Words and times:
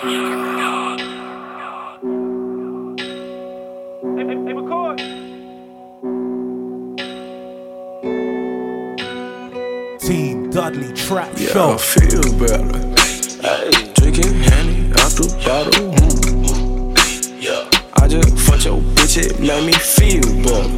Team 0.00 0.16
Dudley 10.48 10.94
Trap 10.94 11.28
Yeah, 11.36 11.48
Show. 11.48 11.72
I 11.72 11.76
feel 11.76 12.22
better. 12.38 12.64
Hey, 13.42 13.92
drinking 13.92 14.40
Henny 14.40 14.90
out 14.92 15.12
the 15.12 15.28
bottle. 15.44 15.92
Mm. 15.92 17.42
Yeah, 17.42 17.68
I 17.92 18.08
just 18.08 18.38
fucked 18.38 18.64
your 18.64 18.80
bitch, 18.80 19.18
it 19.18 19.38
made 19.38 19.66
me 19.66 19.74
feel 19.74 20.22
better. 20.42 20.70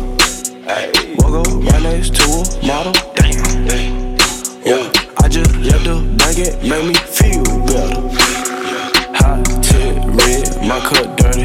Hey, 0.67 1.15
woke 1.19 1.47
up 1.47 1.73
right 1.73 1.83
next 1.83 2.17
to 2.17 2.25
a 2.25 2.67
model. 2.67 2.93
Damn. 3.15 4.19
Yeah, 4.67 4.91
I 5.19 5.29
just 5.29 5.55
left 5.59 5.85
the 5.85 6.17
bank, 6.19 6.39
it 6.39 6.61
made 6.65 6.87
me 6.89 6.95
feel 6.95 7.45
better. 7.67 8.02
My 10.65 10.79
cup 10.79 11.17
dirty. 11.17 11.45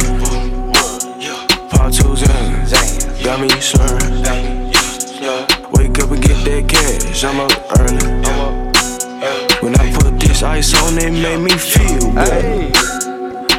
Part 1.70 1.94
twos 1.94 2.22
in, 2.22 3.24
got 3.24 3.42
me 3.42 3.50
slurring. 3.60 4.22
Wake 5.74 5.98
up 6.00 6.12
and 6.12 6.22
get 6.22 6.46
that 6.46 6.66
cash, 6.70 7.24
I'm 7.24 7.40
up 7.40 7.52
early. 7.80 7.98
When 9.62 9.76
I 9.76 9.92
put 9.94 10.20
this 10.20 10.44
ice 10.44 10.74
on, 10.82 10.98
it 11.00 11.12
made 11.12 11.40
me 11.40 11.50
feel 11.50 12.14
better. 12.14 12.70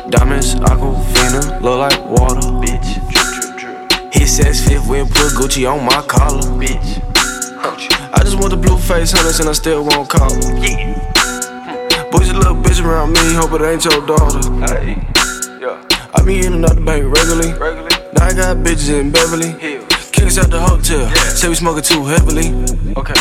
Diamonds, 0.09 0.55
aquafina, 0.55 1.61
look 1.61 1.79
like 1.81 2.05
water. 2.09 2.49
Bitch, 2.63 4.15
Hit 4.15 4.29
sex 4.29 4.67
fifth 4.67 4.87
when 4.89 5.07
put 5.07 5.33
Gucci 5.33 5.69
on 5.71 5.85
my 5.85 6.03
collar. 6.03 6.41
Bitch, 6.57 7.03
I 8.15 8.23
just 8.23 8.39
want 8.39 8.51
the 8.51 8.57
blue 8.57 8.79
face 8.79 9.11
hunters 9.11 9.41
and 9.41 9.49
I 9.49 9.53
still 9.53 9.85
won't 9.85 10.09
call 10.09 10.33
her. 10.33 12.11
Boys, 12.11 12.31
a 12.31 12.35
little 12.35 12.55
bitch 12.55 12.83
around 12.83 13.13
me, 13.13 13.35
hope 13.35 13.53
it 13.61 13.63
ain't 13.63 13.85
your 13.85 14.07
daughter. 14.07 14.39
I 14.65 15.18
be 16.29 16.45
in 16.45 16.53
and 16.53 16.65
out 16.65 16.75
the 16.75 16.81
bank 16.83 17.05
regularly. 17.05 17.53
Now 18.13 18.27
I 18.27 18.35
got 18.35 18.59
bitches 18.59 18.93
in 18.93 19.11
Beverly. 19.11 19.53
Kicks 20.13 20.37
out 20.37 20.51
the 20.51 20.61
hotel, 20.61 21.09
say 21.33 21.49
we 21.49 21.55
smoking 21.55 21.83
too 21.83 22.05
heavily. 22.05 22.49
Okay. 23.01 23.17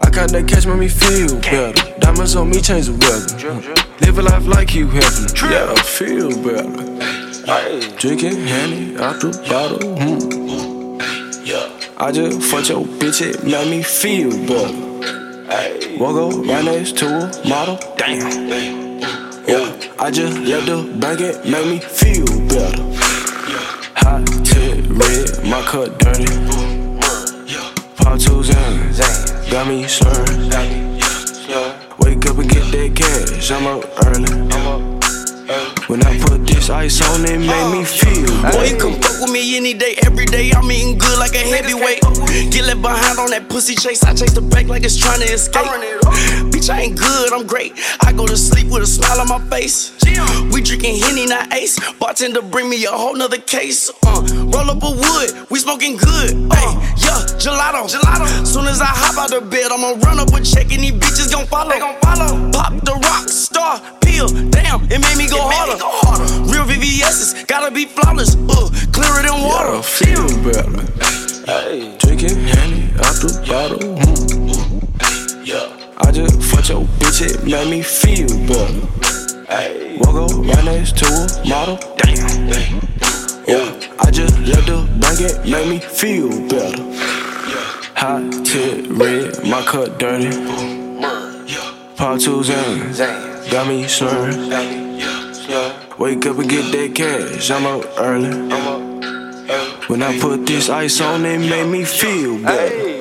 I 0.00 0.10
got 0.10 0.30
that 0.30 0.46
cash, 0.46 0.64
make 0.64 0.78
me 0.78 0.88
feel 0.88 1.40
better. 1.40 1.98
Diamonds 1.98 2.36
on 2.36 2.50
me, 2.50 2.60
change 2.60 2.86
the 2.86 2.94
weather. 3.02 3.74
Live 4.00 4.18
a 4.18 4.22
life 4.22 4.46
like 4.46 4.74
you 4.76 4.86
heaven. 4.88 5.26
Yeah, 5.50 5.74
I 5.74 5.82
feel 5.82 6.30
better. 6.38 6.70
Drinking 7.98 8.46
Henny 8.46 8.96
out 8.96 9.20
the 9.20 9.30
bottle. 9.50 9.96
Hmm. 9.98 10.24
I 11.96 12.12
just 12.12 12.42
fucked 12.50 12.68
your 12.68 12.84
bitch, 12.84 13.22
it 13.22 13.42
made 13.44 13.70
me 13.70 13.82
feel 13.82 14.30
better. 14.46 15.98
Woke 15.98 16.32
up 16.32 16.46
right 16.46 16.64
next 16.64 16.96
to 16.98 17.06
a 17.06 17.48
model. 17.48 17.78
Damn. 17.96 18.84
Yeah, 19.46 19.76
I 19.98 20.10
just 20.10 20.38
left 20.38 20.66
the 20.66 20.96
bank, 20.98 21.20
it 21.20 21.44
made 21.44 21.66
me 21.66 21.78
feel 21.78 22.03
better. 22.48 22.82
Hot 23.96 24.26
tip 24.44 24.86
red, 24.90 25.42
my 25.48 25.62
cut 25.62 25.98
dirty. 25.98 26.26
Part 27.96 28.20
twos 28.20 28.50
in, 28.50 29.50
got 29.50 29.66
me 29.66 29.86
slurring. 29.88 30.50
Wake 31.98 32.26
up 32.26 32.38
and 32.38 32.48
get 32.50 32.70
that 32.72 32.92
cash, 32.94 33.50
I'm 33.50 33.66
up 33.66 33.84
early. 34.06 34.30
When 35.88 36.02
I 36.02 36.18
put 36.20 36.33
this 36.64 37.00
ice 37.00 37.10
on, 37.10 37.24
it 37.24 37.38
made 37.38 37.72
me 37.72 37.84
feel 37.84 38.24
Boy, 38.24 38.64
you 38.64 38.76
better. 38.76 38.76
can 38.78 39.02
fuck 39.02 39.20
with 39.20 39.32
me 39.32 39.56
any 39.56 39.74
day, 39.74 39.96
every 40.02 40.24
day. 40.24 40.50
I'm 40.52 40.70
eating 40.70 40.96
good 40.96 41.18
like 41.18 41.34
a 41.34 41.44
heavyweight. 41.44 42.00
Get 42.52 42.64
left 42.64 42.80
behind 42.80 43.18
on 43.18 43.30
that 43.30 43.48
pussy 43.48 43.74
chase. 43.74 44.02
I 44.04 44.14
chase 44.14 44.32
the 44.32 44.40
back 44.40 44.66
like 44.66 44.84
it's 44.84 44.96
trying 44.96 45.20
to 45.20 45.26
escape. 45.26 45.66
Bitch, 46.52 46.70
I 46.70 46.80
ain't 46.80 46.98
good, 46.98 47.32
I'm 47.32 47.46
great. 47.46 47.72
I 48.00 48.12
go 48.12 48.26
to 48.26 48.36
sleep 48.36 48.68
with 48.68 48.82
a 48.82 48.86
smile 48.86 49.20
on 49.20 49.28
my 49.28 49.40
face. 49.50 49.92
We 50.52 50.62
drinking 50.62 51.00
Henny, 51.00 51.26
not 51.26 51.52
Ace. 51.52 51.78
Bartender 51.98 52.40
bring 52.42 52.70
me 52.70 52.84
a 52.84 52.90
whole 52.92 53.14
nother 53.14 53.38
case. 53.38 53.90
Uh, 54.06 54.22
roll 54.48 54.70
up 54.70 54.82
a 54.82 54.90
wood, 54.90 55.46
we 55.50 55.58
smoking 55.58 55.96
good. 55.96 56.30
Hey, 56.32 56.70
yeah, 57.04 57.20
gelato. 57.36 57.84
gelato. 57.92 58.46
Soon 58.46 58.66
as 58.66 58.80
I 58.80 58.88
hop 58.88 59.18
out 59.18 59.30
the 59.30 59.40
bed, 59.40 59.70
I'ma 59.70 60.00
run 60.00 60.18
up 60.18 60.32
a 60.32 60.40
check 60.40 60.72
and 60.72 60.82
these 60.82 60.92
bitches 60.92 61.30
gon' 61.32 61.46
follow. 61.46 61.70
They 61.70 61.80
gon' 61.80 62.00
follow. 62.00 62.50
Pop 62.52 62.72
the 62.84 62.94
rock 62.94 63.28
star 63.28 63.80
pill. 64.04 64.28
Damn, 64.50 64.84
it 64.90 65.00
made 65.00 65.16
me 65.16 65.28
go 65.28 65.40
harder. 65.40 65.80
Real 66.50 66.64
VVS's 66.64 67.44
gotta 67.44 67.72
be 67.72 67.86
flawless. 67.86 68.36
Uh, 68.36 68.68
clearer 68.92 69.22
than 69.22 69.32
I 69.32 69.46
water. 69.48 69.82
feel 69.82 70.26
better. 70.44 70.84
Hey, 71.46 71.96
drinking 71.98 72.38
Henny 72.44 72.92
out 73.04 73.16
the 73.20 73.44
bottle. 73.48 73.96
Hmm. 73.98 74.24
I 75.96 76.10
just 76.10 76.42
fucked 76.42 76.70
your 76.70 76.82
bitch, 76.98 77.22
it 77.22 77.44
made 77.44 77.70
me 77.70 77.80
feel 77.80 78.26
better. 78.48 79.44
Hey, 79.46 79.96
woke 80.00 80.30
up 80.30 80.36
right 80.44 80.64
next 80.64 80.96
to 80.98 81.06
a 81.06 81.48
model. 81.48 81.76
Damn. 81.96 82.50
Yeah, 83.46 83.94
I 84.00 84.10
just 84.10 84.38
left 84.40 84.66
the 84.66 84.88
bank, 84.98 85.20
it 85.20 85.48
made 85.48 85.68
me 85.68 85.78
feel 85.78 86.28
better. 86.48 86.82
Hot 87.94 88.44
tip 88.44 88.86
red, 88.90 89.46
my 89.48 89.62
cut 89.64 89.98
dirty. 89.98 90.30
Part 91.96 92.20
twos 92.20 92.50
in, 92.50 92.92
got 93.50 93.66
me 93.68 93.86
slurring. 93.88 94.50
Wake 95.98 96.26
up 96.26 96.38
and 96.38 96.48
get 96.48 96.72
that 96.72 96.92
cash, 96.94 97.50
I'm 97.50 97.66
up 97.66 97.84
early. 97.98 98.30
When 99.88 100.02
I 100.02 100.18
put 100.18 100.46
this 100.46 100.68
ice 100.68 101.00
on, 101.00 101.24
it 101.24 101.38
made 101.38 101.68
me 101.70 101.84
feel 101.84 102.42
better. 102.42 102.92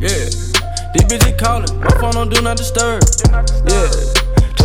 Yeah, 0.00 0.28
these 0.94 1.04
bitches 1.08 1.38
calling, 1.38 1.80
my 1.80 1.90
phone 2.00 2.12
don't 2.12 2.32
do 2.32 2.40
not 2.42 2.56
disturb. 2.56 3.02
Yeah, 3.66 3.90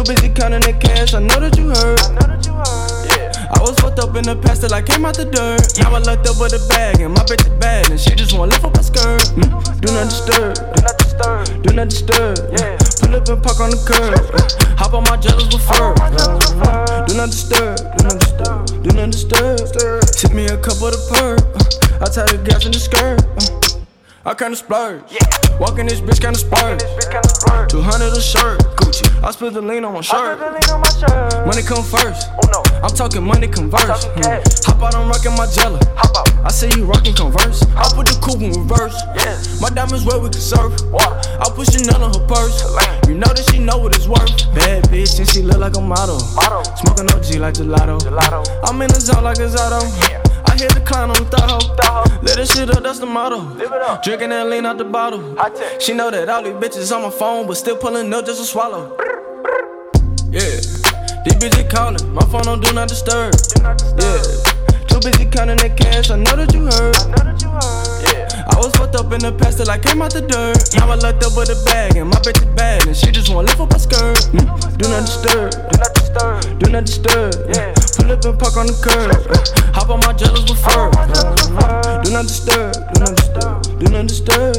too 0.03 0.13
busy 0.13 0.29
counting 0.29 0.61
the 0.61 0.73
cash, 0.73 1.13
I 1.13 1.19
know 1.19 1.39
that 1.39 1.57
you 1.57 1.69
heard. 1.69 1.99
I 2.01 2.09
know 2.13 2.27
that 2.27 2.45
you 2.45 2.53
Yeah. 2.53 3.31
I 3.55 3.59
was 3.61 3.75
fucked 3.79 3.99
up 3.99 4.15
in 4.15 4.23
the 4.23 4.35
past 4.35 4.61
till 4.61 4.73
I 4.73 4.81
came 4.81 5.05
out 5.05 5.15
the 5.15 5.25
dirt. 5.25 5.63
Now 5.79 5.95
I 5.95 5.99
looked 5.99 6.27
up 6.27 6.39
with 6.39 6.53
a 6.53 6.61
bag 6.67 6.99
and 7.01 7.13
my 7.13 7.23
bitch 7.23 7.45
is 7.45 7.53
bad 7.59 7.89
and 7.89 7.99
she 7.99 8.15
just 8.15 8.33
wanna 8.33 8.51
lift 8.51 8.65
up 8.65 8.75
her 8.75 8.83
skirt. 8.83 9.23
Mm, 9.37 9.51
do 9.81 9.87
not 9.93 10.09
disturb, 10.09 10.55
do 10.55 10.79
not 10.83 10.97
disturb, 10.97 11.63
do 11.63 11.69
not 11.73 11.87
disturb. 11.89 12.35
Pull 12.99 13.15
up 13.15 13.29
and 13.29 13.43
park 13.43 13.59
on 13.59 13.69
the 13.71 13.79
curb. 13.83 14.19
Hop 14.79 14.93
on 14.93 15.03
my 15.03 15.17
jealous 15.17 15.47
with 15.51 15.63
fur. 15.63 15.93
Do 17.07 17.13
not 17.15 17.29
disturb, 17.29 17.77
do 17.77 18.03
not 18.03 18.17
disturb, 18.19 18.83
do 18.83 18.89
not 18.91 19.09
disturb. 19.11 20.01
Tip 20.19 20.33
me 20.33 20.45
a 20.47 20.57
cup 20.57 20.81
of 20.81 20.91
the 20.91 21.01
perk. 21.11 21.39
Uh, 21.55 22.03
I 22.03 22.07
tie 22.09 22.27
the 22.27 22.41
gas 22.43 22.65
in 22.65 22.71
the 22.71 22.79
skirt. 22.79 23.72
I 24.25 24.33
kinda 24.33 24.55
splurge. 24.55 25.03
Yeah. 25.11 25.19
Walking 25.59 25.85
this 25.85 25.99
bitch 25.99 26.21
kinda 26.21 26.39
splurge. 26.39 26.79
200 27.69 28.15
a 28.15 28.21
shirt, 28.21 28.59
Gucci. 28.77 29.03
I 29.21 29.31
spill 29.31 29.51
the 29.51 29.61
lean 29.61 29.83
on 29.83 29.93
my 29.93 30.01
shirt. 30.01 30.39
Money 31.45 31.61
come 31.61 31.83
first. 31.83 32.29
Oh, 32.31 32.47
no. 32.49 32.63
I'm 32.81 32.95
talking 32.95 33.21
money 33.21 33.49
converse. 33.49 34.05
Hmm. 34.15 34.39
Hop 34.65 34.81
out, 34.81 34.95
I'm 34.95 35.09
rocking 35.09 35.35
my 35.35 35.45
jello. 35.47 35.77
I 36.45 36.51
say 36.51 36.69
you 36.77 36.85
rocking 36.85 37.13
converse. 37.15 37.63
I 37.75 37.91
put 37.93 38.07
the 38.07 38.17
coupe 38.21 38.41
in 38.41 38.53
reverse. 38.53 38.95
My 39.59 39.69
diamonds 39.69 40.05
where 40.05 40.19
we 40.19 40.29
can 40.29 40.39
surf. 40.39 40.71
I 40.95 41.49
put 41.53 41.73
Chanel 41.73 42.01
on 42.01 42.13
her 42.13 42.25
purse. 42.25 42.63
You 43.09 43.15
know 43.15 43.27
that 43.27 43.45
she 43.51 43.59
know 43.59 43.77
what 43.77 43.93
it's 43.93 44.07
worth. 44.07 44.31
Bad 44.55 44.85
bitch 44.85 45.19
and 45.19 45.27
she 45.27 45.41
look 45.41 45.57
like 45.57 45.75
a 45.75 45.81
model. 45.81 46.19
Smoking 46.79 47.11
OG 47.11 47.43
like 47.43 47.55
gelato. 47.55 47.99
I'm 48.63 48.81
in 48.81 48.87
the 48.87 49.01
zone 49.01 49.25
like 49.25 49.39
a 49.39 49.51
Zato. 49.51 50.22
I 50.53 50.55
hit 50.55 50.75
the 50.75 50.81
clown 50.81 51.09
on 51.09 51.17
the 51.17 51.25
Tahoe. 51.33 52.21
Let 52.21 52.37
that 52.37 52.47
shit 52.47 52.69
up, 52.69 52.83
that's 52.83 52.99
the 52.99 53.07
motto. 53.07 53.57
Drinking 54.03 54.29
that 54.29 54.45
lean 54.45 54.67
out 54.67 54.77
the 54.77 54.85
bottle. 54.85 55.33
She 55.79 55.95
know 55.95 56.11
that 56.11 56.29
all 56.29 56.43
these 56.43 56.53
bitches 56.53 56.95
on 56.95 57.01
my 57.01 57.09
phone, 57.09 57.47
but 57.47 57.57
still 57.57 57.75
pulling 57.75 58.13
up 58.13 58.23
just 58.23 58.39
to 58.39 58.45
swallow. 58.45 58.95
Yeah, 60.29 60.61
these 61.25 61.41
bitches 61.41 61.67
calling, 61.73 62.05
my 62.13 62.21
phone 62.29 62.43
don't 62.43 62.61
do 62.61 62.71
not 62.71 62.87
disturb. 62.87 63.33
Yeah, 63.97 64.21
too 64.85 65.01
busy 65.01 65.25
counting 65.25 65.57
that 65.57 65.73
cash, 65.73 66.11
I 66.11 66.21
know 66.21 66.37
that 66.37 66.53
you 66.53 66.69
heard. 66.69 67.01
Yeah. 68.13 68.45
I 68.45 68.55
was 68.61 68.69
fucked 68.77 68.93
up 68.93 69.09
in 69.09 69.25
the 69.25 69.33
past 69.33 69.57
till 69.57 69.71
I 69.71 69.79
came 69.79 70.03
out 70.03 70.13
the 70.13 70.21
dirt. 70.21 70.77
Now 70.77 70.93
I 70.93 71.01
looked 71.01 71.25
up 71.25 71.33
with 71.33 71.49
a 71.49 71.57
bag 71.65 71.97
and 71.97 72.13
my 72.13 72.17
bitch 72.21 72.37
is 72.37 72.53
bad 72.53 72.85
and 72.85 72.95
she 72.95 73.09
just 73.09 73.33
wanna 73.33 73.47
lift 73.49 73.59
up 73.59 73.71
my 73.71 73.81
skirt. 73.81 74.21
Mm, 74.37 74.77
do 74.77 74.85
not 74.85 75.01
disturb, 75.01 75.49
do 75.49 75.75
not 75.81 75.93
disturb, 75.97 76.59
do 76.61 76.69
not 76.69 76.85
disturb. 76.85 77.33
Pull 77.41 77.92
up 78.11 78.25
and 78.25 78.39
park 78.39 78.57
on 78.57 78.67
the 78.67 78.75
curb. 78.81 79.11
Uh, 79.29 79.37
hop 79.73 79.89
on 79.89 79.99
my 80.01 80.13
jealous 80.13 80.43
with 80.49 80.59
fur. 80.59 80.89
Do 82.03 82.11
not 82.11 82.27
disturb, 82.27 82.73
do 82.93 82.99
not 82.99 83.15
disturb, 83.15 83.79
do 83.79 83.85
not 83.91 84.07
disturb. 84.07 84.55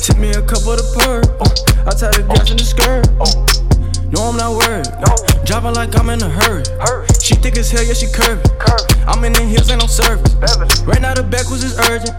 Tip 0.00 0.18
me 0.18 0.30
a 0.30 0.42
cup 0.42 0.66
of 0.66 0.76
the 0.76 0.86
perk. 0.98 1.26
Uh, 1.40 1.88
I 1.88 1.94
tie 1.94 2.10
the 2.10 2.22
gas 2.28 2.50
in 2.50 2.56
the 2.56 2.64
skirt. 2.64 3.08
Uh, 3.20 3.32
no, 4.10 4.28
I'm 4.28 4.36
not 4.36 4.52
worried. 4.56 5.31
Driving 5.44 5.74
like 5.74 5.98
I'm 5.98 6.08
in 6.10 6.22
a 6.22 6.28
hurry. 6.28 6.62
She 7.20 7.34
thick 7.34 7.56
as 7.56 7.70
hell, 7.70 7.82
yeah, 7.82 7.94
she 7.94 8.06
curvy. 8.06 8.42
I'm 9.06 9.24
in 9.24 9.32
the 9.32 9.42
hills, 9.42 9.70
ain't 9.70 9.80
no 9.80 9.86
service. 9.86 10.34
Right 10.82 11.00
now, 11.00 11.14
the 11.14 11.22
backwards 11.22 11.64
is 11.64 11.78
urgent. 11.90 12.14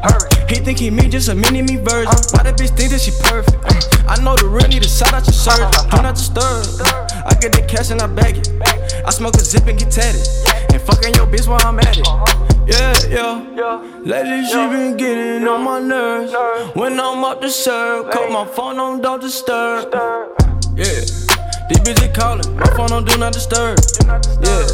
He 0.49 0.55
think 0.55 0.79
he 0.79 0.89
me, 0.89 1.07
just 1.07 1.29
a 1.29 1.35
mini 1.35 1.61
me 1.61 1.77
version. 1.77 2.07
Uh-huh. 2.07 2.37
Why 2.37 2.43
that 2.43 2.57
bitch 2.57 2.75
think 2.75 2.91
that 2.91 3.01
she 3.01 3.11
perfect? 3.23 3.63
Mm. 3.63 4.09
I 4.09 4.23
know 4.23 4.35
the 4.35 4.47
real 4.47 4.67
need 4.67 4.83
to 4.83 4.89
shout 4.89 5.13
out 5.13 5.25
your 5.25 5.33
uh-huh. 5.33 5.71
surgeon. 5.71 5.89
Do 5.89 6.01
not 6.03 6.15
disturb. 6.15 6.67
I 7.25 7.33
get 7.39 7.53
the 7.53 7.65
cash 7.67 7.91
and 7.91 8.01
I 8.01 8.07
bag 8.07 8.37
it. 8.37 8.51
I 9.05 9.09
smoke 9.11 9.35
a 9.35 9.39
zip 9.39 9.65
and 9.67 9.79
get 9.79 9.91
tatted. 9.91 10.27
And 10.73 10.81
fucking 10.81 11.15
your 11.15 11.25
bitch 11.25 11.47
while 11.47 11.63
I'm 11.63 11.79
at 11.79 11.97
it. 11.97 12.05
Uh-huh. 12.05 12.43
Yeah, 12.67 12.93
yeah. 13.07 13.55
yeah. 13.55 14.01
Lately 14.03 14.45
she 14.47 14.55
been 14.55 14.97
getting 14.97 15.47
on 15.47 15.63
my 15.63 15.79
nerves. 15.79 16.33
When 16.75 16.99
I'm 16.99 17.23
up 17.23 17.41
to 17.41 17.49
serve, 17.49 18.11
cut 18.11 18.31
my 18.31 18.45
phone 18.45 18.79
on 18.79 19.01
don't 19.01 19.21
disturb. 19.21 19.93
Yeah. 20.75 21.42
These 21.69 21.79
bitches 21.79 22.13
calling, 22.13 22.55
my 22.55 22.67
phone 22.75 22.91
on 22.91 23.05
do 23.05 23.17
not 23.17 23.33
disturb. 23.33 23.79
Yeah. 24.43 24.67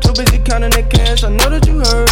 Too 0.00 0.12
busy 0.16 0.38
counting 0.40 0.72
that 0.72 0.88
cash, 0.88 1.24
I 1.24 1.28
know 1.28 1.48
that 1.52 1.66
you 1.68 1.78
heard. 1.84 2.08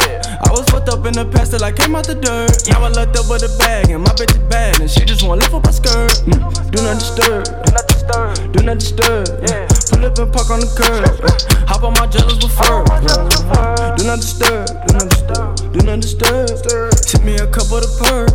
Yeah, 0.00 0.40
I 0.44 0.50
was 0.50 0.64
fucked 0.72 0.88
up 0.88 1.04
in 1.04 1.12
the 1.12 1.28
past 1.28 1.52
till 1.52 1.62
I 1.62 1.72
came 1.72 1.94
out 1.94 2.06
the 2.06 2.14
dirt. 2.16 2.56
Now 2.72 2.84
I 2.84 2.88
looked 2.88 3.16
up 3.20 3.28
with 3.28 3.44
a 3.44 3.52
bag 3.58 3.90
and 3.90 4.02
my 4.02 4.12
bitch 4.16 4.32
is 4.32 4.42
bad 4.48 4.80
and 4.80 4.90
she 4.90 5.04
just 5.04 5.22
wanna 5.22 5.44
lift 5.44 5.52
up 5.52 5.64
my 5.64 5.70
skirt. 5.70 6.24
Mm. 6.24 6.40
Do 6.72 6.82
not 6.82 6.96
disturb, 6.98 7.44
do 7.44 7.70
not 7.72 7.86
disturb, 7.88 8.52
do 8.52 8.60
not 8.64 8.78
disturb. 8.80 9.28
Yeah. 9.44 9.68
Pull 9.92 10.04
up 10.08 10.18
and 10.18 10.32
park 10.32 10.48
on 10.48 10.60
the 10.64 10.70
curb. 10.72 11.04
Hop 11.68 11.84
on 11.84 11.92
my 12.00 12.06
jealous 12.08 12.40
with 12.40 12.52
fur. 12.56 12.80
Do 13.96 14.08
not 14.08 14.24
disturb, 14.24 14.72
do 14.88 14.90
not 14.96 15.08
disturb, 15.12 15.52
do 15.68 15.80
not 15.84 16.00
disturb. 16.00 16.48
Tip 16.96 17.22
me 17.28 17.36
a 17.36 17.46
cup 17.46 17.68
of 17.68 17.84
the 17.84 17.92
perk. 18.00 18.32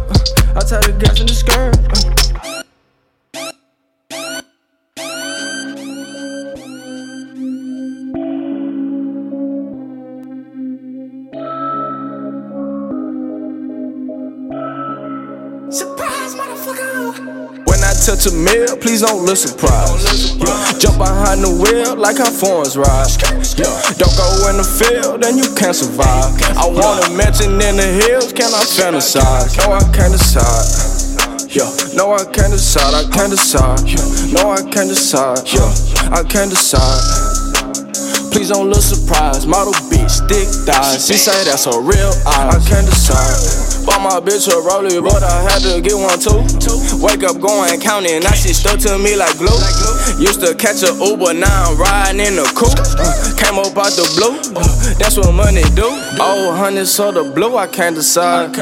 I 0.53 0.61
tie 0.61 0.85
the 0.85 0.93
gas 0.97 1.19
in 1.19 1.25
the 1.25 1.33
skirt. 1.33 2.26
A 18.25 18.31
mill, 18.33 18.75
please 18.77 19.01
don't 19.01 19.23
look 19.23 19.37
surprised. 19.37 20.41
Yeah. 20.41 20.79
Jump 20.79 20.97
behind 20.97 21.43
the 21.43 21.53
wheel 21.53 21.95
like 21.95 22.17
how 22.17 22.29
foreigns 22.29 22.75
ride. 22.75 23.07
Yeah. 23.55 23.69
Don't 23.95 24.11
go 24.17 24.49
in 24.49 24.57
the 24.57 24.65
field, 24.65 25.21
then 25.21 25.37
you 25.37 25.45
can't 25.55 25.75
survive. 25.75 26.33
I 26.57 26.65
want 26.65 27.05
a 27.05 27.09
mansion 27.15 27.53
in 27.61 27.77
the 27.77 27.87
hills, 27.87 28.33
can 28.33 28.51
I 28.51 28.65
fantasize? 28.65 29.55
No, 29.61 29.71
I 29.71 29.83
can't 29.95 30.11
decide. 30.11 31.47
Yeah, 31.47 31.69
no, 31.95 32.11
I 32.11 32.25
can't 32.25 32.51
decide, 32.51 32.93
I 32.93 33.07
can't 33.13 33.31
decide. 33.31 33.85
No, 34.33 34.49
I 34.49 34.61
can't 34.69 34.89
decide. 34.89 35.47
Yeah, 35.47 35.71
I 36.11 36.23
can't 36.23 36.49
decide. 36.49 37.26
Please 38.37 38.49
don't 38.49 38.69
look 38.69 38.85
surprised. 38.85 39.47
Model 39.47 39.73
bitch, 39.89 40.21
thick 40.29 40.45
thighs. 40.61 41.07
She 41.07 41.17
say 41.17 41.33
that's 41.49 41.65
a 41.65 41.81
real 41.81 42.13
eye. 42.21 42.53
I 42.53 42.61
can't 42.69 42.85
decide. 42.85 43.33
Bought 43.83 43.97
my 44.05 44.21
bitch 44.21 44.45
a 44.45 44.61
rollie, 44.61 45.01
but 45.01 45.23
I 45.23 45.41
had 45.49 45.65
to 45.65 45.81
get 45.81 45.97
one 45.97 46.19
too. 46.21 46.45
Wake 47.01 47.23
up 47.23 47.41
going 47.41 47.79
counting, 47.81 48.21
now 48.21 48.33
she 48.33 48.53
stuck 48.53 48.77
to 48.81 48.99
me 48.99 49.15
like 49.15 49.35
glue. 49.39 49.57
Used 50.21 50.41
to 50.41 50.53
catch 50.53 50.83
a 50.83 50.93
Uber, 50.93 51.33
now 51.33 51.71
I'm 51.71 51.81
riding 51.81 52.21
in 52.21 52.37
a 52.37 52.45
coupe. 52.53 52.77
Uh, 52.77 53.33
came 53.41 53.57
up 53.57 53.73
out 53.73 53.97
the 53.97 54.05
blue, 54.13 54.37
uh, 54.53 54.93
that's 54.99 55.17
what 55.17 55.33
money 55.33 55.63
do. 55.73 55.89
Oh, 56.21 56.53
honey, 56.55 56.85
so 56.85 57.11
the 57.11 57.23
blue, 57.33 57.57
I 57.57 57.65
can't 57.65 57.95
decide. 57.95 58.53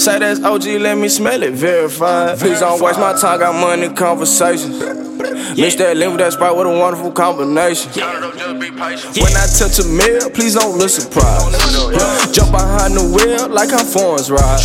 Say 0.00 0.18
that's 0.18 0.42
OG, 0.42 0.64
let 0.80 0.96
me 0.96 1.10
smell 1.10 1.42
it, 1.42 1.52
verified. 1.52 2.38
Please 2.38 2.60
don't 2.60 2.80
waste 2.80 2.98
my 2.98 3.12
time, 3.12 3.38
got 3.38 3.60
money 3.60 3.92
conversations. 3.94 5.13
Mix 5.56 5.76
that 5.76 5.96
live 5.96 6.12
with 6.12 6.20
that 6.20 6.32
sprite, 6.32 6.54
what 6.54 6.66
a 6.66 6.70
wonderful 6.70 7.12
combination. 7.12 7.90
When 7.96 9.32
I 9.32 9.46
touch 9.48 9.78
a 9.80 9.86
meal, 9.88 10.28
please 10.30 10.54
don't 10.54 10.76
look 10.76 10.90
surprised. 10.90 11.56
Jump 12.34 12.52
behind 12.52 12.94
the 12.94 13.04
wheel 13.04 13.48
like 13.48 13.72
I'm 13.72 13.86
foreigns 13.86 14.30
ride. 14.30 14.60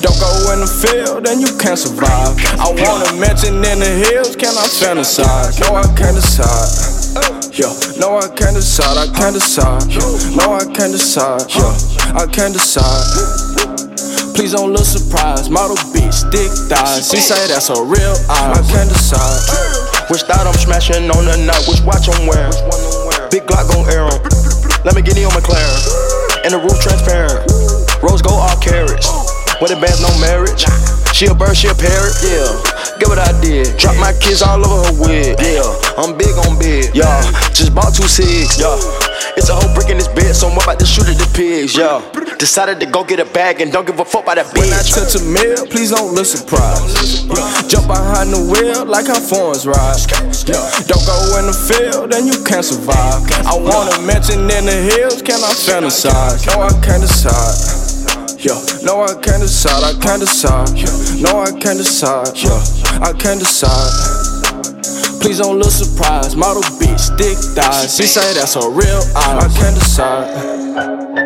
Don't 0.00 0.18
go 0.20 0.30
in 0.52 0.60
the 0.60 0.70
field, 0.70 1.24
then 1.24 1.40
you 1.40 1.50
can't 1.58 1.78
survive. 1.78 2.36
I 2.60 2.70
want 2.70 3.08
a 3.08 3.12
mansion 3.18 3.56
in 3.64 3.78
the 3.82 3.90
hills, 4.10 4.36
can 4.36 4.54
I 4.54 4.66
fantasize? 4.68 5.60
No, 5.60 5.74
I 5.74 5.86
can't 5.96 6.14
decide. 6.14 6.94
Yeah, 7.54 7.72
no, 7.98 8.18
I 8.18 8.28
can't 8.28 8.54
decide, 8.54 8.96
I 8.98 9.06
can't 9.12 9.34
decide. 9.34 9.86
No, 10.36 10.54
I 10.54 10.64
can't 10.64 10.92
decide. 10.92 11.46
Yeah, 11.50 12.18
I 12.18 12.26
can't 12.26 12.52
decide. 12.52 13.73
Please 14.34 14.52
don't 14.52 14.74
look 14.74 14.84
surprised. 14.84 15.50
Model 15.50 15.78
bitch, 15.94 16.26
thick 16.34 16.50
thighs. 16.66 17.08
She 17.08 17.22
say 17.22 17.38
that's 17.46 17.70
a 17.70 17.78
real 17.78 18.14
eye. 18.28 18.58
I 18.58 18.62
can't 18.66 18.90
decide. 18.90 20.10
Which 20.10 20.26
thought 20.26 20.44
I'm 20.44 20.58
smashing 20.58 21.06
on 21.06 21.24
the 21.24 21.38
night, 21.46 21.64
which 21.70 21.80
watch 21.86 22.10
I'm 22.10 22.26
wearing. 22.26 22.52
Big 23.30 23.46
Glock 23.46 23.70
gon' 23.70 23.86
air 23.88 24.04
em. 24.04 24.18
Let 24.82 24.98
me 24.98 25.02
get 25.02 25.16
in 25.16 25.24
on 25.24 25.32
McLaren. 25.32 26.44
And 26.44 26.52
the 26.52 26.60
roof 26.60 26.76
transparent. 26.82 27.46
Rose 28.02 28.20
gold 28.20 28.42
all 28.42 28.58
carrots. 28.60 29.08
Wedding 29.62 29.80
bands, 29.80 30.02
no 30.02 30.10
marriage. 30.18 30.66
She 31.14 31.30
a 31.30 31.34
bird, 31.34 31.56
she 31.56 31.70
a 31.70 31.74
parrot, 31.74 32.18
yeah. 32.26 32.50
Get 32.98 33.08
what 33.08 33.22
I 33.22 33.30
did. 33.40 33.78
Drop 33.78 33.94
my 34.02 34.12
kids 34.18 34.42
all 34.42 34.60
over 34.60 34.82
her 34.82 34.94
wig, 34.98 35.38
yeah. 35.38 35.62
I'm 35.94 36.18
big 36.18 36.34
on 36.44 36.58
big, 36.58 36.90
yeah. 36.90 37.22
Just 37.54 37.70
bought 37.72 37.94
two 37.94 38.10
cigs, 38.10 38.58
yeah. 38.58 38.74
It's 39.36 39.48
a 39.48 39.54
whole 39.54 39.74
brick 39.74 39.90
in 39.90 39.98
this 39.98 40.08
bed, 40.08 40.34
so 40.34 40.48
I'm 40.48 40.56
about 40.56 40.78
to 40.78 40.86
shoot 40.86 41.08
at 41.08 41.18
the 41.18 41.26
pigs, 41.34 41.76
yeah. 41.76 41.98
Decided 42.38 42.78
to 42.80 42.86
go 42.86 43.02
get 43.02 43.18
a 43.18 43.24
bag 43.24 43.60
and 43.60 43.72
don't 43.72 43.86
give 43.86 43.98
a 43.98 44.04
fuck 44.04 44.24
by 44.24 44.36
that 44.36 44.46
bitch. 44.54 44.62
When 44.62 44.72
I 44.72 44.82
touch 44.86 45.18
a 45.18 45.22
mill, 45.26 45.66
please 45.66 45.90
don't 45.90 46.14
look 46.14 46.26
surprised. 46.26 47.26
Jump 47.68 47.90
behind 47.90 48.30
the 48.30 48.38
wheel 48.38 48.86
like 48.86 49.10
how 49.10 49.18
foreigns 49.18 49.66
ride. 49.66 49.98
Yeah. 50.46 50.62
Don't 50.86 51.02
go 51.02 51.18
in 51.42 51.50
the 51.50 51.56
field, 51.56 52.12
then 52.12 52.26
you 52.30 52.38
can't 52.46 52.64
survive. 52.64 53.26
I 53.42 53.58
want 53.58 53.90
a 53.90 54.02
mansion 54.06 54.46
in 54.46 54.70
the 54.70 54.78
hills, 54.94 55.22
can 55.22 55.42
I 55.42 55.50
fantasize? 55.50 56.46
No, 56.46 56.62
I 56.62 56.72
can't 56.78 57.02
decide. 57.02 58.38
Yeah, 58.38 58.60
no, 58.84 59.02
I 59.02 59.14
can't 59.18 59.42
decide, 59.42 59.82
I 59.82 59.98
can't 59.98 60.20
decide. 60.20 60.70
No, 61.18 61.40
I 61.40 61.50
can't 61.58 61.78
decide. 61.78 62.36
Yeah, 62.38 62.62
I 63.02 63.12
can't 63.18 63.40
decide. 63.40 64.13
Please 65.24 65.38
don't 65.38 65.56
look 65.56 65.70
surprised. 65.70 66.36
Model 66.36 66.60
bitch, 66.76 67.16
thick 67.16 67.38
thighs. 67.56 67.96
She 67.96 68.02
say 68.02 68.34
that's 68.34 68.56
a 68.56 68.68
real 68.68 69.00
eye. 69.16 69.38
I 69.40 69.48
can't 69.58 69.74
decide. 69.74 71.23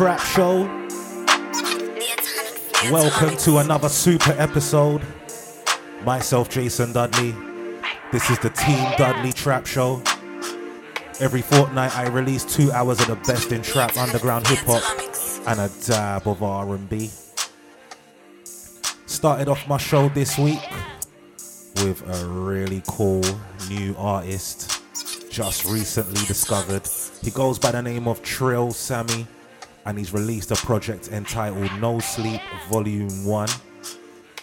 Trap 0.00 0.20
Show. 0.20 0.62
Welcome 2.90 3.36
to 3.36 3.58
another 3.58 3.90
super 3.90 4.32
episode. 4.38 5.02
Myself, 6.06 6.48
Jason 6.48 6.94
Dudley. 6.94 7.34
This 8.10 8.30
is 8.30 8.38
the 8.38 8.48
Team 8.48 8.82
Dudley 8.96 9.30
Trap 9.30 9.66
Show. 9.66 10.02
Every 11.20 11.42
fortnight, 11.42 11.94
I 11.98 12.08
release 12.08 12.46
two 12.46 12.72
hours 12.72 12.98
of 13.00 13.08
the 13.08 13.16
best 13.16 13.52
in 13.52 13.60
trap, 13.60 13.94
underground 13.98 14.46
hip 14.46 14.60
hop, 14.60 14.82
and 15.46 15.60
a 15.60 15.70
dab 15.84 16.26
of 16.26 16.42
R&B. 16.42 17.10
Started 19.04 19.48
off 19.48 19.68
my 19.68 19.76
show 19.76 20.08
this 20.08 20.38
week 20.38 20.66
with 21.84 22.02
a 22.08 22.26
really 22.26 22.82
cool 22.88 23.22
new 23.68 23.94
artist, 23.98 24.82
just 25.30 25.66
recently 25.66 26.24
discovered. 26.24 26.88
He 27.20 27.30
goes 27.30 27.58
by 27.58 27.72
the 27.72 27.82
name 27.82 28.08
of 28.08 28.22
Trill 28.22 28.70
Sammy 28.70 29.26
and 29.86 29.98
he's 29.98 30.12
released 30.12 30.50
a 30.50 30.56
project 30.56 31.08
entitled 31.08 31.70
No 31.80 31.98
Sleep 32.00 32.40
Volume 32.68 33.24
1. 33.24 33.48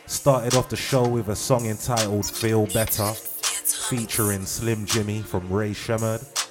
Started 0.06 0.56
off 0.56 0.70
the 0.70 0.76
show 0.76 1.08
with 1.08 1.30
a 1.30 1.36
song 1.36 1.66
entitled 1.66 2.26
Feel 2.26 2.66
Better, 2.68 3.12
featuring 3.14 4.46
Slim 4.46 4.86
Jxmmi 4.86 5.24
from 5.24 5.52
Rae 5.52 5.72
Sremmurd. 5.72 6.50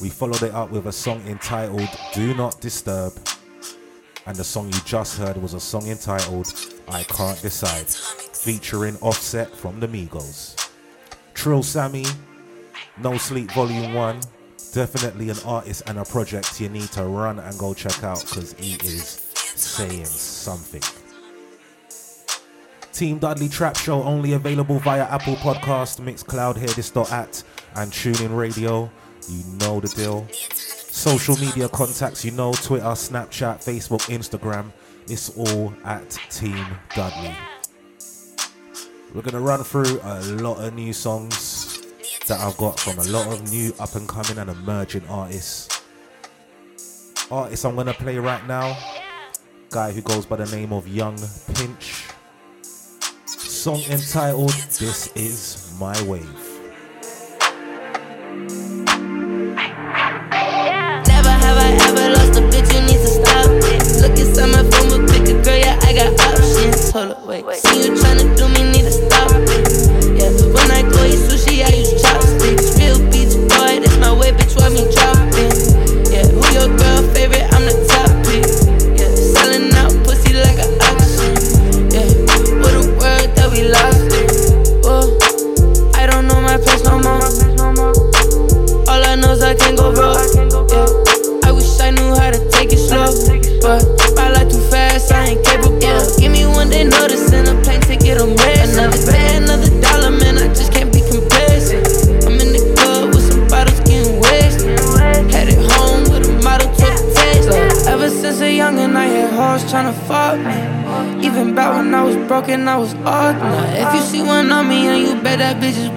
We 0.00 0.08
followed 0.10 0.42
it 0.42 0.54
up 0.54 0.70
with 0.70 0.86
a 0.86 0.92
song 0.92 1.26
entitled 1.26 1.88
Do 2.12 2.34
Not 2.34 2.60
Disturb, 2.60 3.14
and 4.26 4.36
the 4.36 4.44
song 4.44 4.66
you 4.66 4.80
just 4.84 5.18
heard 5.18 5.36
was 5.36 5.54
a 5.54 5.60
song 5.60 5.86
entitled 5.86 6.52
I 6.88 7.04
Can't 7.04 7.40
Decide, 7.40 7.88
featuring 7.88 8.96
Offset 8.96 9.54
from 9.54 9.80
the 9.80 9.88
Migos. 9.88 10.70
Trill 11.34 11.62
Sammy, 11.62 12.04
No 12.98 13.16
Sleep 13.16 13.50
Volume 13.52 13.94
1 13.94 14.20
definitely 14.72 15.30
an 15.30 15.38
artist 15.44 15.82
and 15.86 15.98
a 15.98 16.04
project 16.04 16.60
you 16.60 16.68
need 16.68 16.90
to 16.92 17.04
run 17.04 17.38
and 17.38 17.58
go 17.58 17.74
check 17.74 18.02
out 18.02 18.20
because 18.20 18.52
he 18.54 18.74
is 18.86 19.04
saying 19.56 20.04
something. 20.04 20.82
Team 22.92 23.18
Dudley 23.18 23.48
Trap 23.48 23.76
Show 23.76 24.02
only 24.02 24.32
available 24.32 24.78
via 24.80 25.04
Apple 25.04 25.36
Podcast, 25.36 26.00
Mixcloud, 26.00 26.56
Hear 26.56 26.68
This 26.68 26.90
at, 27.12 27.42
and 27.76 27.92
TuneIn 27.92 28.36
Radio. 28.36 28.90
You 29.28 29.44
know 29.58 29.78
the 29.78 29.88
deal. 29.88 30.26
Social 30.30 31.36
media 31.36 31.68
contacts, 31.68 32.24
you 32.24 32.32
know 32.32 32.52
Twitter, 32.52 32.84
Snapchat, 32.84 33.58
Facebook, 33.58 34.02
Instagram. 34.08 34.72
It's 35.06 35.30
all 35.36 35.72
at 35.84 36.10
Team 36.30 36.66
Dudley. 36.94 37.34
We're 39.14 39.22
gonna 39.22 39.40
run 39.40 39.62
through 39.62 40.00
a 40.02 40.20
lot 40.42 40.56
of 40.58 40.74
new 40.74 40.92
songs 40.92 41.57
that 42.28 42.40
I've 42.40 42.56
got 42.58 42.78
from 42.78 42.98
a 42.98 43.04
lot 43.04 43.26
of 43.32 43.50
new 43.50 43.72
up 43.80 43.94
and 43.94 44.06
coming 44.08 44.38
and 44.38 44.50
emerging 44.50 45.06
artists. 45.08 45.82
Artist 47.30 47.64
I'm 47.64 47.74
gonna 47.76 47.94
play 47.94 48.18
right 48.18 48.46
now, 48.46 48.76
guy 49.70 49.92
who 49.92 50.02
goes 50.02 50.26
by 50.26 50.36
the 50.36 50.46
name 50.56 50.72
of 50.72 50.86
Yung 50.86 51.18
Pinch. 51.54 52.04
Song 53.24 53.80
entitled 53.90 54.52
This 54.78 55.10
Is 55.14 55.74
My 55.78 56.00
Wave. 56.04 56.28
You. 66.58 66.72
Hold 66.92 67.10
up, 67.12 67.26
wait. 67.26 67.44
See 67.56 67.84
you 67.84 67.92
tryna 67.94 68.36
do 68.36 68.48
me, 68.48 68.62
need 68.72 68.82
to 68.82 68.90
stop 68.90 69.30
it. 69.32 69.68
Yeah, 70.18 70.30
when 70.52 70.70
I 70.70 70.82
go 70.82 71.04
eat 71.04 71.20
sushi, 71.20 71.37
my 74.08 74.18
way, 74.20 74.32
bitch, 74.32 74.56
why 74.56 74.68
me 74.70 74.88
dropping? 74.94 75.52
Yeah, 76.10 76.24
who 76.32 76.40
your 76.56 76.68
girl 76.78 77.02
favorite? 77.12 77.44
I'm 77.52 77.64
the 77.68 77.76
top 77.92 78.08
pick. 78.24 78.48
Yeah, 78.96 79.12
selling 79.14 79.68
out 79.76 79.92
pussy 80.04 80.32
like 80.32 80.56
an 80.56 80.72
auction. 80.88 81.32
Yeah, 81.92 82.08
what 82.62 82.72
a 82.72 82.84
world 82.96 83.28
that 83.36 83.48
we 83.52 83.68
lost 83.68 84.08
it. 84.16 84.32
Whoa, 84.84 85.12
I 85.94 86.06
don't 86.06 86.26
know 86.26 86.40
my 86.40 86.56
place 86.56 86.84
no 86.84 86.96
more. 86.98 87.20
All 88.88 89.04
I 89.04 89.14
know 89.16 89.32
is 89.32 89.42
I 89.42 89.54
can't 89.54 89.76
go 89.76 89.92
broke. 89.92 90.37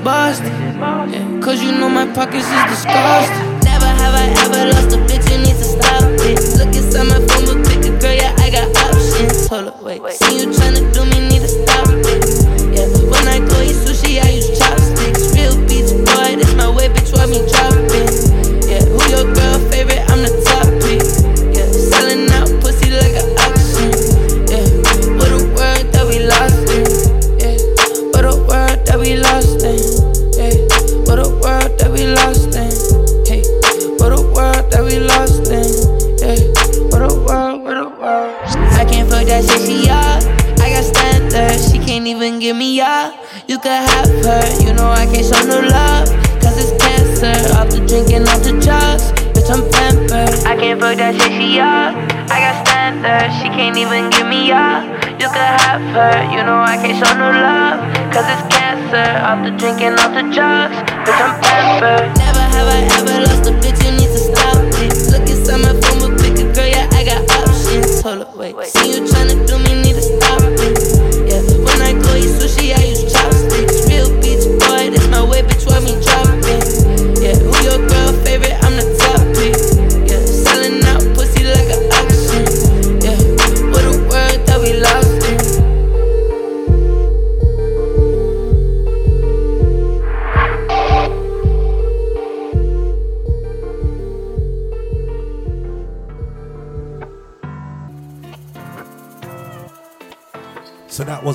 Yeah, 0.03 1.39
Cause 1.41 1.61
you 1.61 1.71
know 1.71 1.89
my 1.89 2.05
pockets 2.13 2.45
is 2.47 2.63
disgusting. 2.71 3.40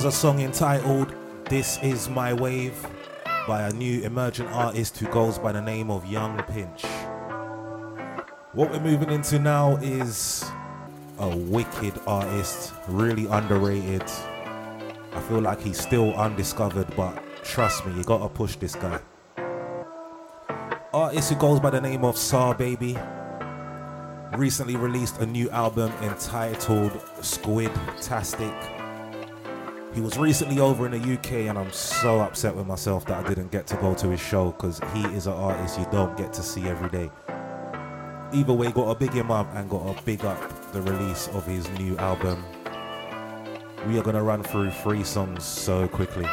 A 0.07 0.11
song 0.11 0.39
entitled 0.39 1.13
This 1.49 1.77
Is 1.83 2.07
My 2.07 2.33
Wave 2.33 2.87
by 3.45 3.63
a 3.63 3.73
new 3.73 4.01
emerging 4.03 4.47
artist 4.47 4.97
who 4.97 5.05
goes 5.07 5.37
by 5.37 5.51
the 5.51 5.61
name 5.61 5.91
of 5.91 6.05
Yung 6.05 6.41
Pinch. 6.43 6.85
What 8.53 8.71
we're 8.71 8.79
moving 8.79 9.09
into 9.09 9.37
now 9.37 9.75
is 9.81 10.45
a 11.19 11.35
wicked 11.35 11.99
artist, 12.07 12.71
really 12.87 13.25
underrated. 13.25 14.03
I 15.11 15.19
feel 15.27 15.41
like 15.41 15.59
he's 15.59 15.77
still 15.77 16.13
undiscovered, 16.13 16.87
but 16.95 17.21
trust 17.43 17.85
me, 17.85 17.93
you 17.97 18.05
gotta 18.05 18.29
push 18.29 18.55
this 18.55 18.75
guy. 18.75 19.01
Artist 20.93 21.33
who 21.33 21.35
goes 21.35 21.59
by 21.59 21.71
the 21.71 21.81
name 21.81 22.05
of 22.05 22.15
SahBabii 22.15 22.95
recently 24.37 24.77
released 24.77 25.17
a 25.17 25.25
new 25.25 25.49
album 25.49 25.91
entitled 26.01 26.97
Squid 27.21 27.73
Tastic. 27.99 28.76
He 29.97 30.01
was 30.01 30.15
recently 30.15 30.59
over 30.59 30.85
in 30.85 30.91
the 30.91 31.13
UK, 31.13 31.49
and 31.49 31.57
I'm 31.57 31.71
so 31.71 32.19
upset 32.19 32.55
with 32.55 32.67
myself 32.67 33.03
that 33.07 33.25
I 33.25 33.27
didn't 33.27 33.51
get 33.51 33.65
to 33.65 33.75
go 33.77 33.95
to 33.95 34.09
his 34.09 34.19
show 34.19 34.51
because 34.51 34.79
he 34.93 35.01
is 35.05 35.25
an 35.25 35.33
artist 35.33 35.79
you 35.79 35.87
don't 35.91 36.15
get 36.15 36.31
to 36.33 36.43
see 36.43 36.67
every 36.67 36.87
day. 36.89 37.09
Either 38.31 38.53
way, 38.53 38.71
got 38.71 38.91
a 38.91 38.95
big 38.95 39.11
him 39.11 39.31
up 39.31 39.47
and 39.55 39.67
got 39.67 39.79
a 39.87 39.99
big 40.03 40.23
up 40.23 40.71
the 40.71 40.83
release 40.83 41.29
of 41.29 41.47
his 41.47 41.67
new 41.79 41.97
album. 41.97 42.45
We 43.87 43.97
are 43.97 44.03
gonna 44.03 44.21
run 44.21 44.43
through 44.43 44.69
three 44.69 45.03
songs 45.03 45.43
so 45.43 45.87
quickly. 45.87 46.27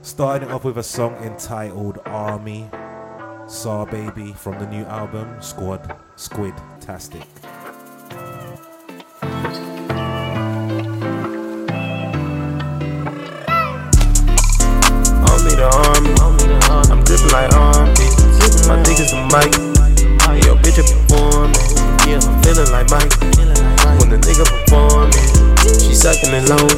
Starting 0.00 0.50
off 0.50 0.64
with 0.64 0.78
a 0.78 0.82
song 0.82 1.14
entitled 1.16 1.98
Army, 2.06 2.70
SahBabii 3.44 4.34
from 4.34 4.58
the 4.58 4.66
new 4.66 4.84
album 4.84 5.42
Squad 5.42 5.94
Squid 6.16 6.54
Tastic. 6.80 7.37
My 18.68 18.76
dick 18.82 19.00
is 19.00 19.14
a 19.14 19.20
mic. 19.32 19.48
Yo, 20.44 20.52
bitch, 20.60 20.76
I 20.76 20.84
performing. 20.84 21.56
Yeah, 22.04 22.20
I'm 22.20 22.36
feeling 22.44 22.68
like 22.68 22.92
Mike. 22.92 23.08
When 23.96 24.12
the 24.12 24.20
nigga 24.20 24.44
performing, 24.44 25.16
she 25.80 25.96
sucking 25.96 26.36
it 26.36 26.52
low. 26.52 26.68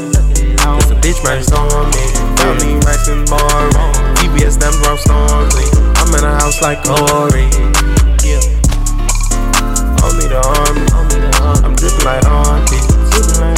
Cause 0.63 0.87
the 0.87 0.95
bitch 1.03 1.19
right 1.27 1.43
on 1.51 1.91
me. 1.91 2.05
Got 2.39 2.63
me 2.63 2.79
racks 2.87 3.09
and 3.09 3.27
bar. 3.27 3.43
PBS 4.23 4.63
stamps 4.63 4.79
rock 4.87 5.03
Stormzy. 5.03 5.67
I'm 5.99 6.15
in 6.15 6.23
a 6.23 6.31
house 6.39 6.63
like 6.63 6.79
Corey. 6.87 7.51
Yeah. 8.23 8.39
On 10.07 10.15
me 10.15 10.31
the 10.31 10.39
army. 10.47 10.87
I'm 11.67 11.75
dripping 11.75 12.05
like 12.05 12.25
armpit. 12.25 13.50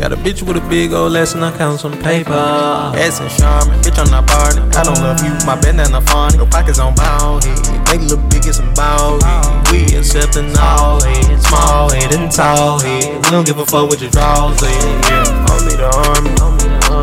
Got 0.00 0.12
a 0.12 0.16
bitch 0.16 0.40
with 0.40 0.56
a 0.56 0.64
big 0.64 0.94
old 0.94 1.14
ass 1.14 1.34
and 1.34 1.44
I 1.44 1.52
count 1.52 1.78
some 1.78 1.92
paper. 1.92 2.32
Ass 2.32 3.20
and 3.20 3.28
charmin, 3.36 3.76
bitch, 3.84 4.00
I'm 4.00 4.08
not 4.08 4.24
partying. 4.24 4.72
I 4.72 4.80
don't 4.80 4.96
love 4.96 5.20
you, 5.20 5.28
my 5.44 5.60
bandana 5.60 6.00
funny. 6.00 6.38
No 6.38 6.46
pockets 6.46 6.80
on 6.80 6.96
head. 6.96 7.44
Make 7.92 8.08
look 8.08 8.24
big 8.32 8.48
as 8.48 8.56
some 8.56 8.72
bald 8.72 9.22
head. 9.22 9.68
We 9.68 9.84
accepting 9.92 10.56
all 10.56 11.04
head, 11.04 11.36
small 11.44 11.92
head 11.92 12.16
and 12.16 12.32
tall 12.32 12.80
head. 12.80 13.12
We 13.12 13.28
don't 13.28 13.44
give 13.44 13.58
a 13.58 13.66
fuck 13.66 13.92
what 13.92 14.00
your 14.00 14.08
draws 14.08 14.56
is. 14.56 14.72
Yeah, 15.04 15.52
on 15.52 15.68
me 15.68 15.76
the 15.76 15.92
army. 15.92 16.32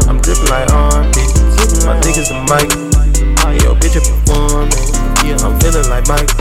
I'm 0.09 0.17
dripping 0.17 0.49
like 0.49 0.65
armpit. 0.73 1.29
My 1.85 2.01
dick 2.01 2.17
is 2.17 2.33
a 2.33 2.41
mic. 2.49 2.65
Yo, 3.61 3.77
bitch, 3.77 3.93
I 3.93 4.01
performing. 4.01 4.73
Yeah, 5.21 5.37
I'm 5.45 5.53
feeling 5.61 5.85
like 5.93 6.09
Mike. 6.09 6.33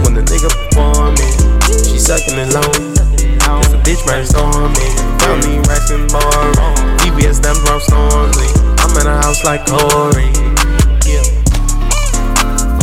When 0.00 0.16
the 0.16 0.24
nigga 0.24 0.48
performing, 0.48 1.28
she 1.84 2.00
sucking 2.00 2.40
it 2.40 2.56
low. 2.56 3.33
It's 3.60 3.72
a 3.72 3.78
bitch 3.84 4.02
brainstorming. 4.06 4.94
Found 5.20 5.44
me 5.44 5.58
racking 5.68 6.06
boring. 6.08 6.96
DBS 7.00 7.40
them 7.42 7.56
drum 7.64 7.80
storming. 7.80 8.52
I'm 8.80 8.96
in 9.00 9.06
a 9.06 9.16
house 9.22 9.44
like 9.44 9.66
Corey. 9.66 10.30
Yeah. 11.04 11.24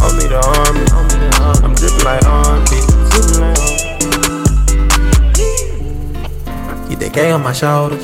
Only 0.03 0.27
the 0.27 0.41
army. 0.41 0.85
I'm 1.63 1.73
dripping 1.75 2.05
like 2.05 2.25
armpit. 2.25 2.85
Get 6.89 6.99
that 6.99 7.11
gang 7.13 7.33
on 7.33 7.43
my 7.43 7.53
shoulder. 7.53 7.97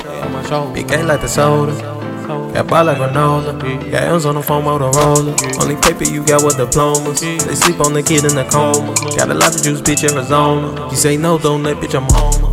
Big 0.72 0.88
gang 0.88 1.06
like 1.06 1.20
the 1.20 1.28
soda. 1.28 1.97
Got 2.28 2.66
ball 2.68 2.84
like 2.84 2.98
granola. 2.98 3.58
Got 3.90 4.02
M's 4.02 4.26
on 4.26 4.34
the 4.34 4.42
phone 4.42 4.64
Motorola. 4.64 5.32
Only 5.62 5.76
paper 5.76 6.04
you 6.04 6.22
got 6.26 6.44
with 6.44 6.58
diplomas. 6.58 7.20
They 7.20 7.54
sleep 7.54 7.80
on 7.80 7.94
the 7.94 8.02
kid 8.02 8.24
in 8.24 8.36
the 8.36 8.44
coma. 8.44 8.92
Got 9.16 9.30
a 9.30 9.34
lot 9.34 9.56
of 9.56 9.62
juice, 9.62 9.80
bitch, 9.80 10.04
Arizona. 10.04 10.90
You 10.90 10.96
say 10.96 11.16
no, 11.16 11.38
don't 11.38 11.62
let 11.62 11.78
bitch, 11.78 11.94
I'm 11.96 12.04
home. 12.12 12.52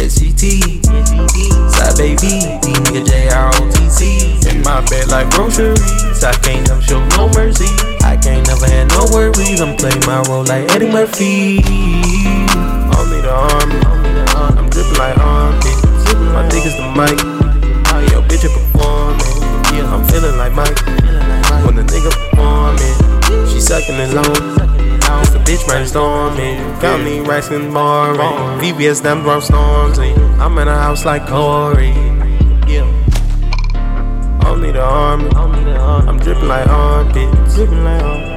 SGT. 0.00 0.84
Side 1.68 1.96
baby. 1.96 2.56
D 2.64 2.72
nigga 2.80 3.04
J-R-O-T-C. 3.06 4.48
In 4.48 4.62
my 4.62 4.80
bed 4.88 5.08
like 5.08 5.28
groceries. 5.30 6.24
I 6.24 6.32
can't 6.40 6.66
never 6.66 6.80
show 6.80 7.04
no 7.16 7.28
mercy. 7.36 7.68
I 8.00 8.16
can't 8.16 8.46
never 8.46 8.66
have 8.66 8.88
no 8.88 9.04
worries. 9.12 9.60
I'm 9.60 9.76
playing 9.76 10.00
my 10.06 10.22
role 10.28 10.44
like 10.44 10.70
Eddie 10.72 10.90
Murphy. 10.90 11.60
Only 12.96 13.20
the 13.20 13.32
army. 13.32 13.80
I'm 14.32 14.70
dripping 14.70 14.96
like 14.96 15.18
armpit. 15.18 15.76
My 16.32 16.48
dick 16.48 16.64
is 16.64 16.76
the 16.76 16.92
mic. 16.96 17.33
Yeah, 19.74 19.92
I'm 19.92 20.04
feeling 20.06 20.36
like 20.38 20.52
Mike. 20.52 20.78
When 21.64 21.74
the 21.76 21.82
nigga 21.82 22.10
performing, 22.30 23.48
she 23.48 23.60
sucking 23.60 23.96
it 23.96 24.14
long. 24.14 24.54
It's 25.20 25.30
the 25.30 25.38
bitch 25.38 25.62
brainstorming. 25.68 26.80
Got 26.80 27.00
me 27.04 27.20
racks 27.20 27.50
and 27.50 27.72
barring. 27.72 28.18
VVS, 28.60 29.02
them 29.02 29.22
drum 29.22 29.40
storms. 29.40 29.98
I'm 29.98 30.58
in 30.58 30.68
a 30.68 30.76
house 30.76 31.04
like 31.04 31.26
Corey. 31.26 31.92
Yeah. 32.66 32.86
Only 34.46 34.72
the 34.72 34.82
army. 34.82 35.30
I'm 35.34 36.18
dripping 36.18 36.48
like 36.48 36.66
armpits. 36.68 37.54
Dripping 37.54 37.84
like 37.84 38.02
armpits. 38.02 38.33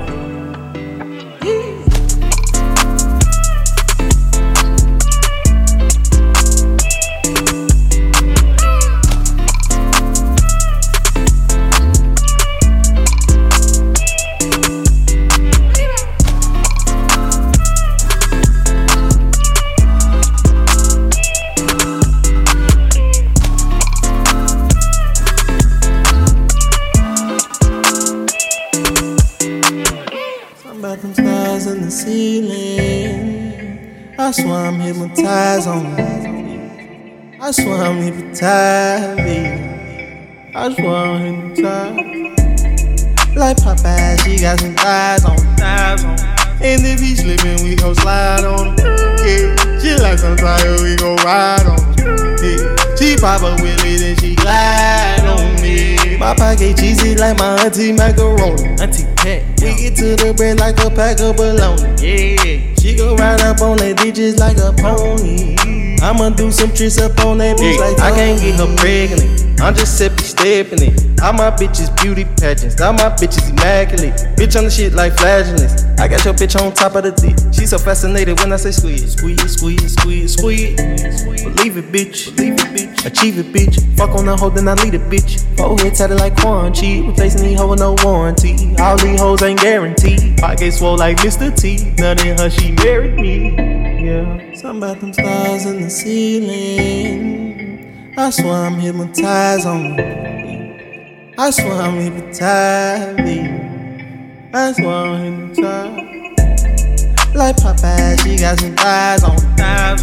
Ceiling. 32.07 33.35
I 34.17 34.31
swear 34.31 34.67
I'm 34.67 34.79
hypnotized 34.79 35.67
on 35.67 35.95
me. 35.95 36.03
I 37.41 37.51
swear 37.51 37.83
I'm 37.83 37.97
hypnotized, 37.97 39.17
baby. 39.17 40.55
I 40.55 40.73
swear 40.73 40.95
I'm 40.95 41.51
hypnotized. 41.51 43.35
Like 43.35 43.57
Popeye, 43.57 44.17
she 44.23 44.39
got 44.39 44.59
some 44.59 44.73
thighs 44.75 45.25
on, 45.25 45.37
thighs. 45.57 46.03
And 46.61 46.81
if 46.85 46.99
he 47.01 47.13
slipping, 47.15 47.61
we 47.63 47.75
gon' 47.75 47.93
slide 47.95 48.45
on 48.45 48.67
him. 48.67 48.95
Yeah, 49.27 49.79
she 49.79 49.95
like 50.01 50.17
some 50.17 50.37
tire, 50.37 50.81
we 50.81 50.95
gon' 50.95 51.17
ride 51.17 51.67
on 51.67 51.77
him. 51.99 52.37
Yeah, 52.41 52.95
she 52.95 53.17
pop 53.17 53.41
a 53.41 53.55
wheelie, 53.61 53.99
then 53.99 54.15
she 54.17 54.33
glide. 54.35 55.26
My 56.17 56.33
pocket 56.33 56.77
cheesy 56.77 57.15
like 57.15 57.37
my 57.37 57.55
auntie 57.63 57.91
macaroni. 57.91 58.75
Auntie 58.81 59.05
Pat. 59.15 59.43
We 59.61 59.75
get 59.77 59.95
to 59.97 60.15
the 60.15 60.33
bread 60.35 60.59
like 60.59 60.79
a 60.83 60.89
pack 60.89 61.19
of 61.21 61.37
bologna. 61.37 61.93
Yeah. 62.01 62.73
She 62.79 62.95
go 62.97 63.15
ride 63.15 63.41
up 63.41 63.61
on 63.61 63.77
that 63.77 63.97
ditches 63.97 64.39
like 64.39 64.57
a 64.57 64.73
pony. 64.73 65.55
I'ma 66.01 66.29
do 66.31 66.51
some 66.51 66.73
tricks 66.73 66.97
up 66.97 67.19
on 67.25 67.37
that 67.39 67.57
bitch 67.57 67.77
like 67.79 67.99
I 67.99 68.15
can't 68.15 68.39
get 68.39 68.59
her 68.59 68.75
pregnant. 68.77 69.46
I'm 69.59 69.73
just 69.73 69.99
sippy 69.99 70.21
stepping 70.21 70.81
it. 70.81 71.21
All 71.21 71.33
my 71.33 71.49
bitches 71.49 71.89
beauty 72.01 72.25
pageants. 72.39 72.79
All 72.79 72.93
my 72.93 73.09
bitches 73.09 73.49
immaculate. 73.49 74.13
Bitch 74.37 74.55
on 74.55 74.65
the 74.65 74.69
shit 74.69 74.93
like 74.93 75.17
flagellants. 75.17 75.83
I 75.99 76.07
got 76.07 76.23
your 76.23 76.33
bitch 76.33 76.59
on 76.61 76.71
top 76.73 76.95
of 76.95 77.03
the 77.03 77.11
dick. 77.11 77.35
She 77.53 77.65
so 77.65 77.77
fascinated 77.77 78.39
when 78.39 78.53
I 78.53 78.57
say 78.57 78.71
squeeze, 78.71 79.13
squeeze, 79.13 79.51
squeeze, 79.51 79.93
squeeze, 79.93 80.33
squeeze. 80.33 80.75
Believe 81.43 81.77
it, 81.77 81.91
bitch. 81.91 82.35
Believe 82.35 82.53
it, 82.53 82.69
bitch. 82.75 83.05
Achieve 83.05 83.39
it, 83.39 83.47
bitch. 83.47 83.97
Fuck 83.97 84.11
on 84.11 84.25
the 84.25 84.37
hoe, 84.37 84.49
then 84.49 84.67
I 84.67 84.73
lead 84.75 84.93
it, 84.93 85.01
bitch. 85.09 85.43
Forehead 85.57 85.95
tatted 85.95 86.19
like 86.19 86.37
Quan. 86.39 86.71
Replacing 86.71 87.41
these 87.43 87.59
hoes 87.59 87.71
with 87.71 87.79
no 87.79 87.95
warranty. 88.03 88.75
All 88.79 88.97
these 88.97 89.19
hoes 89.19 89.41
ain't 89.41 89.59
guaranteed. 89.59 90.37
Pocket 90.37 90.71
swole 90.71 90.97
like 90.97 91.17
Mr. 91.17 91.49
T. 91.55 91.93
Nothing 91.97 92.37
her, 92.37 92.49
she 92.49 92.73
married 92.73 93.15
me. 93.15 93.55
Yeah. 94.05 94.53
Something 94.53 94.83
about 94.83 94.99
them 94.99 95.13
stars 95.13 95.65
in 95.65 95.81
the 95.81 95.89
ceiling. 95.89 97.66
I 98.19 98.31
swear 98.31 98.65
I'm 98.65 98.79
hypnotized 98.79 99.67
on 99.67 99.95
me. 99.95 101.33
I 101.37 101.51
swear 101.51 101.73
I'm 101.73 101.99
hypnotized, 101.99 103.17
baby. 103.17 104.49
I 104.51 104.71
swear 104.71 104.89
I'm 104.89 105.51
hypnotized. 105.51 107.35
Like 107.35 107.57
Popeye, 107.57 108.19
she 108.23 108.37
got 108.37 108.59
some 108.59 108.75
thighs 108.75 109.23
on, 109.23 109.37
thighs. 109.55 110.01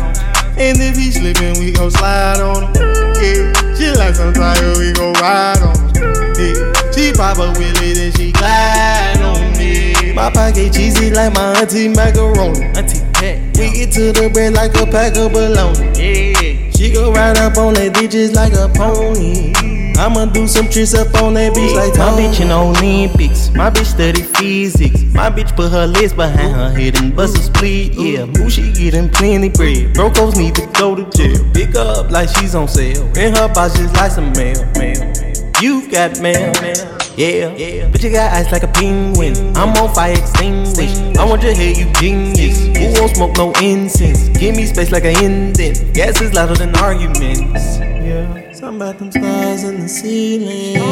And 0.57 0.79
if 0.81 0.96
he 0.96 1.11
slipping, 1.11 1.59
we 1.59 1.72
gon' 1.72 1.90
slide 1.90 2.40
on 2.40 2.72
him. 2.77 3.12
Yeah, 3.18 3.74
she 3.74 3.90
like 3.98 4.14
some 4.14 4.33
tire, 4.33 4.79
we 4.79 4.92
gon' 4.92 5.12
ride 5.14 5.59
on 5.59 5.74
him. 5.96 6.35
Yeah, 6.38 6.92
she 6.92 7.12
pop 7.12 7.38
a 7.38 7.53
wheelie, 7.59 7.94
then 7.94 8.12
she 8.12 8.31
glide 8.31 9.20
on 9.22 9.59
me. 9.59 10.12
My 10.12 10.31
pocket 10.31 10.72
cheesy 10.72 11.11
like 11.11 11.35
my 11.35 11.61
auntie 11.61 11.88
macaroni. 11.88 12.62
Auntie 12.79 13.00
Pat. 13.12 13.59
We 13.59 13.72
get 13.72 13.90
to 13.94 14.12
the 14.12 14.31
bread 14.33 14.53
like 14.53 14.77
a 14.77 14.87
pack 14.87 15.16
of 15.16 15.33
bologna. 15.33 15.90
Yeah. 15.98 16.63
She 16.84 16.92
go 16.92 17.10
ride 17.10 17.38
up 17.38 17.56
on 17.56 17.72
that 17.74 17.94
ditches 17.94 18.34
like 18.34 18.52
a 18.52 18.68
pony. 18.68 19.54
I'ma 19.96 20.26
do 20.26 20.46
some 20.46 20.68
tricks 20.68 20.92
up 20.92 21.14
on 21.22 21.32
that 21.32 21.54
beach 21.54 21.74
like 21.74 21.96
My 21.96 22.12
bitch 22.12 22.42
in 22.42 22.50
Olympics. 22.50 23.48
My 23.54 23.70
bitch 23.70 23.86
study 23.86 24.20
physics. 24.20 25.00
My 25.14 25.30
bitch 25.30 25.56
put 25.56 25.72
her 25.72 25.86
legs 25.86 26.12
behind 26.12 26.52
her 26.54 26.70
head 26.70 27.00
and 27.00 27.16
bust 27.16 27.38
a 27.38 27.42
split. 27.42 27.94
Yeah, 27.94 28.26
boo, 28.26 28.50
she 28.50 28.70
getting 28.70 29.08
plenty 29.08 29.48
bread. 29.48 29.94
Brocos 29.94 30.36
need 30.36 30.56
to 30.56 30.66
go 30.78 30.94
to 30.94 31.08
jail. 31.16 31.42
Pick 31.54 31.74
up 31.74 32.10
like 32.10 32.28
she's 32.28 32.54
on 32.54 32.68
sale. 32.68 33.06
In 33.16 33.34
her 33.34 33.48
box 33.54 33.78
just 33.78 33.94
like 33.94 34.10
some 34.10 34.32
mail. 34.32 34.60
mail. 34.76 35.00
You 35.62 35.90
got 35.90 36.20
mail. 36.20 36.52
Yeah, 37.16 37.55
yeah. 37.55 37.88
But 37.92 38.03
you 38.03 38.11
got 38.11 38.33
eyes 38.33 38.50
like 38.50 38.64
a 38.64 38.68
penguin. 38.68 39.37
I'm 39.57 39.70
on 39.79 39.94
fire 39.94 40.18
extinguished. 40.18 41.16
I 41.16 41.24
want 41.24 41.44
your 41.44 41.55
head, 41.55 41.77
you 41.77 41.92
genius. 41.92 42.59
Who 42.77 43.00
won't 43.00 43.14
smoke 43.14 43.37
no 43.37 43.53
incense? 43.62 44.29
Give 44.37 44.57
me 44.57 44.66
space 44.66 44.90
like 44.90 45.05
an 45.05 45.22
indent. 45.22 45.94
Gas 45.94 46.20
is 46.20 46.35
louder 46.35 46.55
than 46.55 46.74
arguments. 46.77 47.79
Yeah, 47.79 48.53
something 48.53 48.77
about 48.77 48.98
them 48.98 49.12
stars 49.12 49.62
in 49.62 49.81
the 49.83 49.88
ceiling. 49.88 50.83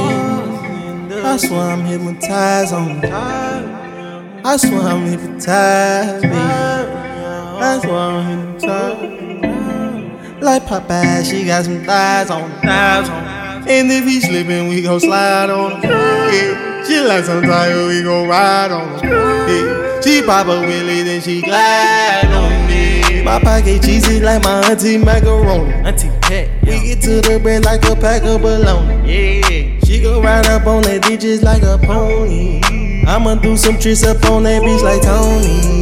I 1.25 1.37
swear 1.39 1.61
I'm 1.61 1.85
hypnotized 1.85 2.73
on. 2.73 3.05
I 3.05 4.57
swear 4.59 4.81
I'm 4.81 5.05
hypnotized, 5.05 6.23
baby. 6.23 6.37
I 6.37 7.81
swear 7.83 7.99
I'm 7.99 8.55
hypnotized. 8.55 10.41
Like 10.41 10.63
Popeye, 10.67 11.25
she 11.29 11.45
got 11.47 11.65
some 11.65 11.85
thighs 11.85 12.31
on, 12.31 12.49
thighs 12.63 13.09
on. 13.09 13.42
And 13.67 13.91
if 13.93 14.05
he 14.05 14.21
slipping, 14.21 14.69
we 14.69 14.83
gon' 14.83 15.01
slide 15.01 15.51
on 15.51 15.81
him. 15.81 15.91
Yeah, 15.91 16.85
she 16.85 17.01
like 17.01 17.25
some 17.25 17.43
tire, 17.43 17.87
we 17.87 18.03
gon' 18.03 18.29
ride 18.29 18.71
on 18.71 18.99
him. 19.05 19.11
Yeah, 19.11 20.01
she 20.01 20.23
pop 20.23 20.47
a 20.47 20.51
wheelie, 20.67 21.05
then 21.05 21.21
she 21.21 21.41
glide 21.43 22.27
on 22.27 22.67
me. 22.67 23.23
My 23.23 23.39
pocket 23.39 23.83
cheesy 23.83 24.21
like 24.21 24.43
my 24.43 24.61
auntie 24.69 24.99
macaroni. 24.99 25.73
Auntie 25.87 26.11
Pat. 26.23 26.49
We 26.63 26.81
get 26.81 27.03
to 27.03 27.21
the 27.21 27.39
bread 27.41 27.65
like 27.65 27.85
a 27.85 27.95
pack 27.95 28.25
of 28.25 28.43
bologna. 28.43 28.95
Yeah, 29.07 29.79
she 29.85 30.03
go 30.03 30.21
ride 30.21 30.47
up 30.47 30.67
on 30.67 30.83
that 30.83 31.03
ditches 31.03 31.43
like 31.43 31.63
a 31.63 31.79
pony. 31.79 32.61
I'ma 33.07 33.37
do 33.37 33.57
some 33.57 33.79
tricks 33.79 34.05
up 34.05 34.25
on 34.31 34.43
that 34.43 34.63
beach 34.63 34.83
like 34.83 35.03
Tony. 35.03 35.82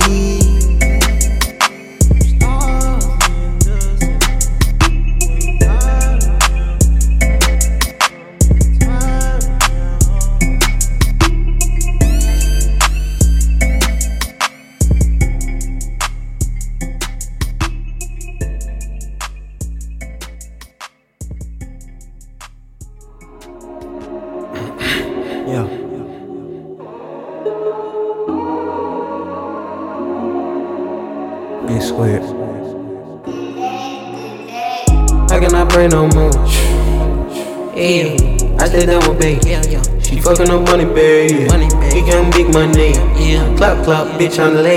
Clap, 43.90 44.20
bitch 44.20 44.38
on 44.38 44.54
the 44.54 44.62
lay. 44.62 44.76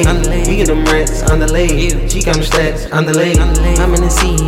We 0.50 0.56
get 0.56 0.66
them 0.66 0.84
rats 0.86 1.22
on 1.30 1.38
the. 1.38 1.46
Yeah. 1.46 2.08
She 2.08 2.24
got 2.24 2.34
them 2.34 2.44
stats 2.44 2.92
on 2.92 3.06
the 3.06 3.14
lay. 3.14 3.36
I'm 3.38 3.94
in 3.94 4.02
the 4.02 4.10
sea. 4.10 4.40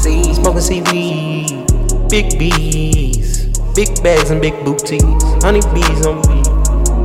See, 0.00 0.32
smoking 0.32 0.62
seaweed. 0.62 2.08
Big 2.08 2.38
bees. 2.38 3.44
Big 3.74 4.02
bags 4.02 4.30
and 4.30 4.40
big 4.40 4.54
booties. 4.64 5.02
Honey 5.44 5.60
bees 5.74 6.06
on 6.06 6.16
me. 6.32 6.40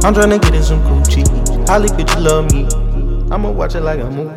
I'm 0.08 0.14
trying 0.14 0.30
to 0.30 0.40
get 0.40 0.56
in 0.56 0.64
some 0.64 0.80
Gucci. 0.84 1.28
Holly, 1.68 1.90
could 1.90 2.10
you 2.12 2.22
love 2.22 2.50
me? 2.54 2.64
I'ma 3.30 3.52
watch 3.52 3.76
it 3.76 3.82
like 3.82 4.00
a 4.00 4.10
movie. 4.10 4.32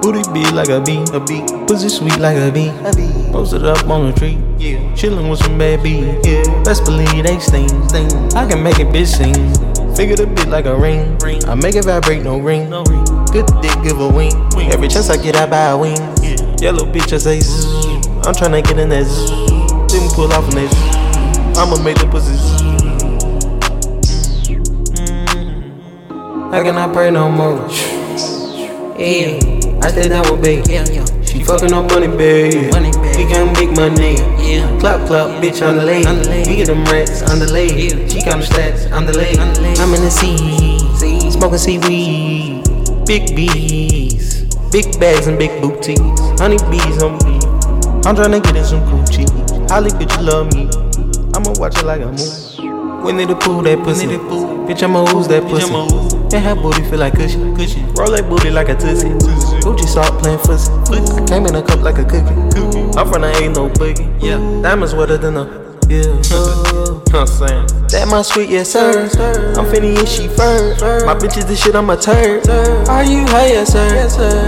Booty 0.00 0.22
big 0.32 0.54
like 0.54 0.70
a 0.70 0.80
bee, 0.80 1.04
a 1.12 1.20
bee. 1.20 1.44
Pussy 1.66 1.90
sweet 1.90 2.16
like 2.16 2.38
a 2.38 2.50
bee, 2.50 2.68
a 2.68 2.96
bee. 2.96 3.12
Posted 3.30 3.66
up 3.66 3.86
on 3.90 4.06
a 4.06 4.12
tree, 4.14 4.38
yeah. 4.56 4.78
Chillin' 4.94 5.28
with 5.28 5.40
some 5.40 5.58
bad 5.58 5.82
bees, 5.82 6.16
yeah. 6.24 6.62
Best 6.62 6.86
believe 6.86 7.24
they 7.24 7.38
sting, 7.40 7.68
sting. 7.88 8.08
I 8.32 8.48
can 8.48 8.62
make 8.62 8.78
it 8.78 8.86
bitch 8.86 9.18
sing. 9.18 9.34
Figure 9.96 10.16
the 10.16 10.26
bit 10.26 10.48
like 10.48 10.66
a 10.66 10.76
ring. 10.76 11.16
I 11.48 11.54
make 11.54 11.74
it 11.74 11.86
vibrate, 11.86 12.22
no 12.22 12.38
ring. 12.38 12.68
Good 13.32 13.46
dick, 13.62 13.82
give 13.82 13.98
a 13.98 14.06
wing. 14.06 14.30
Every 14.70 14.88
chance 14.88 15.08
I 15.08 15.16
get, 15.16 15.36
I 15.36 15.46
buy 15.46 15.70
a 15.70 15.78
wing. 15.78 15.96
Yellow 16.60 16.84
bitch, 16.84 17.14
I 17.14 17.16
say 17.16 17.40
zzz. 17.40 17.64
I'm 18.26 18.34
tryna 18.34 18.62
get 18.62 18.78
in 18.78 18.90
that 18.90 19.04
zzz. 19.04 19.30
Didn't 19.90 20.12
pull 20.12 20.30
off 20.34 20.44
on 20.44 20.50
that 20.56 20.68
zzz. 20.70 21.56
I'ma 21.56 21.82
make 21.82 21.96
the 21.98 22.06
pussy 22.08 22.34
zzz. 22.34 22.60
Mm. 25.00 26.52
I 26.52 26.62
cannot 26.62 26.92
pray 26.92 27.10
no 27.10 27.30
more. 27.30 27.66
Yeah. 29.00 29.40
I 29.82 29.88
stay 29.88 30.08
down 30.08 30.30
with 30.30 30.42
babe. 30.42 30.66
She 31.26 31.42
fucking 31.42 31.72
up 31.72 31.90
money 31.90 32.08
bag. 32.08 32.52
We 33.16 33.24
got 33.24 33.54
big 33.56 33.74
money. 33.74 34.35
Yeah. 34.46 34.78
Clap, 34.80 35.06
clap, 35.06 35.42
bitch 35.42 35.66
on 35.66 35.76
the 35.76 35.84
lay. 35.84 35.98
We 36.48 36.56
get 36.56 36.66
them 36.68 36.84
rats 36.84 37.22
on 37.30 37.38
the 37.38 37.50
lay. 37.52 37.66
Yeah. 37.66 38.08
She 38.08 38.20
got 38.22 38.38
them 38.38 38.42
stats 38.42 38.90
on 38.92 39.06
the 39.06 39.12
lay. 39.12 39.36
I'm 39.36 39.92
in 39.94 40.02
the 40.02 40.10
sea. 40.10 41.30
Smoking 41.30 41.58
seaweed. 41.58 42.64
Big 43.06 43.34
bees. 43.34 44.44
Big 44.70 44.98
bags 45.00 45.26
and 45.26 45.38
big 45.38 45.60
booties. 45.60 45.98
Honey 46.38 46.58
bees 46.70 47.02
on 47.02 47.18
me. 47.24 47.38
I'm 48.06 48.14
tryna 48.14 48.42
get 48.42 48.56
in 48.56 48.64
some 48.64 48.80
Gucci. 48.86 49.26
Holly, 49.68 49.90
bitch, 49.90 50.16
you 50.16 50.22
love 50.22 50.52
me. 50.54 50.68
I'ma 51.34 51.52
watch 51.58 51.76
it 51.78 51.84
like 51.84 52.00
a 52.00 52.06
movie. 52.06 53.02
Winnie 53.04 53.24
the 53.26 53.34
Pooh, 53.34 53.62
that 53.62 53.82
pussy. 53.82 54.06
Bitch, 54.06 54.82
I'ma 54.82 55.04
ooze 55.12 55.28
that 55.28 55.42
pussy. 55.42 56.05
And 56.32 56.44
her 56.44 56.54
booty 56.54 56.82
feel 56.90 56.98
like 56.98 57.14
cushion. 57.14 57.54
Roll 57.94 58.10
that 58.10 58.26
booty 58.28 58.50
like 58.50 58.68
a 58.68 58.74
tussie. 58.74 59.08
Gucci 59.62 59.86
salt 59.86 60.20
playing 60.22 60.38
fussy. 60.38 60.72
Came 61.26 61.46
in 61.46 61.54
a 61.54 61.62
cup 61.62 61.80
like 61.80 61.98
a 61.98 62.04
cookie. 62.04 62.34
I'm 62.98 63.10
from 63.10 63.22
the 63.22 63.32
ain't 63.40 63.54
no 63.54 63.68
boogie. 63.68 64.06
Yeah, 64.20 64.38
diamonds 64.62 64.94
wetter 64.94 65.16
than 65.16 65.36
a. 65.36 65.66
Yeah, 65.88 66.02
I'm 67.14 67.26
saying 67.28 67.66
that 67.94 68.08
my 68.10 68.22
sweet 68.22 68.50
yes 68.50 68.72
sir. 68.72 69.04
I'm 69.56 69.66
finna 69.66 70.02
eat 70.02 70.08
she 70.08 70.26
fur. 70.26 70.74
My 71.06 71.14
bitch 71.14 71.38
is 71.38 71.46
the 71.46 71.54
shit. 71.54 71.76
I'm 71.76 71.88
a 71.90 71.96
turd. 71.96 72.48
Are 72.88 73.04
you 73.04 73.24
high 73.26 73.46
yes 73.46 73.72
sir? 73.72 73.88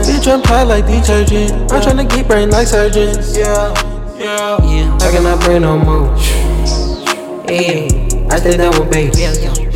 Bitch 0.02 0.26
I'm 0.26 0.42
pie 0.42 0.64
like 0.64 0.84
detergent. 0.86 1.70
I'm 1.70 1.80
tryna 1.80 2.10
get 2.10 2.26
brain 2.26 2.50
like 2.50 2.66
surgeons. 2.66 3.36
Yeah, 3.36 3.72
yeah, 4.18 4.58
yeah. 4.66 4.98
I 5.00 5.12
cannot 5.12 5.44
brain 5.44 5.62
no 5.62 5.78
more. 5.78 6.06
Yeah, 7.46 7.86
I 8.34 8.38
stay 8.40 8.56
down 8.56 8.78
with 8.78 8.90
babe. 8.90 9.14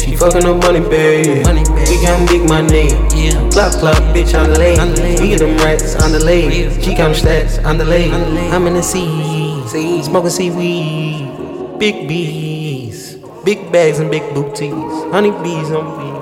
She 0.03 0.17
fucking 0.17 0.45
up 0.45 0.57
money 0.57 0.81
bag. 0.81 1.45
Money. 1.47 1.63
We 1.89 2.03
got 2.03 2.29
big 2.29 2.49
money. 2.49 2.89
Yeah. 3.15 3.49
Clap, 3.51 3.73
clap, 3.79 4.03
bitch 4.13 4.35
on 4.35 4.51
the 4.51 4.59
lay. 4.59 4.75
We 5.21 5.29
get 5.29 5.39
them 5.39 5.57
rats 5.59 5.95
on 6.03 6.11
the 6.11 6.19
lay. 6.19 6.69
She 6.83 6.97
them 6.97 7.13
stats 7.13 7.65
on 7.65 7.79
the 7.79 7.85
lay. 7.85 8.11
I'm 8.11 8.67
in 8.67 8.75
the 8.75 8.83
sea. 8.83 10.03
Smoking 10.03 10.31
seaweed. 10.31 11.79
Big 11.79 12.09
bees. 12.09 13.15
Big 13.45 13.71
bags 13.71 14.01
and 14.01 14.11
big 14.11 14.23
booties. 14.35 14.73
Honey 15.15 15.31
bees 15.43 15.71
on 15.71 15.87
me. 15.99 16.22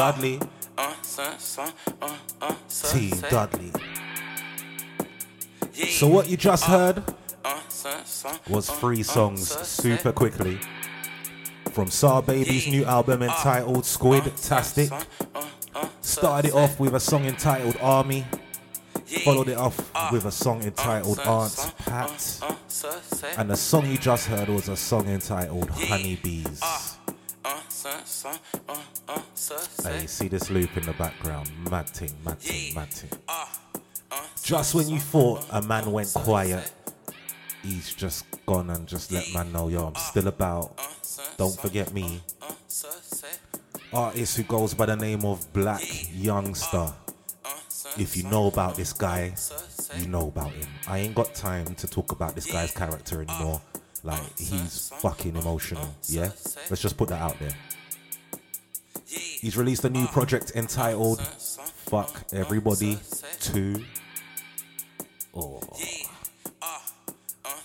Dudley. 0.00 0.40
Uh, 0.78 0.94
uh, 1.18 2.16
uh, 2.40 2.54
sunset. 2.68 3.30
Dudley. 3.30 3.70
So 5.74 6.06
what 6.06 6.26
you 6.26 6.38
just 6.38 6.64
heard 6.64 7.04
was 8.48 8.70
three 8.70 9.02
songs 9.02 9.46
super 9.68 10.10
quickly. 10.10 10.58
From 11.72 11.88
SahBabii's 11.88 12.68
new 12.68 12.86
album 12.86 13.22
entitled 13.22 13.84
Squid 13.84 14.24
Tastic. 14.38 14.90
Started 16.00 16.48
it 16.48 16.54
off 16.54 16.80
with 16.80 16.94
a 16.94 17.00
song 17.00 17.26
entitled 17.26 17.76
Army, 17.82 18.24
followed 19.22 19.48
it 19.48 19.58
off 19.58 19.76
with 20.10 20.24
a 20.24 20.32
song 20.32 20.62
entitled 20.62 21.18
Aunt 21.20 21.74
Pat, 21.80 22.40
and 23.36 23.50
the 23.50 23.56
song 23.56 23.84
you 23.84 23.98
just 23.98 24.28
heard 24.28 24.48
was 24.48 24.70
a 24.70 24.76
song 24.78 25.08
entitled 25.08 25.68
Honeybees. 25.68 26.96
Uh, 27.44 27.60
son, 27.68 28.04
son, 28.04 28.38
uh, 28.68 28.76
uh, 29.08 29.20
sunset. 29.34 30.00
Hey, 30.00 30.06
see 30.06 30.28
this 30.28 30.50
loop 30.50 30.76
in 30.76 30.84
the 30.84 30.92
background? 30.92 31.50
Mad 31.70 31.88
thing, 31.88 32.12
mad 32.24 32.38
thing, 32.38 32.74
mad 32.74 32.88
thing. 32.92 33.18
Uh, 33.28 33.46
uh, 34.10 34.20
Just 34.42 34.74
when 34.74 34.88
you 34.88 34.98
thought 34.98 35.46
a 35.50 35.62
man 35.62 35.90
went 35.90 36.12
quiet, 36.12 36.70
he's 37.62 37.94
just 37.94 38.26
gone 38.46 38.68
and 38.70 38.86
just 38.86 39.10
let 39.10 39.24
man 39.32 39.52
know, 39.52 39.68
yo, 39.68 39.86
I'm 39.86 39.94
still 39.94 40.28
about. 40.28 40.78
Don't 41.38 41.58
forget 41.58 41.92
me. 41.94 42.20
uh. 42.42 42.52
Artist 43.92 44.36
who 44.36 44.42
goes 44.44 44.72
by 44.74 44.86
the 44.86 44.96
name 44.96 45.24
of 45.24 45.52
Blac 45.52 45.80
Youngsta. 46.14 46.92
If 47.98 48.16
you 48.16 48.22
know 48.24 48.46
about 48.46 48.76
this 48.76 48.92
guy, 48.92 49.34
you 49.96 50.06
know 50.06 50.28
about 50.28 50.52
him. 50.52 50.68
I 50.86 50.98
ain't 50.98 51.14
got 51.14 51.34
time 51.34 51.74
to 51.74 51.88
talk 51.88 52.12
about 52.12 52.34
this 52.36 52.46
guy's 52.50 52.70
character 52.72 53.22
anymore. 53.22 53.60
Like, 54.02 54.38
he's 54.38 54.90
fucking 54.98 55.36
emotional, 55.36 55.94
yeah? 56.06 56.30
Let's 56.70 56.80
just 56.80 56.96
put 56.96 57.08
that 57.10 57.20
out 57.20 57.38
there. 57.38 57.54
He's 59.06 59.56
released 59.56 59.84
a 59.84 59.90
new 59.90 60.06
project 60.06 60.52
entitled 60.54 61.20
Fuck 61.20 62.24
Everybody 62.32 62.98
2. 63.40 63.84
Oh. 65.34 65.60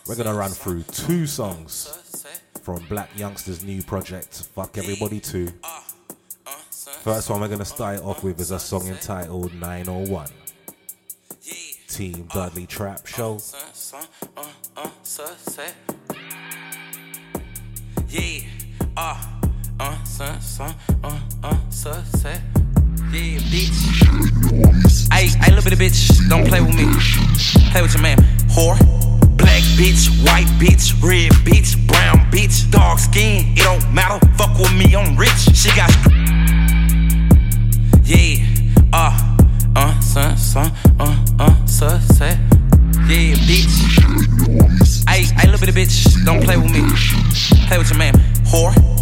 We're 0.08 0.16
gonna 0.16 0.34
run 0.34 0.52
through 0.52 0.84
two 0.84 1.26
songs 1.26 2.26
from 2.62 2.80
Blac 2.82 3.10
Youngsta's 3.10 3.64
new 3.64 3.82
project, 3.82 4.34
Fuck 4.56 4.78
Everybody 4.78 5.20
2. 5.20 5.50
First 7.02 7.30
one 7.30 7.42
we're 7.42 7.48
gonna 7.48 7.66
start 7.66 8.00
off 8.04 8.24
with 8.24 8.40
is 8.40 8.52
a 8.52 8.60
song 8.60 8.88
entitled 8.88 9.54
901. 9.54 10.28
Team 11.88 12.28
Dudley 12.34 12.66
Trap 12.66 13.06
Show. 13.06 13.40
Yeah, 18.16 18.48
uh, 18.96 19.22
uh, 19.78 20.04
son, 20.06 20.40
son, 20.40 20.74
uh, 21.04 21.20
uh, 21.44 21.58
sunset. 21.70 22.40
Yeah, 23.12 23.40
bitch. 23.52 25.12
Hey, 25.12 25.28
hey, 25.28 25.54
little 25.54 25.70
bit 25.70 25.74
of 25.74 25.80
bitch, 25.80 26.30
don't 26.30 26.48
play 26.48 26.62
with 26.62 26.78
me. 26.78 26.86
Play 27.72 27.82
with 27.82 27.94
your 27.94 28.02
man, 28.02 28.18
whore. 28.48 28.80
Black 29.36 29.64
bitch, 29.76 30.08
white 30.24 30.48
bitch, 30.58 30.96
red 31.04 31.34
bitch, 31.44 31.76
brown 31.90 32.32
bitch, 32.32 32.72
dark 32.72 33.00
skin, 33.00 33.52
it 33.52 33.64
don't 33.64 33.94
matter. 33.94 34.26
Fuck 34.38 34.58
with 34.60 34.72
me, 34.72 34.96
I'm 34.96 35.18
rich. 35.18 35.32
She 35.54 35.76
got. 35.76 35.92
Yeah, 38.06 38.46
uh, 38.94 39.36
uh, 39.76 40.00
son, 40.00 40.38
son, 40.38 40.72
uh, 41.02 41.26
uh, 41.38 41.66
sunset. 41.66 42.38
Yeah, 43.08 43.36
bitch. 43.36 45.08
Hey, 45.08 45.26
hey, 45.26 45.46
little 45.46 45.60
bit 45.60 45.70
of 45.70 45.76
bitch, 45.76 46.26
don't 46.26 46.44
play 46.44 46.58
with 46.58 46.72
me. 46.72 46.82
Play 47.68 47.78
with 47.78 47.90
your 47.90 48.00
man, 48.00 48.16
whore. 48.46 48.95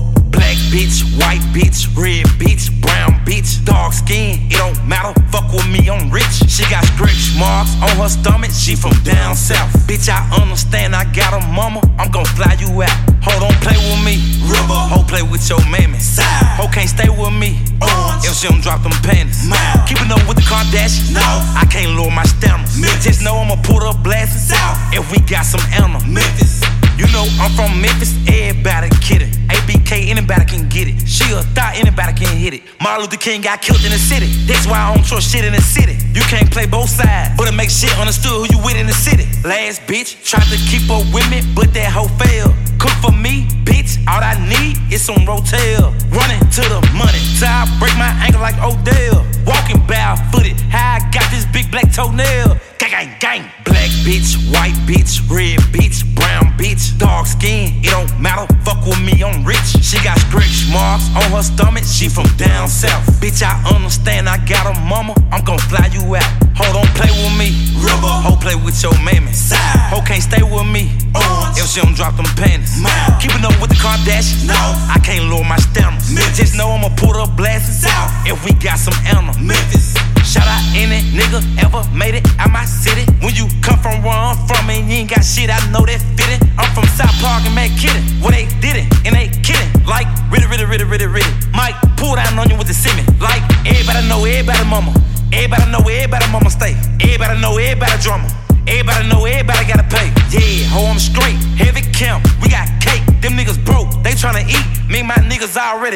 Bitch, 0.73 1.05
white 1.21 1.45
bitch, 1.53 1.85
red 1.95 2.25
bitch, 2.41 2.73
brown 2.81 3.13
bitch, 3.25 3.63
dark 3.63 3.93
skin, 3.93 4.41
it 4.49 4.57
don't 4.57 4.73
matter. 4.87 5.13
Fuck 5.29 5.53
with 5.53 5.69
me, 5.69 5.87
I'm 5.87 6.09
rich. 6.09 6.33
She 6.49 6.65
got 6.65 6.83
stretch 6.97 7.29
marks 7.37 7.77
on 7.77 7.93
her 8.01 8.09
stomach, 8.09 8.49
she 8.49 8.75
from 8.75 8.97
down 9.03 9.35
south. 9.35 9.69
Bitch, 9.85 10.09
I 10.09 10.17
understand, 10.41 10.95
I 10.95 11.05
got 11.13 11.37
a 11.37 11.45
mama, 11.53 11.79
I'm 11.99 12.09
gon' 12.09 12.25
fly 12.25 12.57
you 12.57 12.81
out. 12.81 13.13
Hold 13.21 13.53
on, 13.53 13.53
play 13.61 13.77
with 13.77 14.01
me. 14.03 14.17
River. 14.49 14.73
Ho, 14.91 15.05
play 15.07 15.21
with 15.21 15.47
your 15.47 15.61
mammy. 15.69 15.99
Side. 15.99 16.25
Ho, 16.57 16.67
can't 16.67 16.89
stay 16.89 17.07
with 17.07 17.31
me. 17.31 17.61
Orange. 17.79 18.25
If 18.25 18.35
she 18.35 18.49
don't 18.49 18.59
drop 18.59 18.83
them 18.83 18.91
panties. 18.99 19.47
Mouth. 19.47 19.87
Keeping 19.87 20.11
up 20.11 20.25
with 20.27 20.35
the 20.35 20.43
Kardashians. 20.43 21.13
No. 21.13 21.23
I 21.55 21.63
can't 21.71 21.95
lower 21.95 22.11
my 22.11 22.25
standards. 22.25 22.75
Memphis. 22.81 23.05
Just 23.05 23.21
know 23.21 23.37
I'ma 23.37 23.55
put 23.63 23.81
up 23.83 24.03
blasting. 24.03 24.57
South. 24.57 24.75
If 24.91 25.09
we 25.09 25.23
got 25.23 25.45
some 25.45 25.63
animals. 25.71 26.03
Memphis. 26.03 26.59
You 26.93 27.09
know 27.09 27.25
I'm 27.41 27.49
from 27.57 27.81
Memphis, 27.81 28.13
everybody 28.29 28.89
kidding. 29.01 29.33
ABK, 29.49 30.13
anybody 30.13 30.45
can 30.45 30.69
get 30.69 30.87
it. 30.87 31.01
She 31.07 31.25
a 31.33 31.41
thought, 31.57 31.73
anybody 31.73 32.13
can 32.13 32.37
hit 32.37 32.53
it. 32.53 32.61
Martin 32.81 33.01
Luther 33.05 33.17
King 33.17 33.41
got 33.41 33.61
killed 33.61 33.83
in 33.83 33.89
the 33.89 33.97
city. 33.97 34.27
That's 34.45 34.67
why 34.67 34.77
I 34.77 34.93
don't 34.93 35.03
trust 35.03 35.33
shit 35.33 35.43
in 35.43 35.53
the 35.53 35.61
city. 35.61 35.97
You 36.13 36.21
can't 36.29 36.51
play 36.51 36.67
both 36.67 36.89
sides, 36.89 37.33
but 37.35 37.47
it 37.47 37.55
makes 37.57 37.73
shit 37.73 37.89
understood 37.97 38.45
who 38.45 38.57
you 38.57 38.63
with 38.63 38.77
in 38.77 38.85
the 38.85 38.93
city. 38.93 39.25
Last 39.41 39.81
bitch 39.89 40.21
tried 40.21 40.45
to 40.53 40.57
keep 40.69 40.85
up 40.93 41.01
with 41.09 41.25
me, 41.33 41.41
but 41.55 41.73
that 41.73 41.89
hoe 41.89 42.09
failed. 42.21 42.53
Cook 42.77 42.93
for 43.01 43.11
me, 43.11 43.49
bitch. 43.65 43.97
All 44.05 44.21
I 44.21 44.37
need 44.45 44.77
is 44.93 45.01
some 45.01 45.25
Rotel. 45.25 45.89
Running 46.13 46.45
to 46.45 46.61
the 46.61 46.79
money 46.93 47.21
till 47.41 47.49
I 47.49 47.65
break 47.81 47.97
my 47.97 48.13
ankle 48.21 48.41
like 48.41 48.57
Odell. 48.61 49.25
Walking 49.49 49.81
barefooted, 49.89 50.59
how 50.69 50.97
I 50.97 51.09
got 51.09 51.25
this 51.31 51.45
big 51.49 51.71
black 51.71 51.91
toenail. 51.91 52.59
Gang, 52.93 53.09
gang. 53.17 53.49
Black 53.65 53.89
bitch, 54.05 54.37
white 54.53 54.77
bitch, 54.85 55.17
red 55.25 55.57
bitch, 55.73 56.05
brown 56.13 56.53
bitch, 56.61 56.95
dark 56.99 57.25
skin. 57.25 57.73
It 57.81 57.89
don't 57.89 58.05
matter. 58.21 58.45
Fuck 58.61 58.85
with 58.85 59.01
me, 59.01 59.17
I'm 59.23 59.43
rich. 59.43 59.81
She 59.81 59.97
got 60.03 60.19
scratch 60.21 60.69
marks 60.69 61.09
on 61.17 61.25
her 61.33 61.41
stomach. 61.41 61.85
She 61.85 62.07
from 62.07 62.29
down 62.37 62.67
south. 62.67 63.01
Bitch, 63.17 63.41
I 63.41 63.57
understand. 63.73 64.29
I 64.29 64.37
got 64.45 64.69
a 64.69 64.79
mama. 64.81 65.15
I'm 65.31 65.43
gon' 65.43 65.57
fly 65.57 65.89
you 65.89 66.05
out. 66.13 66.29
Hold 66.53 66.85
on, 66.85 66.87
play 66.93 67.09
with 67.09 67.33
me. 67.33 67.57
River. 67.81 68.13
Ho, 68.29 68.37
play 68.37 68.53
with 68.53 68.77
your 68.83 68.93
mammy. 69.01 69.33
Side. 69.33 69.57
Ho 69.89 69.97
can't 70.05 70.21
stay 70.21 70.43
with 70.43 70.69
me. 70.69 70.93
Orange. 71.17 71.57
If 71.57 71.73
she 71.73 71.81
don't 71.81 71.97
drop 71.97 72.13
them 72.15 72.29
panties. 72.37 72.77
Mouth. 72.77 73.17
Keeping 73.17 73.41
up 73.41 73.57
with 73.57 73.73
the 73.73 73.79
Kardashians. 73.81 74.45
No. 74.45 74.53
I 74.93 75.01
can't 75.01 75.33
lower 75.33 75.43
my 75.43 75.57
stamina. 75.57 75.97
Just 76.37 76.53
know 76.53 76.69
I'ma 76.69 76.93
put 76.93 77.17
up 77.17 77.33
blasting. 77.35 77.89
South. 77.89 78.13
If 78.29 78.45
we 78.45 78.53
got 78.53 78.77
some 78.77 78.93
animals. 79.09 79.41
Memphis. 79.41 79.97
Shout 80.23 80.47
out 80.47 80.63
any 80.73 81.01
nigga 81.11 81.41
ever 81.61 81.83
made 81.93 82.15
it 82.15 82.25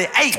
38. 0.06 0.36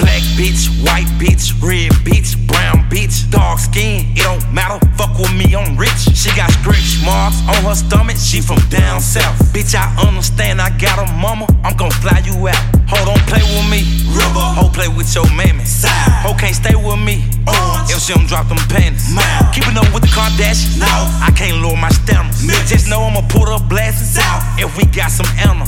Black 0.00 0.20
bitch, 0.36 0.68
white 0.84 1.08
bitch, 1.16 1.48
red 1.62 1.92
bitch, 2.04 2.36
brown 2.46 2.84
bitch, 2.90 3.30
dark 3.30 3.58
skin, 3.58 4.04
it 4.12 4.22
don't 4.22 4.52
matter. 4.52 4.84
Fuck 4.96 5.18
with 5.18 5.32
me, 5.32 5.56
I'm 5.56 5.78
rich. 5.78 6.12
She 6.12 6.28
got 6.36 6.50
scratch 6.50 7.00
marks 7.02 7.40
on 7.48 7.64
her 7.64 7.74
stomach, 7.74 8.18
she 8.18 8.42
from 8.42 8.58
down 8.68 9.00
south. 9.00 9.38
Bitch, 9.54 9.74
I 9.74 9.88
understand, 10.06 10.60
I 10.60 10.68
got 10.76 10.98
a 10.98 11.10
mama, 11.14 11.46
I'm 11.64 11.74
gon' 11.74 11.90
fly 11.90 12.20
you 12.26 12.48
out. 12.48 12.82
Hold 12.92 13.16
on, 13.16 13.20
play 13.24 13.40
with 13.40 13.64
me. 13.72 13.80
River. 14.12 14.44
Ho, 14.60 14.68
play 14.68 14.88
with 14.88 15.08
your 15.16 15.24
mammy. 15.32 15.64
Side. 15.64 15.88
Ho, 16.20 16.36
can't 16.36 16.54
stay 16.54 16.76
with 16.76 17.00
me. 17.00 17.24
Orange. 17.48 17.88
If 17.88 18.04
she 18.04 18.12
don't 18.12 18.28
drop 18.28 18.52
them 18.52 18.60
panties. 18.68 19.08
Mouth. 19.16 19.48
Keeping 19.56 19.80
up 19.80 19.88
with 19.96 20.04
the 20.04 20.12
Kardashians. 20.12 20.76
No. 20.76 20.92
I 21.24 21.32
can't 21.32 21.64
lower 21.64 21.76
my 21.76 21.88
stamina. 21.88 22.28
Just 22.68 22.92
know 22.92 23.00
I'ma 23.00 23.24
put 23.32 23.48
up 23.48 23.64
blessings 23.68 24.20
out. 24.20 24.44
If 24.60 24.76
we 24.76 24.84
got 24.92 25.08
some 25.08 25.28
animals. 25.40 25.61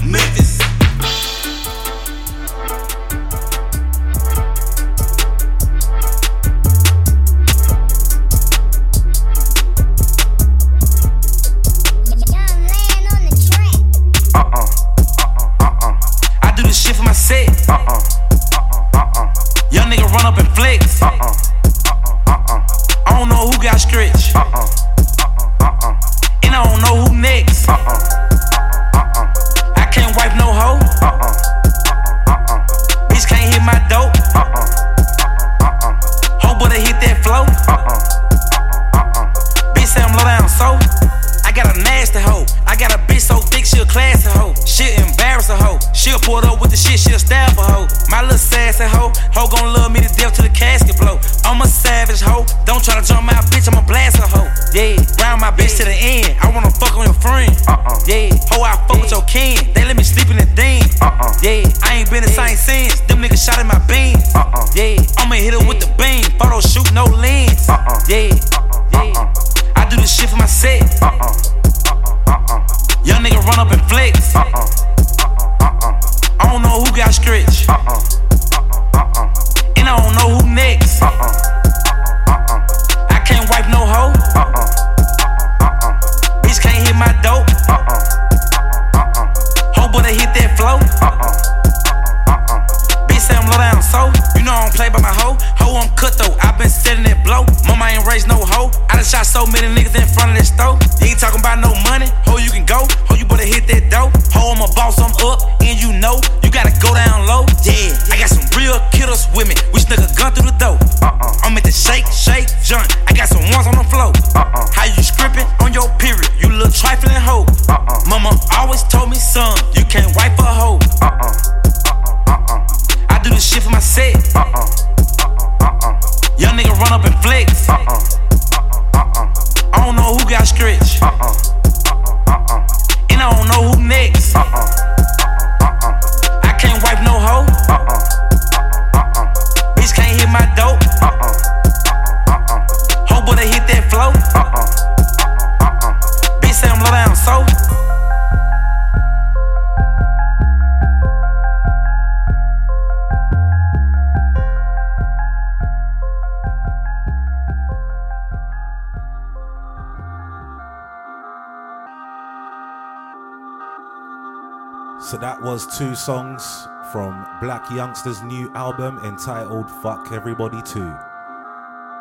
So 165.05 165.19
that 165.19 165.43
was 165.43 165.67
two 165.67 165.95
songs 165.95 166.67
from 166.91 167.27
Blac 167.39 167.65
Youngsta's 167.67 168.23
new 168.23 168.51
album 168.55 168.99
entitled 169.05 169.71
Fuck 169.71 170.13
Everybody 170.13 170.63
2. 170.63 170.97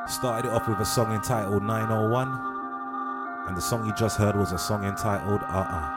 Started 0.08 0.48
it 0.48 0.54
off 0.54 0.70
with 0.70 0.80
a 0.80 0.86
song 0.86 1.12
entitled 1.12 1.64
901, 1.64 2.30
and 3.50 3.58
the 3.58 3.62
song 3.62 3.86
you 3.86 3.92
just 3.94 4.18
heard 4.18 4.38
was 4.38 4.54
a 4.54 4.58
song 4.58 4.86
entitled 4.86 5.42
Uh 5.50 5.66
Uh. 5.68 5.90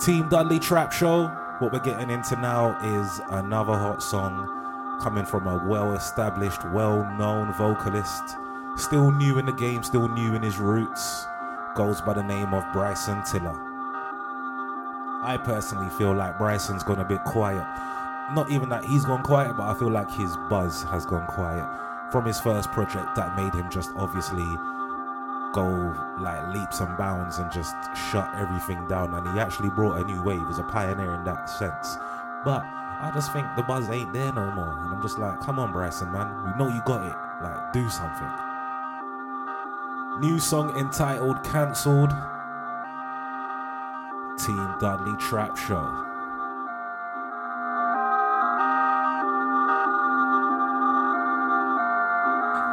Team 0.00 0.28
Dudley 0.28 0.58
Trap 0.58 0.90
Show. 0.90 1.28
What 1.60 1.72
we're 1.72 1.78
getting 1.78 2.10
into 2.10 2.34
now 2.34 2.76
is 2.82 3.20
another 3.30 3.74
hot 3.74 4.02
song 4.02 4.98
coming 5.00 5.24
from 5.24 5.46
a 5.46 5.64
well 5.68 5.94
established, 5.94 6.64
well 6.72 7.08
known 7.16 7.54
vocalist. 7.54 8.24
Still 8.74 9.12
new 9.12 9.38
in 9.38 9.46
the 9.46 9.52
game, 9.52 9.84
still 9.84 10.08
new 10.08 10.34
in 10.34 10.42
his 10.42 10.58
roots. 10.58 11.28
Goes 11.76 12.00
by 12.00 12.14
the 12.14 12.24
name 12.24 12.52
of 12.52 12.64
Bryson 12.72 13.22
Tiller. 13.22 13.73
I 15.24 15.36
personally 15.38 15.88
feel 15.90 16.14
like 16.14 16.38
Bryson's 16.38 16.82
gone 16.82 17.00
a 17.00 17.04
bit 17.04 17.24
quiet. 17.24 17.66
Not 18.34 18.50
even 18.50 18.68
that 18.68 18.84
he's 18.84 19.04
gone 19.04 19.22
quiet, 19.22 19.56
but 19.56 19.64
I 19.64 19.74
feel 19.74 19.90
like 19.90 20.10
his 20.10 20.36
buzz 20.48 20.82
has 20.84 21.04
gone 21.06 21.26
quiet 21.26 21.66
from 22.12 22.24
his 22.26 22.40
first 22.40 22.70
project 22.72 23.14
that 23.16 23.36
made 23.36 23.54
him 23.54 23.68
just 23.70 23.90
obviously 23.96 24.46
go 25.54 25.94
like 26.20 26.54
leaps 26.54 26.80
and 26.80 26.96
bounds 26.98 27.38
and 27.38 27.50
just 27.50 27.74
shut 28.10 28.30
everything 28.36 28.86
down. 28.86 29.14
And 29.14 29.26
he 29.32 29.40
actually 29.40 29.70
brought 29.70 30.00
a 30.00 30.04
new 30.04 30.22
wave. 30.22 30.46
He's 30.48 30.58
a 30.58 30.64
pioneer 30.64 31.14
in 31.14 31.24
that 31.24 31.48
sense. 31.48 31.96
But 32.44 32.62
I 33.00 33.10
just 33.14 33.32
think 33.32 33.46
the 33.56 33.62
buzz 33.62 33.88
ain't 33.90 34.12
there 34.12 34.32
no 34.32 34.50
more. 34.52 34.78
And 34.82 34.94
I'm 34.94 35.02
just 35.02 35.18
like, 35.18 35.40
come 35.40 35.58
on, 35.58 35.72
Bryson, 35.72 36.12
man. 36.12 36.28
We 36.44 36.58
know 36.58 36.72
you 36.72 36.82
got 36.84 37.02
it. 37.06 37.16
Like, 37.42 37.72
do 37.72 37.88
something. 37.88 38.30
New 40.20 40.38
song 40.38 40.76
entitled 40.76 41.42
Cancelled. 41.44 42.12
Team 44.36 44.74
Dudley 44.80 45.16
Trap 45.16 45.56
Show. 45.56 45.86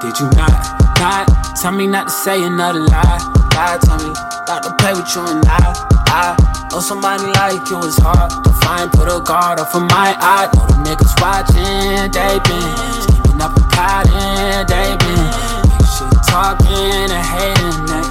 Did 0.02 0.19
you 0.19 0.26
not, 0.34 0.97
not 0.97 1.28
tell 1.62 1.71
me 1.71 1.86
not 1.86 2.08
to 2.08 2.13
say 2.13 2.43
another 2.43 2.80
lie? 2.80 3.19
Lie, 3.54 3.78
tell 3.84 3.97
me 4.00 4.12
not 4.47 4.63
to 4.63 4.74
play 4.80 4.93
with 4.93 5.06
you 5.15 5.21
and 5.21 5.45
I. 5.45 5.88
I 6.08 6.67
know 6.71 6.80
somebody 6.80 7.26
like 7.38 7.69
you 7.69 7.78
is 7.86 7.97
hard 8.02 8.32
to 8.43 8.52
find. 8.65 8.91
Put 8.91 9.08
a 9.08 9.21
guard 9.21 9.60
off 9.60 9.76
of 9.76 9.84
my 9.84 10.17
eye. 10.17 10.50
Know 10.56 10.65
the 10.65 10.82
niggas 10.82 11.13
watching, 11.21 12.10
they 12.12 12.41
been 12.50 12.74
keeping 13.13 13.39
up 13.39 13.56
and 13.56 13.69
plotting, 13.69 14.65
they 14.65 14.97
been 14.97 15.30
shit 15.86 16.10
talking 16.26 17.06
and 17.06 17.24
hating. 17.24 17.86
Nigga 17.86 18.11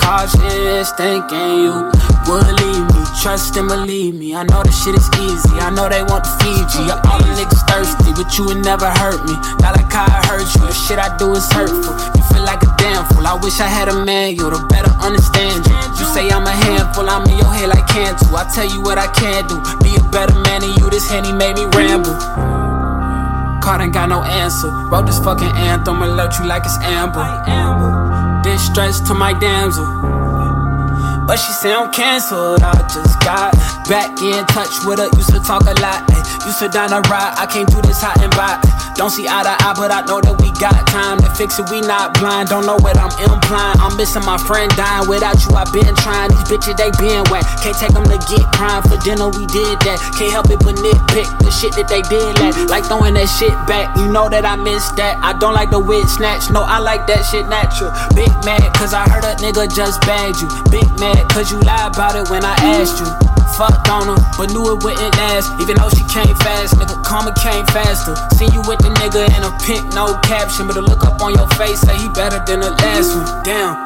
cautious, 0.00 0.90
thinking 0.96 1.68
you 1.68 1.92
would 2.26 2.48
leave 2.64 2.84
me. 2.90 3.00
Trust 3.20 3.56
and 3.60 3.68
believe 3.68 4.16
me. 4.16 4.34
I 4.34 4.42
know 4.48 4.64
this 4.64 4.74
shit 4.82 4.96
is 4.96 5.06
easy. 5.20 5.60
I 5.60 5.68
know 5.68 5.88
they 5.92 6.02
want 6.02 6.24
to 6.24 6.32
feed 6.40 6.66
you. 6.72 6.88
All 7.04 7.20
the 7.20 7.28
niggas 7.36 7.62
thirsty, 7.68 8.10
but 8.16 8.32
you 8.40 8.48
would 8.48 8.64
never 8.64 8.88
hurt 8.88 9.20
me. 9.28 9.36
Not 9.60 9.76
like 9.76 9.92
how 9.92 10.08
I 10.08 10.24
hurt 10.24 10.48
you. 10.56 10.64
The 10.64 10.72
shit 10.72 10.98
I 10.98 11.12
do 11.20 11.36
is 11.36 11.44
hurtful. 11.52 11.92
You 12.16 12.22
feel 12.32 12.44
like 12.48 12.64
a 12.64 12.72
damn 12.80 13.04
fool. 13.12 13.28
I 13.28 13.36
wish 13.36 13.60
I 13.60 13.68
had 13.68 13.88
a 13.92 14.04
man, 14.04 14.34
you 14.34 14.48
to 14.48 14.60
better 14.72 14.90
understand 15.04 15.68
you. 15.68 15.76
You 16.00 16.04
say 16.16 16.32
I'm 16.32 16.48
a 16.48 16.54
handful, 16.64 17.04
I'm 17.08 17.28
in 17.28 17.36
your 17.36 17.52
head 17.52 17.68
like 17.68 17.86
Cantu. 17.86 18.32
I 18.32 18.48
tell 18.48 18.66
you 18.66 18.80
what 18.80 18.96
I 18.96 19.06
can 19.12 19.44
do. 19.46 19.60
Be 19.84 19.92
a 20.00 20.04
better 20.08 20.34
man 20.48 20.64
than 20.64 20.72
you. 20.80 20.88
This 20.88 21.04
henny 21.10 21.32
made 21.32 21.60
me 21.60 21.68
ramble. 21.76 22.16
Card 23.60 23.82
ain't 23.82 23.92
got 23.92 24.08
no 24.08 24.24
answer. 24.24 24.72
Wrote 24.88 25.04
this 25.04 25.18
fucking 25.20 25.52
anthem, 25.68 26.00
alert 26.00 26.32
you 26.40 26.46
like 26.46 26.64
it's 26.64 26.78
amber. 26.80 27.20
Distress 28.42 29.00
to 29.00 29.14
my 29.14 29.38
damsel. 29.38 30.19
But 31.30 31.38
she 31.38 31.52
say 31.52 31.72
I'm 31.72 31.92
canceled. 31.92 32.60
I 32.64 32.74
just 32.90 33.22
got 33.22 33.54
back 33.86 34.10
in 34.20 34.44
touch 34.46 34.82
with 34.84 34.98
her. 34.98 35.06
Used 35.14 35.30
to 35.30 35.38
talk 35.38 35.62
a 35.62 35.78
lot. 35.78 36.02
Used 36.42 36.58
to 36.58 36.68
down 36.68 36.90
a 36.90 36.98
ride. 37.06 37.38
I 37.38 37.46
can't 37.46 37.70
do 37.70 37.80
this 37.82 38.02
hot 38.02 38.18
and 38.18 38.34
by. 38.34 38.58
Don't 38.98 39.14
see 39.14 39.30
eye 39.30 39.46
to 39.46 39.54
eye, 39.54 39.72
but 39.78 39.94
I 39.94 40.02
know 40.10 40.20
that 40.20 40.36
we 40.42 40.50
got 40.58 40.74
time 40.90 41.22
to 41.22 41.30
fix 41.38 41.62
it. 41.62 41.70
We 41.70 41.80
not 41.86 42.18
blind. 42.18 42.50
Don't 42.50 42.66
know 42.66 42.76
what 42.82 42.98
I'm 42.98 43.14
implying. 43.22 43.78
I'm 43.78 43.94
missing 43.96 44.26
my 44.26 44.42
friend 44.42 44.68
dying. 44.74 45.06
Without 45.06 45.38
you, 45.46 45.54
I 45.54 45.64
been 45.70 45.94
trying. 46.02 46.34
These 46.34 46.50
bitches, 46.50 46.76
they 46.76 46.90
been 46.98 47.22
whack. 47.30 47.46
Can't 47.62 47.78
take 47.78 47.94
them 47.94 48.04
to 48.10 48.18
get 48.26 48.44
prime. 48.50 48.82
For 48.90 48.98
dinner, 49.00 49.30
we 49.30 49.46
did 49.48 49.78
that. 49.86 50.02
Can't 50.18 50.34
help 50.34 50.50
it 50.50 50.58
but 50.60 50.74
nitpick 50.82 51.30
the 51.40 51.48
shit 51.54 51.78
that 51.78 51.86
they 51.86 52.02
did 52.10 52.42
like. 52.42 52.58
Like 52.68 52.84
throwing 52.90 53.14
that 53.14 53.30
shit 53.30 53.54
back. 53.70 53.94
You 53.96 54.10
know 54.10 54.28
that 54.28 54.44
I 54.44 54.58
miss 54.58 54.90
that. 54.98 55.16
I 55.22 55.32
don't 55.38 55.54
like 55.54 55.70
the 55.70 55.78
wit 55.78 56.10
snatch. 56.10 56.50
No, 56.50 56.66
I 56.66 56.82
like 56.82 57.06
that 57.06 57.22
shit 57.24 57.46
natural. 57.48 57.94
Big 58.12 58.28
mad, 58.44 58.66
cause 58.74 58.92
I 58.92 59.08
heard 59.08 59.24
a 59.24 59.38
nigga 59.40 59.70
just 59.70 60.02
bagged 60.02 60.42
you. 60.42 60.48
Big 60.68 60.88
mad, 61.00 61.19
cause 61.28 61.50
you 61.52 61.60
lied 61.60 61.94
about 61.94 62.16
it 62.16 62.30
when 62.30 62.44
I 62.44 62.54
asked 62.80 62.98
you. 63.00 63.06
Fucked 63.58 63.90
on 63.90 64.08
her, 64.08 64.20
but 64.38 64.52
knew 64.54 64.64
it 64.72 64.82
wouldn't 64.82 65.16
last. 65.20 65.52
Even 65.60 65.76
though 65.76 65.90
she 65.90 66.04
came 66.08 66.34
fast, 66.40 66.74
nigga, 66.78 66.96
karma 67.04 67.34
came 67.34 67.66
faster. 67.66 68.16
See 68.38 68.48
you 68.54 68.62
with 68.64 68.78
the 68.80 68.88
nigga 69.02 69.26
in 69.36 69.42
a 69.44 69.52
pink, 69.60 69.92
no 69.92 70.16
caption. 70.22 70.66
But 70.66 70.74
the 70.74 70.82
look 70.82 71.04
up 71.04 71.20
on 71.20 71.34
your 71.34 71.48
face, 71.60 71.80
say 71.80 71.96
he 71.98 72.08
better 72.10 72.40
than 72.46 72.60
the 72.60 72.70
last 72.70 73.12
one. 73.14 73.44
Damn. 73.44 73.76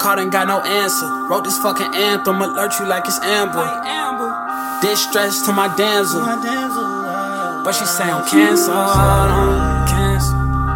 Caught 0.00 0.18
ain't 0.18 0.32
got 0.32 0.48
no 0.48 0.62
answer. 0.62 1.06
Wrote 1.28 1.44
this 1.44 1.58
fucking 1.58 1.94
anthem, 1.94 2.40
alert 2.40 2.72
you 2.80 2.86
like 2.86 3.04
it's 3.06 3.20
amber. 3.20 3.68
Distress 4.80 5.44
to 5.44 5.52
my 5.52 5.68
damsel. 5.76 6.24
But 7.62 7.72
she 7.72 7.84
say 7.84 8.10
I'm 8.10 8.26
canceled. 8.26 8.74
I'm 8.74 9.86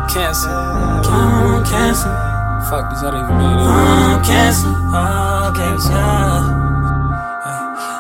cancel, 0.09 0.51
I'm 0.51 1.65
cancel. 1.65 2.34
Fuck, 2.71 2.89
does 2.91 3.03
that 3.03 3.13
even 3.13 3.37
it? 3.45 3.61
I'm 3.61 4.25
cancel, 4.25 4.73
I'm 4.73 5.55
cancel. 5.55 5.93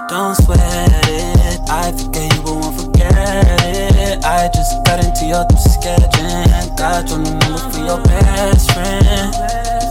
Don't 0.09 0.35
sweat 0.40 0.88
it. 1.05 1.61
I 1.68 1.92
forget 1.92 2.33
you, 2.35 2.42
but 2.42 2.55
won't 2.57 2.81
forget 2.81 3.12
it. 3.61 4.24
I 4.24 4.48
just 4.55 4.83
got 4.85 5.05
into 5.05 5.27
your 5.27 5.44
scheduling. 5.53 6.48
Got 6.79 7.11
your 7.11 7.20
number 7.20 7.59
for 7.70 7.85
your 7.85 8.00
best 8.09 8.72
friend. 8.72 9.05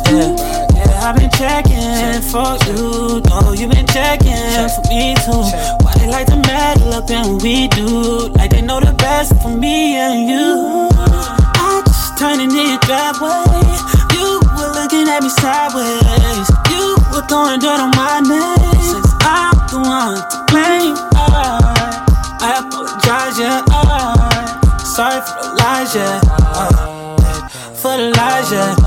Yeah, 0.09 1.05
I've 1.05 1.15
been 1.21 1.29
checking 1.37 2.25
for 2.33 2.57
you. 2.65 3.21
No, 3.29 3.53
you've 3.53 3.69
been 3.69 3.85
checking 3.87 4.67
for 4.73 4.83
me 4.89 5.13
too. 5.21 5.45
Why 5.85 5.93
they 6.01 6.09
like 6.09 6.27
to 6.33 6.37
meddle 6.49 6.93
up 6.93 7.09
in 7.09 7.21
what 7.29 7.43
we 7.43 7.67
do? 7.67 8.33
Like 8.33 8.49
they 8.49 8.61
know 8.61 8.79
the 8.79 8.93
best 8.97 9.39
for 9.41 9.55
me 9.55 9.95
and 9.97 10.27
you. 10.27 10.89
I 10.97 11.83
just 11.85 12.17
turning 12.17 12.49
in 12.49 12.67
your 12.73 12.79
driveway. 12.81 13.92
Looking 14.83 15.07
at 15.07 15.23
me 15.23 15.29
sideways. 15.29 16.43
You 16.67 16.99
were 17.15 17.23
throwing 17.31 17.61
dirt 17.61 17.79
on 17.79 17.91
my 17.95 18.19
name. 18.19 18.83
Since 18.83 19.15
I'm 19.23 19.55
the 19.71 19.79
one 19.79 20.19
to 20.19 20.43
blame, 20.51 20.99
I, 21.15 21.63
I 22.43 22.59
apologize, 22.59 23.39
yeah. 23.39 23.63
I, 23.65 24.83
sorry 24.83 25.21
for 25.23 25.39
the 25.39 25.55
lies, 25.55 25.95
yeah. 25.95 26.19
I, 26.27 26.67
for 27.79 27.95
the 27.95 28.11
lies, 28.11 28.51
yeah. 28.51 28.82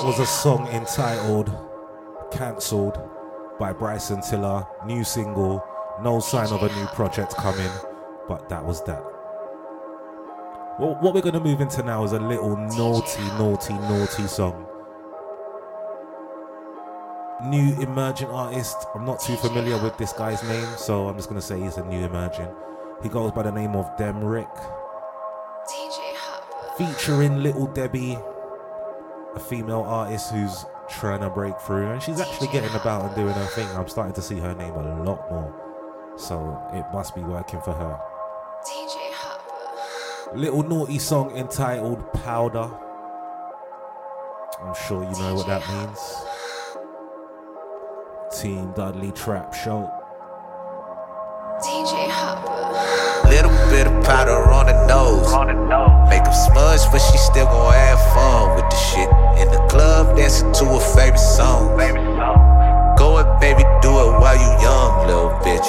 That 0.00 0.06
was 0.06 0.18
a 0.18 0.24
song 0.24 0.66
entitled 0.68 1.54
Cancelled 2.32 2.98
by 3.58 3.70
Bryson 3.70 4.22
Tiller. 4.22 4.66
New 4.86 5.04
single, 5.04 5.62
no 6.00 6.20
sign 6.20 6.50
of 6.50 6.62
a 6.62 6.74
new 6.74 6.86
project 6.86 7.36
coming, 7.36 7.70
but 8.26 8.48
that 8.48 8.64
was 8.64 8.82
that. 8.84 9.02
Well, 10.78 10.96
what 11.00 11.12
we're 11.12 11.20
going 11.20 11.34
to 11.34 11.40
move 11.40 11.60
into 11.60 11.82
now 11.82 12.02
is 12.04 12.12
a 12.12 12.18
little 12.18 12.56
naughty, 12.56 13.22
naughty, 13.36 13.74
naughty 13.74 14.26
song. 14.26 14.66
New 17.44 17.78
emerging 17.82 18.28
artist. 18.28 18.86
I'm 18.94 19.04
not 19.04 19.20
too 19.20 19.36
familiar 19.36 19.76
with 19.76 19.98
this 19.98 20.14
guy's 20.14 20.42
name, 20.44 20.68
so 20.78 21.08
I'm 21.08 21.16
just 21.16 21.28
going 21.28 21.40
to 21.40 21.46
say 21.46 21.60
he's 21.60 21.76
a 21.76 21.84
new 21.84 22.06
emerging. 22.06 22.48
He 23.02 23.10
goes 23.10 23.32
by 23.32 23.42
the 23.42 23.52
name 23.52 23.76
of 23.76 23.84
Demrick. 23.98 24.48
dj 25.68 26.16
Featuring 26.78 27.42
Little 27.42 27.66
Debbie, 27.66 28.16
a 29.34 29.40
female 29.40 29.82
artist 29.82 30.32
who's 30.32 30.64
trying 30.88 31.20
to 31.20 31.30
break 31.30 31.58
through, 31.60 31.86
and 31.86 32.02
she's 32.02 32.20
actually 32.20 32.48
getting 32.48 32.74
about 32.74 33.04
and 33.04 33.14
doing 33.14 33.34
her 33.34 33.46
thing. 33.46 33.68
I'm 33.76 33.88
starting 33.88 34.14
to 34.14 34.22
see 34.22 34.38
her 34.38 34.54
name 34.54 34.74
a 34.74 35.04
lot 35.04 35.30
more, 35.30 35.52
so 36.16 36.60
it 36.72 36.84
must 36.92 37.14
be 37.14 37.22
working 37.22 37.60
for 37.60 37.72
her. 37.72 37.98
DJ 38.64 39.12
Harper. 39.12 40.36
Little 40.36 40.62
naughty 40.62 40.98
song 40.98 41.36
entitled 41.36 42.12
Powder. 42.12 42.70
I'm 44.62 44.74
sure 44.88 45.02
you 45.02 45.12
know 45.18 45.34
what 45.34 45.46
that 45.46 45.66
means. 45.68 45.98
Team 48.40 48.72
Dudley 48.72 49.12
Trap 49.12 49.54
Show. 49.54 49.90
DJ 51.62 52.08
Harper. 52.08 53.28
Little 53.28 53.50
bit 53.70 53.86
of 53.86 54.04
powder 54.04 54.50
on 54.50 54.66
the 54.66 54.86
nose. 54.86 55.30
Make 56.10 56.24
them 56.24 56.32
smudge, 56.34 56.80
but 56.90 56.98
she 56.98 57.16
still 57.18 57.46
gon' 57.46 57.72
have 57.72 58.00
fun 58.12 58.54
with 58.56 58.59
the 58.59 58.59
shit. 58.59 58.59
In 59.40 59.48
the 59.48 59.64
club, 59.72 60.16
dancing 60.16 60.52
to 60.60 60.64
a 60.76 60.80
favorite 60.92 61.16
song. 61.16 61.72
Go 63.00 63.16
it, 63.16 63.28
baby, 63.40 63.64
do 63.80 63.88
it 63.88 64.10
while 64.20 64.36
you 64.36 64.52
young, 64.60 65.08
little 65.08 65.32
bitch. 65.40 65.64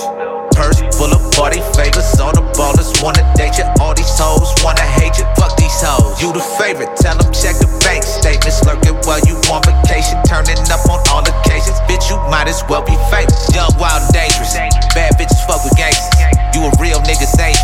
Purse 0.52 0.84
full 1.00 1.08
of 1.08 1.24
party 1.32 1.64
favors, 1.72 2.20
all 2.20 2.36
the 2.36 2.44
ballers 2.52 2.92
wanna 3.02 3.24
date 3.40 3.56
you. 3.58 3.64
All 3.80 3.96
these 3.96 4.12
hoes 4.20 4.52
wanna 4.60 4.84
hate 5.00 5.18
you, 5.18 5.26
fuck 5.40 5.56
these 5.56 5.80
hoes. 5.80 6.20
You 6.22 6.34
the 6.34 6.44
favorite, 6.60 6.92
tell 6.98 7.16
them 7.16 7.32
check 7.32 7.56
the 7.64 7.72
bank 7.88 8.04
statements. 8.04 8.60
Lurking 8.68 9.00
while 9.08 9.24
you 9.24 9.40
on 9.48 9.64
vacation, 9.64 10.20
turning 10.28 10.60
up 10.68 10.84
on 10.92 11.00
all 11.08 11.24
occasions. 11.24 11.80
Bitch, 11.88 12.12
you 12.12 12.20
might 12.28 12.52
as 12.52 12.60
well 12.68 12.84
be 12.84 13.00
famous. 13.08 13.48
Young, 13.56 13.72
wild, 13.80 14.04
dangerous. 14.12 14.52
Bad 14.92 15.16
bitches 15.16 15.40
fuck 15.48 15.64
with 15.64 15.80
gangsters. 15.80 16.41
You 16.54 16.68
a 16.68 16.72
real 16.80 17.00
nigga, 17.08 17.26
say 17.26 17.56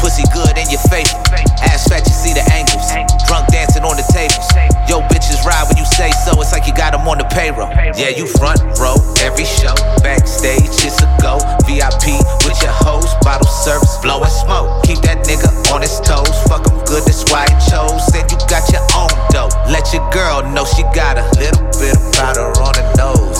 Pussy 0.00 0.24
good 0.32 0.56
in 0.56 0.64
your 0.72 0.80
face. 0.88 1.12
Ass 1.60 1.84
fat, 1.84 2.00
you 2.08 2.16
see 2.16 2.32
the 2.32 2.40
angles. 2.56 2.88
Drunk 3.28 3.52
dancing 3.52 3.84
on 3.84 4.00
the 4.00 4.06
tables. 4.08 4.48
Yo, 4.88 5.04
bitches 5.12 5.44
ride 5.44 5.68
when 5.68 5.76
you 5.76 5.84
say 5.84 6.08
so. 6.24 6.32
It's 6.40 6.56
like 6.56 6.64
you 6.66 6.72
got 6.72 6.96
them 6.96 7.04
on 7.04 7.20
the 7.20 7.28
payroll. 7.28 7.68
Yeah, 8.00 8.16
you 8.16 8.24
front 8.24 8.64
row, 8.80 8.96
every 9.20 9.44
show. 9.44 9.76
Backstage, 10.00 10.72
it's 10.80 11.04
a 11.04 11.08
go. 11.20 11.36
VIP 11.68 12.16
with 12.48 12.56
your 12.64 12.72
hoes. 12.80 13.12
Bottle 13.20 13.46
service, 13.46 14.00
blowing 14.00 14.32
smoke. 14.32 14.88
Keep 14.88 15.04
that 15.04 15.20
nigga 15.28 15.52
on 15.68 15.84
his 15.84 16.00
toes. 16.00 16.32
Fuck 16.48 16.64
him 16.64 16.80
good, 16.88 17.04
that's 17.04 17.28
why 17.28 17.44
he 17.44 17.54
chose. 17.68 18.00
Said 18.08 18.24
you 18.32 18.40
got 18.48 18.64
your 18.72 18.82
own 18.96 19.12
dope. 19.36 19.52
Let 19.68 19.92
your 19.92 20.08
girl 20.16 20.40
know 20.48 20.64
she 20.64 20.80
got 20.96 21.20
a 21.20 21.28
little 21.36 21.60
bit 21.76 21.92
of 21.92 22.02
powder 22.16 22.48
on 22.56 22.72
her 22.72 22.88
nose. 22.96 23.36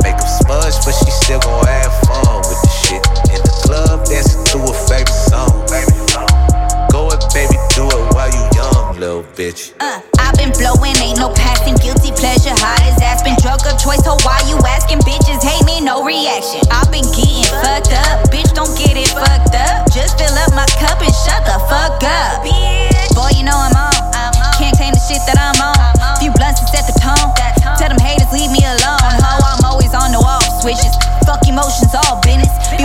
Make 0.00 0.16
him 0.16 0.32
smudge, 0.40 0.80
but 0.80 0.96
she 0.96 1.12
still 1.12 1.44
gon' 1.44 1.68
have 1.68 1.92
fun 2.08 2.40
with 2.48 2.63
shit. 2.84 3.02
In 3.32 3.40
the 3.40 3.54
club, 3.64 4.04
dancing 4.04 4.44
to 4.52 4.58
a 4.60 4.74
favorite 4.88 5.08
song. 5.08 5.64
Go 6.92 7.10
and 7.10 7.22
baby, 7.34 7.58
do 7.74 7.88
it 7.90 8.04
while 8.14 8.30
you 8.30 8.44
young, 8.54 9.00
little 9.00 9.24
bitch. 9.34 9.74
Uh, 9.80 9.98
I've 10.20 10.36
been 10.38 10.52
blowing, 10.54 10.94
ain't 11.02 11.18
no 11.18 11.32
passing, 11.34 11.74
guilty 11.82 12.14
pleasure, 12.14 12.54
hot 12.62 12.78
as 12.86 13.00
ass. 13.02 13.24
Been 13.24 13.34
drug 13.42 13.58
of 13.66 13.74
choice, 13.80 14.04
so 14.04 14.14
why 14.22 14.38
you 14.46 14.54
asking? 14.62 15.02
Bitches 15.02 15.42
hate 15.42 15.64
me, 15.66 15.80
no 15.80 16.04
reaction. 16.04 16.62
I've 16.70 16.90
been 16.92 17.06
getting 17.16 17.48
fucked 17.64 17.90
up, 17.90 18.30
bitch, 18.30 18.52
don't 18.54 18.70
get 18.78 18.94
it 18.94 19.10
fucked 19.10 19.56
up. 19.58 19.90
Just 19.90 20.20
fill 20.20 20.34
up 20.38 20.54
my 20.54 20.68
cup 20.78 21.02
and 21.02 21.14
shut 21.26 21.42
the 21.48 21.58
fuck 21.66 21.98
up. 22.04 22.46
Bitch. 22.46 23.10
Boy, 23.16 23.34
you 23.34 23.42
know 23.42 23.56
I'm 23.56 23.74
on. 23.74 23.94
Can't 24.54 24.76
claim 24.78 24.94
the 24.94 25.02
shit 25.02 25.18
that 25.26 25.38
I'm 25.40 25.58
on. 25.58 25.74
Few 26.22 26.30
blunts 26.30 26.62
to 26.62 26.66
set 26.70 26.86
the 26.86 26.94
tone. 27.02 27.34
Tell 27.74 27.90
them 27.90 27.98
haters, 27.98 28.30
leave 28.30 28.54
me 28.54 28.62
alone. 28.62 29.02
Uh-huh. 29.02 29.18
Ho, 29.18 29.50
I'm 29.50 29.64
always 29.66 29.90
on 29.94 30.14
the 30.14 30.22
wall, 30.22 30.38
switches. 30.62 30.94
Fuck 31.26 31.48
emotions, 31.48 31.90
all 31.94 32.20
business 32.20 32.43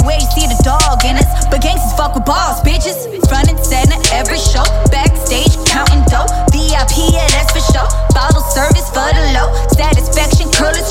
Beware 0.09 0.25
you 0.25 0.41
see 0.41 0.47
the 0.49 0.57
dog 0.65 1.05
in 1.05 1.21
us. 1.21 1.45
But 1.53 1.61
gangsters 1.61 1.93
fuck 1.93 2.15
with 2.15 2.25
balls, 2.25 2.65
bitches. 2.65 3.05
Front 3.29 3.53
and 3.53 3.61
center, 3.61 3.93
every 4.09 4.41
show. 4.41 4.65
Backstage, 4.89 5.53
counting 5.69 6.01
dough. 6.09 6.25
VIP, 6.49 7.13
yeah, 7.13 7.29
that's 7.29 7.53
for 7.53 7.61
sure. 7.69 7.85
Bottle 8.17 8.41
service 8.41 8.89
for 8.89 9.05
the 9.05 9.37
low. 9.37 9.53
Satisfaction, 9.69 10.49
curl 10.49 10.73
his 10.73 10.89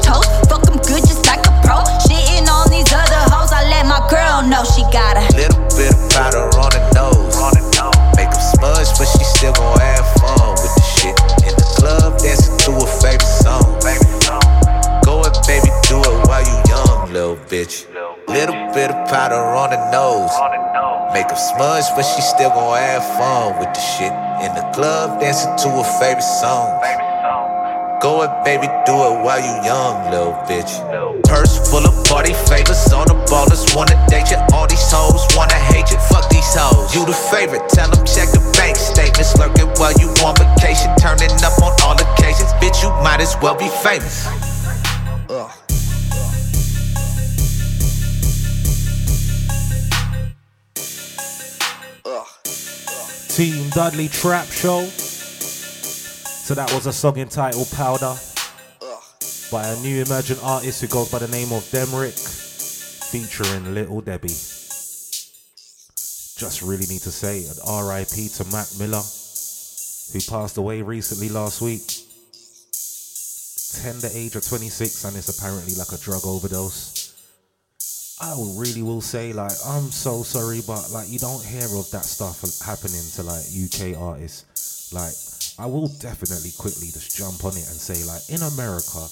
Little 18.28 18.60
bit 18.74 18.90
of 18.90 19.08
powder 19.08 19.40
on 19.40 19.70
the 19.70 19.80
nose. 19.90 20.30
Make 21.14 21.28
them 21.28 21.38
smudge, 21.38 21.88
but 21.96 22.02
she 22.04 22.20
still 22.20 22.50
gon' 22.50 22.76
have 22.76 23.02
fun 23.16 23.58
with 23.58 23.72
the 23.72 23.80
shit. 23.80 24.12
In 24.44 24.52
the 24.52 24.68
club, 24.76 25.18
dancing 25.18 25.56
to 25.64 25.80
a 25.80 25.84
favorite 25.96 26.20
song. 26.20 26.76
Go 28.02 28.22
it, 28.22 28.30
baby, 28.44 28.68
do 28.84 28.92
it 28.92 29.24
while 29.24 29.40
you 29.40 29.64
young, 29.64 30.12
little 30.12 30.36
bitch. 30.44 30.70
Purse 31.24 31.70
full 31.70 31.88
of 31.88 31.96
party 32.04 32.34
favors, 32.46 32.92
on 32.92 33.08
the 33.08 33.16
ballers 33.32 33.74
wanna 33.74 33.96
date 34.08 34.30
you. 34.30 34.36
All 34.52 34.68
these 34.68 34.92
hoes 34.92 35.24
wanna 35.34 35.58
hate 35.72 35.90
you, 35.90 35.98
fuck 36.12 36.28
these 36.28 36.52
hoes. 36.52 36.94
You 36.94 37.06
the 37.06 37.16
favorite, 37.32 37.66
tell 37.70 37.88
them 37.88 38.04
check 38.04 38.28
the 38.30 38.44
bank 38.60 38.76
statements. 38.76 39.36
Lurking 39.40 39.72
while 39.80 39.96
you 39.96 40.12
on 40.20 40.36
vacation, 40.36 40.94
turning 41.00 41.32
up 41.40 41.56
on 41.64 41.72
all 41.82 41.96
occasions. 41.96 42.52
Bitch, 42.60 42.84
you 42.84 42.90
might 43.02 43.20
as 43.20 43.34
well 43.40 43.56
be 43.56 43.68
famous. 43.82 44.47
Dudley 53.70 54.08
Trap 54.08 54.46
Show. 54.46 54.84
So 54.84 56.54
that 56.54 56.72
was 56.72 56.86
a 56.86 56.92
song 56.92 57.18
entitled 57.18 57.70
Powder 57.72 58.14
by 59.50 59.66
a 59.66 59.76
new 59.80 60.02
emerging 60.02 60.38
artist 60.42 60.80
who 60.80 60.86
goes 60.86 61.10
by 61.10 61.18
the 61.18 61.28
name 61.28 61.52
of 61.52 61.62
Demrick, 61.64 62.18
featuring 63.10 63.74
Little 63.74 64.00
Debbie. 64.00 64.28
Just 66.38 66.62
really 66.62 66.86
need 66.86 67.02
to 67.02 67.10
say 67.10 67.44
an 67.44 67.56
RIP 67.86 68.32
to 68.32 68.44
Mac 68.52 68.68
Miller, 68.78 69.02
who 70.12 70.20
passed 70.30 70.56
away 70.56 70.82
recently 70.82 71.28
last 71.28 71.60
week. 71.60 72.04
Tender 73.82 74.08
age 74.12 74.36
of 74.36 74.46
26, 74.46 75.04
and 75.04 75.16
it's 75.16 75.28
apparently 75.36 75.74
like 75.74 75.92
a 75.92 75.98
drug 75.98 76.24
overdose. 76.24 76.97
I 78.20 78.34
really 78.58 78.82
will 78.82 79.00
say, 79.00 79.32
like, 79.32 79.54
I'm 79.64 79.90
so 79.94 80.24
sorry, 80.24 80.60
but 80.66 80.90
like, 80.90 81.08
you 81.08 81.20
don't 81.20 81.44
hear 81.44 81.70
of 81.78 81.88
that 81.92 82.02
stuff 82.02 82.42
happening 82.58 83.06
to 83.14 83.22
like 83.22 83.46
UK 83.46 83.94
artists. 83.94 84.90
Like, 84.90 85.14
I 85.54 85.70
will 85.70 85.86
definitely 86.02 86.50
quickly 86.58 86.90
just 86.90 87.14
jump 87.14 87.44
on 87.44 87.54
it 87.54 87.66
and 87.70 87.78
say, 87.78 88.02
like, 88.02 88.26
in 88.26 88.42
America, 88.42 89.06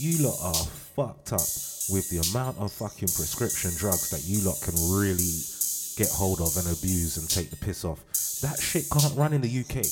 you 0.00 0.24
lot 0.24 0.40
are 0.40 0.64
fucked 0.96 1.36
up 1.36 1.48
with 1.92 2.08
the 2.08 2.24
amount 2.32 2.56
of 2.56 2.72
fucking 2.72 3.12
prescription 3.12 3.76
drugs 3.76 4.08
that 4.08 4.24
you 4.24 4.40
lot 4.40 4.56
can 4.64 4.72
really 4.88 5.44
get 6.00 6.08
hold 6.08 6.40
of 6.40 6.56
and 6.56 6.72
abuse 6.72 7.20
and 7.20 7.28
take 7.28 7.52
the 7.52 7.60
piss 7.60 7.84
off. 7.84 8.00
That 8.40 8.56
shit 8.56 8.88
can't 8.88 9.12
run 9.20 9.36
in 9.36 9.44
the 9.44 9.52
UK. 9.52 9.84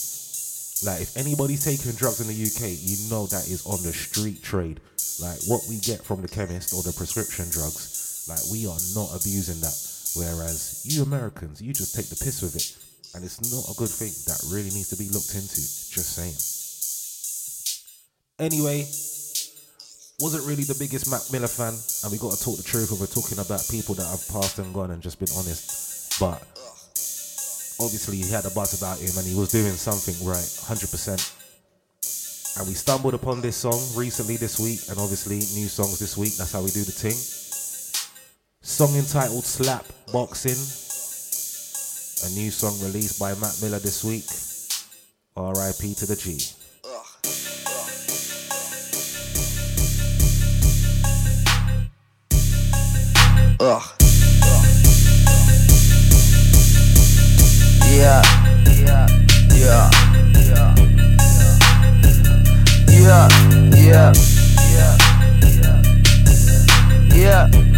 Like, 0.89 1.05
if 1.05 1.20
anybody's 1.20 1.68
taking 1.68 1.93
drugs 2.01 2.24
in 2.24 2.33
the 2.33 2.41
UK, 2.41 2.80
you 2.80 2.97
know 3.12 3.28
that 3.28 3.45
is 3.45 3.61
on 3.68 3.85
the 3.85 3.93
street 3.93 4.43
trade. 4.43 4.80
Like, 5.20 5.39
what 5.47 5.68
we 5.68 5.78
get 5.85 6.01
from 6.01 6.22
the 6.24 6.33
chemist 6.33 6.72
or 6.72 6.83
the 6.83 6.97
prescription 6.97 7.53
drugs 7.53 7.91
like 8.28 8.40
we 8.50 8.66
are 8.66 8.78
not 8.94 9.14
abusing 9.14 9.60
that. 9.60 9.74
Whereas 10.14 10.84
you 10.84 11.02
Americans, 11.02 11.62
you 11.62 11.72
just 11.72 11.94
take 11.94 12.08
the 12.08 12.16
piss 12.16 12.42
with 12.42 12.56
it. 12.56 12.76
And 13.14 13.24
it's 13.24 13.40
not 13.52 13.68
a 13.68 13.76
good 13.76 13.92
thing 13.92 14.12
that 14.28 14.40
really 14.48 14.72
needs 14.72 14.88
to 14.88 14.96
be 14.96 15.08
looked 15.08 15.34
into. 15.34 15.60
Just 15.60 16.16
saying. 16.16 16.36
Anyway, 18.40 18.88
wasn't 20.20 20.46
really 20.46 20.64
the 20.64 20.76
biggest 20.78 21.10
Mac 21.10 21.20
Miller 21.32 21.48
fan, 21.48 21.74
and 21.74 22.08
we 22.12 22.18
got 22.18 22.32
to 22.32 22.40
talk 22.42 22.56
the 22.56 22.62
truth 22.62 22.90
when 22.90 23.00
we're 23.00 23.10
talking 23.10 23.38
about 23.38 23.60
people 23.68 23.94
that 23.96 24.08
have 24.08 24.24
passed 24.32 24.58
and 24.58 24.72
gone 24.72 24.90
and 24.90 25.02
just 25.02 25.18
been 25.18 25.32
honest. 25.36 26.16
But 26.18 26.40
obviously, 27.82 28.16
he 28.16 28.30
had 28.30 28.46
a 28.46 28.50
buzz 28.50 28.78
about 28.78 28.98
him 28.98 29.12
and 29.18 29.26
he 29.26 29.34
was 29.34 29.50
doing 29.52 29.76
something 29.76 30.16
right, 30.24 30.48
100%. 30.68 32.58
And 32.58 32.68
we 32.68 32.74
stumbled 32.74 33.14
upon 33.14 33.40
this 33.40 33.56
song 33.56 33.80
recently 33.96 34.36
this 34.36 34.60
week, 34.60 34.80
and 34.88 34.98
obviously, 34.98 35.42
new 35.58 35.68
songs 35.68 35.98
this 35.98 36.16
week. 36.16 36.36
That's 36.36 36.52
how 36.52 36.62
we 36.62 36.70
do 36.70 36.84
the 36.84 36.92
thing. 36.92 37.16
Song 38.64 38.94
entitled 38.94 39.44
Slap 39.44 39.84
Boxing. 40.12 40.52
A 42.24 42.30
new 42.38 42.48
song 42.52 42.78
released 42.80 43.18
by 43.18 43.34
Mac 43.34 43.50
Miller 43.60 43.80
this 43.80 44.04
week. 44.04 44.24
RIP 45.36 45.96
to 45.96 46.06
the 46.06 46.14
G. 46.14 46.38
Ugh. 53.58 53.82
Yeah. 57.90 58.22
Yeah. 58.70 59.06
Yeah. 59.50 59.90
Yeah. 60.38 60.74
Yeah. 62.88 63.28
Yeah. 63.74 64.12
Yeah. 64.70 64.96
Yeah. 67.12 67.71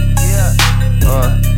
Uh. 1.03 1.54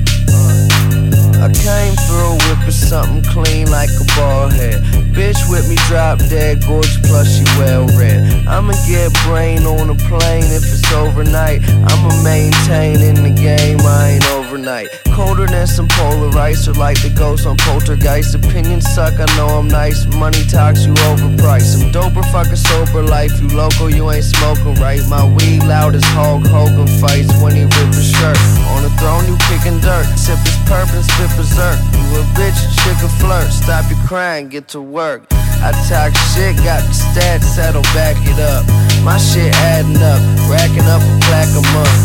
I 1.41 1.53
came 1.53 1.95
through 2.09 2.39
whipping 2.49 2.71
something 2.71 3.23
clean 3.33 3.71
like 3.71 3.91
a 4.01 4.05
ball 4.17 4.49
head. 4.49 4.83
Bitch 5.13 5.49
with 5.49 5.69
me 5.69 5.77
drop 5.89 6.19
dead, 6.29 6.65
gorgeous 6.67 6.99
plus 6.99 7.29
she 7.29 7.45
well 7.59 7.87
read. 7.99 8.47
I'ma 8.47 8.75
get 8.87 9.13
brain 9.25 9.65
on 9.65 9.91
a 9.91 9.95
plane 9.95 10.49
if 10.53 10.65
it's 10.65 10.93
overnight. 10.93 11.63
I'ma 11.69 12.11
maintain 12.23 13.01
in 13.01 13.23
the 13.23 13.31
game, 13.31 13.81
I 13.81 14.17
ain't 14.17 14.27
overnight. 14.33 14.89
Colder 15.15 15.47
than 15.47 15.67
some 15.67 15.89
polar 15.89 16.37
ice, 16.39 16.69
or 16.69 16.75
like 16.75 17.01
the 17.01 17.09
ghost 17.09 17.47
on 17.47 17.57
poltergeist. 17.57 18.35
Opinions 18.35 18.85
suck, 18.93 19.15
I 19.19 19.25
know 19.37 19.49
I'm 19.49 19.69
nice. 19.69 20.05
Money 20.17 20.45
talks, 20.45 20.85
you 20.85 20.93
overpriced. 21.09 21.81
I'm 21.81 21.93
doper, 21.93 22.25
fucking 22.33 22.57
sober 22.57 23.03
life. 23.03 23.33
You 23.41 23.49
local, 23.49 23.89
you 23.89 24.11
ain't 24.11 24.25
smoking 24.25 24.75
right. 24.77 25.01
My 25.09 25.25
weed 25.25 25.63
loud 25.65 25.95
as 25.95 26.05
Hulk 26.13 26.47
Hogan 26.47 26.87
fights 27.01 27.33
when 27.41 27.57
he 27.57 27.65
rip 27.65 27.93
his 27.97 28.11
shirt. 28.13 28.37
On 28.77 28.83
the 28.83 28.93
throne, 29.01 29.25
you 29.25 29.37
kicking 29.49 29.81
dirt. 29.81 30.05
Sip 30.17 30.39
his 30.45 30.57
purp 30.69 30.89
berserk. 31.35 31.81
You 31.97 32.21
a 32.21 32.23
bitch, 32.39 32.61
can 32.85 33.11
flirt. 33.19 33.51
Stop 33.51 33.91
your 33.91 33.99
crying, 34.07 34.49
get 34.49 34.69
to 34.69 34.81
work. 34.81 35.27
I 35.65 35.73
talk 35.89 36.15
shit, 36.35 36.55
got 36.63 36.85
the 36.85 36.95
stats, 36.95 37.57
that'll 37.57 37.83
back 37.97 38.15
it 38.23 38.39
up. 38.39 38.63
My 39.03 39.19
shit 39.19 39.51
adding 39.75 39.99
up, 39.99 40.21
racking 40.47 40.87
up 40.87 41.03
a 41.03 41.13
plaque 41.27 41.51
a 41.57 41.65
month. 41.75 42.03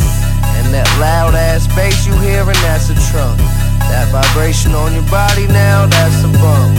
And 0.57 0.73
that 0.73 0.87
loud 0.97 1.35
ass 1.35 1.67
bass 1.75 2.07
you 2.07 2.13
hearing, 2.23 2.57
that's 2.65 2.89
a 2.89 2.97
trunk. 3.11 3.37
That 3.91 4.07
vibration 4.09 4.73
on 4.73 4.93
your 4.93 5.05
body 5.11 5.45
now, 5.47 5.85
that's 5.85 6.23
a 6.23 6.31
bump. 6.39 6.73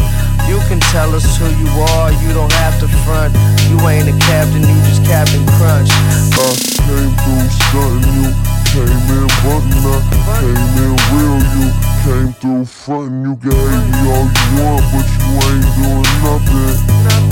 You 0.48 0.58
can 0.66 0.80
tell 0.90 1.14
us 1.14 1.24
who 1.38 1.46
you 1.60 1.70
are, 1.94 2.10
you 2.24 2.32
don't 2.34 2.52
have 2.64 2.80
to 2.80 2.88
front. 3.04 3.34
You 3.70 3.78
ain't 3.86 4.08
a 4.08 4.16
captain, 4.26 4.62
you 4.64 4.78
just 4.88 5.04
Captain 5.06 5.44
Crunch. 5.60 5.92
Uh, 6.34 6.56
came 6.82 7.12
through 7.22 7.48
stunting 7.48 8.26
you, 8.26 8.30
came 8.72 8.88
in 8.88 9.28
button 9.44 9.84
up, 9.84 10.00
came 10.40 10.72
in 10.80 10.96
real 11.12 11.36
you, 11.60 11.68
came 12.08 12.32
through 12.40 12.64
frontin', 12.64 13.20
you 13.20 13.36
gave 13.36 13.52
me 13.52 14.00
all 14.08 14.24
you 14.24 14.48
want, 14.64 14.80
but 14.88 15.04
you 15.12 15.28
ain't 15.44 15.68
doing 15.76 16.08
nothing. 16.24 16.80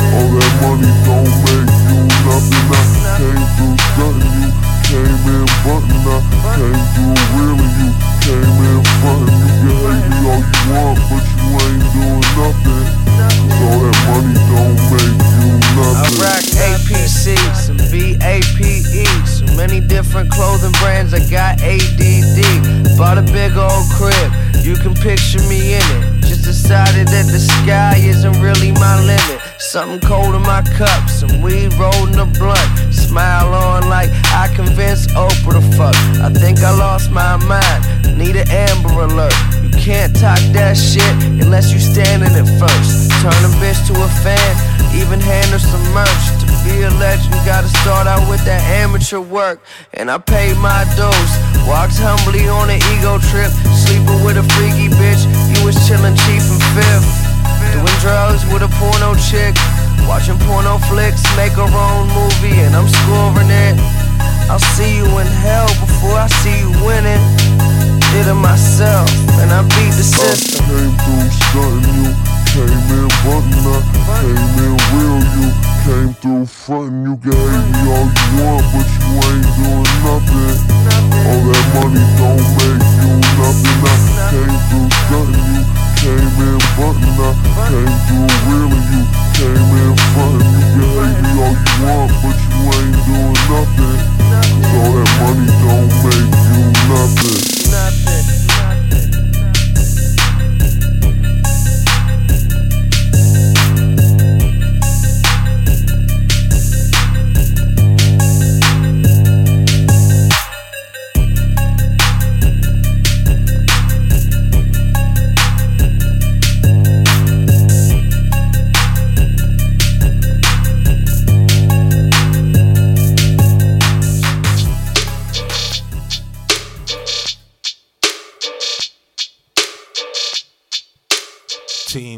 All 0.05 0.29
that 0.37 0.53
money 0.61 0.93
don't 1.09 1.33
make 1.49 1.73
you 1.89 2.05
nothing. 2.29 2.67
I 2.69 3.17
came 3.17 3.45
through 3.57 3.77
stunting 3.89 4.37
you, 4.37 4.53
came 4.91 5.07
in 5.07 5.47
button 5.63 6.03
up, 6.11 6.25
came 6.59 6.83
through 6.99 7.15
reeling 7.39 7.75
you, 7.79 7.91
came 8.27 8.59
in 8.59 8.83
frontin', 8.99 9.39
you 9.63 9.71
gave 9.87 10.03
me 10.11 10.19
all 10.27 10.43
you 10.43 10.63
want, 10.67 10.99
but 11.07 11.23
you 11.31 11.47
ain't 11.63 11.87
doing 11.95 12.27
nothing. 12.35 12.91
All 13.63 13.79
that 13.87 13.99
money 14.11 14.35
don't 14.51 14.75
make 14.91 15.15
you 15.31 15.47
nothing. 15.79 15.95
I 15.95 16.19
rock 16.19 16.43
APC, 16.59 17.39
some 17.55 17.79
BAPE, 17.87 19.07
so 19.29 19.47
many 19.55 19.79
different 19.79 20.29
clothing 20.33 20.73
brands. 20.83 21.15
I 21.15 21.21
got 21.31 21.63
ADD. 21.63 22.99
Bought 22.99 23.19
a 23.19 23.23
big 23.23 23.57
old 23.57 23.87
crib, 23.95 24.33
you 24.65 24.75
can 24.75 24.95
picture 24.95 25.43
me 25.47 25.75
in 25.75 25.87
it. 26.03 26.25
Just 26.27 26.43
decided 26.43 27.07
that 27.09 27.27
the 27.31 27.39
sky 27.39 27.95
isn't 27.97 28.43
really 28.43 28.73
my 28.73 28.99
limit. 29.05 29.50
Something 29.61 30.01
cold 30.01 30.35
in 30.35 30.41
my 30.41 30.63
cup, 30.63 31.11
some 31.11 31.43
weed 31.43 31.75
rolling 31.75 32.19
a 32.19 32.25
blunt. 32.25 32.95
Smile 32.95 33.53
on 33.53 33.91
like 33.91 34.09
I 34.33 34.51
convinced 34.57 35.11
Oprah 35.11 35.61
to 35.61 35.77
fuck. 35.77 35.95
I 36.17 36.33
think 36.33 36.61
I 36.61 36.73
lost 36.73 37.11
my 37.13 37.37
mind, 37.45 38.17
need 38.17 38.37
an 38.37 38.49
Amber 38.49 39.05
Alert. 39.05 39.37
You 39.63 39.69
can't 39.77 40.17
talk 40.17 40.41
that 40.57 40.81
shit 40.81 41.13
unless 41.45 41.73
you 41.73 41.79
standing 41.79 42.33
it 42.33 42.49
first. 42.57 43.13
Turn 43.21 43.37
a 43.45 43.53
bitch 43.61 43.85
to 43.93 43.95
a 44.01 44.09
fan, 44.25 44.51
even 44.97 45.21
hand 45.21 45.53
her 45.53 45.61
some 45.61 45.85
merch. 45.93 46.25
To 46.41 46.47
be 46.65 46.81
a 46.81 46.91
legend, 46.97 47.37
gotta 47.45 47.69
start 47.85 48.09
out 48.09 48.27
with 48.31 48.43
that 48.47 48.65
amateur 48.65 49.21
work. 49.21 49.61
And 49.93 50.11
I 50.11 50.17
paid 50.17 50.57
my 50.57 50.89
dues, 50.97 51.33
walked 51.69 52.01
humbly 52.01 52.49
on 52.49 52.71
an 52.71 52.81
ego 52.97 53.21
trip. 53.29 53.53
Sleeping 53.77 54.25
with 54.25 54.41
a 54.41 54.47
freaky 54.57 54.89
bitch, 54.89 55.29
you 55.53 55.69
was 55.69 55.77
chillin' 55.85 56.17
cheap 56.25 56.41
and 56.49 56.65
fifth. 56.73 57.31
Doing 57.73 57.99
drugs 58.01 58.45
with 58.53 58.63
a 58.63 58.71
porno 58.79 59.15
chick. 59.15 59.55
Watching 60.09 60.39
porno 60.47 60.79
flicks, 60.91 61.23
make 61.37 61.53
her 61.55 61.71
own 61.71 62.09
movie, 62.11 62.59
and 62.67 62.75
I'm 62.75 62.89
scoring 62.89 63.51
it. 63.51 63.77
I'll 64.51 64.59
see 64.59 64.97
you 64.97 65.07
in 65.23 65.27
hell 65.27 65.69
before 65.79 66.19
I 66.19 66.27
see 66.43 66.59
you 66.59 66.71
winning. 66.83 67.23
Did 68.11 68.27
it 68.27 68.35
myself, 68.35 69.09
and 69.39 69.53
I 69.53 69.63
beat 69.63 69.95
the 69.95 70.03
system. 70.03 70.67
I 70.67 70.69
Came 70.69 70.97
through 70.99 71.31
stunting 71.31 72.05
you, 72.05 72.40
came 72.51 72.67
in 72.67 73.07
button 73.23 73.63
up, 73.71 73.85
came 74.19 74.59
in 74.59 74.75
real 74.91 75.23
you, 75.39 75.49
came 75.87 76.11
through 76.19 76.47
frontin' 76.47 77.07
you, 77.07 77.15
gave 77.23 77.63
me 77.71 77.81
all 77.95 78.11
you 78.11 78.27
want, 78.43 78.67
but 78.75 78.89
you 78.91 79.23
ain't 79.23 79.47
doing 79.55 79.91
nothing. 80.03 80.59
All 81.31 81.43
that 81.47 81.67
money 81.79 82.03
don't 82.19 82.43
make 82.59 82.83
you 82.99 83.23
nothing. 83.39 83.79
I 83.87 83.95
came 84.35 84.59
through 84.67 84.91
stunting 84.99 85.47
you, 85.47 85.63
came 85.95 86.39
in 86.43 86.59
button 86.75 87.23
up, 87.23 87.39
came 87.71 87.95
through 88.11 88.35
reeling 88.51 88.87
you, 88.99 89.03
came 89.39 89.71
in 89.71 89.95
frontin' 90.11 90.51
you, 90.51 90.91
gave 90.91 91.23
me 91.23 91.31
all 91.39 91.55
you 91.55 91.75
want, 91.87 92.11
but 92.19 92.35
you 92.35 92.67
ain't 92.67 92.99
doing 93.07 93.41
nothing. 93.47 93.99
All 94.75 94.91
that 94.99 95.11
money 95.23 95.47
don't 95.63 95.91
make 96.03 96.35
you 96.51 96.67
nothing. 96.91 98.50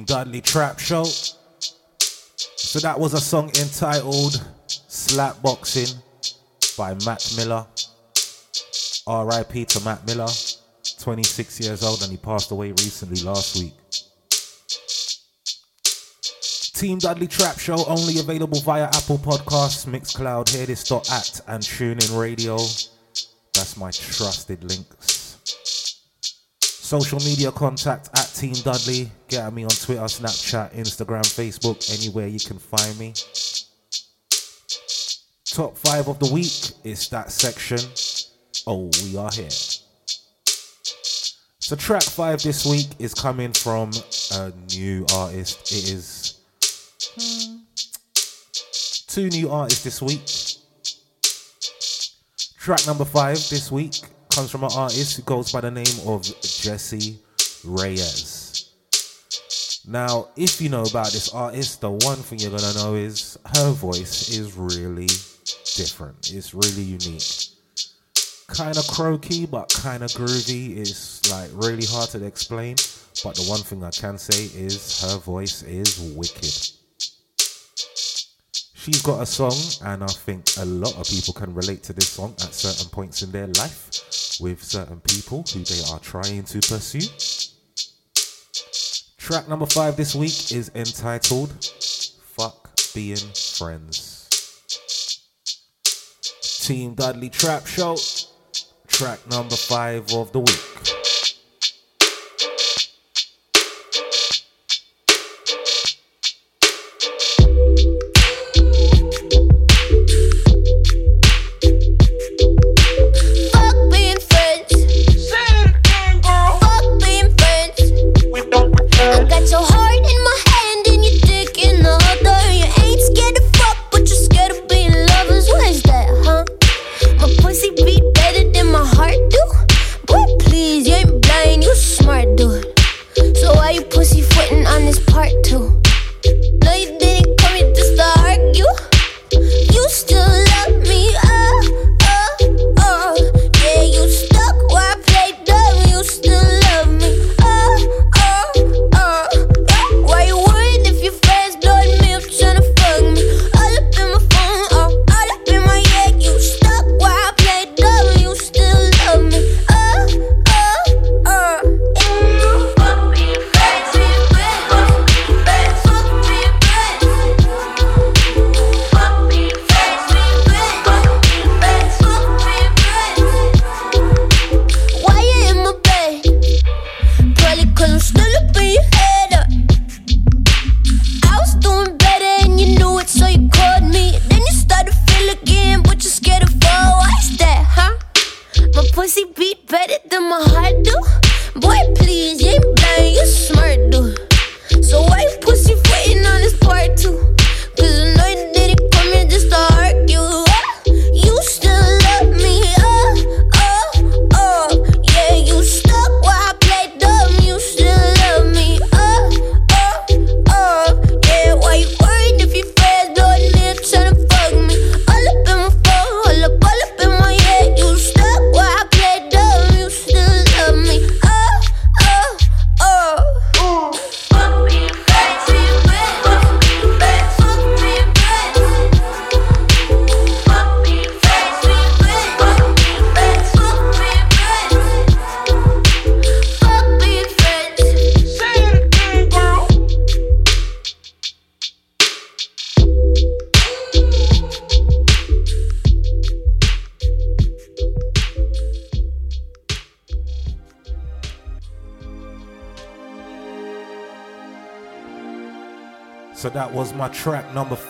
Team 0.03 0.17
Dudley 0.17 0.41
Trap 0.41 0.81
Show. 0.81 1.05
So 1.05 2.81
that 2.81 2.99
was 2.99 3.15
a 3.15 3.21
song 3.21 3.51
entitled 3.61 4.45
Slap 4.67 5.41
Boxing 5.43 5.97
by 6.77 6.95
Mac 7.07 7.21
Miller. 7.37 7.65
RIP 9.07 9.69
to 9.69 9.81
Mac 9.85 10.05
Miller, 10.05 10.27
26 10.99 11.61
years 11.61 11.85
old, 11.85 12.03
and 12.03 12.11
he 12.11 12.17
passed 12.17 12.51
away 12.51 12.73
recently 12.73 13.23
last 13.23 13.57
week. 13.57 13.75
Team 16.75 16.99
Dudley 16.99 17.29
Trap 17.29 17.61
Show 17.61 17.85
only 17.87 18.19
available 18.19 18.59
via 18.61 18.87
Apple 18.87 19.19
Podcasts, 19.19 19.87
Mixcloud, 19.87 20.53
at 21.13 21.41
and 21.47 21.63
TuneIn 21.63 22.21
Radio. 22.21 22.57
That's 23.55 23.77
my 23.77 23.93
trusted 23.93 24.65
links. 24.65 25.22
Social 26.93 27.21
media 27.21 27.51
contact 27.51 28.11
at 28.19 28.31
Team 28.35 28.53
Dudley. 28.53 29.11
Get 29.27 29.47
at 29.47 29.55
me 29.55 29.65
on 29.65 29.71
Twitter, 29.71 30.03
Snapchat, 30.03 30.75
Instagram, 30.75 31.23
Facebook, 31.23 31.99
anywhere 31.99 32.27
you 32.27 32.39
can 32.39 32.59
find 32.59 32.99
me. 32.99 33.15
Top 35.47 35.75
five 35.79 36.07
of 36.07 36.19
the 36.19 36.31
week 36.31 36.73
is 36.85 37.09
that 37.09 37.33
section. 37.33 37.79
Oh, 38.67 38.91
we 39.05 39.17
are 39.17 39.31
here. 39.33 39.49
So, 41.61 41.77
track 41.77 42.03
five 42.03 42.43
this 42.43 42.67
week 42.67 42.89
is 42.99 43.15
coming 43.15 43.55
from 43.55 43.93
a 44.35 44.53
new 44.75 45.07
artist. 45.15 45.73
It 45.73 45.91
is 45.91 46.41
two 49.07 49.31
new 49.31 49.49
artists 49.49 49.83
this 49.83 50.03
week. 50.03 50.27
Track 52.59 52.87
number 52.87 53.07
five 53.07 53.37
this 53.49 53.73
week 53.73 53.95
comes 54.35 54.51
from 54.51 54.65
an 54.65 54.71
artist 54.75 55.17
who 55.17 55.23
goes 55.25 55.53
by 55.53 55.61
the 55.61 55.71
name 55.71 55.85
of 56.07 56.23
Jessie 56.41 57.19
Reyez. 57.67 58.71
Now, 59.87 60.29
if 60.37 60.59
you 60.59 60.71
know 60.71 60.85
about 60.85 61.13
this 61.13 61.29
artist, 61.35 61.83
the 61.83 61.91
one 61.91 62.17
thing 62.17 62.39
you're 62.39 62.51
gonna 62.51 62.73
know 62.75 62.95
is 62.95 63.39
her 63.57 63.73
voice 63.73 64.31
is 64.31 64.57
really 64.57 65.09
different. 65.77 66.33
It's 66.33 66.55
really 66.55 66.83
unique. 66.83 67.49
Kind 68.47 68.79
of 68.79 68.87
croaky, 68.87 69.45
but 69.45 69.69
kind 69.69 70.03
of 70.03 70.11
groovy. 70.13 70.79
It's 70.79 71.31
like 71.31 71.51
really 71.53 71.85
hard 71.85 72.09
to 72.11 72.25
explain. 72.25 72.77
But 73.23 73.35
the 73.35 73.45
one 73.49 73.61
thing 73.61 73.85
I 73.85 73.91
can 73.91 74.17
say 74.17 74.45
is 74.59 75.03
her 75.03 75.19
voice 75.19 75.63
is 75.63 76.01
wicked. 76.17 76.71
She's 78.83 79.01
got 79.01 79.23
a 79.23 79.27
song, 79.27 79.55
and 79.85 80.03
I 80.03 80.09
think 80.09 80.45
a 80.59 80.65
lot 80.65 80.99
of 80.99 81.07
people 81.07 81.33
can 81.35 81.55
relate 81.55 81.85
to 81.85 81.93
this 81.93 82.09
song 82.09 82.35
at 82.43 82.53
certain 82.53 82.91
points 82.91 83.23
in 83.23 83.31
their 83.31 83.47
life 83.47 84.41
with 84.41 84.61
certain 84.61 84.99
people 85.03 85.45
who 85.55 85.61
they 85.61 85.81
are 85.93 86.01
trying 86.01 86.43
to 86.43 86.59
pursue. 86.59 87.07
Track 89.19 89.49
number 89.49 89.67
five 89.67 89.97
this 89.97 90.17
week 90.17 90.51
is 90.51 90.73
entitled 90.75 91.53
Fuck 92.25 92.71
Being 92.93 93.19
Friends. 93.57 94.29
Team 96.65 96.95
Dudley 96.95 97.29
Trap 97.29 97.69
Show, 97.69 97.97
track 98.89 99.21
number 99.31 99.55
five 99.55 100.13
of 100.13 100.33
the 100.33 100.41
week. 100.41 101.22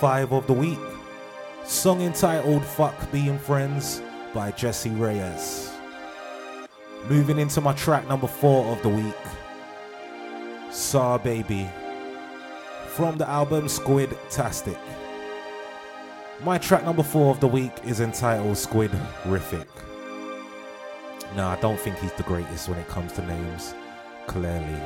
5 0.02 0.32
of 0.32 0.44
the 0.48 0.52
week, 0.52 0.80
song 1.64 2.00
entitled 2.00 2.64
Fuck 2.64 3.12
Being 3.12 3.38
Friends 3.38 4.02
by 4.34 4.50
Jessie 4.50 4.90
Reyez. 4.90 5.70
Moving 7.08 7.38
into 7.38 7.60
my 7.60 7.72
track 7.74 8.08
number 8.08 8.26
4 8.26 8.64
of 8.72 8.82
the 8.82 8.88
week, 8.88 9.14
SahBabii, 10.70 11.70
from 12.88 13.16
the 13.16 13.28
album 13.28 13.68
Squid 13.68 14.18
Tastic. 14.28 14.76
My 16.42 16.58
track 16.58 16.84
number 16.84 17.04
4 17.04 17.30
of 17.30 17.38
the 17.38 17.46
week 17.46 17.70
is 17.84 18.00
entitled 18.00 18.58
Squid 18.58 18.90
Rific." 19.22 19.68
Now, 21.36 21.48
I 21.50 21.56
don't 21.60 21.78
think 21.78 21.96
he's 22.00 22.12
the 22.14 22.24
greatest 22.24 22.68
when 22.68 22.80
it 22.80 22.88
comes 22.88 23.12
to 23.12 23.22
names, 23.24 23.72
clearly 24.26 24.80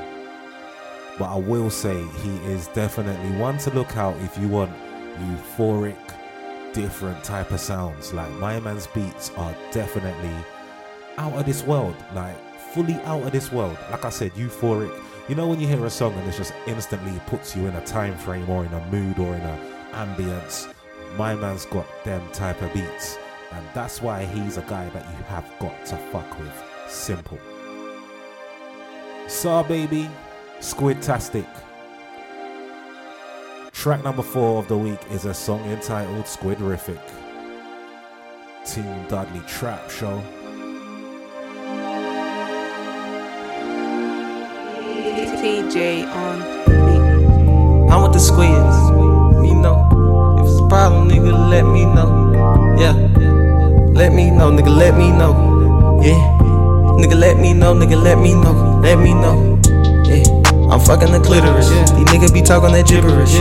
but 1.19 1.31
I 1.31 1.37
will 1.37 1.71
say 1.71 2.05
he 2.23 2.37
is 2.53 2.69
definitely 2.69 3.31
one 3.39 3.57
to 3.59 3.71
look 3.71 3.97
out 3.97 4.15
if 4.17 4.37
you 4.37 4.49
want 4.49 4.71
euphoric, 5.19 5.97
different 6.73 7.23
type 7.25 7.51
of 7.51 7.61
sounds. 7.61 8.13
Like 8.13 8.31
my 8.33 8.61
man's 8.61 8.87
beats 8.89 9.31
are 9.37 9.55
definitely 9.73 10.35
out 11.17 11.33
of 11.33 11.47
this 11.47 11.65
world, 11.65 11.97
like 12.15 12.37
fully 12.73 12.95
out 13.05 13.23
of 13.23 13.33
this 13.33 13.51
world. 13.53 13.77
Like 13.91 14.05
I 14.05 14.11
said, 14.11 14.33
euphoric. 14.33 14.93
You 15.29 15.35
know 15.35 15.49
when 15.49 15.61
you 15.61 15.67
hear 15.67 15.85
a 15.85 15.91
song 15.91 16.15
and 16.15 16.29
it 16.29 16.37
just 16.37 16.53
instantly 16.67 17.21
puts 17.27 17.57
you 17.57 17.67
in 17.67 17.75
a 17.75 17.85
time 17.85 18.17
frame 18.17 18.49
or 18.49 18.65
in 18.65 18.73
a 18.73 18.87
mood 18.87 19.19
or 19.19 19.35
in 19.35 19.41
a 19.41 19.59
ambience. 19.93 20.73
My 21.17 21.35
man's 21.35 21.65
got 21.67 21.87
them 22.05 22.23
type 22.33 22.61
of 22.63 22.73
beats, 22.75 23.19
and 23.53 23.67
that's 23.75 24.03
why 24.03 24.25
he's 24.27 24.59
a 24.59 24.63
guy 24.63 24.89
that 24.91 25.05
you 25.17 25.25
have 25.25 25.51
got 25.59 25.87
to 25.87 25.97
fuck 25.97 26.39
with. 26.39 26.63
Simple. 26.89 27.39
SahBabii, 29.27 30.11
Squid 30.61 31.01
Tastic. 31.03 31.47
Track 33.87 34.03
number 34.03 34.25
four 34.25 34.59
of 34.59 34.67
the 34.67 34.77
week 34.77 34.99
is 35.13 35.27
a 35.27 35.33
song 35.33 35.61
entitled 35.71 36.25
Squidrific. 36.25 36.99
Team 38.67 39.07
Dudley 39.07 39.39
Trap 39.47 39.89
Show. 39.89 40.21
TJ 45.39 46.05
on 46.09 46.43
I'm 47.89 48.03
with 48.03 48.13
the 48.13 48.19
squares. 48.19 48.91
Me 49.41 49.55
know. 49.55 49.79
If 50.41 50.51
it's 50.51 50.59
a 50.59 50.67
problem, 50.67 51.09
nigga, 51.09 51.49
let 51.49 51.63
me 51.63 51.85
know. 51.85 52.33
Yeah. 52.81 52.95
Let 53.93 54.13
me 54.13 54.33
know, 54.33 54.51
nigga, 54.51 54.77
let 54.77 54.99
me 54.99 55.13
know. 55.13 56.01
Yeah. 56.03 56.19
Nigga, 56.99 57.15
let 57.15 57.39
me 57.39 57.53
know, 57.53 57.73
nigga, 57.73 58.03
let 58.03 58.19
me 58.19 58.35
know. 58.35 58.81
Let 58.83 58.99
me 58.99 59.15
know. 59.15 59.56
Yeah. 60.67 60.73
I'm 60.75 60.81
fucking 60.81 61.13
the 61.13 61.21
clitoris. 61.21 61.69
These 61.69 62.09
niggas 62.09 62.33
be 62.35 62.43
talking 62.43 62.73
that 62.73 62.87
gibberish. 62.87 63.35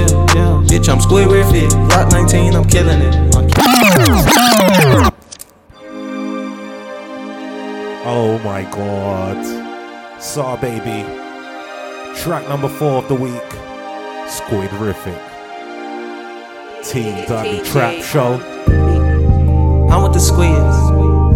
Bitch, 0.69 0.89
I'm 0.89 1.01
squid 1.01 1.27
with 1.27 1.53
it. 1.53 1.73
Lot 1.89 2.11
19, 2.11 2.53
I'm 2.55 2.65
killing 2.65 3.01
it. 3.01 3.15
I'm 3.35 3.47
killing. 3.49 5.11
Oh 8.07 8.39
my 8.43 8.63
god. 8.63 9.37
SahBabii. 10.19 11.05
Track 12.21 12.47
number 12.47 12.69
four 12.69 13.01
of 13.03 13.07
the 13.07 13.15
week. 13.15 13.49
Squidrific. 14.27 15.19
Team 16.83 17.25
Dudley 17.25 17.61
Trap 17.63 18.03
Show. 18.03 18.39
I'm 19.91 20.03
with 20.03 20.13
the 20.13 20.19
squares. 20.19 20.91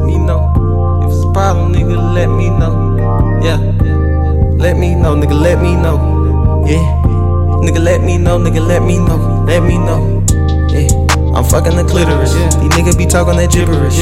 Me 0.06 0.18
know. 0.18 0.54
If 1.04 1.12
it's 1.12 1.24
a 1.26 1.32
problem, 1.32 1.74
nigga, 1.74 2.14
let 2.14 2.28
me 2.28 2.50
know. 2.50 2.98
Yeah. 3.44 3.79
Let 4.60 4.78
me 4.78 4.94
know, 4.94 5.16
nigga, 5.16 5.40
let 5.40 5.62
me 5.62 5.74
know. 5.74 6.66
Yeah. 6.68 6.84
Nigga, 7.64 7.80
let 7.80 8.04
me 8.04 8.18
know, 8.18 8.38
nigga, 8.38 8.60
let 8.60 8.84
me 8.84 8.98
know. 9.00 9.46
Let 9.48 9.64
me 9.64 9.78
know. 9.78 10.20
Yeah. 10.68 10.92
I'm 11.32 11.48
fucking 11.48 11.80
the 11.80 11.88
clitoris. 11.88 12.34
These 12.60 12.76
niggas 12.76 12.98
be 12.98 13.06
talking 13.06 13.38
that 13.40 13.52
gibberish. 13.56 13.96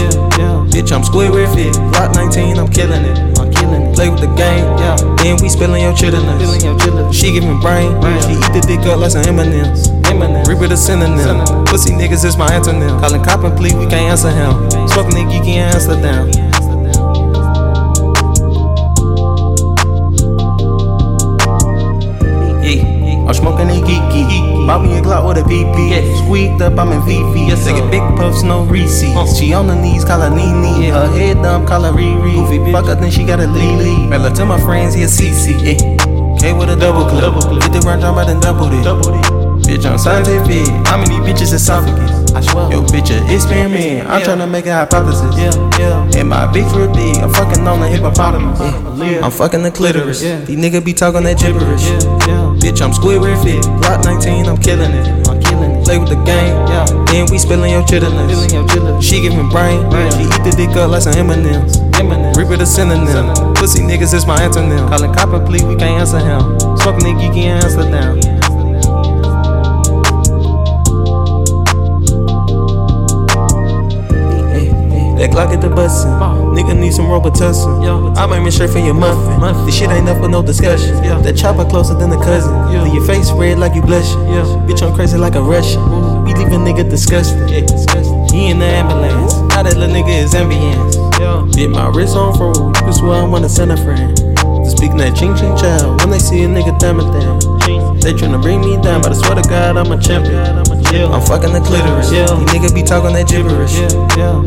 Bitch, 0.74 0.90
I'm 0.90 1.06
with 1.14 1.54
it. 1.62 1.78
Lot 1.94 2.16
19, 2.16 2.58
I'm 2.58 2.68
killing 2.74 3.06
it. 3.06 3.38
I'm 3.38 3.54
killing 3.54 3.84
it. 3.86 3.94
Play 3.94 4.10
with 4.10 4.20
the 4.20 4.34
game. 4.34 4.66
Yeah. 4.82 4.98
Then 5.22 5.38
we 5.44 5.50
spilling 5.50 5.84
your 5.84 5.94
chitlins. 5.94 7.14
She 7.14 7.34
giving 7.34 7.62
brain. 7.62 7.94
She 8.26 8.34
eat 8.34 8.50
the 8.50 8.66
dick 8.66 8.82
up 8.90 8.98
like 8.98 9.12
some 9.12 9.30
M&M's. 9.30 9.94
Reap 10.50 10.58
with 10.58 10.72
a 10.72 10.78
synonym. 10.78 11.46
Pussy 11.66 11.94
niggas 11.94 12.26
is 12.26 12.36
my 12.36 12.50
antonym. 12.50 13.00
Calling 13.00 13.22
cop 13.22 13.44
and 13.44 13.56
plea, 13.56 13.78
we 13.78 13.86
can't 13.86 14.10
answer 14.10 14.32
him. 14.32 14.58
Smoke 14.90 15.14
nigga, 15.14 15.38
you 15.38 15.44
can't 15.46 15.76
answer 15.76 15.94
I'm 23.28 23.34
smoking 23.34 23.68
a 23.68 23.74
geeky. 23.74 24.66
Bought 24.66 24.84
me 24.84 24.98
a 24.98 25.02
Glock 25.02 25.28
with 25.28 25.38
a 25.38 25.42
PP. 25.42 26.18
Squeaked 26.24 26.62
up, 26.62 26.80
I'm 26.80 26.94
in 26.94 27.02
VV. 27.02 27.50
Yes, 27.50 27.68
Nigga, 27.68 27.92
big 27.92 28.02
puffs, 28.18 28.42
no 28.42 28.64
receipts. 28.64 29.38
She 29.38 29.54
on 29.54 29.68
the 29.68 29.76
knees, 29.76 30.06
call 30.06 30.22
her 30.22 30.30
Nene. 30.30 30.94
Her 30.94 31.08
head 31.12 31.44
dumb, 31.44 31.66
call 31.68 31.84
her 31.84 31.92
Riri. 31.92 32.36
Goofy 32.36 32.72
Fuck 32.72 32.86
her, 32.86 32.96
then 32.96 33.12
she 33.12 33.26
got 33.26 33.42
a 33.42 33.48
Lily. 33.48 34.10
Fella 34.10 34.34
to 34.34 34.46
my 34.46 34.60
friends, 34.62 34.94
he 34.94 35.04
a 35.04 35.08
CC. 35.08 35.52
Yeah. 35.60 35.76
K 36.40 36.54
with 36.54 36.70
a 36.70 36.78
double 36.78 37.06
clip. 37.10 37.62
Get 37.62 37.74
the 37.74 37.80
run, 37.86 38.00
jump 38.00 38.18
out 38.18 38.30
and 38.30 38.42
doubled 38.42 38.72
it. 38.72 39.37
Bitch, 39.68 39.84
I'm 39.84 39.98
scientific. 39.98 40.66
How 40.88 40.98
many 40.98 41.20
bitches 41.28 41.52
esophagus? 41.52 42.32
I 42.32 42.40
swear. 42.40 42.72
Yo, 42.72 42.84
bitch, 42.84 43.12
a 43.12 43.20
experiment. 43.36 44.08
I'm 44.08 44.22
tryna 44.22 44.50
make 44.50 44.66
a 44.66 44.74
hypothesis. 44.74 45.36
Yeah, 45.36 45.52
yeah. 45.78 46.20
And 46.20 46.30
my 46.30 46.48
big 46.48 46.64
for 46.72 46.88
big. 46.88 47.18
I'm 47.18 47.34
fucking 47.34 47.68
on 47.68 47.82
the 47.82 47.88
hippopotamus. 47.90 48.60
Yeah. 48.98 49.26
I'm 49.26 49.32
fucking 49.32 49.64
the 49.64 49.72
clitoris. 49.72 50.24
Yeah. 50.24 50.40
These 50.40 50.58
niggas 50.58 50.86
be 50.86 50.94
talking 50.94 51.24
that 51.24 51.38
gibberish. 51.38 51.84
Bitch, 52.64 52.82
I'm 52.82 52.94
squid 52.94 53.20
with 53.20 53.46
it. 53.46 53.66
Lot 53.84 54.06
19, 54.06 54.46
I'm 54.48 54.56
killing 54.56 54.92
it. 54.92 55.28
I'm 55.28 55.40
killing 55.42 55.72
it. 55.72 55.84
Play 55.84 56.00
with 56.00 56.10
the 56.10 56.20
game. 56.24 56.56
Yeah. 56.72 56.88
Then 57.12 57.28
we 57.30 57.38
spilling 57.38 57.72
your 57.72 57.84
chitlins. 57.84 59.04
She 59.04 59.20
giving 59.20 59.50
brain. 59.50 59.84
She 60.16 60.24
eat 60.32 60.44
the 60.48 60.54
dick 60.56 60.78
up 60.78 60.92
like 60.92 61.02
some 61.04 61.14
M&M's. 61.14 61.84
Reap 62.38 62.48
with 62.48 62.62
a 62.62 62.66
synonym. 62.66 63.36
Pussy 63.56 63.82
niggas 63.84 64.14
is 64.14 64.26
my 64.26 64.38
antonym. 64.40 64.88
Calling 64.88 65.14
cop 65.14 65.34
and 65.34 65.46
plea, 65.46 65.66
we 65.66 65.76
can't 65.76 66.00
answer 66.00 66.20
him. 66.20 66.58
Smoke 66.80 67.04
nigga, 67.04 67.28
you 67.28 67.34
can't 67.34 67.64
answer 67.64 67.84
them. 67.84 68.16
That 75.18 75.32
Glock 75.32 75.54
at 75.54 75.62
the 75.62 75.68
bussin'. 75.68 76.54
Nigga 76.54 76.78
need 76.78 76.94
some 76.94 77.06
Robitussin. 77.06 78.16
I 78.18 78.26
might 78.26 78.42
miss 78.42 78.56
straight 78.56 78.70
for 78.70 78.80
your 78.80 78.94
muffin. 78.94 79.66
This 79.66 79.78
shit 79.78 79.90
ain't 79.90 80.08
up 80.08 80.22
for 80.22 80.28
no 80.28 80.42
discussion. 80.44 80.96
That 81.24 81.36
chopper 81.36 81.66
closer 81.66 81.96
than 81.96 82.12
a 82.12 82.18
cousin. 82.18 82.54
Leave 82.84 82.94
your 82.94 83.06
face 83.06 83.32
red 83.32 83.58
like 83.58 83.74
you 83.76 83.82
blushing. 83.82 84.20
Bitch, 84.68 84.82
I'm 84.86 84.94
crazy 84.94 85.18
like 85.18 85.36
a 85.36 85.42
Russian. 85.42 85.82
We 86.24 86.34
leave 86.34 86.48
a 86.48 86.58
nigga 86.62 86.90
disgusting. 86.90 87.48
He 88.30 88.50
in 88.50 88.60
the 88.60 88.66
ambulance. 88.66 89.34
Now 89.54 89.64
that 89.64 89.76
little 89.76 89.96
nigga 89.96 90.24
is 90.24 90.34
ambience. 90.34 90.94
Did 91.54 91.72
my 91.72 91.90
wrist 91.90 92.16
on 92.16 92.38
froze. 92.38 92.60
This 92.86 93.02
why 93.02 93.20
I 93.20 93.24
wanna 93.24 93.50
send 93.50 93.72
a 93.72 93.78
friend. 93.78 94.16
To 94.16 94.70
speaking 94.70 94.98
that 94.98 95.16
ching 95.16 95.36
ching 95.36 95.56
child. 95.58 96.02
When 96.02 96.12
they 96.12 96.20
see 96.20 96.44
a 96.44 96.48
nigga 96.48 96.78
diamond 96.78 97.12
thing. 97.14 97.58
They 98.00 98.14
tryna 98.14 98.42
bring 98.42 98.62
me 98.62 98.78
down, 98.78 99.02
but 99.02 99.12
I 99.12 99.16
swear 99.16 99.36
to 99.36 99.50
God, 99.50 99.76
I'm 99.76 99.92
a 99.92 100.00
champion. 100.00 100.67
I'm 100.88 101.22
fucking 101.26 101.54
the 101.54 101.60
clitoris. 101.62 102.10
These 102.10 102.30
niggas 102.50 102.74
be 102.74 102.84
talking 102.84 103.14
that 103.14 103.28
gibberish. 103.28 103.76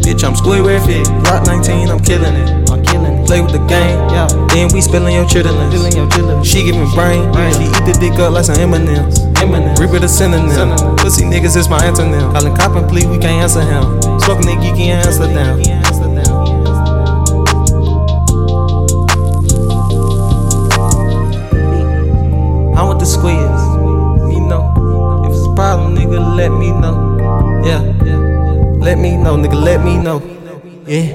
Bitch, 0.03 0.25
I'm 0.25 0.35
squid 0.35 0.63
with 0.63 0.89
it. 0.89 1.07
Lot 1.25 1.47
19, 1.47 1.89
I'm 1.89 2.01
killing 2.01 2.35
it. 2.35 2.71
I'm 2.71 2.83
killing 2.83 3.13
it. 3.19 3.27
Play 3.27 3.41
with 3.41 3.53
the 3.53 3.59
game. 3.67 3.99
Yeah. 4.11 4.27
Then 4.49 4.71
we 4.73 4.81
spilling 4.81 5.15
your 5.15 5.25
chitlins. 5.25 6.45
She 6.45 6.65
giving 6.65 6.89
brain. 6.93 7.29
She 7.55 7.65
eat 7.69 7.85
the 7.87 7.95
dick 8.01 8.19
up 8.19 8.33
like 8.33 8.45
some 8.45 8.59
M&M's. 8.59 9.21
Reap 9.81 9.91
with 9.91 10.05
a 10.05 10.09
synonym. 10.09 10.77
Pussy 10.97 11.25
niggas 11.25 11.57
is 11.57 11.69
my 11.69 11.81
antonym. 11.81 12.33
Calling 12.33 12.55
cop 12.57 12.77
and 12.77 12.89
plea, 12.89 13.07
we 13.07 13.19
can't 13.19 13.43
answer 13.43 13.63
him. 13.63 14.01
Smoke 14.21 14.41
nigga, 14.41 14.65
you 14.65 14.75
can't 14.75 15.07
answer 15.07 15.27
them. 15.27 15.61
I'm 22.77 22.89
with 22.89 22.99
the 22.99 23.07
squares. 23.07 23.50
Nigga, 26.11 26.37
let 26.37 26.51
me 26.51 26.73
know. 26.73 27.63
Yeah. 27.65 27.83
Let 28.81 28.99
me 28.99 29.17
know, 29.17 29.37
nigga, 29.37 29.55
let 29.63 29.85
me 29.85 29.97
know. 29.97 30.19
Yeah. 30.85 31.15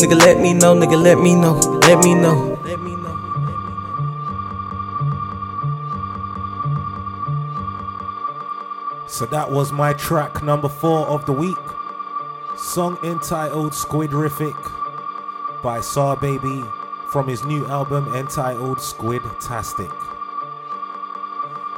Nigga, 0.00 0.16
let 0.16 0.40
me 0.40 0.54
know, 0.54 0.74
nigga, 0.74 0.96
let 0.96 1.18
me 1.18 1.34
know. 1.34 1.58
Let 1.84 1.98
me 2.02 2.14
know. 2.14 2.58
So 9.06 9.26
that 9.26 9.50
was 9.50 9.72
my 9.72 9.92
track 9.92 10.42
number 10.42 10.70
four 10.70 11.06
of 11.06 11.26
the 11.26 11.32
week. 11.32 11.56
Song 12.56 12.96
entitled 13.04 13.72
Squidrific 13.72 14.56
by 15.62 15.80
SahBabii 15.80 16.64
from 17.10 17.28
his 17.28 17.44
new 17.44 17.66
album 17.66 18.14
entitled 18.14 18.80
Squid 18.80 19.22
Tastic. 19.40 20.03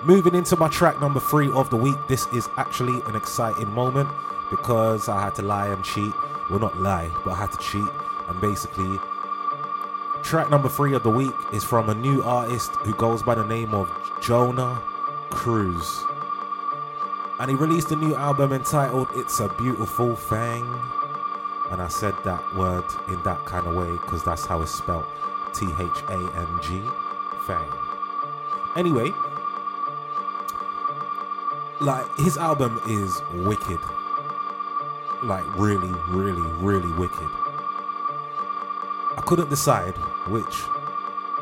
Moving 0.06 0.36
into 0.36 0.54
my 0.54 0.68
track 0.68 1.00
number 1.00 1.18
three 1.18 1.50
of 1.50 1.68
the 1.68 1.76
week, 1.76 1.96
this 2.06 2.28
is 2.28 2.48
actually 2.56 3.02
an 3.06 3.16
exciting 3.16 3.68
moment 3.72 4.08
because 4.50 5.08
I 5.08 5.20
had 5.20 5.34
to 5.34 5.42
lie 5.42 5.66
and 5.66 5.82
cheat. 5.82 6.12
Well, 6.48 6.60
not 6.60 6.78
lie, 6.80 7.10
but 7.24 7.32
I 7.32 7.34
had 7.38 7.50
to 7.50 7.58
cheat. 7.58 7.90
And 8.28 8.40
basically, 8.40 9.00
track 10.22 10.48
number 10.48 10.68
three 10.68 10.94
of 10.94 11.02
the 11.02 11.10
week 11.10 11.34
is 11.52 11.64
from 11.64 11.88
a 11.88 11.94
new 11.96 12.22
artist 12.22 12.70
who 12.84 12.94
goes 12.94 13.20
by 13.24 13.34
the 13.34 13.44
name 13.46 13.74
of 13.74 13.90
Jonah 14.22 14.80
Cruz. 15.30 16.04
And 17.40 17.50
he 17.50 17.56
released 17.56 17.90
a 17.90 17.96
new 17.96 18.14
album 18.14 18.52
entitled 18.52 19.08
It's 19.16 19.40
a 19.40 19.48
Beautiful 19.48 20.14
Thing. 20.14 20.72
And 21.72 21.82
I 21.82 21.88
said 21.88 22.14
that 22.22 22.54
word 22.54 22.84
in 23.08 23.20
that 23.24 23.44
kind 23.44 23.66
of 23.66 23.74
way 23.74 23.90
because 23.90 24.22
that's 24.22 24.46
how 24.46 24.62
it's 24.62 24.70
spelled 24.70 25.06
T 25.52 25.66
H 25.80 26.02
A 26.10 26.32
N 26.36 26.60
G. 26.62 26.80
Fang. 27.44 27.66
Anyway, 28.76 29.12
like 31.80 32.06
his 32.16 32.36
album 32.36 32.80
is 32.88 33.20
wicked. 33.32 33.80
Like 35.22 35.44
really, 35.56 35.92
really, 36.08 36.42
really 36.58 36.92
wicked. 36.92 37.28
I 39.16 39.22
couldn't 39.24 39.50
decide 39.50 39.96
which 40.28 40.64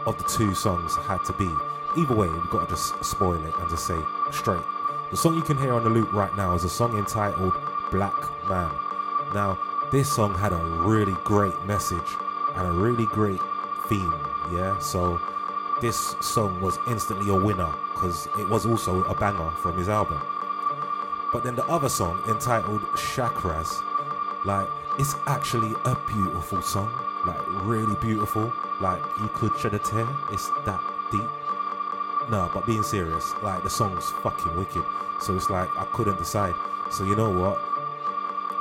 of 0.07 0.19
the 0.19 0.25
two 0.25 0.55
songs 0.55 0.97
had 0.97 1.25
to 1.25 1.33
be. 1.35 1.51
Either 1.97 2.15
way, 2.15 2.29
we've 2.29 2.51
got 2.51 2.69
to 2.69 2.75
just 2.75 3.05
spoil 3.05 3.43
it 3.45 3.55
and 3.59 3.71
just 3.71 3.87
say 3.87 3.99
straight. 4.31 4.63
The 5.11 5.17
song 5.17 5.37
you 5.37 5.43
can 5.43 5.57
hear 5.57 5.75
on 5.75 5.85
the 5.85 5.91
loop 5.91 6.13
right 6.13 6.35
now 6.37 6.55
is 6.55 6.65
a 6.65 6.69
song 6.69 6.97
entitled 6.99 7.53
Black 7.91 8.15
Man. 8.49 8.71
Now, 9.33 9.59
this 9.93 10.13
song 10.13 10.35
had 10.35 10.53
a 10.53 10.57
really 10.57 11.15
great 11.25 11.55
message 11.65 12.17
and 12.57 12.67
a 12.67 12.73
really 12.73 13.07
great 13.07 13.41
theme, 13.89 14.15
yeah? 14.53 14.79
So, 14.79 15.21
this 15.81 16.17
song 16.21 16.61
was 16.61 16.79
instantly 16.89 17.31
a 17.31 17.35
winner 17.35 17.73
because 18.05 18.29
it 18.39 18.47
was 18.51 18.67
also 18.67 19.03
a 19.05 19.15
banger 19.15 19.51
from 19.53 19.79
his 19.79 19.89
album. 19.89 20.21
But 21.33 21.43
then 21.43 21.57
the 21.57 21.65
other 21.65 21.89
song 21.89 22.23
entitled 22.29 22.83
Chakras, 22.93 23.83
like, 24.45 24.69
it's 24.99 25.15
actually 25.27 25.75
a 25.87 25.97
beautiful 26.07 26.61
song, 26.61 26.93
like, 27.27 27.41
really 27.65 27.97
beautiful. 27.97 28.53
Like, 28.79 29.03
you 29.19 29.31
could 29.33 29.57
shed 29.59 29.73
a 29.73 29.79
tear, 29.79 30.07
it's 30.31 30.51
that 30.67 30.83
deep. 31.11 31.23
No, 32.29 32.51
but 32.53 32.67
being 32.67 32.83
serious, 32.83 33.33
like 33.43 33.63
the 33.63 33.71
song's 33.71 34.11
fucking 34.11 34.55
wicked. 34.55 34.85
So 35.21 35.35
it's 35.35 35.49
like 35.49 35.75
I 35.75 35.87
couldn't 35.87 36.19
decide. 36.19 36.55
So 36.91 37.05
you 37.05 37.17
know 37.17 37.31
what? 37.31 37.59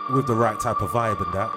With 0.09 0.25
the 0.25 0.35
right 0.35 0.59
type 0.59 0.81
of 0.81 0.91
vibe 0.91 1.19
and 1.21 1.33
that, 1.33 1.51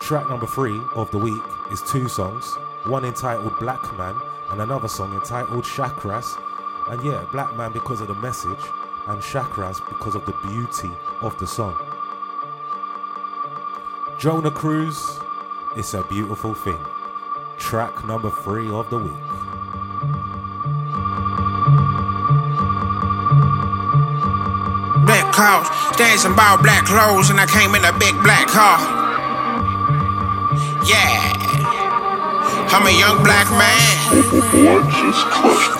track 0.00 0.28
number 0.28 0.46
three 0.46 0.80
of 0.96 1.08
the 1.12 1.18
week 1.18 1.42
is 1.70 1.82
two 1.82 2.08
songs. 2.08 2.56
One 2.86 3.04
entitled 3.04 3.58
Black 3.58 3.82
Man 3.98 4.14
and 4.50 4.60
another 4.60 4.86
song 4.86 5.12
entitled 5.12 5.64
Chakras. 5.64 6.40
And 6.88 7.02
yeah, 7.02 7.26
Black 7.32 7.56
Man 7.56 7.72
because 7.72 8.00
of 8.00 8.06
the 8.06 8.14
message 8.14 8.60
and 9.08 9.20
Chakras 9.20 9.86
because 9.88 10.14
of 10.14 10.24
the 10.24 10.34
beauty 10.46 10.92
of 11.20 11.36
the 11.38 11.48
song. 11.48 11.76
Jonah 14.20 14.52
Cruz, 14.52 15.18
it's 15.74 15.94
a 15.94 16.04
beautiful 16.04 16.54
thing. 16.54 16.78
Track 17.58 18.04
number 18.04 18.30
three 18.30 18.70
of 18.70 18.88
the 18.88 18.98
week. 18.98 19.12
Black 25.06 25.32
cars, 25.34 25.96
dancing 25.96 26.32
about 26.32 26.62
black 26.62 26.84
clothes, 26.84 27.30
and 27.30 27.40
I 27.40 27.46
came 27.46 27.74
in 27.74 27.84
a 27.84 27.92
big 27.98 28.14
black 28.22 28.46
car. 28.46 28.78
Yeah. 30.86 31.35
I'm 32.76 32.84
a 32.84 32.92
young 32.92 33.24
black 33.24 33.48
man. 33.56 33.96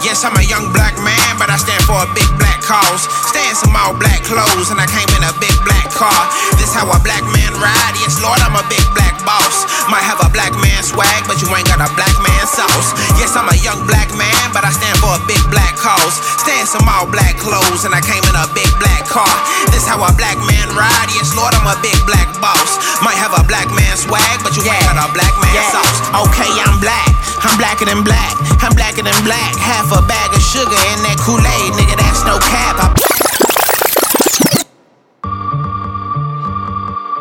Yes, 0.01 0.25
I'm 0.25 0.33
a 0.33 0.41
young 0.49 0.73
black 0.73 0.97
man, 1.05 1.37
but 1.37 1.53
I 1.53 1.61
stand 1.61 1.85
for 1.85 1.93
a 1.93 2.09
big 2.17 2.25
black 2.41 2.65
cause. 2.65 3.05
Stay 3.29 3.45
in 3.45 3.53
some 3.53 3.77
all 3.77 3.93
black 3.93 4.25
clothes, 4.25 4.73
and 4.73 4.81
I 4.81 4.89
came 4.89 5.05
in 5.13 5.21
a 5.29 5.37
big 5.37 5.53
black 5.69 5.93
car. 5.93 6.17
This 6.57 6.73
how 6.73 6.89
a 6.89 6.97
black 7.05 7.21
man 7.37 7.53
ride. 7.61 7.95
Yes, 8.01 8.17
Lord, 8.25 8.41
I'm 8.41 8.57
a 8.57 8.65
big 8.73 8.81
black 8.97 9.13
boss. 9.29 9.69
Might 9.93 10.09
have 10.09 10.25
a 10.25 10.33
black 10.33 10.57
man 10.57 10.81
swag, 10.81 11.29
but 11.29 11.37
you 11.45 11.53
ain't 11.53 11.69
got 11.69 11.85
a 11.85 11.91
black 12.01 12.17
man 12.17 12.45
sauce. 12.49 12.97
Yes, 13.21 13.37
I'm 13.37 13.53
a 13.53 13.59
young 13.61 13.85
black 13.85 14.09
man, 14.17 14.57
but 14.57 14.65
I 14.65 14.73
stand 14.73 14.97
for 14.97 15.13
a 15.13 15.23
big 15.29 15.45
black 15.53 15.77
cause. 15.77 16.17
Stay 16.41 16.57
in 16.57 16.65
some 16.65 16.89
all 16.89 17.05
black 17.05 17.37
clothes, 17.37 17.85
and 17.85 17.93
I 17.93 18.01
came 18.01 18.25
in 18.25 18.37
a 18.41 18.49
big 18.57 18.73
black 18.81 19.05
car. 19.05 19.29
This 19.69 19.85
how 19.85 20.01
a 20.01 20.09
black 20.17 20.41
man 20.49 20.73
ride. 20.73 21.13
Yes, 21.13 21.37
Lord, 21.37 21.53
I'm 21.67 21.75
a 21.75 21.83
big 21.83 21.99
black 22.07 22.31
boss. 22.39 22.79
Might 23.03 23.19
have 23.19 23.35
a 23.35 23.43
black 23.51 23.67
man 23.75 23.99
swag, 23.99 24.39
but 24.47 24.55
you 24.55 24.62
ain't 24.62 24.87
got 24.87 25.03
a 25.03 25.11
black 25.11 25.35
man 25.43 25.59
sauce. 25.75 25.99
Okay, 26.31 26.47
I'm 26.62 26.79
black. 26.79 27.11
I'm 27.43 27.59
blacker 27.59 27.91
than 27.91 28.07
black. 28.07 28.39
I'm 28.62 28.71
blacker 28.79 29.03
than 29.03 29.19
black. 29.27 29.51
Half 29.59 29.91
a 29.91 29.99
bag 30.07 30.31
of 30.31 30.39
sugar 30.39 30.79
in 30.95 30.99
that 31.03 31.19
Kool-Aid, 31.19 31.75
nigga. 31.75 31.99
That's 31.99 32.23
no 32.23 32.39
cap. 32.39 32.79
I 32.79 32.87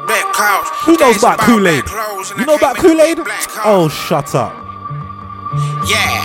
Black 0.06 0.30
cars, 0.38 0.68
Who 0.86 0.94
knows 1.02 1.18
about 1.18 1.40
Kool 1.42 1.66
Aid? 1.68 1.86
black 1.86 2.06
clothes, 2.06 2.30
and 2.30 2.40
You 2.40 2.46
know 2.46 2.56
about 2.62 2.78
Kool 2.78 3.02
Aid? 3.02 3.18
big 3.18 3.26
black 3.26 3.50
car. 3.50 3.64
Oh, 3.66 3.90
shut 3.90 4.30
up. 4.36 4.54
Yeah. 5.90 6.22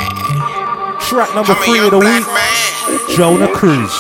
Track 1.01 1.33
number 1.35 1.57
I'm 1.57 1.65
three 1.65 1.81
of 1.81 1.91
the 1.97 2.05
black 2.05 2.21
week 2.21 2.29
man. 2.29 3.17
Jonah 3.17 3.49
Cruz. 3.49 3.97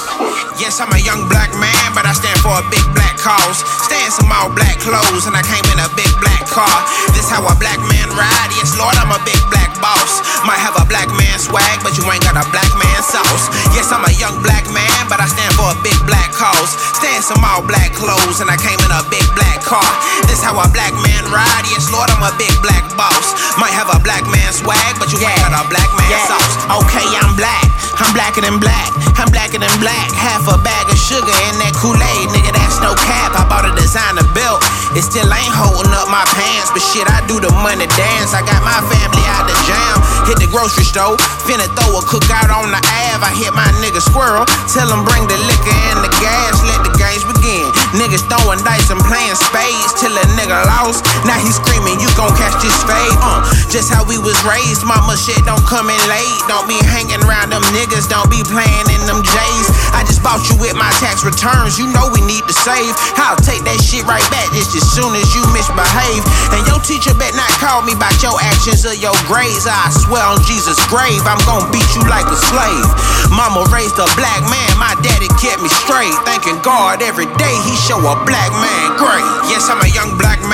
Yes, 0.60 0.76
I'm 0.76 0.92
a 0.92 1.00
young 1.00 1.24
black 1.32 1.48
man, 1.56 1.96
but 1.96 2.04
I 2.04 2.12
stand 2.12 2.36
for 2.44 2.52
a 2.52 2.60
big 2.68 2.84
black 2.92 2.99
cause. 3.20 3.60
Stay 3.84 4.00
in 4.00 4.12
some 4.12 4.28
all 4.32 4.48
black 4.52 4.80
clothes, 4.80 5.28
and 5.28 5.36
I 5.36 5.44
came 5.44 5.64
in 5.70 5.78
a 5.80 5.88
big 5.92 6.10
black 6.20 6.44
car. 6.48 6.72
This 7.12 7.28
how 7.28 7.44
a 7.44 7.54
black 7.60 7.78
man 7.78 8.08
ride. 8.16 8.50
Yes, 8.56 8.76
Lord, 8.80 8.96
I'm 8.96 9.12
a 9.12 9.20
big 9.22 9.40
black 9.52 9.70
boss. 9.78 10.24
Might 10.44 10.60
have 10.60 10.76
a 10.80 10.84
black 10.88 11.08
man 11.12 11.36
swag, 11.36 11.84
but 11.84 11.96
you 11.96 12.04
ain't 12.08 12.24
got 12.24 12.40
a 12.40 12.46
black 12.48 12.72
man 12.80 13.00
sauce. 13.04 13.52
Yes, 13.76 13.92
I'm 13.92 14.04
a 14.04 14.12
young 14.16 14.40
black 14.40 14.64
man, 14.72 15.00
but 15.08 15.20
I 15.20 15.28
stand 15.28 15.52
for 15.56 15.68
a 15.68 15.78
big 15.84 15.96
black 16.08 16.32
cause. 16.32 16.72
Stay 16.96 17.12
in 17.12 17.24
some 17.24 17.40
all 17.44 17.60
black 17.64 17.92
clothes, 17.92 18.40
and 18.40 18.48
I 18.48 18.56
came 18.56 18.80
in 18.80 18.92
a 18.92 19.04
big 19.12 19.24
black 19.36 19.60
car. 19.64 19.84
This 20.26 20.40
how 20.40 20.56
a 20.56 20.66
black 20.72 20.96
man 20.96 21.28
ride. 21.28 21.64
Yes, 21.68 21.92
Lord, 21.92 22.08
I'm 22.08 22.24
a 22.24 22.32
big 22.40 22.52
black 22.64 22.88
boss. 22.96 23.36
Might 23.60 23.76
have 23.76 23.92
a 23.92 24.00
black 24.00 24.24
man 24.32 24.50
swag, 24.52 24.96
but 24.96 25.12
you 25.12 25.20
ain't 25.20 25.40
got 25.44 25.52
a 25.52 25.64
black 25.68 25.88
man 25.92 26.16
sauce. 26.24 26.54
Okay, 26.84 27.06
I'm 27.20 27.36
black. 27.36 27.79
I'm 28.00 28.16
blacker 28.16 28.40
than 28.40 28.56
black. 28.56 28.88
I'm 29.20 29.28
blacker 29.28 29.60
than 29.60 29.72
black. 29.76 30.08
Half 30.16 30.48
a 30.48 30.56
bag 30.64 30.88
of 30.88 30.96
sugar 30.96 31.36
in 31.52 31.54
that 31.60 31.76
Kool-Aid, 31.76 32.32
nigga. 32.32 32.56
That's 32.56 32.80
no 32.80 32.96
cap. 32.96 33.36
I 33.36 33.44
bought 33.44 33.68
a 33.68 33.72
designer 33.76 34.24
belt. 34.32 34.64
It 34.96 35.04
still 35.04 35.28
ain't 35.28 35.54
holding 35.54 35.92
up 35.94 36.08
my 36.08 36.24
pants, 36.32 36.72
but 36.72 36.80
shit, 36.80 37.04
I 37.06 37.20
do 37.28 37.38
the 37.38 37.52
money 37.60 37.86
dance. 37.94 38.32
I 38.32 38.40
got 38.42 38.64
my 38.64 38.80
family 38.88 39.24
out 39.36 39.44
the 39.44 39.54
jam. 39.68 39.96
Hit 40.26 40.40
the 40.40 40.48
grocery 40.48 40.82
store, 40.82 41.14
finna 41.44 41.68
throw 41.78 42.00
a 42.00 42.02
cookout 42.08 42.48
on 42.50 42.72
the 42.72 42.80
Ave. 42.80 43.20
I 43.20 43.30
hit 43.36 43.52
my 43.52 43.68
nigga 43.84 44.00
squirrel. 44.00 44.48
Tell 44.72 44.88
him 44.88 45.04
bring 45.04 45.28
the 45.28 45.36
liquor 45.46 45.76
and 45.92 46.00
the 46.00 46.10
gas. 46.24 46.56
Let 46.64 46.80
the 46.88 46.92
games 46.96 47.22
begin. 47.28 47.68
Niggas 47.94 48.24
throwing 48.26 48.64
dice 48.64 48.88
and 48.88 48.98
playing 49.04 49.36
spades 49.36 49.92
till 50.00 50.10
a 50.16 50.24
nigga 50.40 50.56
lost. 50.72 51.04
Now 51.28 51.36
he 51.36 51.52
screaming, 51.52 52.00
you 52.00 52.08
gon' 52.16 52.32
catch 52.34 52.56
this 52.64 52.74
fade. 52.88 53.16
Uh, 53.20 53.44
just 53.68 53.92
how 53.92 54.02
we 54.08 54.16
was 54.16 54.38
raised. 54.42 54.82
Mama 54.88 55.14
shit 55.20 55.38
don't 55.44 55.62
come 55.68 55.92
in 55.92 56.02
late. 56.08 56.34
Don't 56.48 56.66
be 56.66 56.80
hanging 56.88 57.20
around 57.28 57.52
them 57.52 57.62
niggas. 57.76 57.89
Don't 57.90 58.30
be 58.30 58.42
playing 58.46 58.86
in 58.90 59.02
them 59.06 59.22
J's. 59.22 59.66
I 59.94 60.02
just 60.02 60.22
bought 60.22 60.42
you 60.50 60.54
with 60.58 60.74
my 60.74 60.90
tax 60.98 61.22
returns. 61.26 61.78
You 61.78 61.90
know 61.90 62.10
we 62.10 62.22
need 62.22 62.42
to 62.46 62.54
save. 62.54 62.94
I'll 63.18 63.38
take 63.38 63.62
that 63.66 63.78
shit 63.82 64.02
right 64.02 64.22
back 64.34 64.50
just 64.50 64.74
as 64.74 64.82
soon 64.82 65.14
as 65.14 65.26
you 65.34 65.42
misbehave. 65.54 66.22
And 66.50 66.62
your 66.66 66.82
teacher 66.82 67.14
bet 67.14 67.34
not 67.38 67.50
call 67.62 67.86
me 67.86 67.94
about 67.94 68.18
your 68.18 68.34
actions 68.42 68.82
or 68.82 68.94
your 68.98 69.14
grades. 69.30 69.66
I 69.66 69.90
swear 69.94 70.22
on 70.26 70.42
Jesus' 70.46 70.78
grave, 70.90 71.22
I'm 71.22 71.38
gonna 71.46 71.70
beat 71.70 71.86
you 71.94 72.02
like 72.10 72.26
a 72.26 72.38
slave. 72.38 72.86
Mama 73.30 73.62
raised 73.70 73.98
a 74.02 74.10
black 74.18 74.42
man, 74.50 74.70
my 74.74 74.98
daddy 75.06 75.30
kept 75.38 75.62
me 75.62 75.70
straight. 75.70 76.14
Thanking 76.26 76.58
God 76.66 77.02
every 77.02 77.30
day 77.38 77.54
he 77.66 77.74
show 77.78 77.98
a 78.02 78.14
black 78.26 78.50
man 78.58 78.86
great. 78.98 79.26
Yes, 79.46 79.70
I'm 79.70 79.78
a 79.82 79.90
young 79.94 80.18
black 80.18 80.42
man, 80.46 80.49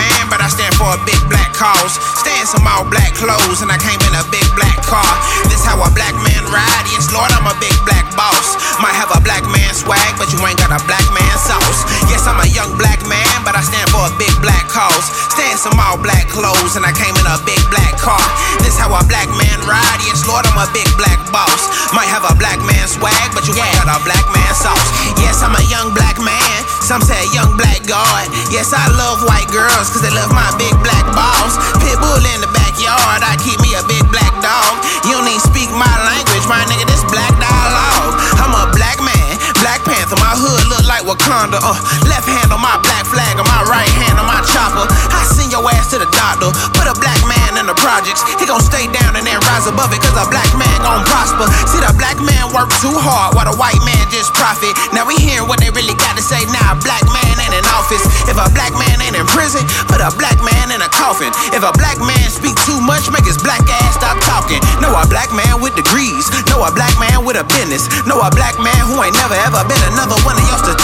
for 0.76 0.92
a 0.92 1.00
big 1.08 1.18
black 1.28 1.50
cause. 1.56 1.96
Stay 2.20 2.36
in 2.36 2.46
some 2.46 2.64
all 2.68 2.84
black 2.84 3.16
clothes, 3.16 3.64
and 3.64 3.72
I 3.72 3.80
came 3.80 3.98
in 4.04 4.12
a 4.12 4.24
big 4.28 4.44
black 4.52 4.76
car. 4.84 5.08
This 5.48 5.64
how 5.64 5.80
a 5.80 5.88
black 5.96 6.12
man 6.20 6.42
ride. 6.52 6.86
Yes, 6.92 7.08
Lord, 7.12 7.32
I'm 7.32 7.48
a 7.48 7.56
big 7.56 7.74
black 7.88 8.04
boss. 8.12 8.56
Might 8.80 8.94
have 8.96 9.10
a 9.12 9.20
black 9.24 9.42
man 9.48 9.72
swag, 9.72 10.12
but 10.20 10.28
you 10.32 10.38
ain't 10.44 10.60
got 10.60 10.72
a 10.72 10.80
black 10.84 11.04
man 11.16 11.34
sauce. 11.40 11.80
Yes, 12.12 12.28
I'm 12.28 12.38
a 12.40 12.48
young 12.52 12.76
black 12.76 13.00
man, 13.08 13.42
but 13.42 13.56
I 13.56 13.64
stand 13.64 13.88
for 13.88 14.04
a 14.04 14.12
big 14.20 14.32
black 14.44 14.68
cause. 14.68 15.08
Stay 15.32 15.48
in 15.48 15.58
some 15.58 15.76
all 15.80 15.96
black 15.96 16.28
clothes, 16.28 16.76
and 16.76 16.84
I 16.84 16.92
came 16.92 17.16
in 17.16 17.26
a 17.26 17.40
big 17.48 17.60
black 17.72 17.96
car. 17.96 18.22
This 18.60 18.76
how 18.76 18.92
a 18.92 19.00
black 19.08 19.28
man 19.32 19.58
ride. 19.64 20.00
Yes, 20.04 20.28
Lord, 20.28 20.44
I'm 20.44 20.60
a 20.60 20.68
big 20.76 20.88
black 21.00 21.20
boss. 21.32 21.72
Might 21.96 22.08
have 22.12 22.28
a 22.28 22.36
black 22.36 22.60
man 22.60 22.84
swag, 22.84 23.32
but 23.32 23.48
you 23.48 23.56
ain't 23.56 23.76
got 23.80 23.88
a 23.88 23.98
black 24.04 24.24
man 24.28 24.52
sauce. 24.52 24.88
Yes, 25.24 25.40
I'm 25.40 25.56
a 25.56 25.64
young 25.72 25.96
black 25.96 26.20
man. 26.20 26.56
Some 26.86 27.02
say 27.02 27.18
young 27.34 27.58
black 27.58 27.82
god. 27.82 28.30
Yes, 28.46 28.70
I 28.70 28.86
love 28.94 29.18
white 29.26 29.50
girls, 29.50 29.90
cause 29.90 30.06
they 30.06 30.14
love 30.14 30.30
my 30.30 30.46
big 30.54 30.70
black 30.86 31.02
balls. 31.18 31.58
Pitbull 31.82 32.22
in 32.22 32.38
the 32.38 32.46
backyard, 32.54 33.26
I 33.26 33.34
keep 33.42 33.58
me 33.58 33.74
a 33.74 33.82
big 33.90 34.06
black 34.06 34.30
dog. 34.38 34.86
You 35.02 35.18
don't 35.18 35.26
even 35.26 35.42
speak 35.42 35.66
my 35.74 35.90
language, 36.06 36.46
my 36.46 36.62
nigga, 36.70 36.86
this 36.86 37.02
black 37.10 37.34
dialogue. 37.42 38.14
I'm 38.38 38.54
a 38.54 38.70
black 38.70 39.02
man, 39.02 39.34
Black 39.66 39.82
Panther, 39.82 40.14
my 40.22 40.38
hood 40.38 40.62
look 40.70 40.85
like 40.86 41.02
Wakanda. 41.02 41.58
Uh, 41.58 41.74
left 42.06 42.30
hand 42.30 42.54
on 42.54 42.62
my 42.62 42.78
black 42.86 43.04
flag, 43.04 43.34
on 43.36 43.46
my 43.50 43.62
right 43.66 43.90
hand 44.06 44.16
on 44.22 44.26
my 44.26 44.38
chopper. 44.46 44.86
I 44.86 45.20
send 45.26 45.50
your 45.50 45.66
ass 45.74 45.90
to 45.92 45.98
the 45.98 46.08
doctor. 46.14 46.54
Put 46.78 46.86
a 46.86 46.94
black 47.02 47.18
man 47.26 47.58
in 47.58 47.66
the 47.66 47.76
projects. 47.82 48.22
He 48.38 48.46
gon' 48.46 48.62
stay 48.62 48.86
down 48.94 49.18
and 49.18 49.26
then 49.26 49.38
rise 49.50 49.66
above 49.66 49.90
it, 49.92 50.00
cause 50.00 50.14
a 50.14 50.26
black 50.30 50.48
man 50.54 50.72
gon' 50.80 51.02
prosper. 51.04 51.50
See 51.66 51.82
the 51.82 51.90
black 51.98 52.16
man 52.22 52.54
work 52.54 52.70
too 52.78 52.94
hard 52.94 53.34
while 53.34 53.50
the 53.50 53.56
white 53.58 53.82
man 53.82 53.98
just 54.14 54.32
profit. 54.32 54.72
Now 54.94 55.04
we 55.04 55.18
hearing 55.18 55.50
what 55.50 55.58
they 55.58 55.74
really 55.74 55.98
got 55.98 56.14
to 56.14 56.22
say. 56.22 56.40
Now 56.54 56.78
nah, 56.78 56.80
black 56.80 57.02
man 57.10 57.34
ain't 57.42 57.54
in 57.58 57.66
office. 57.74 58.06
If 58.30 58.38
a 58.38 58.46
black 58.54 58.72
man 58.78 58.96
ain't 59.02 59.18
in 59.18 59.26
prison, 59.26 59.66
put 59.90 59.98
a 59.98 60.14
black 60.14 60.38
man 60.40 60.70
in 60.70 60.80
a 60.80 60.90
coffin. 60.94 61.34
If 61.50 61.66
a 61.66 61.74
black 61.74 61.98
man 61.98 62.26
speak 62.30 62.54
too 62.62 62.78
much, 62.78 63.10
make 63.10 63.26
his 63.26 63.38
black 63.42 63.66
ass 63.66 63.98
stop 63.98 64.16
talking. 64.22 64.62
Know 64.78 64.94
a 64.94 65.04
black 65.10 65.34
man 65.34 65.58
with 65.58 65.74
degrees. 65.74 66.30
Know 66.46 66.62
a 66.62 66.70
black 66.70 66.94
man 67.02 67.26
with 67.26 67.34
a 67.34 67.44
business. 67.58 67.90
Know 68.06 68.22
a 68.22 68.30
black 68.30 68.54
man 68.62 68.78
who 68.86 69.02
ain't 69.02 69.18
never 69.18 69.34
ever 69.42 69.66
been 69.66 69.82
another 69.90 70.16
one 70.22 70.38
of 70.38 70.46
statistics. 70.46 70.75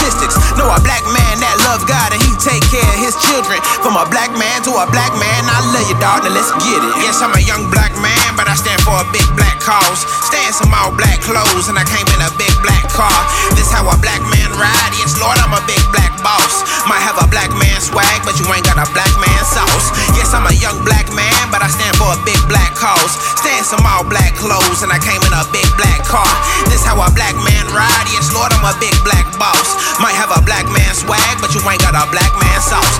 Know 0.57 0.68
a 0.68 0.80
black 0.84 1.05
man 1.09 1.34
that 1.40 1.57
love 1.64 1.88
God 1.88 2.12
and 2.12 2.20
he 2.20 2.32
take 2.36 2.62
care 2.68 2.84
of 2.84 2.99
his 3.01 3.16
children. 3.24 3.59
From 3.80 3.97
a 3.97 4.05
black 4.09 4.30
man 4.36 4.61
to 4.68 4.72
a 4.76 4.86
black 4.88 5.12
man, 5.16 5.40
I 5.49 5.59
love 5.72 5.86
you, 5.88 5.97
dog. 5.99 6.24
Now 6.24 6.32
let's 6.32 6.53
get 6.61 6.80
it. 6.80 6.95
Yes, 7.01 7.24
I'm 7.24 7.32
a 7.32 7.43
young 7.43 7.72
black 7.72 7.93
man, 7.99 8.22
but 8.43 8.51
I 8.51 8.59
stand 8.59 8.82
for 8.82 8.99
a 8.99 9.07
big 9.14 9.22
black 9.38 9.62
cause. 9.62 10.03
Stay 10.26 10.43
in 10.43 10.51
some 10.51 10.74
all 10.74 10.90
black 10.90 11.22
clothes 11.22 11.70
and 11.70 11.78
I 11.78 11.86
came 11.86 12.03
in 12.11 12.18
a 12.26 12.30
big 12.34 12.51
black 12.59 12.90
car. 12.90 13.14
This 13.55 13.70
how 13.70 13.86
a 13.86 13.95
black 14.03 14.18
man 14.34 14.51
ride. 14.59 14.93
Yes, 14.99 15.14
Lord, 15.22 15.38
I'm 15.38 15.55
a 15.55 15.62
big 15.62 15.78
black 15.95 16.11
boss. 16.26 16.66
Might 16.90 17.07
have 17.07 17.22
a 17.22 17.30
black 17.30 17.55
man 17.55 17.78
swag, 17.78 18.18
but 18.26 18.34
you 18.43 18.47
ain't 18.51 18.66
got 18.66 18.82
a 18.82 18.88
black 18.90 19.14
man 19.22 19.43
sauce. 19.47 19.95
Yes, 20.18 20.34
I'm 20.34 20.43
a 20.51 20.55
young 20.59 20.74
black 20.82 21.07
man, 21.14 21.55
but 21.55 21.62
I 21.62 21.70
stand 21.70 21.95
for 21.95 22.11
a 22.11 22.18
big 22.26 22.43
black 22.51 22.74
cause. 22.74 23.14
Stay 23.38 23.55
in 23.55 23.62
some 23.62 23.86
all 23.86 24.03
black 24.03 24.34
clothes 24.34 24.82
and 24.82 24.90
I 24.90 24.99
came 24.99 25.22
in 25.22 25.30
a 25.38 25.47
big 25.55 25.70
black 25.78 26.03
car. 26.03 26.26
This 26.66 26.82
how 26.82 26.99
a 26.99 27.07
black 27.14 27.38
man 27.47 27.70
ride. 27.70 28.11
Yes, 28.11 28.34
Lord, 28.34 28.51
I'm 28.51 28.66
a 28.66 28.74
big 28.82 28.99
black 29.07 29.30
boss. 29.38 29.78
Might 30.03 30.18
have 30.18 30.34
a 30.34 30.43
black 30.43 30.66
man 30.66 30.90
swag, 30.99 31.38
but 31.38 31.55
you 31.55 31.62
ain't 31.62 31.78
got 31.78 31.95
a 31.95 32.11
black 32.11 32.34
man 32.43 32.59
sauce. 32.59 32.99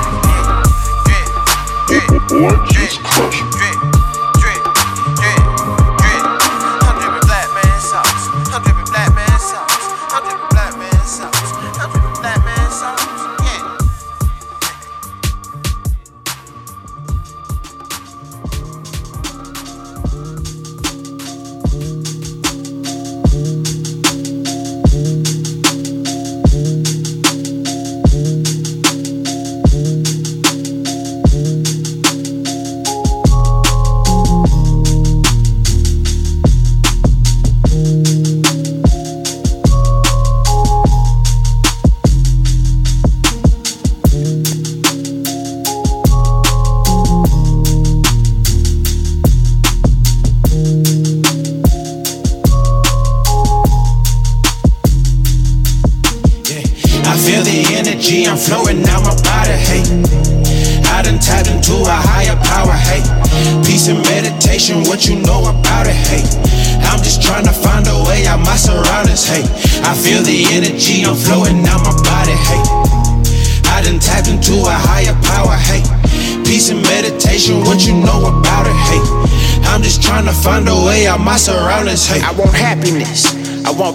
Just? 2.70 3.03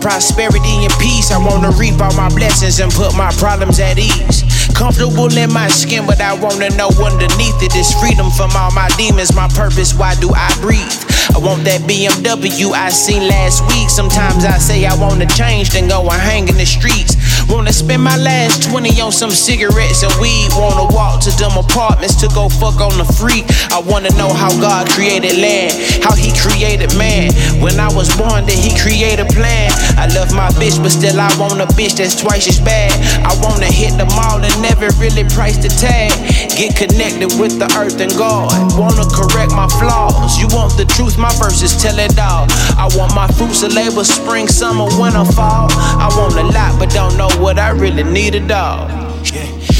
Prosperity 0.08 0.88
and 0.88 0.94
peace. 1.04 1.36
I 1.36 1.38
want 1.38 1.68
to 1.68 1.72
reap 1.76 2.00
all 2.00 2.16
my 2.16 2.32
blessings 2.32 2.80
and 2.80 2.88
put 2.88 3.12
my 3.20 3.28
problems 3.36 3.78
at 3.84 4.00
ease. 4.00 4.48
Comfortable 4.72 5.28
in 5.28 5.52
my 5.52 5.68
skin, 5.68 6.08
but 6.08 6.22
I 6.22 6.32
wanna 6.32 6.72
know 6.80 6.88
underneath 7.04 7.60
it 7.60 7.76
is 7.76 7.92
freedom 8.00 8.32
from 8.32 8.56
all 8.56 8.72
my 8.72 8.88
demons. 8.96 9.36
My 9.36 9.50
purpose, 9.52 9.92
why 9.94 10.16
do 10.24 10.32
I 10.32 10.48
breathe? 10.64 10.96
I 11.36 11.40
want 11.44 11.68
that 11.68 11.84
BMW 11.84 12.72
I 12.72 12.88
seen 12.88 13.28
last 13.28 13.68
week. 13.68 13.90
Sometimes 13.90 14.46
I 14.46 14.58
say 14.60 14.86
I 14.86 14.96
wanna 14.96 15.28
change, 15.28 15.72
then 15.72 15.90
go 15.90 16.00
and 16.08 16.22
hang 16.24 16.48
in 16.48 16.56
the 16.56 16.66
streets. 16.66 17.20
Wanna 17.50 17.72
spend 17.72 18.04
my 18.04 18.18
last 18.18 18.64
20 18.70 19.00
on 19.00 19.12
some 19.12 19.32
cigarettes 19.32 20.04
and 20.04 20.14
weed. 20.20 20.52
Wanna 20.56 20.94
walk 20.94 21.22
to 21.22 21.32
them 21.40 21.56
apartments 21.56 22.16
to 22.22 22.28
go 22.36 22.50
fuck 22.50 22.80
on 22.82 22.98
the 22.98 23.08
free. 23.16 23.44
I 23.72 23.80
wanna 23.80 24.12
know 24.20 24.28
how 24.32 24.52
God 24.60 24.90
created 24.90 25.40
land, 25.40 25.72
how 26.04 26.16
He 26.16 26.36
created 26.36 26.96
man. 26.98 27.32
When 27.64 27.80
I 27.80 27.88
was 27.88 28.12
born, 28.16 28.46
did 28.46 28.60
He 28.60 28.76
create 28.76 29.20
a 29.20 29.26
plan? 29.26 29.72
I 29.96 30.12
love 30.12 30.34
my 30.36 30.50
bitch, 30.60 30.76
but 30.82 30.92
still 30.92 31.20
I 31.20 31.32
want 31.40 31.62
a 31.64 31.68
bitch 31.80 31.96
that's 31.96 32.20
twice 32.20 32.48
as 32.48 32.60
bad. 32.60 32.92
I 33.24 33.32
wanna 33.40 33.72
hit 33.72 33.96
the 33.98 34.06
mall 34.12 34.44
and 34.44 34.56
never 34.62 34.92
really 35.00 35.24
price 35.32 35.58
the 35.58 35.70
tag. 35.70 36.12
Get 36.52 36.76
connected 36.76 37.32
with 37.40 37.60
the 37.60 37.72
earth 37.80 38.00
and 38.04 38.12
God. 38.20 38.52
Wanna 38.76 39.08
correct 39.16 39.56
my 39.56 39.68
flaws. 39.80 40.38
You 40.38 40.48
want 40.52 40.76
the 40.76 40.86
truth, 40.86 41.18
my 41.18 41.32
verses 41.40 41.76
tell 41.82 41.98
it 41.98 42.20
all. 42.20 42.48
I 42.76 42.92
want 43.00 43.16
my 43.16 43.28
fruits 43.40 43.64
of 43.64 43.72
labor, 43.72 44.04
spring, 44.04 44.48
summer, 44.48 44.88
winter, 45.00 45.24
fall. 45.32 45.72
I 45.72 46.12
want 46.20 46.36
a 46.36 46.44
lot, 46.44 46.78
but 46.80 46.92
don't 46.92 47.16
know 47.16 47.30
what 47.40 47.60
I 47.60 47.70
really 47.70 48.04
need 48.04 48.36
a 48.36 48.40
dog. 48.40 48.90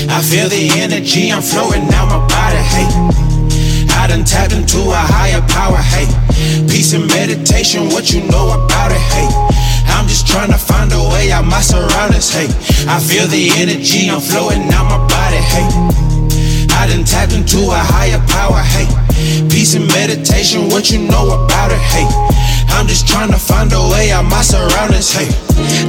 I 0.10 0.22
feel 0.22 0.48
the 0.50 0.70
energy, 0.78 1.32
I'm 1.32 1.42
flowing 1.42 1.84
out 1.94 2.08
my 2.08 2.22
body, 2.28 2.62
hey. 2.62 2.88
I 3.98 4.08
done 4.08 4.24
tapped 4.24 4.54
into 4.54 4.78
a 4.78 5.02
higher 5.02 5.42
power, 5.50 5.78
hey. 5.78 6.08
Peace 6.70 6.94
and 6.94 7.08
meditation, 7.08 7.90
what 7.90 8.12
you 8.12 8.22
know 8.30 8.54
about 8.54 8.92
it, 8.92 9.02
hey. 9.14 9.28
I'm 9.88 10.08
just 10.08 10.28
trying 10.28 10.52
to 10.52 10.58
find 10.58 10.92
a 10.94 11.02
way 11.10 11.32
out 11.32 11.46
my 11.46 11.62
surroundings, 11.62 12.30
hey. 12.30 12.48
I 12.88 13.00
feel 13.00 13.28
the 13.28 13.50
energy, 13.58 14.10
I'm 14.10 14.22
flowing 14.22 14.70
out 14.74 14.86
my 14.86 15.02
body, 15.08 15.42
hey. 15.42 15.68
I 16.78 16.88
done 16.88 17.06
tapped 17.06 17.34
into 17.34 17.58
a 17.58 17.82
higher 17.82 18.22
power, 18.28 18.62
hey. 18.62 18.88
Peace 19.50 19.76
and 19.76 19.88
meditation, 19.88 20.70
what 20.70 20.92
you 20.92 21.00
know 21.00 21.46
about 21.46 21.72
it, 21.72 21.82
hey. 21.82 22.08
I'm 22.70 22.88
just 22.88 23.08
trying 23.08 23.32
to 23.32 23.40
find 23.40 23.72
a 23.74 23.82
way 23.92 24.12
out 24.12 24.26
my 24.26 24.42
surroundings, 24.42 25.12
hey. 25.12 25.47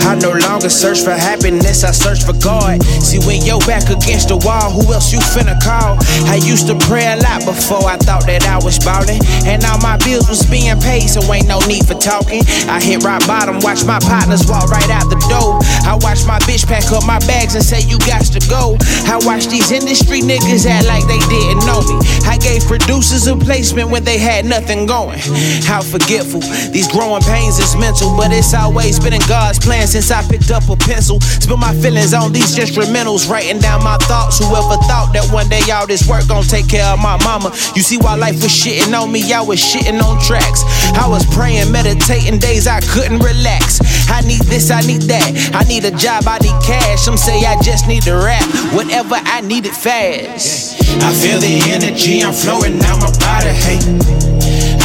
I 0.09 0.15
no 0.17 0.33
longer 0.33 0.71
search 0.71 1.03
for 1.05 1.13
happiness, 1.13 1.85
I 1.85 1.93
search 1.93 2.25
for 2.25 2.33
God. 2.41 2.83
See, 3.05 3.21
when 3.27 3.45
you're 3.45 3.61
back 3.69 3.91
against 3.91 4.29
the 4.29 4.39
wall, 4.41 4.71
who 4.73 4.93
else 4.93 5.13
you 5.13 5.21
finna 5.21 5.59
call? 5.61 6.01
I 6.29 6.41
used 6.41 6.67
to 6.69 6.77
pray 6.89 7.07
a 7.13 7.17
lot 7.17 7.45
before 7.45 7.85
I 7.85 7.97
thought 7.97 8.25
that 8.27 8.47
I 8.47 8.57
was 8.65 8.79
ballin'. 8.79 9.21
And 9.45 9.65
all 9.65 9.79
my 9.81 9.97
bills 10.01 10.29
was 10.29 10.45
being 10.49 10.79
paid, 10.81 11.09
so 11.09 11.21
ain't 11.33 11.49
no 11.49 11.61
need 11.69 11.87
for 11.87 11.95
talking. 11.95 12.43
I 12.69 12.81
hit 12.81 13.05
rock 13.05 13.27
bottom, 13.27 13.61
watch 13.61 13.85
my 13.85 13.99
partners 14.01 14.49
walk 14.49 14.71
right 14.71 14.89
out 14.91 15.13
the 15.13 15.21
door. 15.29 15.61
I 15.85 15.99
watch 16.01 16.25
my 16.25 16.39
bitch 16.49 16.67
pack 16.67 16.89
up 16.93 17.05
my 17.05 17.19
bags 17.29 17.55
and 17.55 17.65
say, 17.65 17.85
You 17.85 17.99
got 18.09 18.25
to 18.33 18.41
go. 18.49 18.81
I 19.05 19.21
watch 19.29 19.47
these 19.49 19.71
industry 19.71 20.21
niggas 20.21 20.65
act 20.65 20.89
like 20.89 21.05
they 21.05 21.21
didn't 21.29 21.65
know 21.69 21.85
me. 21.85 22.01
I 22.25 22.41
gave 22.41 22.65
producers 22.65 23.27
a 23.27 23.37
placement 23.37 23.91
when 23.91 24.05
they 24.05 24.19
had 24.19 24.45
nothing 24.45 24.87
going. 24.87 25.21
How 25.69 25.83
forgetful. 25.83 26.41
These 26.73 26.89
growing 26.89 27.23
pains 27.23 27.59
is 27.59 27.77
mental, 27.77 28.17
but 28.17 28.33
it's 28.33 28.55
always 28.55 28.99
been 28.99 29.13
in 29.13 29.25
God's 29.29 29.58
God's 29.59 29.67
plan 29.67 29.87
since 29.87 30.11
I 30.11 30.23
picked 30.29 30.51
up 30.51 30.69
a 30.69 30.77
pencil. 30.77 31.21
Spill 31.21 31.57
my 31.57 31.75
feelings 31.75 32.15
on 32.15 32.33
these 32.33 32.57
instrumentals, 32.57 33.29
writing 33.29 33.59
down 33.59 33.83
my 33.83 33.97
thoughts. 33.99 34.39
Whoever 34.39 34.77
thought 34.87 35.11
that 35.13 35.29
one 35.33 35.49
day 35.49 35.63
all 35.73 35.87
this 35.87 36.09
work 36.09 36.27
gon' 36.29 36.45
take 36.45 36.69
care 36.69 36.85
of 36.87 36.99
my 36.99 37.17
mama? 37.25 37.51
You 37.75 37.83
see 37.83 37.99
why 37.99 38.15
life 38.15 38.43
was 38.43 38.53
shitting 38.53 38.93
on 38.95 39.11
me, 39.13 39.33
I 39.33 39.41
was 39.41 39.59
shitting 39.59 40.01
on 40.01 40.21
tracks. 40.23 40.63
I 40.95 41.09
was 41.09 41.25
praying, 41.35 41.73
meditating 41.73 42.39
days 42.39 42.67
I 42.67 42.81
couldn't 42.81 43.21
relax. 43.21 43.81
I 44.11 44.21
need 44.23 44.43
this, 44.43 44.71
I 44.71 44.81
need 44.83 45.03
that. 45.03 45.51
I 45.55 45.65
need 45.65 45.85
a 45.85 45.93
job, 45.93 46.25
I 46.27 46.39
need 46.39 46.59
cash. 46.63 47.01
Some 47.03 47.17
say 47.17 47.45
I 47.45 47.61
just 47.63 47.89
need 47.89 48.03
to 48.03 48.15
rap. 48.15 48.45
Whatever 48.75 49.17
I 49.17 49.41
need 49.41 49.67
it 49.67 49.75
fast. 49.75 50.81
I 51.03 51.13
feel 51.13 51.39
the 51.41 51.61
energy, 51.71 52.23
I'm 52.23 52.33
flowing 52.33 52.83
out 52.85 53.01
my 53.01 53.11
body, 53.19 53.51
hey. 53.51 54.28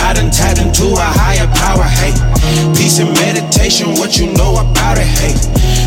I 0.03 0.11
done 0.11 0.31
tapped 0.31 0.59
into 0.59 0.91
a 0.99 1.09
higher 1.15 1.47
power, 1.55 1.87
hey. 1.87 2.11
Peace 2.75 2.99
and 2.99 3.15
meditation, 3.15 3.95
what 3.95 4.19
you 4.19 4.27
know 4.35 4.59
about 4.59 4.99
it, 4.99 5.07
hey. 5.07 5.31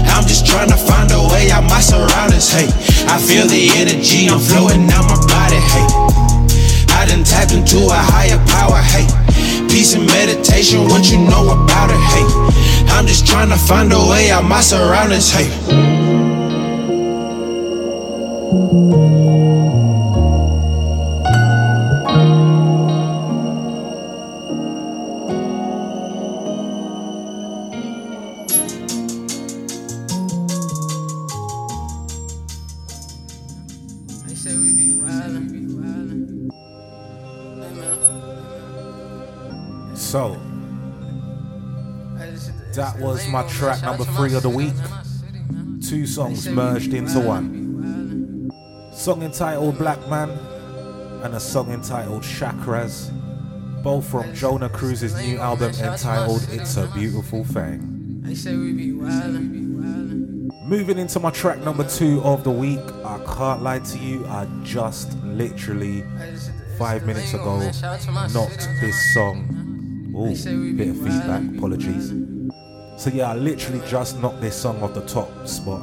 I'm 0.08 0.24
just 0.24 0.46
trying 0.46 0.70
to 0.70 0.76
find 0.76 1.12
a 1.12 1.20
way 1.28 1.50
out 1.52 1.64
my 1.68 1.80
surroundings, 1.80 2.48
hey. 2.48 2.64
I 3.12 3.20
feel 3.20 3.46
the 3.46 3.68
energy, 3.76 4.26
I'm 4.32 4.40
flowing 4.40 4.88
out 4.88 5.04
my 5.04 5.20
body, 5.28 5.60
hey. 5.60 5.86
I 6.96 7.04
done 7.04 7.24
tapped 7.24 7.52
into 7.52 7.76
a 7.92 8.00
higher 8.08 8.40
power, 8.48 8.80
hey. 8.80 9.04
Peace 9.68 9.92
and 9.94 10.06
meditation, 10.06 10.88
what 10.88 11.10
you 11.12 11.18
know 11.20 11.52
about 11.52 11.92
it, 11.92 12.00
hey. 12.00 12.24
I'm 12.96 13.06
just 13.06 13.26
trying 13.26 13.50
to 13.50 13.56
find 13.68 13.92
a 13.92 14.00
way 14.00 14.30
out 14.30 14.44
my 14.44 14.62
surroundings, 14.62 15.30
hey. 15.30 15.52
So, 40.16 40.40
that 42.72 42.96
was 42.98 43.28
my 43.28 43.46
track 43.48 43.82
number 43.82 44.04
three 44.04 44.34
of 44.34 44.42
the 44.42 44.48
week. 44.48 44.72
Two 45.86 46.06
songs 46.06 46.48
merged 46.48 46.94
into 46.94 47.20
one. 47.20 48.50
Song 48.94 49.22
entitled 49.22 49.76
Black 49.76 49.98
Man 50.08 50.30
and 51.22 51.34
a 51.34 51.38
song 51.38 51.70
entitled 51.70 52.22
Chakras, 52.22 53.12
both 53.82 54.08
from 54.08 54.34
Jonah 54.34 54.70
Cruz's 54.70 55.14
new 55.20 55.36
album 55.36 55.74
entitled 55.74 56.48
It's 56.50 56.78
a 56.78 56.86
Beautiful 56.94 57.44
Thing. 57.44 58.22
Moving 60.64 60.96
into 60.96 61.20
my 61.20 61.30
track 61.30 61.58
number 61.58 61.86
two 61.86 62.22
of 62.22 62.42
the 62.42 62.50
week, 62.50 62.80
I 63.04 63.18
can't 63.36 63.62
lie 63.62 63.80
to 63.80 63.98
you, 63.98 64.26
I 64.28 64.46
just 64.64 65.12
literally 65.24 66.04
five 66.78 67.04
minutes 67.04 67.34
ago 67.34 67.58
knocked 68.32 68.66
this 68.80 69.12
song. 69.12 69.65
Ooh, 70.16 70.28
bit 70.74 70.88
of 70.88 70.96
feedback, 70.96 71.42
apologies. 71.56 72.12
So 72.96 73.10
yeah, 73.10 73.32
I 73.32 73.34
literally 73.34 73.86
just 73.86 74.18
knocked 74.20 74.40
this 74.40 74.56
song 74.56 74.82
off 74.82 74.94
the 74.94 75.04
top 75.06 75.46
spot. 75.46 75.82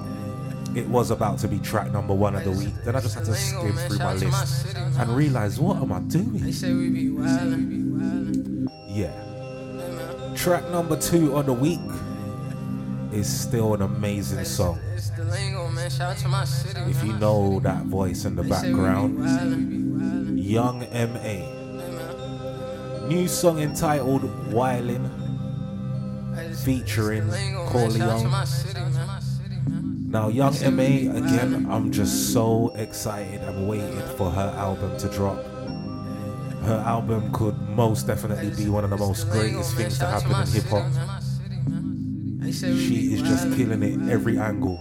It 0.75 0.88
was 0.88 1.11
about 1.11 1.38
to 1.39 1.47
be 1.47 1.59
track 1.59 1.91
number 1.91 2.15
one 2.15 2.36
of 2.36 2.43
the 2.43 2.49
week. 2.49 2.73
Then 2.84 2.95
I 2.95 2.99
just 2.99 3.13
had 3.13 3.25
to 3.25 3.36
skim 3.36 3.73
through 3.73 3.99
my 3.99 4.13
list 4.15 4.75
and 4.75 5.15
realize 5.15 5.59
what 5.59 5.77
am 5.77 5.91
I 5.91 5.99
doing? 5.99 6.39
They 6.39 6.51
say 6.51 6.73
we 6.73 6.89
be 6.89 7.09
wildin'. 7.09 8.67
Yeah. 8.88 9.11
Track 10.36 10.67
number 10.71 10.99
two 10.99 11.38
of 11.38 11.45
the 11.45 11.53
week 11.53 11.79
is 13.11 13.27
still 13.31 13.75
an 13.75 13.84
amazing 13.84 14.45
song. 14.45 14.79
It's 14.95 15.11
the 15.11 15.25
lingo, 15.25 15.69
man. 15.69 15.91
Shout 15.91 16.13
out 16.13 16.17
to 16.17 16.27
my 16.27 16.43
city. 16.45 16.79
If 16.89 17.03
you 17.03 17.13
know 17.13 17.59
that 17.59 17.84
voice 17.84 18.25
in 18.25 18.36
the 18.36 18.41
They 18.41 18.49
say 18.49 18.73
we 18.73 18.73
be 18.73 18.81
background. 18.81 20.39
Young 20.39 20.79
MA. 20.79 21.62
New 23.08 23.28
song 23.28 23.60
entitled 23.60 24.22
Wildin', 24.49 25.10
featuring 26.64 27.30
Corleone. 27.68 28.32
Now, 30.10 30.30
Young 30.30 30.54
MA, 30.76 31.12
again, 31.12 31.68
I'm 31.70 31.91
just 31.91 32.32
so 32.32 32.72
excited. 32.76 33.41
I'm 33.41 33.68
waiting 33.68 34.01
for 34.16 34.32
her 34.32 34.54
album 34.58 34.97
to 34.99 35.10
drop. 35.10 35.43
Her 36.64 36.82
album 36.86 37.32
could 37.34 37.60
most 37.70 38.08
definitely 38.08 38.51
be 38.51 38.70
one 38.70 38.86
of 38.86 38.89
the 38.89 38.97
most 38.97 39.30
greatest 39.30 39.76
things 39.76 39.99
to 39.99 40.06
happen 40.06 40.32
in 40.32 40.47
hip 40.47 40.64
hop. 40.66 40.86
She 42.54 43.14
is 43.14 43.22
just 43.22 43.51
killing 43.58 43.84
it 43.84 44.10
every 44.10 44.38
angle. 44.38 44.80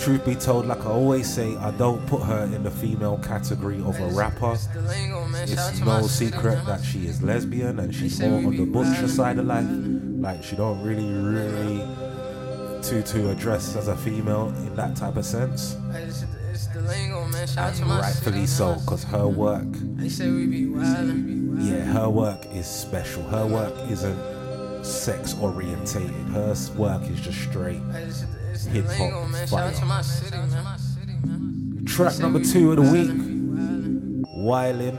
Truth 0.00 0.24
be 0.24 0.34
told, 0.34 0.66
like 0.66 0.80
I 0.86 0.90
always 0.90 1.28
say, 1.28 1.54
I 1.56 1.70
don't 1.72 2.04
put 2.06 2.22
her 2.22 2.44
in 2.44 2.62
the 2.62 2.70
female 2.70 3.18
category 3.18 3.80
of 3.82 4.00
a 4.00 4.06
rapper. 4.08 4.54
It's 4.54 5.80
no 5.80 6.06
secret 6.06 6.64
that 6.64 6.82
she 6.82 7.06
is 7.06 7.22
lesbian 7.22 7.78
and 7.80 7.94
she's 7.94 8.18
more 8.18 8.38
on 8.46 8.56
the 8.56 8.64
butcher 8.64 9.08
side 9.08 9.38
of 9.38 9.44
life. 9.46 9.66
Like 9.68 10.42
she 10.42 10.56
don't 10.56 10.82
really, 10.82 11.04
really 11.04 11.80
to 12.82 13.02
to 13.02 13.30
address 13.30 13.76
as 13.76 13.88
a 13.88 13.96
female 13.96 14.48
in 14.48 14.74
that 14.76 14.96
type 14.96 15.16
of 15.16 15.26
sense. 15.26 15.76
And 15.92 17.90
rightfully 17.90 18.46
so, 18.46 18.76
because 18.76 19.04
her 19.04 19.28
work, 19.28 19.66
yeah, 21.58 21.84
her 21.92 22.08
work 22.08 22.46
is 22.54 22.66
special. 22.66 23.22
Her 23.24 23.46
work 23.46 23.74
isn't 23.90 24.84
sex 24.84 25.34
orientated. 25.40 26.10
Her 26.32 26.54
work 26.76 27.02
is 27.02 27.20
just 27.20 27.38
straight 27.42 27.82
It's, 28.60 28.66
it's 28.66 28.88
the 28.88 28.94
hip 28.94 29.12
hop 29.12 29.30
man. 29.30 29.46
Shout 29.48 29.60
out 29.60 29.72
to 29.72 29.78
fire. 29.80 29.88
my 29.88 30.02
city, 30.02 30.36
man. 30.36 31.84
Track 31.86 32.18
number 32.18 32.44
two 32.44 32.72
of 32.72 32.76
the 32.76 32.82
week, 32.82 33.10
Wildin', 34.36 34.98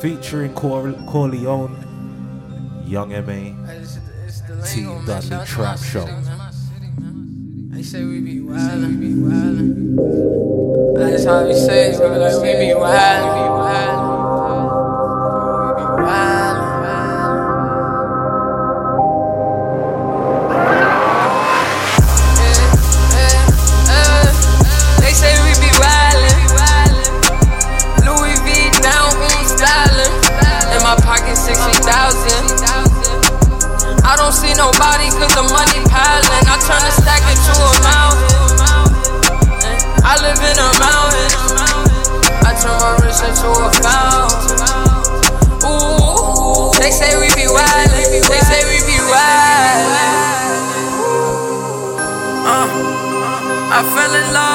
featuring 0.00 0.52
Cor- 0.54 0.92
Corleone, 1.06 2.82
Young 2.86 3.10
MA, 3.10 3.54
It's, 3.72 3.98
it's 4.26 4.74
T. 4.74 4.84
Oh, 4.84 5.00
Dudley 5.06 5.28
Shout 5.28 5.32
out 5.32 5.46
to 5.46 5.52
Trap 5.52 5.78
Show. 5.78 6.06
They 7.70 7.82
say 7.84 8.04
we 8.04 8.20
be 8.20 8.40
wildin', 8.40 8.98
we 8.98 9.06
be 9.06 9.14
wildin'. 9.14 10.98
That's 10.98 11.24
how 11.24 11.46
we 11.46 11.54
say 11.54 11.90
it, 11.92 11.98
bro. 11.98 12.18
Like 12.18 12.42
we 12.42 12.52
be 12.66 12.72
wildin', 12.74 13.28
we 13.28 13.42
be 13.42 13.48
wildin'. 13.48 14.03
In 54.14 54.32
love 54.32 54.53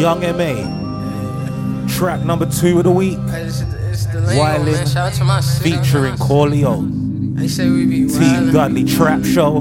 Young 0.00 0.20
MA. 0.22 1.86
Track 1.86 2.24
number 2.24 2.46
two 2.46 2.78
of 2.78 2.84
the 2.84 2.90
week, 2.90 3.18
Wildin', 3.18 4.90
Shout 4.90 4.96
out 4.96 5.12
to 5.18 5.24
my 5.24 5.40
city, 5.40 5.72
featuring 5.76 6.16
Corleone, 6.16 7.34
They 7.34 7.46
say 7.46 7.68
we 7.68 7.84
be 7.84 8.06
T 8.06 8.14
wildin'. 8.14 8.50
Dudley 8.52 8.84
Trap 8.84 9.22
Show. 9.26 9.60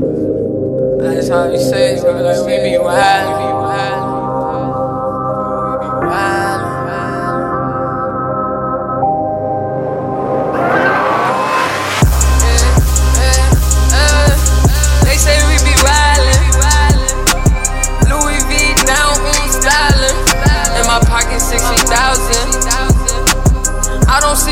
That's 1.02 1.28
how 1.28 1.50
we 1.50 1.58
say 1.58 1.96
it, 1.96 2.02
bro. 2.02 2.22
Like 2.22 2.40
we 2.46 2.56
be 2.70 2.78
wildin', 2.78 3.28
we 3.28 3.34
be 3.36 3.52
wildin'. 3.52 3.99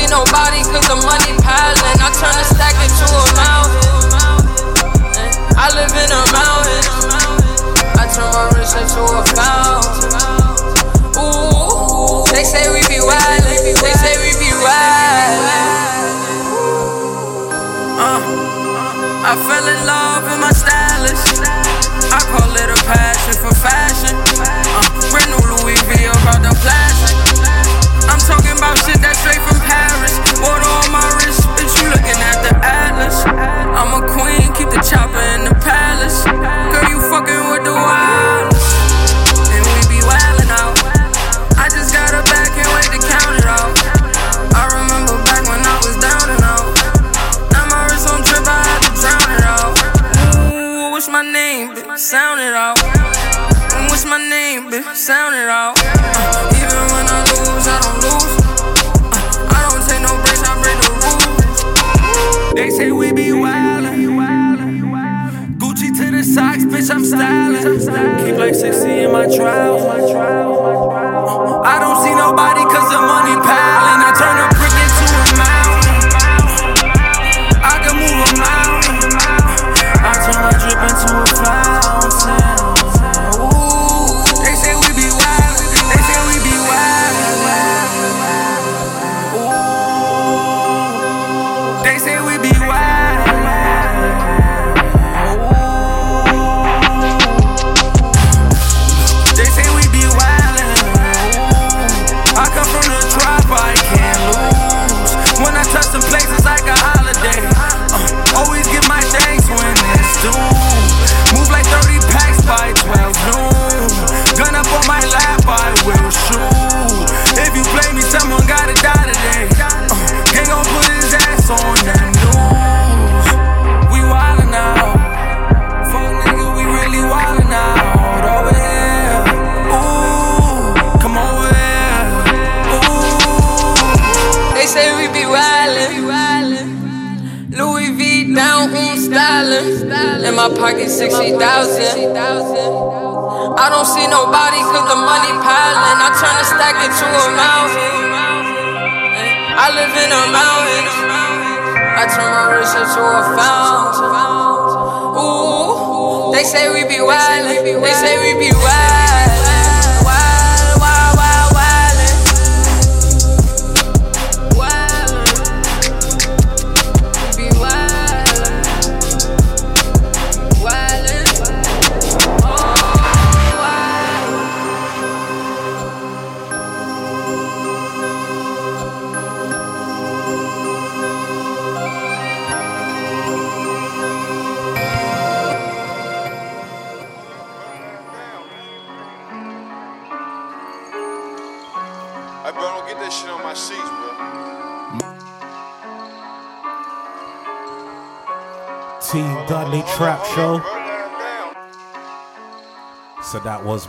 Don't 0.08 0.24
nobody 0.24 0.64
cause 0.64 0.88
the 0.88 0.96
money 1.04 1.36
piling. 1.44 2.00
I 2.00 2.08
turn 2.16 2.32
a 2.32 2.44
stack 2.48 2.72
into 2.80 3.04
a 3.12 3.28
mountain. 3.36 4.08
I 5.52 5.68
live 5.76 5.92
in 5.92 6.08
a 6.08 6.24
mountain. 6.32 6.80
I 7.92 8.08
turn 8.08 8.32
my 8.32 8.48
wrist 8.56 8.80
into 8.80 9.04
a 9.04 9.20
fountain. 9.36 10.08
Ooh, 11.20 12.24
they 12.32 12.40
say 12.40 12.72
we 12.72 12.80
be 12.88 13.04
wildin'. 13.04 13.76
They 13.84 13.94
say 14.00 14.16
we 14.24 14.32
be 14.40 14.48
wildin'. 14.48 15.76
Uh, 18.00 19.28
I 19.28 19.36
fell 19.44 19.66
in 19.68 19.80
love 19.84 20.24
with 20.24 20.40
my 20.40 20.56
stylist. 20.56 21.36
I 22.08 22.20
call 22.32 22.48
it 22.48 22.72
a 22.72 22.80
passion 22.88 23.36
for 23.44 23.52
fashion. 23.60 24.16
Uh, 24.72 24.88
brand 25.12 25.36
new 25.36 25.42
Louis 25.52 25.76
V 25.84 26.08
about 26.08 26.40
the 26.40 26.56
plastic. 26.64 27.12
I'm 28.08 28.20
talking 28.24 28.56
about 28.56 28.78
shit 28.88 28.96
that's 29.04 29.20
straight 29.20 29.37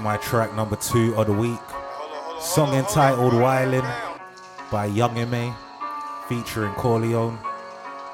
my 0.09 0.17
track 0.17 0.55
number 0.55 0.75
two 0.75 1.13
of 1.17 1.27
the 1.27 1.33
week. 1.33 1.59
Song 2.41 2.73
entitled 2.73 3.31
Wildin' 3.31 3.85
by 4.71 4.87
Young 4.87 5.15
M.A. 5.15 5.53
featuring 6.27 6.73
Corleone. 6.73 7.37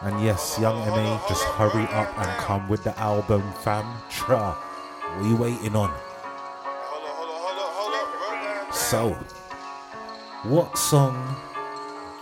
And 0.01 0.21
yes, 0.21 0.57
Young 0.59 0.77
M.A., 0.89 1.21
just 1.29 1.45
hurry 1.55 1.85
up 1.95 2.11
and 2.17 2.27
come 2.41 2.67
with 2.67 2.83
the 2.83 2.99
album, 2.99 3.49
fam. 3.61 3.85
Tra. 4.09 4.51
What 4.51 5.25
you 5.25 5.37
waiting 5.37 5.73
on? 5.73 5.93
So, 8.73 9.11
what 10.43 10.77
song 10.77 11.15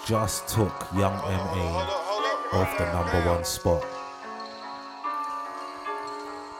just 0.06 0.48
took 0.48 0.88
Young 0.94 1.16
M.A. 1.16 1.66
off 2.54 2.78
the 2.78 2.86
number 2.94 3.28
one 3.28 3.44
spot? 3.44 3.84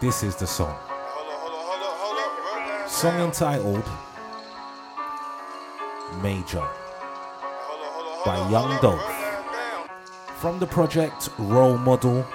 This 0.02 0.24
is 0.24 0.36
the 0.36 0.48
song. 0.48 0.93
Song 3.04 3.20
entitled 3.20 3.84
Major 6.22 6.66
by 8.26 8.38
Young 8.50 8.80
Dolph. 8.82 9.04
From 10.38 10.58
the 10.58 10.66
project 10.66 11.28
Role 11.38 11.78
Model. 11.78 12.26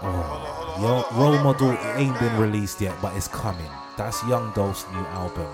Oh, 0.00 0.78
Yo- 0.80 1.20
Role 1.20 1.38
Model 1.44 1.76
ain't 1.96 2.18
been 2.20 2.38
released 2.40 2.80
yet, 2.80 2.94
but 3.02 3.14
it's 3.14 3.28
coming. 3.28 3.68
That's 3.98 4.24
Young 4.24 4.50
Dolph's 4.54 4.86
new 4.94 5.04
album. 5.20 5.52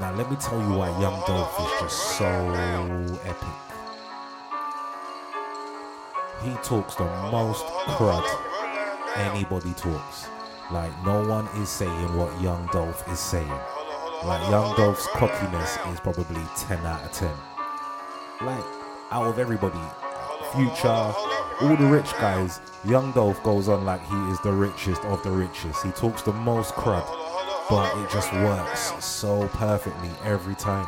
Now, 0.00 0.12
let 0.16 0.28
me 0.28 0.36
tell 0.36 0.58
you 0.60 0.76
why 0.76 0.88
Young 1.00 1.22
Dolph 1.24 1.54
is 1.60 1.80
just 1.82 2.18
so 2.18 2.26
epic. 3.22 3.58
He 6.42 6.50
talks 6.64 6.96
the 6.96 7.04
most 7.30 7.64
crud 7.64 8.26
anybody 9.14 9.72
talks. 9.74 10.26
Like, 10.70 10.92
no 11.04 11.26
one 11.26 11.46
is 11.56 11.68
saying 11.68 12.16
what 12.16 12.40
Young 12.40 12.66
Dolph 12.72 13.06
is 13.10 13.18
saying. 13.18 13.48
Like, 14.24 14.50
Young 14.50 14.76
Dolph's 14.76 15.06
cockiness 15.08 15.78
is 15.92 16.00
probably 16.00 16.42
10 16.56 16.78
out 16.84 17.04
of 17.04 17.12
10. 17.12 17.30
Like, 18.42 18.64
out 19.10 19.26
of 19.26 19.38
everybody, 19.38 19.80
Future, 20.52 20.88
all 20.88 21.76
the 21.76 21.86
rich 21.86 22.12
guys, 22.12 22.60
Young 22.84 23.12
Dolph 23.12 23.42
goes 23.42 23.68
on 23.68 23.84
like 23.84 24.02
he 24.06 24.16
is 24.30 24.40
the 24.40 24.52
richest 24.52 25.02
of 25.04 25.22
the 25.22 25.30
richest. 25.30 25.84
He 25.84 25.90
talks 25.90 26.22
the 26.22 26.32
most 26.32 26.74
crud, 26.74 27.04
but 27.68 27.96
it 27.98 28.10
just 28.10 28.32
works 28.32 28.92
so 29.04 29.48
perfectly 29.48 30.10
every 30.24 30.54
time. 30.54 30.86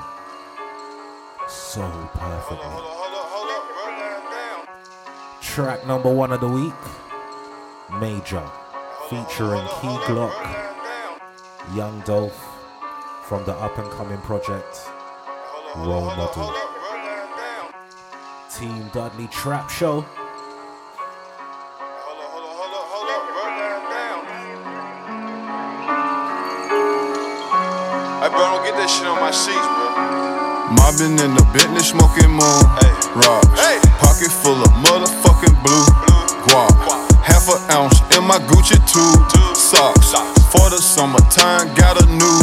So 1.49 1.83
perfectly. 2.15 2.85
Track 5.41 5.87
number 5.87 6.13
one 6.13 6.33
of 6.33 6.41
the 6.41 6.49
week 6.49 6.73
Major, 7.99 8.49
featuring 9.11 9.67
Key 9.83 9.99
Glock, 10.07 10.31
Young 11.75 11.99
Dolph 12.03 12.47
from 13.25 13.45
the 13.45 13.53
up 13.55 13.77
and 13.77 13.91
coming 13.91 14.19
project 14.19 14.89
Role 15.75 16.05
Model. 16.15 16.55
Team 18.57 18.89
Dudley 18.93 19.27
Trap 19.27 19.69
Show. 19.69 20.03
Hey, 28.23 28.29
bro, 28.31 28.47
don't 28.47 28.63
get 28.63 28.79
that 28.79 28.87
shit 28.87 29.09
on 29.09 29.19
my 29.19 29.33
sheets, 29.33 29.67
bro. 29.75 29.91
Mobbing 30.79 31.19
in 31.19 31.35
the 31.35 31.43
Bentley, 31.53 31.83
smoking 31.83 32.31
moon. 32.31 32.63
Hey, 32.79 32.95
rocks. 33.19 33.59
Hey. 33.59 33.81
Pocket 33.99 34.31
full 34.31 34.63
of 34.63 34.71
motherfucking 34.87 35.57
blue. 35.65 35.85
Guap. 36.47 37.10
Half 37.51 37.71
an 37.71 37.75
ounce 37.75 37.99
in 38.15 38.23
my 38.31 38.39
Gucci 38.47 38.79
tube. 38.87 39.57
Socks. 39.57 40.15
For 40.55 40.71
the 40.71 40.79
summertime, 40.79 41.67
got 41.75 41.99
a 41.99 42.07
new 42.07 42.39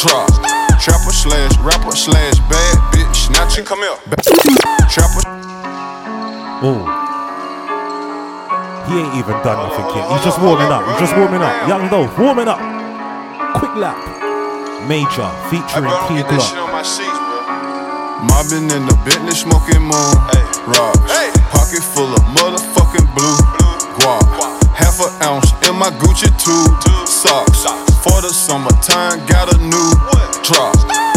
drop. 0.00 0.32
Trapper 0.80 1.12
slash 1.12 1.52
rapper 1.60 1.92
slash 1.92 2.38
bad 2.48 2.76
bitch. 2.88 3.28
Now 3.28 3.48
Snatcher. 3.48 3.64
Come 3.64 3.80
here. 3.80 3.96
Trapper. 4.88 5.28
Oh. 6.64 6.80
He 8.88 8.96
ain't 8.96 9.14
even 9.16 9.36
done 9.44 9.60
nothing 9.60 9.84
yet. 9.92 10.08
He's 10.12 10.24
just 10.24 10.40
warming 10.40 10.72
up. 10.72 10.88
He's 10.88 11.00
just 11.00 11.16
warming 11.16 11.42
up. 11.42 11.68
Young 11.68 11.90
Dolph, 11.90 12.18
warming 12.18 12.48
up. 12.48 12.60
Quick 13.58 13.76
lap. 13.76 13.98
Major, 14.88 15.28
featuring 15.52 15.92
Key 16.08 16.24
Glock. 16.24 16.56
Mobbing 18.24 18.70
in 18.72 18.86
the 18.88 18.96
Bentley, 19.04 19.34
smoking 19.36 19.82
moon. 19.82 20.16
Rocks. 20.64 21.12
Pocket 21.52 21.82
full 21.82 22.08
of 22.08 22.24
motherfucking 22.32 23.14
blue. 23.14 23.36
Guap. 24.00 24.45
Half 24.76 25.00
an 25.00 25.10
ounce 25.24 25.50
in 25.68 25.74
my 25.76 25.90
Gucci 26.00 26.28
tube. 26.40 26.76
Socks. 27.08 27.64
For 28.04 28.20
the 28.22 28.30
summertime, 28.30 29.24
got 29.26 29.52
a 29.52 29.58
new 29.58 29.90
drop. 30.44 30.76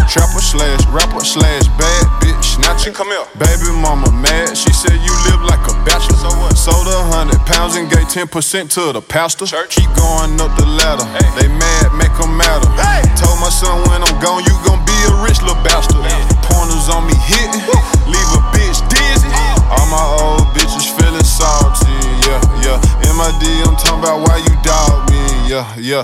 Trapper 0.10 0.42
slash 0.42 0.82
rapper 0.90 1.24
slash 1.24 1.68
bad 1.78 2.06
bitch. 2.20 2.58
Snatcher. 2.58 2.92
Come 2.92 3.10
here. 3.14 3.28
Baby 3.38 3.70
mama 3.78 4.10
mad. 4.12 4.58
She 4.58 4.74
said 4.74 4.98
you 5.06 5.14
live 5.30 5.42
like 5.46 5.62
a 5.70 5.76
bachelor. 5.86 6.18
So 6.18 6.30
what? 6.40 6.58
Sold 6.58 6.88
a 6.88 7.00
hundred 7.14 7.40
pounds 7.46 7.76
and 7.76 7.86
gave 7.92 8.10
10% 8.10 8.70
to 8.74 8.94
the 8.94 9.02
pastor. 9.02 9.46
Church. 9.46 9.76
Keep 9.76 9.94
going 9.94 10.40
up 10.42 10.56
the 10.58 10.66
ladder. 10.66 11.06
Hey. 11.14 11.30
They 11.38 11.48
mad, 11.48 11.94
make 11.94 12.10
make 12.10 12.28
'em 12.28 12.36
matter. 12.36 12.70
Told 13.16 13.40
my 13.40 13.50
son 13.50 13.84
when 13.88 14.04
I'm 14.04 14.20
gone, 14.20 14.44
you 14.44 14.56
gon' 14.66 14.84
be 14.86 14.98
a 15.08 15.14
rich 15.24 15.42
little 15.42 15.62
bastard. 15.64 16.02
Pointers 16.44 16.90
on 16.90 17.06
me 17.08 17.16
hitting, 17.16 17.62
leave 18.08 18.30
a 18.36 18.42
bitch 18.52 18.80
dizzy. 18.90 19.30
Oh. 19.32 19.76
All 19.78 19.88
my 19.88 20.06
old 20.20 20.48
bitches 20.56 20.90
feeling 20.98 21.24
salty, 21.24 21.94
yeah, 22.30 22.78
yeah. 22.78 23.18
MID, 23.18 23.44
I'm 23.66 23.76
talking 23.76 24.00
about 24.00 24.22
why 24.28 24.38
you 24.38 24.54
dog 24.62 25.10
me, 25.10 25.22
yeah, 25.50 25.66
yeah. 25.78 26.04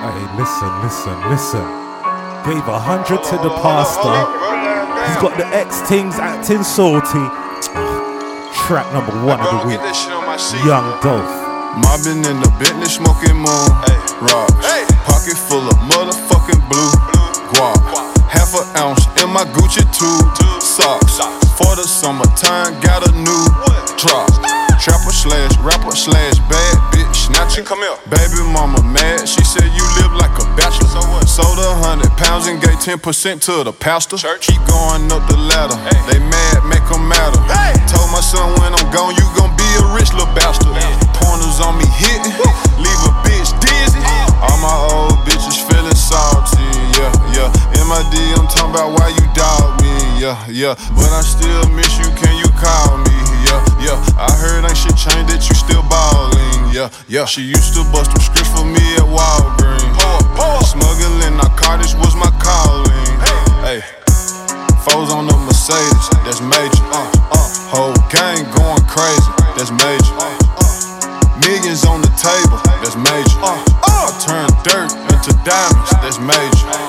Hey, 0.00 0.22
listen, 0.40 0.70
listen, 0.82 1.16
listen. 1.28 1.64
Gave 2.44 2.66
a 2.68 2.78
hundred 2.78 3.22
to 3.24 3.36
the 3.40 3.52
pastor. 3.60 4.16
He's 5.08 5.20
got 5.20 5.36
the 5.36 5.46
X 5.46 5.80
things 5.82 6.16
acting 6.16 6.62
salty. 6.62 7.24
Track 8.66 8.88
number 8.92 9.12
one 9.24 9.40
of 9.40 9.48
the 9.52 9.68
week. 9.68 9.80
Young 10.64 10.88
Dolph. 11.00 11.44
Mobbing 11.76 12.24
in 12.24 12.40
the 12.40 12.50
Bentley, 12.60 12.86
smoking 12.88 13.36
moon. 13.36 13.68
Hey. 13.84 13.98
Rocks. 14.20 14.52
Pocket 15.04 15.36
full 15.36 15.66
of 15.66 15.76
motherfucking 15.88 16.62
blue. 16.68 16.92
Guap. 17.52 17.80
Half 18.28 18.54
an 18.54 18.76
ounce 18.76 19.04
in 19.22 19.30
my 19.30 19.44
Gucci 19.44 19.84
tube. 19.92 20.62
Socks. 20.62 21.43
For 21.54 21.76
the 21.76 21.86
summertime, 21.86 22.80
got 22.82 23.06
a 23.06 23.12
new 23.14 23.44
drop. 23.96 24.26
Trapper 24.82 25.14
slash 25.14 25.54
rapper 25.62 25.94
slash 25.94 26.36
bad 26.50 26.76
bitch. 26.92 27.30
Snatcher. 27.30 27.62
Come 27.62 27.78
here. 27.80 27.96
Baby 28.10 28.42
mama 28.52 28.82
mad. 28.82 29.24
She 29.28 29.42
said 29.44 29.64
you 29.70 29.86
live 30.02 30.12
like 30.18 30.34
a 30.36 30.44
bachelor. 30.58 30.90
So 30.90 31.00
what? 31.08 31.24
Sold 31.30 31.56
a 31.58 31.70
hundred 31.80 32.10
pounds 32.18 32.46
and 32.50 32.60
gave 32.60 32.76
10% 32.82 33.40
to 33.48 33.64
the 33.64 33.72
pastor. 33.72 34.18
Keep 34.42 34.60
going 34.66 35.06
up 35.14 35.22
the 35.30 35.38
ladder. 35.38 35.78
They 36.10 36.18
mad, 36.18 36.66
make 36.66 36.84
'em 36.90 37.06
matter. 37.08 37.40
Told 37.88 38.10
my 38.10 38.20
son 38.20 38.50
when 38.60 38.74
I'm 38.74 38.90
gone, 38.90 39.14
you 39.14 39.24
gon' 39.38 39.54
be 39.56 39.68
a 39.78 39.86
rich 39.94 40.12
little 40.12 40.28
bastard. 40.34 40.74
Pointers 41.16 41.62
on 41.62 41.78
me 41.78 41.86
hitting, 41.96 42.34
leave 42.82 43.02
a 43.08 43.12
bitch 43.24 43.54
dizzy. 43.62 44.02
Uh. 44.02 44.44
All 44.44 44.58
my 44.58 44.76
old 44.92 45.16
bitches 45.24 45.62
feeling 45.64 45.94
salty, 45.96 46.66
yeah. 47.34 47.50
MID, 47.84 48.14
I'm 48.38 48.48
talking 48.48 48.72
about 48.72 48.96
why 48.96 49.10
you 49.10 49.26
dog 49.34 49.82
me, 49.82 49.92
yeah, 50.22 50.38
yeah. 50.48 50.74
But 50.94 51.10
I 51.12 51.20
still 51.20 51.68
miss 51.74 51.98
you, 51.98 52.08
can 52.16 52.34
you 52.38 52.48
call 52.56 52.98
me, 53.02 53.16
yeah, 53.44 53.60
yeah, 53.82 53.98
yeah. 54.00 54.22
I 54.22 54.30
heard 54.32 54.64
ain't 54.64 54.78
shit 54.78 54.96
changed 54.96 55.28
that 55.28 55.44
you 55.44 55.54
still 55.54 55.84
ballin', 55.90 56.72
yeah, 56.72 56.88
yeah. 57.08 57.26
She 57.26 57.42
used 57.42 57.74
to 57.74 57.82
bust 57.92 58.14
them 58.14 58.22
scripts 58.22 58.50
for 58.54 58.64
me 58.64 58.82
at 58.96 59.06
Walgreens. 59.06 59.94
Smuggling 60.64 61.36
narcotics 61.36 61.94
was 61.94 62.16
my 62.16 62.30
calling. 62.42 63.06
Hey, 63.62 63.80
foes 64.82 65.12
on 65.12 65.26
the 65.26 65.36
Mercedes, 65.46 66.08
that's 66.26 66.40
major. 66.40 66.82
Uh, 66.90 67.06
uh. 67.30 67.48
Whole 67.70 67.94
gang 68.10 68.42
going 68.58 68.82
crazy, 68.90 69.30
that's 69.54 69.70
major. 69.70 70.14
Millions 71.38 71.84
on 71.84 72.00
the 72.00 72.10
table, 72.18 72.58
that's 72.82 72.96
major. 72.96 73.38
Uh, 73.38 73.54
uh. 73.86 73.94
I 74.04 74.10
turn 74.18 74.48
dirt 74.66 74.90
into 75.12 75.32
diamonds, 75.44 75.90
that's 76.02 76.18
major. 76.18 76.83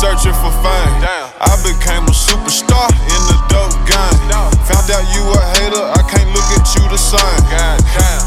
Searching 0.00 0.32
for 0.40 0.48
fame. 0.64 1.04
I 1.44 1.52
became 1.60 2.08
a 2.08 2.16
superstar 2.16 2.88
in 2.88 3.22
the 3.28 3.36
dope 3.52 3.76
game. 3.84 4.16
Found 4.64 4.88
out 4.96 5.04
you 5.12 5.20
a 5.28 5.40
hater, 5.60 5.84
I 5.92 6.00
can't 6.08 6.32
look 6.32 6.48
at 6.56 6.64
you 6.72 6.88
the 6.88 6.96
same. 6.96 7.20
She 7.20 8.00
said, 8.00 8.19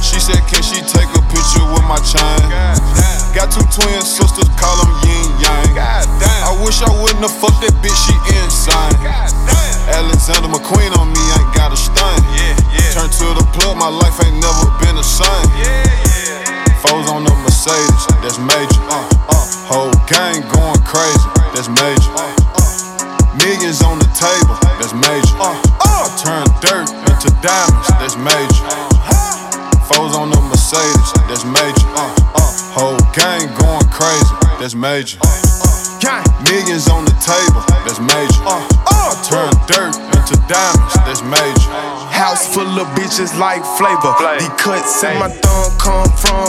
bitches 43.13 43.37
like 43.39 43.63
flavor. 43.77 44.13
The 44.39 44.49
cuts 44.57 45.03
in 45.03 45.19
my 45.19 45.29
thumb 45.29 45.77
come 45.77 46.09
from 46.17 46.42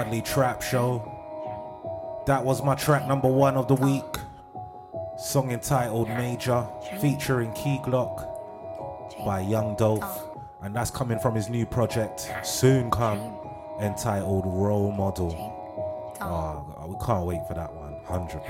Dudley 0.00 0.22
Trap 0.22 0.62
Show. 0.62 2.22
That 2.26 2.42
was 2.42 2.64
my 2.64 2.74
track 2.74 3.06
number 3.06 3.28
one 3.28 3.58
of 3.58 3.68
the 3.68 3.74
week. 3.74 4.16
Song 5.18 5.50
entitled 5.50 6.08
Major, 6.08 6.66
featuring 7.02 7.52
Key 7.52 7.78
Glock 7.84 8.26
by 9.26 9.40
Young 9.40 9.76
Dolph. 9.76 10.26
And 10.62 10.74
that's 10.74 10.90
coming 10.90 11.18
from 11.18 11.34
his 11.34 11.50
new 11.50 11.66
project, 11.66 12.32
Soon 12.42 12.90
Come, 12.90 13.18
entitled 13.82 14.44
Role 14.46 14.90
Model. 14.90 15.34
Oh, 16.22 16.64
we 16.88 16.96
can't 17.04 17.26
wait 17.26 17.46
for 17.46 17.52
that 17.52 17.70
one, 17.74 18.00
100%. 18.06 18.40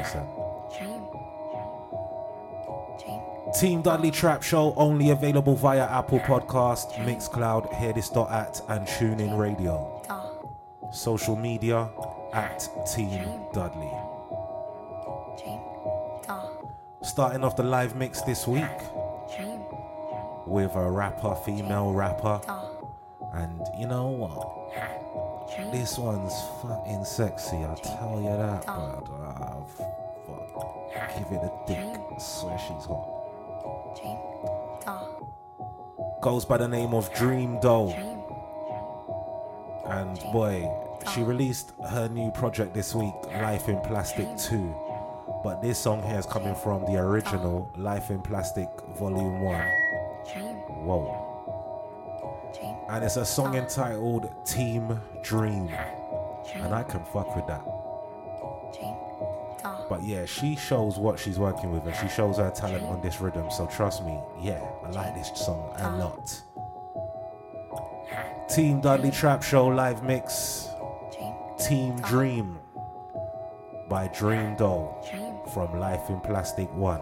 Team 3.58 3.82
Dudley 3.82 4.12
Trap 4.12 4.44
Show 4.44 4.72
only 4.76 5.10
available 5.10 5.56
via 5.56 5.82
Apple 5.82 6.20
Podcast, 6.20 6.92
Mixcloud, 7.04 7.72
Hearthis.at, 7.72 8.62
and 8.68 8.86
TuneIn 8.86 9.36
Radio. 9.36 9.96
Social 10.92 11.36
media 11.36 11.88
at 12.32 12.68
Team 12.92 13.22
Dudley. 13.52 13.90
Starting 17.02 17.44
off 17.44 17.56
the 17.56 17.62
live 17.62 17.96
mix 17.96 18.20
this 18.22 18.46
week 18.46 18.64
with 20.46 20.74
a 20.74 20.90
rapper, 20.90 21.34
female 21.46 21.92
rapper. 21.92 22.40
And 23.34 23.60
you 23.78 23.86
know 23.86 24.08
what? 24.08 24.56
This 25.72 25.98
one's 25.98 26.34
fucking 26.62 27.04
sexy, 27.04 27.56
I'll 27.56 27.76
tell 27.76 28.20
you 28.20 28.36
that, 28.36 28.66
but 28.66 29.08
uh, 29.12 29.64
fuck. 29.76 31.18
Give 31.18 31.32
it 31.32 31.42
a 31.42 31.50
dick. 31.66 31.78
I 31.78 32.18
swear 32.18 32.58
she's 32.58 32.86
hot. 32.86 33.16
Goes 36.20 36.44
by 36.44 36.58
the 36.58 36.68
name 36.68 36.94
of 36.94 37.12
DreamDoll. 37.14 38.19
And 39.90 40.18
boy, 40.32 40.70
she 41.12 41.22
released 41.22 41.72
her 41.90 42.08
new 42.08 42.30
project 42.30 42.74
this 42.74 42.94
week, 42.94 43.14
Life 43.26 43.68
in 43.68 43.80
Plastic 43.80 44.26
2. 44.38 44.74
But 45.42 45.62
this 45.62 45.78
song 45.78 46.02
here 46.02 46.18
is 46.18 46.26
coming 46.26 46.54
from 46.54 46.84
the 46.84 46.98
original 46.98 47.70
Life 47.76 48.10
in 48.10 48.20
Plastic 48.20 48.68
Volume 48.98 49.40
1. 49.40 49.60
Whoa. 50.84 51.26
And 52.90 53.04
it's 53.04 53.16
a 53.16 53.24
song 53.24 53.54
entitled 53.56 54.30
Team 54.44 55.00
Dream. 55.22 55.68
And 56.54 56.74
I 56.74 56.82
can 56.82 57.04
fuck 57.04 57.34
with 57.34 57.46
that. 57.46 57.64
But 59.88 60.02
yeah, 60.02 60.24
she 60.24 60.56
shows 60.56 60.98
what 60.98 61.18
she's 61.18 61.38
working 61.38 61.72
with 61.72 61.84
and 61.84 61.94
she 61.96 62.08
shows 62.08 62.38
her 62.38 62.50
talent 62.50 62.84
on 62.84 63.00
this 63.02 63.20
rhythm. 63.20 63.50
So 63.50 63.66
trust 63.66 64.04
me, 64.04 64.18
yeah, 64.40 64.62
I 64.84 64.90
like 64.90 65.14
this 65.14 65.30
song 65.34 65.72
a 65.76 65.96
lot. 65.98 66.42
Team 68.50 68.80
Dudley 68.80 69.12
Trap 69.12 69.44
Show 69.44 69.68
live 69.68 70.02
mix. 70.02 70.70
Team 71.56 71.94
Dream 72.00 72.58
by 73.88 74.08
DreamDoll 74.08 75.52
from 75.54 75.78
Life 75.78 76.10
in 76.10 76.18
Plastic 76.20 76.68
1. 76.74 77.00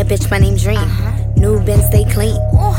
Yeah, 0.00 0.06
bitch, 0.16 0.30
my 0.30 0.38
name 0.38 0.56
Dream. 0.56 0.80
New 1.36 1.60
Ben, 1.60 1.76
stay 1.92 2.08
clean. 2.08 2.32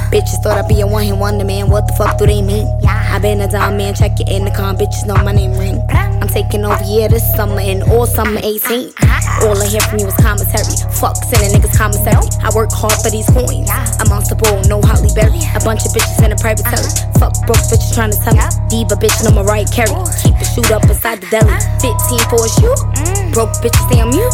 Bitches 0.10 0.42
thought 0.42 0.58
I'd 0.58 0.68
be 0.68 0.82
a 0.82 0.88
one 0.88 1.06
hit 1.06 1.14
wonder 1.16 1.46
man. 1.46 1.70
What 1.70 1.86
the 1.86 1.94
fuck 1.94 2.18
do 2.18 2.26
they 2.26 2.42
mean? 2.42 2.66
I 2.82 3.20
been 3.22 3.42
a 3.42 3.48
dime 3.48 3.78
man, 3.78 3.94
check 3.94 4.18
it 4.18 4.26
in 4.26 4.42
the 4.44 4.50
car. 4.50 4.74
Bitches 4.74 5.06
know 5.06 5.14
my 5.22 5.32
name 5.32 5.54
ring. 5.54 5.78
I'm 5.94 6.26
taking 6.26 6.66
over, 6.66 6.82
yeah, 6.82 7.14
this 7.14 7.22
summer 7.38 7.62
and 7.62 7.86
all 7.94 8.08
summer 8.08 8.42
18. 8.42 8.98
All 9.46 9.54
I 9.54 9.70
hear 9.70 9.86
from 9.86 10.02
you 10.02 10.10
is 10.10 10.18
commentary. 10.18 10.66
Fuck 10.98 11.14
sending 11.30 11.54
niggas 11.54 11.78
commissary. 11.78 12.26
I 12.42 12.50
work 12.58 12.74
hard 12.74 12.98
for 13.06 13.14
these 13.14 13.30
coins. 13.30 13.70
A 14.02 14.06
monster 14.10 14.34
ball, 14.34 14.58
no 14.66 14.82
Halle 14.82 15.14
Berry. 15.14 15.46
A 15.54 15.62
bunch 15.62 15.86
of 15.86 15.94
bitches 15.94 16.26
in 16.26 16.34
a 16.34 16.40
private 16.42 16.66
telly. 16.66 16.90
Fuck 17.22 17.38
broke 17.46 17.62
bitches 17.70 17.94
trying 17.94 18.10
to 18.10 18.18
tell 18.26 18.34
me. 18.34 18.42
Diva 18.66 18.98
bitch, 18.98 19.14
no 19.22 19.30
Mariah 19.30 19.70
Carey. 19.70 19.94
Keep 20.26 20.42
the 20.42 20.48
shoot 20.58 20.74
up 20.74 20.82
inside 20.90 21.22
the 21.22 21.30
deli. 21.30 21.54
15 21.86 22.18
for 22.34 22.42
a 22.42 22.50
shoe. 22.50 22.74
Broke 23.30 23.54
bitches 23.62 23.78
stay 23.94 24.02
on 24.02 24.10
mute. 24.10 24.34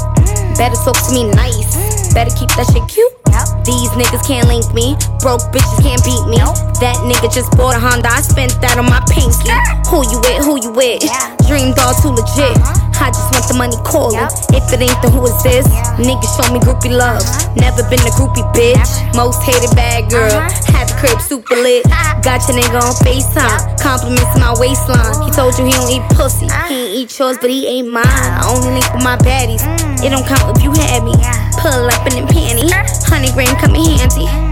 Better 0.55 0.79
talk 0.87 0.95
to 0.95 1.11
me 1.11 1.27
nice. 1.35 2.06
Better 2.17 2.33
keep 2.33 2.49
that 2.57 2.65
shit 2.73 2.81
cute. 2.89 3.13
These 3.61 3.93
niggas 3.93 4.25
can't 4.25 4.49
link 4.49 4.65
me. 4.73 4.97
Broke 5.21 5.53
bitches 5.53 5.77
can't 5.85 6.01
beat 6.01 6.25
me. 6.25 6.41
That 6.81 6.97
nigga 7.05 7.29
just 7.29 7.53
bought 7.53 7.77
a 7.77 7.79
Honda. 7.79 8.09
I 8.09 8.25
spent 8.25 8.57
that 8.57 8.73
on 8.81 8.89
my 8.89 9.05
pinky. 9.05 9.53
Who 9.93 10.01
you 10.01 10.17
with? 10.25 10.41
Who 10.41 10.57
you 10.57 10.73
with? 10.73 11.05
Dream 11.45 11.77
doll 11.77 11.93
too 12.01 12.17
legit. 12.17 12.57
Uh-huh. 12.57 13.05
I 13.05 13.13
just 13.13 13.29
want 13.29 13.45
the 13.45 13.53
money 13.53 13.77
calling. 13.85 14.17
If 14.49 14.65
it 14.73 14.81
ain't, 14.81 14.97
the 15.05 15.13
who 15.13 15.29
is 15.29 15.37
this? 15.45 15.69
Niggas 16.01 16.33
show 16.33 16.49
me 16.49 16.57
groupie 16.57 16.89
love. 16.89 17.21
Uh-huh. 17.21 17.53
Never 17.53 17.85
been 17.85 18.01
a 18.01 18.09
groupie 18.17 18.41
bitch. 18.49 18.89
Most 19.13 19.45
hated 19.45 19.69
bad 19.77 20.09
girl. 20.09 20.33
Uh-huh. 20.33 20.73
Had 20.73 20.89
the 20.89 20.97
crib 20.97 21.21
super 21.21 21.53
lit. 21.53 21.85
Got 22.25 22.49
your 22.49 22.57
nigga 22.57 22.81
on 22.81 22.97
FaceTime. 23.05 23.77
Compliments 23.77 24.25
to 24.33 24.41
my 24.41 24.57
waistline. 24.57 25.21
He 25.21 25.29
told 25.37 25.53
you 25.61 25.69
he 25.69 25.73
don't 25.77 25.93
eat 25.93 26.01
pussy. 26.17 26.49
He 26.65 26.81
ain't 26.81 26.93
eat 26.97 27.13
yours, 27.13 27.37
but 27.37 27.53
he 27.53 27.69
ain't 27.69 27.93
mine. 27.93 28.09
I 28.09 28.41
only 28.49 28.73
link 28.73 28.89
with 28.89 29.05
my 29.05 29.21
baddies. 29.21 29.61
Mm. 29.61 29.86
It 30.03 30.09
don't 30.09 30.25
count 30.25 30.57
if 30.57 30.63
you 30.63 30.71
had 30.71 31.03
me. 31.03 31.13
Pull 31.59 31.87
up 31.89 32.05
in 32.07 32.13
them 32.13 32.27
panties. 32.27 32.71
Honey 33.05 33.31
grain 33.31 33.47
come 33.59 33.75
in 33.75 33.97
handy. 33.97 34.46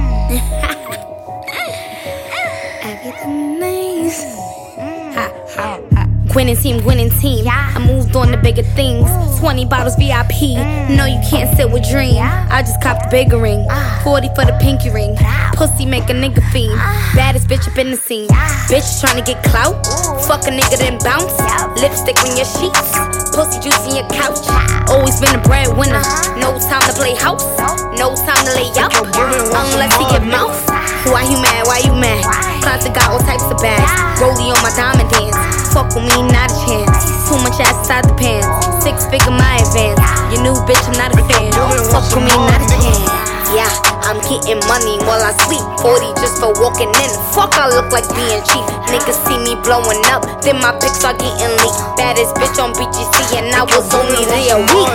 Winning 6.35 6.57
team, 6.57 6.83
winning 6.83 7.09
team. 7.09 7.47
I 7.47 7.79
moved 7.79 8.13
on 8.13 8.27
to 8.27 8.37
bigger 8.37 8.61
things. 8.75 9.07
20 9.39 9.65
bottles 9.71 9.95
VIP. 9.95 10.59
No, 10.91 11.07
you 11.07 11.15
can't 11.31 11.47
sit 11.55 11.71
with 11.71 11.87
Dream. 11.87 12.19
I 12.19 12.59
just 12.59 12.83
copped 12.83 13.07
the 13.07 13.09
bigger 13.09 13.39
ring. 13.39 13.63
40 14.03 14.27
for 14.35 14.43
the 14.43 14.51
pinky 14.59 14.91
ring. 14.91 15.15
Pussy 15.55 15.85
make 15.85 16.11
a 16.11 16.13
nigga 16.13 16.43
fiend. 16.51 16.75
Baddest 17.15 17.47
bitch 17.47 17.63
up 17.71 17.77
in 17.77 17.91
the 17.91 17.95
scene. 17.95 18.27
Bitch 18.67 18.83
trying 18.99 19.15
to 19.15 19.23
get 19.23 19.39
clout. 19.47 19.79
Fuck 20.27 20.43
a 20.43 20.51
nigga 20.51 20.75
then 20.75 20.99
bounce. 21.07 21.39
Lipstick 21.79 22.19
on 22.19 22.35
your 22.35 22.43
sheets. 22.51 22.83
Pussy 23.31 23.63
juice 23.63 23.87
in 23.87 24.03
your 24.03 24.09
couch. 24.11 24.43
Always 24.91 25.15
been 25.23 25.39
a 25.39 25.41
breadwinner. 25.47 26.03
No 26.35 26.59
time 26.67 26.83
to 26.83 26.93
play 26.99 27.15
house. 27.15 27.47
No 27.95 28.11
time 28.11 28.43
to 28.43 28.51
lay 28.59 28.67
up. 28.75 28.91
Unless 28.91 29.95
he 29.95 30.03
get 30.11 30.27
mouth. 30.27 30.59
Why 31.07 31.23
you 31.23 31.39
mad? 31.39 31.63
Why 31.63 31.79
you 31.79 31.95
mad? 31.95 32.27
Closet 32.59 32.91
got 32.91 33.07
all 33.07 33.23
types 33.23 33.47
of 33.47 33.55
bags. 33.63 33.87
Rollie 34.19 34.51
on 34.51 34.59
my 34.59 34.75
diamond 34.75 35.07
dance. 35.15 35.64
Fuck 35.75 35.91
with 35.91 36.07
me, 36.07 36.23
not 36.31 36.47
a 36.47 36.55
chance. 36.63 37.03
Too 37.27 37.35
much 37.43 37.59
ass 37.59 37.75
inside 37.83 38.07
the 38.07 38.15
pants. 38.15 38.47
Six 38.79 39.11
figure 39.11 39.35
my 39.35 39.59
advance. 39.59 39.99
Your 40.31 40.39
new 40.47 40.55
bitch, 40.63 40.79
I'm 40.87 40.95
not 40.95 41.11
a 41.11 41.19
fan. 41.27 41.51
Fuck 41.91 42.15
with 42.15 42.23
me, 42.23 42.31
not 42.31 42.63
a 42.63 42.67
chance. 42.79 43.03
Yeah, 43.51 43.67
I'm 44.07 44.23
getting 44.23 44.63
money 44.71 44.95
while 45.03 45.19
I 45.19 45.35
sleep. 45.43 45.59
40 45.83 46.15
just 46.23 46.39
for 46.39 46.55
walking 46.63 46.95
in. 47.03 47.11
Fuck, 47.35 47.59
I 47.59 47.67
look 47.75 47.91
like 47.91 48.07
being 48.15 48.39
cheap. 48.47 48.63
Niggas 48.87 49.19
see 49.27 49.35
me 49.43 49.59
blowing 49.67 49.99
up, 50.15 50.23
then 50.47 50.63
my 50.63 50.71
pics 50.79 51.03
are 51.03 51.11
getting 51.11 51.51
leaked. 51.59 51.83
Baddest 51.99 52.39
bitch 52.39 52.55
on 52.55 52.71
BGC, 52.71 53.35
and 53.35 53.51
I 53.51 53.67
was 53.67 53.91
only 53.91 54.23
there 54.31 54.55
a 54.55 54.63
week. 54.71 54.87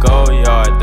Go 0.00 0.32
yard 0.32 0.80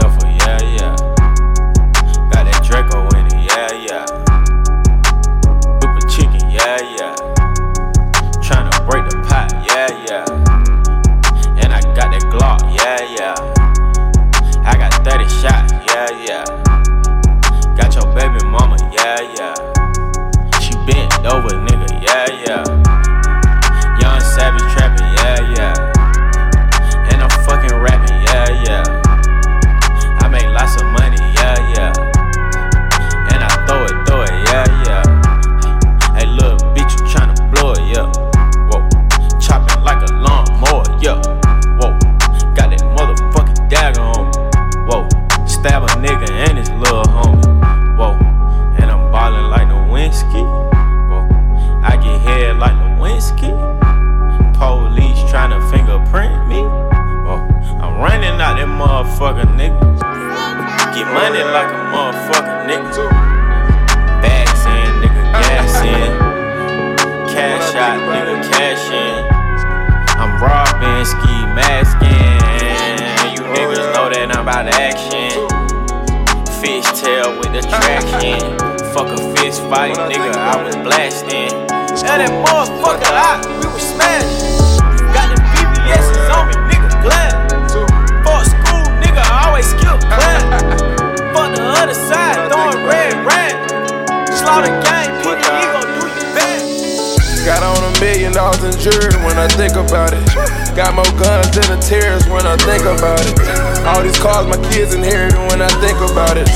yeah, 19.07 19.21
yeah. 19.39 20.59
She 20.59 20.73
bent 20.85 21.13
over, 21.25 21.56
motherfucker 62.47 62.67
nigga. 62.67 63.09
Bags 64.21 64.63
in, 64.65 64.91
nigga, 65.01 65.23
gas 65.33 65.75
in. 65.95 66.11
Cash 67.27 67.75
out, 67.75 67.99
nigga, 68.07 68.35
cash 68.51 68.91
in. 68.91 69.37
I'm 70.19 70.41
robbing, 70.41 71.05
ski 71.05 71.35
masking. 71.53 72.37
You 73.35 73.43
oh, 73.43 73.53
niggas 73.53 73.93
know 73.93 74.09
that 74.09 74.31
I'm 74.35 74.41
about 74.41 74.67
action. 74.67 75.29
Fish 76.61 76.87
tail 76.99 77.37
with 77.37 77.53
the 77.53 77.61
traction. 77.67 78.39
Fuck 78.93 79.07
a 79.07 79.35
fist 79.35 79.61
fight, 79.63 79.95
nigga, 79.95 80.33
I 80.33 80.63
was 80.63 80.75
blasting. 80.77 81.67
Now 82.03 82.17
that 82.17 82.31
motherfucker 82.45 83.11
out, 83.11 83.45
we 83.45 83.67
was 83.67 83.83
smashing. 83.83 84.46
The 92.07 92.15
other 92.15 92.15
side, 92.15 92.51
throwing 92.51 92.88
red 92.88 93.25
rag. 93.25 93.55
Slaughter 94.31 94.71
gang, 94.84 95.09
PDE 95.23 95.63
gon' 95.73 95.88
do 95.99 96.07
you 96.07 96.27
bad. 96.35 96.61
Got 97.45 97.63
on 97.63 97.79
a 97.79 97.91
million 97.99 98.34
dollars 98.34 98.63
in 98.63 98.75
jewelry 98.79 99.15
when 99.23 99.39
I 99.39 99.47
think 99.47 99.75
about 99.75 100.11
it. 100.11 100.23
Got 100.75 100.93
more 100.95 101.07
guns 101.15 101.49
than 101.55 101.67
the 101.71 101.79
tears 101.79 102.27
when 102.27 102.45
I 102.45 102.55
think 102.59 102.84
about 102.84 103.23
it. 103.23 103.34
All 103.88 104.03
these 104.03 104.19
cars 104.19 104.45
my 104.47 104.59
kids 104.69 104.93
inherited 104.93 105.39
when 105.47 105.61
I 105.61 105.71
think 105.79 105.97
about 106.03 106.35
it. 106.35 106.47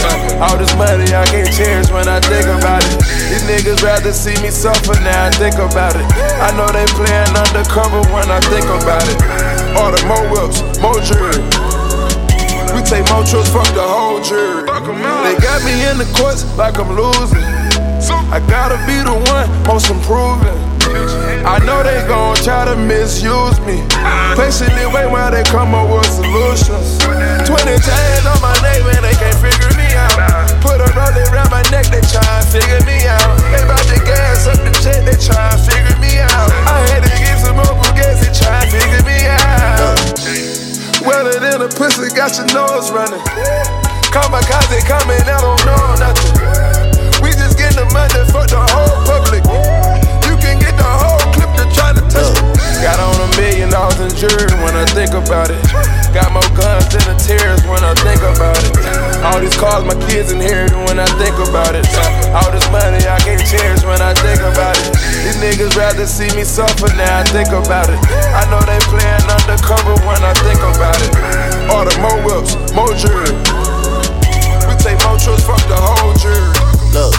All 0.43 0.57
this 0.59 0.75
money 0.75 1.07
I 1.15 1.23
can't 1.25 1.47
cherish 1.51 1.89
when 1.89 2.07
I 2.07 2.19
think 2.19 2.45
about 2.45 2.83
it. 2.83 2.99
These 3.31 3.47
niggas 3.47 3.81
rather 3.83 4.11
see 4.11 4.35
me 4.43 4.51
suffer 4.51 4.99
now 4.99 5.27
I 5.27 5.31
think 5.31 5.55
about 5.55 5.95
it. 5.95 6.05
I 6.43 6.51
know 6.59 6.67
they 6.67 6.85
playing 6.91 7.33
undercover 7.39 8.03
when 8.11 8.27
I 8.29 8.39
think 8.51 8.67
about 8.67 9.07
it. 9.07 9.17
Order 9.79 10.03
more 10.05 10.27
whips, 10.27 10.59
more 10.83 10.99
jewelry. 10.99 11.70
Take 12.91 13.07
more 13.07 13.23
trips, 13.23 13.47
fuck 13.47 13.71
the 13.71 13.79
whole 13.79 14.19
jury. 14.19 14.67
They 14.67 15.39
got 15.39 15.63
me 15.63 15.79
in 15.87 15.95
the 15.95 16.03
courts 16.11 16.43
like 16.59 16.75
I'm 16.75 16.91
losing. 16.91 17.39
I 18.27 18.43
gotta 18.51 18.75
be 18.83 18.99
the 18.99 19.15
one 19.31 19.47
most 19.63 19.87
improving. 19.87 20.59
I 21.47 21.63
know 21.63 21.79
they 21.87 22.03
gon' 22.03 22.35
try 22.43 22.67
to 22.67 22.75
misuse 22.75 23.63
me. 23.63 23.79
Patiently 24.35 24.83
wait 24.91 25.07
while 25.07 25.31
they 25.31 25.47
come 25.47 25.71
up 25.71 25.87
with 25.87 26.03
solutions. 26.03 26.99
20 27.47 27.79
chains 27.79 28.27
on 28.27 28.35
my 28.43 28.51
name 28.59 28.83
and 28.83 29.07
they 29.07 29.15
can't 29.15 29.39
figure 29.39 29.71
me 29.79 29.87
out. 29.95 30.51
Put 30.59 30.83
a 30.83 30.91
rollie 30.91 31.23
around 31.31 31.47
my 31.47 31.63
neck, 31.71 31.87
they 31.87 32.03
try 32.11 32.19
and 32.27 32.47
figure 32.51 32.83
me 32.83 33.07
out. 33.07 33.23
They 33.55 33.63
bout 33.71 33.87
to 33.87 34.03
gas 34.03 34.51
up 34.51 34.59
the 34.67 34.71
jet, 34.83 35.07
they 35.07 35.15
try 35.15 35.55
and 35.55 35.63
figure 35.63 35.95
me 36.03 36.19
out. 36.19 36.51
I 36.67 36.83
had 36.91 37.07
to 37.07 37.13
give 37.23 37.39
some 37.39 37.55
more 37.55 37.87
gas, 37.95 38.19
they 38.19 38.35
try 38.35 38.59
and 38.59 38.67
figure 38.67 39.03
me 39.07 39.31
out. 39.31 40.50
Wetter 41.05 41.39
than 41.39 41.61
a 41.61 41.67
pussy, 41.67 42.13
got 42.15 42.37
your 42.37 42.45
nose 42.53 42.91
running. 42.91 43.21
Kamikaze 44.13 44.85
coming, 44.85 45.23
I 45.25 45.39
don't 45.41 45.61
know 45.65 45.95
nothing. 45.97 46.33
We 47.23 47.31
just 47.31 47.57
getting 47.57 47.77
the 47.77 47.87
money 47.93 48.21
for 48.29 48.45
the 48.45 48.61
whole 48.69 49.01
public. 49.09 49.41
You 50.29 50.37
can 50.37 50.59
get 50.59 50.77
the 50.77 50.83
whole 50.85 51.20
to 51.61 51.69
try 51.75 51.93
to 51.93 52.01
touch 52.09 52.33
it. 52.33 52.61
Got 52.81 52.97
on 52.97 53.13
a 53.21 53.29
million 53.37 53.69
dollars 53.69 53.99
in 54.01 54.09
jewelry 54.17 54.49
when 54.65 54.73
I 54.73 54.85
think 54.89 55.13
about 55.13 55.53
it. 55.53 55.61
Got 56.09 56.33
more 56.33 56.49
guns 56.57 56.89
than 56.89 57.05
the 57.05 57.15
tears 57.21 57.61
when 57.69 57.85
I 57.85 57.93
think 58.01 58.25
about 58.25 58.57
it. 58.57 58.73
All 59.21 59.37
these 59.37 59.53
cars 59.53 59.85
my 59.85 59.93
kids 60.09 60.33
inherited 60.33 60.73
when 60.89 60.97
I 60.97 61.05
think 61.21 61.37
about 61.37 61.77
it. 61.77 61.85
All 62.33 62.49
this 62.49 62.65
money 62.73 63.05
I 63.05 63.21
can't 63.21 63.41
cherish 63.45 63.85
when 63.85 64.01
I 64.01 64.17
think 64.17 64.41
about 64.41 64.73
it. 64.81 64.97
These 65.21 65.37
niggas 65.37 65.77
rather 65.77 66.09
see 66.09 66.33
me 66.33 66.43
suffer 66.43 66.89
now 66.97 67.21
I 67.21 67.23
think 67.29 67.53
about 67.53 67.93
it. 67.93 68.01
I 68.33 68.49
know 68.49 68.61
they 68.65 68.81
playing 68.89 69.27
undercover 69.29 69.93
when 70.09 70.21
I 70.25 70.33
think 70.41 70.61
about 70.65 70.97
it. 70.97 71.13
Order 71.69 71.93
more 72.01 72.17
whips, 72.25 72.57
more 72.73 72.89
jewelry. 72.97 73.37
We 74.65 74.73
take 74.81 74.97
more 75.05 75.21
trips, 75.21 75.45
fuck 75.45 75.61
the 75.69 75.77
whole 75.77 76.17
jury. 76.17 76.49
Look, 76.97 77.13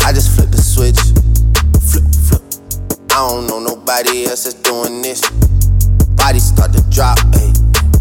I 0.00 0.16
just 0.16 0.32
flipped 0.32 0.56
the 0.56 0.62
switch. 0.64 1.11
I 3.12 3.28
don't 3.28 3.46
know 3.46 3.60
nobody 3.60 4.24
else 4.24 4.44
that's 4.44 4.54
doing 4.54 5.02
this. 5.02 5.20
Body 6.16 6.38
start 6.38 6.72
to 6.72 6.80
drop, 6.88 7.18
ayy. 7.36 7.52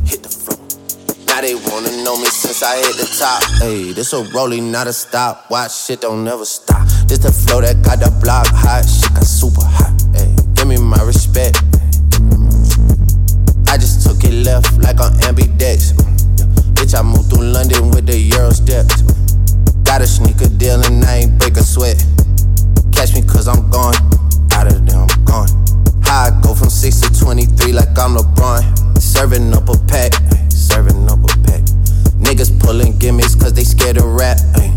Hit 0.08 0.24
the 0.24 0.30
floor. 0.30 0.58
Now 1.28 1.42
they 1.42 1.54
wanna 1.54 1.92
know 2.04 2.16
me 2.18 2.28
since 2.28 2.64
I 2.64 2.78
hit 2.78 2.96
the 2.96 3.08
top. 3.20 3.44
Ayy, 3.60 3.94
this 3.94 4.14
a 4.14 4.24
rolling, 4.34 4.72
not 4.72 4.88
a 4.88 4.94
stop. 4.94 5.52
Watch 5.52 5.76
shit 5.76 6.00
don't 6.00 6.24
never 6.24 6.46
stop. 6.46 6.88
This 7.08 7.20
the 7.20 7.30
flow 7.30 7.60
that 7.60 7.84
got 7.84 8.00
the 8.00 8.10
block 8.24 8.48
hot. 8.48 8.88
Shit 8.88 9.14
got 9.14 9.26
super 9.26 9.66
hot. 9.66 9.92
Ayy, 10.16 10.56
give 10.56 10.68
me 10.68 10.78
my 10.78 11.04
respect. 11.04 11.60
I 13.68 13.76
just 13.76 14.08
took 14.08 14.24
it 14.24 14.46
left 14.46 14.78
like 14.80 15.02
on 15.02 15.12
ambidex. 15.28 15.92
Bitch, 16.72 16.98
I 16.98 17.02
moved 17.02 17.32
through 17.32 17.52
London 17.52 17.92
with 17.92 18.06
the 18.06 18.18
Euro 18.18 18.52
steps. 18.52 19.02
Got 19.84 20.00
a 20.00 20.08
sneaker 20.08 20.48
deal 20.48 20.80
and 20.86 21.04
I 21.04 21.28
ain't 21.28 21.38
break 21.38 21.58
a 21.58 21.64
sweat. 21.64 22.00
Catch 22.94 23.14
me 23.14 23.24
cause 23.24 23.50
I'm 23.50 23.70
gone 23.70 23.96
out 24.54 24.68
of 24.68 24.86
them, 24.86 25.08
gone. 25.26 25.50
How 26.04 26.28
I 26.28 26.42
go 26.42 26.54
from 26.54 26.70
6 26.70 27.02
to 27.02 27.20
23 27.20 27.74
like 27.74 27.98
I'm 27.98 28.16
LeBron. 28.16 29.00
Serving 29.02 29.54
up 29.54 29.70
a 29.70 29.78
pack, 29.88 30.14
serving 30.50 31.10
up 31.10 31.20
a 31.24 31.32
pack. 31.44 31.62
Niggas 32.20 32.60
pulling 32.60 32.98
gimmicks 32.98 33.36
cause 33.36 33.54
they 33.54 33.64
scared 33.64 33.98
of 33.98 34.06
rap. 34.06 34.38
Ay. 34.56 34.74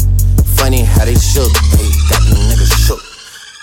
Funny 0.56 0.82
how 0.82 1.04
they 1.04 1.14
shook, 1.14 1.52
ay. 1.76 1.90
got 2.10 2.22
them 2.24 2.38
niggas 2.48 2.86
shook. 2.86 3.00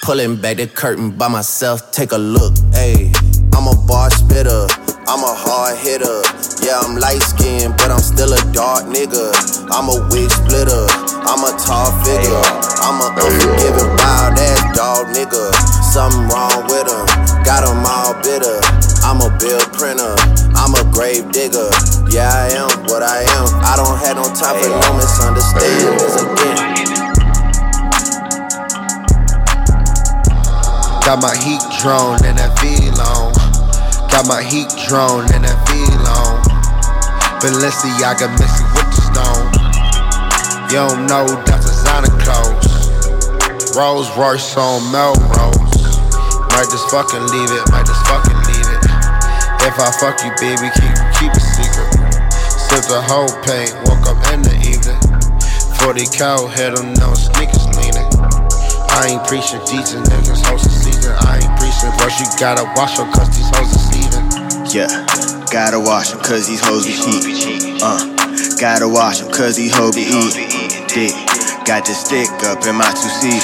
Pulling 0.04 0.36
back 0.36 0.58
the 0.58 0.68
curtain 0.68 1.12
by 1.12 1.28
myself, 1.28 1.92
take 1.92 2.12
a 2.12 2.18
look. 2.18 2.54
Ay. 2.74 3.12
I'm 3.54 3.68
a 3.68 3.76
bar 3.86 4.10
spitter, 4.10 4.68
I'm 5.06 5.22
a 5.22 5.34
hard 5.36 5.78
hitter. 5.78 6.22
Yeah, 6.66 6.80
I'm 6.82 6.96
light 6.96 7.22
skinned, 7.22 7.76
but 7.78 7.92
I'm 7.92 8.00
still 8.00 8.34
a 8.34 8.42
dark 8.54 8.86
nigga. 8.86 9.34
I'm 9.70 9.90
a 9.90 9.98
wig 10.10 10.30
splitter, 10.32 10.86
I'm 11.26 11.42
a 11.44 11.52
tall 11.62 11.92
figure. 12.02 12.46
I'm 12.82 12.98
a 13.02 13.10
unforgiving, 13.14 13.92
wild 14.02 14.40
ass 14.40 14.62
dog 14.74 15.14
nigga. 15.14 15.81
Something 15.92 16.24
wrong 16.32 16.64
with 16.72 16.88
him. 16.88 17.04
Got 17.44 17.68
him 17.68 17.84
all 17.84 18.16
bitter. 18.24 18.64
I'm 19.04 19.20
a 19.20 19.28
bill 19.36 19.60
printer. 19.76 20.16
I'm 20.56 20.72
a 20.72 20.88
grave 20.88 21.30
digger. 21.34 21.68
Yeah, 22.08 22.32
I 22.32 22.48
am 22.56 22.72
what 22.88 23.04
I 23.04 23.28
am. 23.28 23.48
I 23.60 23.76
don't 23.76 24.00
have 24.00 24.16
no 24.16 24.24
time 24.32 24.56
for 24.64 24.72
no 24.72 24.88
misunderstandings 24.96 26.16
again. 26.16 26.72
Got 31.04 31.20
my 31.20 31.36
heat 31.36 31.60
drone 31.84 32.24
and 32.24 32.40
that 32.40 32.56
Vlone. 32.56 33.36
Got 34.10 34.28
my 34.32 34.42
heat 34.42 34.72
drone 34.88 35.28
and 35.36 35.44
that 35.44 35.60
Vlone. 35.68 36.40
Balenciaga 37.44 38.32
mixing 38.40 38.72
with 38.80 38.88
the 38.96 39.02
stone. 39.12 39.44
You 40.72 40.88
don't 40.88 41.06
know 41.12 41.28
that's 41.44 41.66
a 41.66 41.76
designer 41.76 42.16
clothes. 42.24 43.76
Rolls 43.76 44.08
Royce 44.16 44.56
on 44.56 44.90
Melrose. 44.90 45.61
Might 46.62 46.70
just 46.70 46.92
fucking 46.92 47.26
leave 47.34 47.50
it, 47.50 47.66
might 47.74 47.90
just 47.90 48.06
fucking 48.06 48.38
leave 48.38 48.70
it. 48.70 48.86
If 49.66 49.82
I 49.82 49.90
fuck 49.98 50.22
you, 50.22 50.30
baby, 50.38 50.70
keep 50.78 50.94
keep 51.18 51.34
it 51.34 51.42
secret. 51.58 51.90
Sip 52.54 52.86
the 52.86 53.02
whole 53.02 53.34
paint, 53.42 53.74
woke 53.90 54.06
up 54.06 54.22
in 54.30 54.46
the 54.46 54.54
evening. 54.70 55.02
40 55.82 56.06
cow, 56.14 56.46
head 56.46 56.78
on 56.78 56.94
no 57.02 57.18
sneakers 57.18 57.66
leaning. 57.74 58.06
I 58.94 59.10
ain't 59.10 59.26
preaching 59.26 59.58
decent 59.66 60.06
niggas, 60.06 60.46
hoes 60.46 60.62
are 60.62 60.78
season. 60.86 61.18
I 61.26 61.42
ain't 61.42 61.50
preaching, 61.58 61.90
but 61.98 62.14
you 62.22 62.30
gotta 62.38 62.70
wash 62.78 63.02
your 63.02 63.10
cause 63.10 63.34
these 63.34 63.50
hoes 63.58 63.74
are. 63.74 63.82
Yeah, 64.70 64.86
gotta 65.50 65.80
wash 65.80 66.14
'em 66.14 66.22
cause 66.22 66.46
these 66.46 66.62
hoes 66.62 66.86
be 66.86 66.94
heat. 66.94 67.82
Uh, 67.82 68.06
gotta 68.62 68.88
wash 68.88 69.26
cause 69.34 69.58
these 69.58 69.74
hoes 69.74 69.96
be 69.96 70.06
eating 70.06 70.86
dick. 70.86 71.14
Got 71.66 71.90
the 71.90 71.98
stick 71.98 72.30
up 72.46 72.62
in 72.70 72.76
my 72.78 72.86
two 72.94 73.10
seat. 73.18 73.42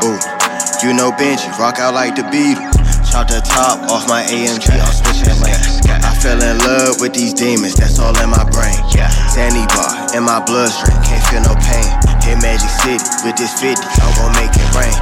Ooh, 0.00 0.33
you 0.82 0.96
know 0.96 1.12
Benji, 1.12 1.46
rock 1.58 1.78
out 1.78 1.94
like 1.94 2.16
the 2.16 2.24
Beatles. 2.32 2.72
Chop 3.12 3.28
the 3.28 3.38
top 3.44 3.84
off 3.92 4.08
my 4.08 4.24
AMG, 4.26 4.72
I'm 4.74 4.90
switching 4.90 5.36
lanes. 5.44 5.84
I 5.86 6.10
fell 6.18 6.40
in 6.40 6.58
love 6.64 7.00
with 7.00 7.12
these 7.12 7.34
demons, 7.34 7.76
that's 7.76 7.98
all 7.98 8.16
in 8.18 8.30
my 8.30 8.42
brain. 8.50 8.74
Sandy 9.30 9.62
bar 9.76 10.16
in 10.16 10.24
my 10.24 10.42
bloodstream, 10.42 10.96
can't 11.04 11.22
feel 11.28 11.44
no 11.44 11.54
pain. 11.62 11.86
Hit 12.24 12.40
Magic 12.40 12.72
City 12.82 13.04
with 13.22 13.36
this 13.36 13.52
50, 13.60 13.76
I'm 13.76 14.10
gon' 14.18 14.32
make 14.40 14.50
it 14.56 14.68
rain. 14.74 14.96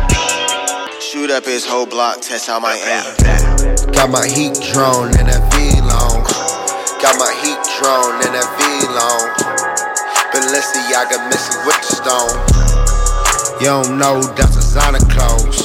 Shoot 1.01 1.31
up 1.31 1.47
his 1.47 1.65
whole 1.65 1.87
block, 1.87 2.21
test 2.21 2.49
out 2.49 2.61
my 2.61 2.75
aim. 2.75 3.07
Got 3.95 4.11
my 4.11 4.27
heat 4.27 4.59
drone 4.75 5.15
and 5.15 5.31
that 5.31 5.47
Vlone. 5.55 6.27
Got 7.01 7.17
my 7.17 7.33
heat 7.41 7.61
drone 7.79 8.19
and 8.21 8.35
that 8.35 8.49
Vlone. 8.59 9.31
Balenciaga 10.35 11.23
mixing 11.31 11.61
with 11.65 11.79
the 11.81 11.93
stone. 12.03 12.37
You 13.61 13.69
don't 13.69 13.99
know 13.99 14.21
that's 14.35 14.57
a 14.57 14.61
designer 14.61 14.99
clothes. 15.07 15.62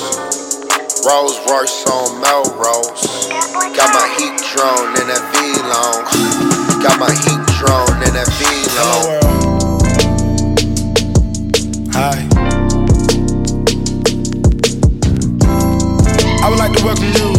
Rolls 1.07 1.39
Royce 1.49 1.85
on 1.88 2.19
Melrose. 2.19 3.27
Got 3.29 3.93
my 3.93 4.07
heat 4.17 4.35
drone 4.51 4.91
in 4.99 5.07
that 5.07 5.23
Vlone. 5.31 6.03
Got 6.84 6.99
my 6.99 7.13
heat 7.23 7.39
drone 7.55 8.03
in 8.03 8.13
that 8.13 8.27
Vlone. 8.35 9.23
Hi. 11.93 12.27
I 16.43 16.49
would 16.49 16.59
like 16.59 16.73
to 16.73 16.84
welcome 16.84 17.05
you 17.05 17.34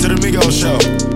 to 0.00 0.08
the 0.08 0.16
Migos 0.20 0.50
show. 0.60 1.11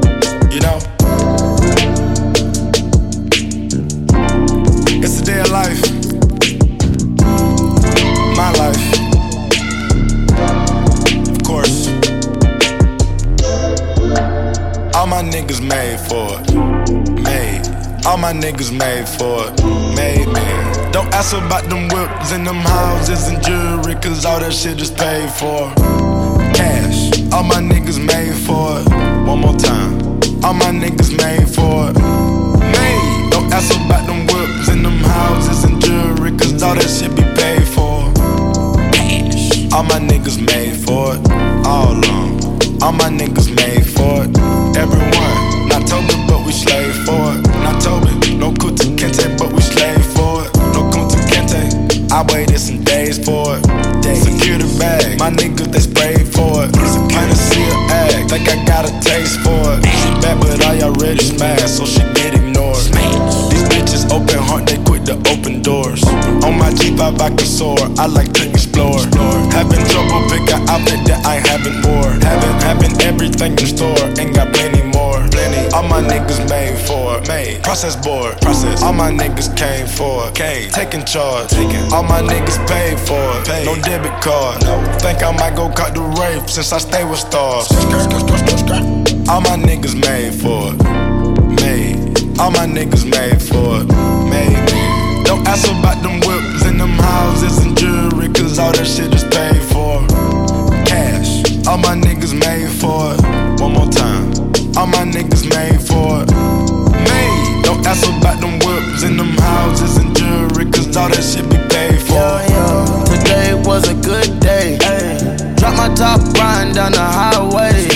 Made 15.69 15.99
for 16.01 16.41
it, 16.41 16.55
made. 17.23 17.63
All 18.07 18.17
my 18.17 18.33
niggas 18.33 18.71
made 18.73 19.09
for 19.09 19.49
it, 19.49 19.55
made 19.97 20.29
man. 20.33 20.93
Don't 20.93 21.13
ask 21.13 21.35
about 21.37 21.65
them 21.69 21.89
whips 21.89 22.33
and 22.33 22.47
them 22.47 22.57
houses 22.57 23.29
and 23.29 23.43
jewelry, 23.43 23.95
cause 24.01 24.25
all 24.25 24.39
that 24.41 24.53
shit 24.53 24.81
is 24.81 24.91
paid 24.91 25.29
for. 25.31 25.73
Cash, 26.55 27.11
all 27.33 27.43
my 27.43 27.61
niggas 27.61 27.99
made 27.99 28.35
for 28.47 28.81
it. 28.81 28.89
One 29.27 29.41
more 29.41 29.57
time, 29.57 29.95
all 30.45 30.55
my 30.55 30.71
niggas 30.71 31.11
made 31.17 31.49
for 31.49 31.91
it. 31.91 31.97
Made, 32.77 33.31
don't 33.31 33.53
ask 33.53 33.75
about 33.75 34.07
them 34.07 34.27
whips 34.29 34.69
and 34.69 34.85
them 34.85 34.99
houses 34.99 35.65
and 35.65 35.81
jewelry, 35.83 36.31
cause 36.39 36.63
all 36.63 36.75
that 36.75 36.89
shit 36.89 37.15
be 37.17 37.23
paid 37.35 37.67
for. 37.67 38.13
Cash, 38.93 39.73
all 39.73 39.83
my 39.83 39.99
niggas 39.99 40.39
made 40.41 40.77
for 40.77 41.15
it. 41.17 41.21
All 41.67 41.95
'em. 42.05 42.37
all 42.83 42.93
my 42.93 43.09
niggas 43.11 43.49
made 43.55 43.85
for 43.85 44.25
it. 44.25 44.31
Everyone, 44.77 45.56
slave 46.67 46.97
for 47.07 47.35
it. 47.35 47.43
Not 47.63 47.81
Toby, 47.81 48.35
no 48.35 48.51
Kunta 48.53 48.87
Kinte, 48.99 49.27
but 49.39 49.53
we 49.53 49.61
slave 49.63 50.05
for 50.15 50.45
it. 50.45 50.51
No 50.75 50.83
Kunta 50.91 51.19
Kinte, 51.31 51.63
I 52.11 52.23
waited 52.33 52.59
some 52.59 52.83
days 52.83 53.19
for 53.23 53.57
it. 53.57 53.63
Days. 54.03 54.23
Secure 54.27 54.59
the 54.59 54.69
bag, 54.79 55.19
my 55.19 55.31
niggas 55.31 55.71
they 55.73 55.81
sprayed 55.81 56.27
for 56.35 56.65
it. 56.65 56.71
It's 56.75 56.97
a 56.97 57.03
Kinda 57.09 57.37
see 57.37 57.63
her 57.63 57.81
act, 57.91 58.31
think 58.31 58.49
I 58.49 58.57
got 58.67 58.85
a 58.85 58.93
taste 59.01 59.39
for 59.41 59.63
it. 59.75 59.81
She 60.01 60.11
bad, 60.23 60.41
but 60.41 60.65
I 60.65 60.83
already 60.83 61.23
smashed, 61.23 61.77
so 61.77 61.85
she 61.85 62.03
get 62.19 62.35
ignored. 62.35 62.77
These 63.51 63.67
bitches 63.71 64.05
open 64.11 64.39
heart, 64.39 64.67
they 64.67 64.79
quit 64.85 65.05
the 65.07 65.17
open 65.33 65.63
doors. 65.63 66.03
On 66.47 66.55
my 66.59 66.71
G5 66.71 67.21
I 67.21 67.29
can 67.31 67.47
soar, 67.47 67.79
I 67.99 68.07
like 68.07 68.33
to 68.35 68.49
explore. 68.51 68.99
Having 69.57 69.85
trouble 69.91 70.23
pick 70.31 70.47
an 70.55 70.69
outfit 70.69 71.01
that 71.09 71.25
I 71.25 71.37
haven't 71.49 71.79
wore. 71.87 72.13
Having 72.31 72.57
having 72.67 72.95
everything 73.03 73.53
in 73.53 73.67
store, 73.67 74.03
ain't 74.19 74.35
got 74.35 74.53
plenty 74.53 74.83
more. 74.83 74.96
Plenty. 75.31 75.73
All 75.75 75.83
my 75.83 76.03
niggas 76.03 76.49
made 76.49 76.79
for 76.87 77.19
it, 77.19 77.29
made. 77.29 77.63
Process 77.63 77.97
board, 77.97 78.41
process. 78.41 78.83
All 78.83 78.93
my 78.93 79.11
niggas 79.11 79.55
came 79.57 79.87
for 79.87 80.29
it, 80.29 80.35
came. 80.35 80.71
Taking 80.71 81.05
charge, 81.05 81.51
taking. 81.51 81.93
All 81.93 82.03
my 82.03 82.21
niggas 82.23 82.59
paid 82.69 82.99
for 82.99 83.21
it, 83.39 83.47
paid. 83.47 83.67
No 83.67 83.75
debit 83.83 84.21
card. 84.23 84.63
No. 84.63 84.81
Think 84.99 85.23
I 85.23 85.33
might 85.33 85.57
go 85.57 85.69
cut 85.71 85.95
the 85.95 86.03
rape 86.21 86.49
since 86.49 86.73
I 86.73 86.79
stay 86.79 87.05
with 87.05 87.19
stars. 87.19 87.71
All 89.29 89.41
my 89.41 89.57
niggas 89.57 89.95
made 89.95 90.35
for 90.35 90.73
it, 90.73 90.79
made. 91.61 92.39
All 92.39 92.51
my 92.51 92.67
niggas 92.67 93.05
made 93.05 93.41
for 93.43 93.81
it, 93.81 93.87
made. 94.31 95.25
Don't 95.25 95.47
ask 95.49 95.67
about 95.69 96.03
them 96.03 96.21
whips 96.21 96.65
and 96.65 96.79
them 96.81 96.91
houses 96.91 97.59
and 97.65 97.77
jewelry, 97.77 98.29
cause 98.29 98.59
all 98.59 98.73
that 98.73 98.87
shit 98.87 99.13
is 99.13 99.25
paid 99.25 99.61
for. 99.73 100.07
Cash, 100.87 101.67
all 101.67 101.79
my 101.79 101.97
niggas 101.97 102.33
made 102.33 102.71
for 102.71 103.15
it. 103.15 103.61
One 103.61 103.73
more 103.73 103.91
time, 103.91 104.31
all 104.77 104.87
my 104.87 105.05
niggas 105.05 105.49
made 105.49 105.81
for 105.81 106.23
it. 106.23 106.31
Made, 107.09 107.65
don't 107.65 107.85
ask 107.87 108.07
about 108.07 108.41
them 108.41 108.59
whips 108.61 109.03
and 109.03 109.19
them 109.19 109.33
houses 109.39 109.97
and 109.97 110.15
jewelry, 110.15 110.71
cause 110.71 110.95
all 110.97 111.09
that 111.09 111.25
shit 111.25 111.49
be 111.49 111.57
paid 111.73 111.97
for. 112.05 112.37
Today 113.09 113.55
was 113.65 113.89
a 113.89 113.95
good 113.95 114.39
day. 114.41 114.77
Drop 115.57 115.75
my 115.77 115.89
top, 115.95 116.21
riding 116.37 116.75
down 116.75 116.93
the 116.93 117.01
highway. 117.01 117.89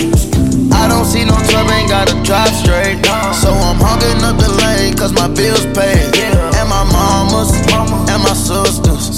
I 0.73 0.89
don't 0.89 1.05
see 1.05 1.25
no 1.25 1.37
trouble, 1.53 1.73
ain't 1.73 1.91
gotta 1.91 2.17
drive 2.25 2.55
straight. 2.57 3.05
So 3.37 3.53
I'm 3.53 3.77
hogging 3.77 4.25
up 4.25 4.41
the 4.41 4.49
lane, 4.65 4.97
cause 4.97 5.13
my 5.13 5.29
bills 5.29 5.67
paid. 5.77 6.17
And 6.57 6.69
my 6.69 6.85
mamas, 6.89 7.53
my 8.23 8.35
sisters. 8.35 9.11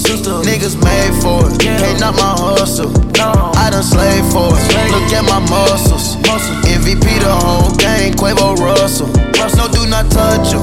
Niggas 0.46 0.76
made 0.82 1.14
for 1.22 1.46
it, 1.50 1.60
can't 1.60 2.00
knock 2.00 2.16
my 2.16 2.34
hustle. 2.38 2.90
I 3.18 3.70
done 3.70 3.82
slaved 3.82 4.32
for 4.32 4.50
it, 4.52 4.90
look 4.90 5.12
at 5.12 5.24
my 5.24 5.40
muscles. 5.50 6.16
MVP 6.66 7.20
the 7.20 7.32
whole 7.32 7.70
gang, 7.76 8.12
Quavo 8.14 8.56
Russell. 8.56 9.08
No, 9.56 9.68
do 9.68 9.86
not 9.86 10.10
touch 10.10 10.52
you. 10.52 10.58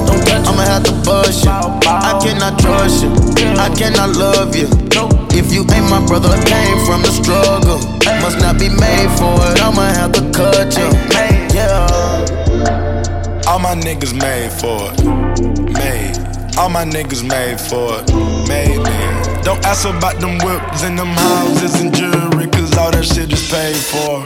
I'ma 0.48 0.62
have 0.62 0.84
to 0.84 0.92
bust 1.04 1.44
you. 1.44 1.50
I 1.50 2.18
cannot 2.22 2.58
trust 2.58 3.02
you. 3.02 3.10
I 3.56 3.68
cannot 3.74 4.16
love 4.16 4.56
you. 4.56 4.68
If 5.32 5.52
you 5.52 5.62
ain't 5.72 5.88
my 5.88 6.04
brother, 6.06 6.30
came 6.44 6.78
from 6.84 7.02
the 7.02 7.10
struggle. 7.10 7.78
Must 8.20 8.38
not 8.40 8.58
be 8.58 8.68
made 8.68 9.10
for 9.16 9.32
it. 9.48 9.60
I'ma 9.62 9.92
have 9.94 10.12
to 10.12 10.22
cut 10.32 10.76
you. 10.76 10.88
Yeah. 11.54 11.86
All 13.46 13.58
my 13.58 13.74
niggas 13.74 14.14
made 14.14 14.50
for 14.52 14.92
it. 14.92 15.29
All 16.60 16.68
my 16.68 16.84
niggas 16.84 17.24
made 17.24 17.58
for 17.58 17.88
it, 17.96 18.12
made 18.46 18.82
man. 18.82 19.42
Don't 19.42 19.64
ask 19.64 19.88
about 19.88 20.20
them 20.20 20.36
whips 20.44 20.82
and 20.82 20.98
them 20.98 21.08
houses 21.08 21.80
and 21.80 21.88
jewelry, 21.88 22.48
cause 22.48 22.76
all 22.76 22.90
that 22.90 23.02
shit 23.02 23.32
is 23.32 23.48
paid 23.48 23.80
for. 23.80 24.20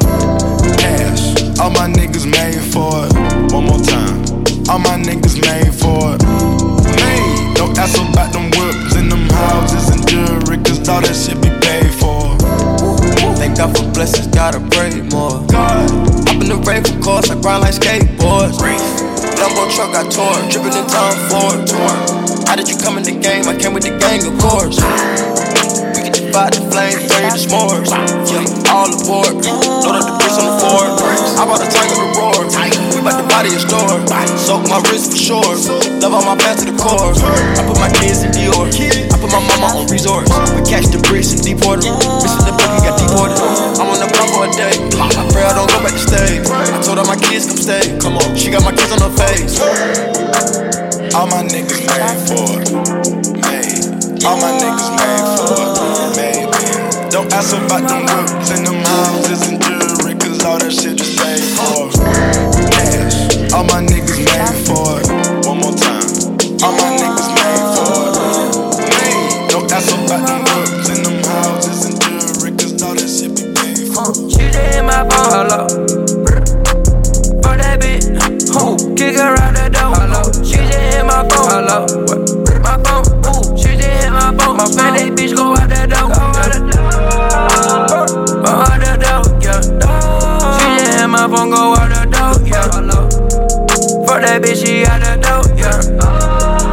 Cash, 0.82 1.38
all 1.60 1.70
my 1.70 1.86
niggas 1.86 2.26
made 2.26 2.58
for 2.74 3.06
it. 3.06 3.14
One 3.54 3.70
more 3.70 3.78
time, 3.78 4.18
all 4.66 4.82
my 4.82 4.98
niggas 4.98 5.38
made 5.46 5.70
for 5.78 6.18
it, 6.18 6.26
made. 6.98 7.54
Don't 7.54 7.78
ask 7.78 7.94
about 8.02 8.32
them 8.32 8.50
whips 8.58 8.96
and 8.96 9.12
them 9.12 9.30
houses 9.30 9.94
and 9.94 10.02
jewelry, 10.08 10.58
cause 10.66 10.82
all 10.88 11.02
that 11.06 11.14
shit 11.14 11.38
be 11.38 11.54
paid 11.62 11.94
for. 11.94 12.34
Thank 13.38 13.58
God 13.58 13.78
for 13.78 13.86
blessings, 13.94 14.26
gotta 14.34 14.58
pray 14.74 14.90
more. 15.06 15.38
God. 15.46 15.86
Up 16.26 16.42
in 16.42 16.50
the 16.50 16.58
rave, 16.66 16.82
of 16.82 17.00
course, 17.00 17.30
I 17.30 17.40
grind 17.40 17.62
like 17.62 17.74
skateboards. 17.74 19.13
Lambo 19.40 19.66
truck, 19.74 19.94
I 19.94 20.06
tore, 20.06 20.38
dripping 20.50 20.76
in 20.76 20.86
Tom 20.86 21.14
Ford. 21.28 21.66
How 22.46 22.54
did 22.54 22.68
you 22.68 22.76
come 22.78 22.98
in 22.98 23.04
the 23.04 23.16
game? 23.18 23.48
I 23.50 23.56
came 23.56 23.74
with 23.74 23.82
the 23.82 23.96
gang, 23.98 24.22
of 24.22 24.38
course. 24.38 24.78
We 24.78 26.06
can 26.06 26.14
divide 26.14 26.54
the 26.54 26.62
flame, 26.70 27.02
burn 27.10 27.32
the 27.32 27.40
s'mores. 27.40 27.90
Yeah, 28.30 28.70
all 28.70 28.90
aboard. 28.92 29.34
Load 29.42 29.96
up 29.98 30.06
the 30.06 30.14
bricks 30.20 30.38
on 30.38 30.46
the 30.46 30.56
Ford. 30.62 30.90
I 31.34 31.42
bought 31.48 31.58
a 31.58 31.66
of 31.66 31.98
the 31.98 32.08
roar. 32.14 32.46
We 32.94 33.00
bout 33.02 33.18
to 33.18 33.26
body 33.26 33.50
a 33.50 33.58
store. 33.58 33.98
Soak 34.38 34.68
my 34.68 34.78
wrist 34.86 35.10
for 35.10 35.18
sure. 35.18 35.54
Love 35.98 36.14
on 36.14 36.24
my 36.28 36.36
path 36.36 36.60
to 36.62 36.70
the 36.70 36.76
core. 36.76 37.10
I 37.58 37.62
put 37.66 37.80
my 37.80 37.90
kids 37.98 38.22
in 38.22 38.30
Dior. 38.30 38.70
I 38.70 39.16
put 39.18 39.32
my 39.32 39.40
mama 39.40 39.82
on 39.82 39.86
resorts. 39.88 40.30
We 40.54 40.62
catch 40.68 40.92
the 40.92 41.00
bricks 41.08 41.32
and 41.32 41.42
deport 41.42 41.82
them. 41.82 41.96
Missing 42.22 42.44
the 42.44 42.52
got 42.54 42.68
deported. 42.68 42.83
Block 44.24 44.32
for 44.32 44.44
a 44.48 44.52
day. 44.56 44.76
I 44.96 45.28
pray 45.32 45.44
I 45.44 45.52
don't 45.54 45.68
go 45.68 45.82
back 45.82 45.92
to. 45.92 46.04
I 46.16 46.82
told 46.82 46.98
her 46.98 47.04
my 47.04 47.16
kids 47.16 47.46
come 47.46 47.56
stay. 47.56 47.98
Come 47.98 48.16
on, 48.16 48.36
she 48.36 48.50
got 48.50 48.62
my 48.64 48.72
kids 48.72 48.92
on 48.92 49.00
her 49.00 49.12
face. 49.16 49.60
All 51.14 51.26
my 51.26 51.42
niggas 51.42 51.84
made 51.84 52.20
for 52.28 52.60
it. 52.60 52.72
Made. 53.44 54.24
All 54.24 54.36
my 54.40 54.52
niggas 54.56 54.90
made 54.96 55.26
for 55.36 55.60
it. 55.60 56.16
Made. 56.16 57.10
Don't 57.10 57.32
ask 57.32 57.54
about 57.54 57.88
them 57.88 58.04
whips 58.06 58.50
and 58.50 58.66
them 58.66 58.80
houses 58.84 59.48
and 59.48 59.62
jewelry, 59.62 60.14
cause 60.18 60.44
all 60.44 60.58
that 60.58 60.72
shit 60.72 61.00
is 61.00 61.14
paid 61.16 61.44
for. 61.54 61.90
Cash. 62.72 63.52
All 63.52 63.64
my 63.64 63.80
niggas 63.82 64.03
my 81.64 81.86
phone. 81.86 82.24
My 82.62 82.76
phone, 82.84 83.04
ooh, 83.26 83.56
she 83.56 83.76
just 83.76 83.88
hit 83.88 84.10
my 84.12 84.32
phone. 84.36 84.56
My 84.56 84.64
phone, 84.64 84.94
that 84.94 85.12
bitch 85.16 85.34
go 85.34 85.54
out 85.56 85.68
the 85.68 85.86
door, 85.88 86.08
go 86.08 86.22
out 86.24 86.48
the 86.52 86.58
door, 86.64 86.86
go 88.42 88.50
out 88.64 88.78
the 88.80 88.92
door, 89.00 89.22
yeah. 89.40 89.60
She 90.58 90.66
just 90.84 91.00
hit 91.00 91.08
my 91.08 91.28
phone, 91.28 91.50
go 91.50 91.74
out 91.74 91.88
the 91.90 92.00
door, 92.10 92.34
yeah. 92.46 92.68
For 94.06 94.18
that 94.20 94.42
bitch, 94.42 94.64
she 94.64 94.84
out 94.86 95.00
the 95.00 95.12
door, 95.20 95.42
yeah. 95.56 95.80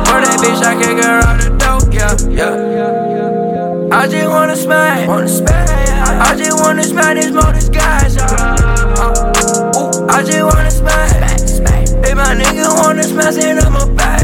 For 0.07 0.19
that 0.19 0.38
bitch, 0.41 0.61
I 0.63 0.76
kick 0.80 1.03
her 1.03 1.19
out 1.19 1.39
the 1.39 1.49
door, 1.59 1.80
yeah, 1.91 2.15
yeah. 2.30 3.97
I 3.97 4.07
just 4.07 4.30
wanna 4.30 4.55
smash, 4.55 5.07
wanna 5.07 5.27
smash. 5.27 5.69
I 6.01 6.35
just 6.35 6.59
wanna 6.63 6.84
smash 6.84 7.15
this 7.15 7.31
more 7.31 7.53
disguise, 7.53 8.15
yeah. 8.15 8.55
Ooh, 9.76 10.07
I 10.07 10.23
just 10.23 10.43
wanna 10.43 10.72
smash. 10.72 11.11
If 12.03 12.15
my 12.18 12.35
nigga 12.35 12.68
wanna 12.77 13.03
smash 13.03 13.38
it, 13.38 13.63
I'ma 13.63 13.85
bash 13.93 14.20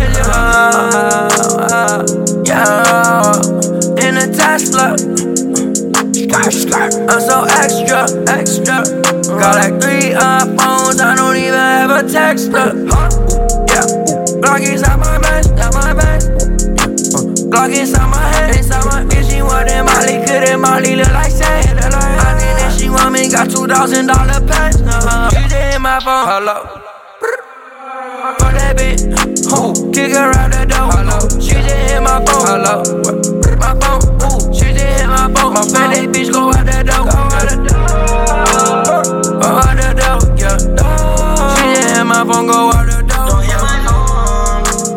yeah. 2.46 4.06
In 4.06 4.18
a 4.18 4.28
Tesla. 4.32 4.96
I'm 6.40 7.22
so 7.22 7.44
extra, 7.44 8.08
extra. 8.30 8.84
Got 9.28 9.56
like 9.56 9.76
three 9.82 10.14
iPhones, 10.14 11.00
I 11.00 11.16
don't 11.16 11.36
even 11.36 11.54
have 11.54 11.90
a 11.90 12.04
texter. 12.04 12.74
Yeah, 13.68 13.86
Glock 14.42 14.62
inside 14.66 14.98
my 14.98 15.18
vest, 15.20 15.50
inside 15.52 15.74
my 15.74 15.94
vest. 15.94 16.30
Glock 17.50 17.74
inside 17.76 18.10
my 18.10 18.18
head, 18.34 18.56
inside 18.56 18.86
my 18.86 19.04
bitch. 19.04 19.30
She 19.30 19.42
want 19.42 19.68
that 19.68 19.84
Molly, 19.84 20.20
could 20.26 20.42
that 20.48 20.60
Molly 20.60 20.96
look 20.96 21.12
like 21.12 21.32
sand? 21.32 21.80
I 21.80 21.82
think 22.40 22.56
that 22.60 22.72
she 22.80 22.90
want 22.90 23.12
me, 23.14 23.30
got 23.30 23.50
two 23.50 23.68
thousand 23.68 24.08
dollar 24.08 24.40
pants. 24.48 24.78
She 25.34 25.40
hit 25.54 25.80
my 25.82 26.00
phone, 26.00 26.28
hello. 26.28 26.58
For 28.40 28.52
that 28.54 28.76
bitch, 28.78 29.02
who 29.50 29.92
kick 29.92 30.12
her 30.14 30.32
out 30.36 30.52
the 30.52 30.66
door, 30.66 30.92
hello. 30.92 31.20
She 31.40 31.56
just 31.56 31.68
hit 31.68 32.02
my 32.02 32.20
phone, 32.26 32.46
hello. 32.48 32.84
My 33.58 33.74
phone, 33.80 34.02
ooh, 34.28 34.40
she 34.54 34.74
just 34.74 35.02
hit 35.02 35.08
my 35.08 35.32
phone. 35.34 35.54
My 35.54 35.62
phone, 35.62 35.90
that 35.92 36.08
bitch 36.14 36.32
go 36.32 36.52
out 36.52 36.66
the 36.66 36.84
door, 36.84 37.06
go 37.08 37.18
out 37.18 37.48
the 37.48 37.56
door, 37.66 37.84
go 39.40 39.48
out 39.58 39.76
the 39.76 39.90
door, 39.98 40.20
yeah. 40.38 40.58
She 41.56 41.64
just 41.74 41.96
hit 41.96 42.06
my 42.06 42.22
phone, 42.28 42.46
go 42.48 42.70
out 42.72 42.86
the 42.86 43.02
door, 43.08 43.42
yeah. 43.48 43.64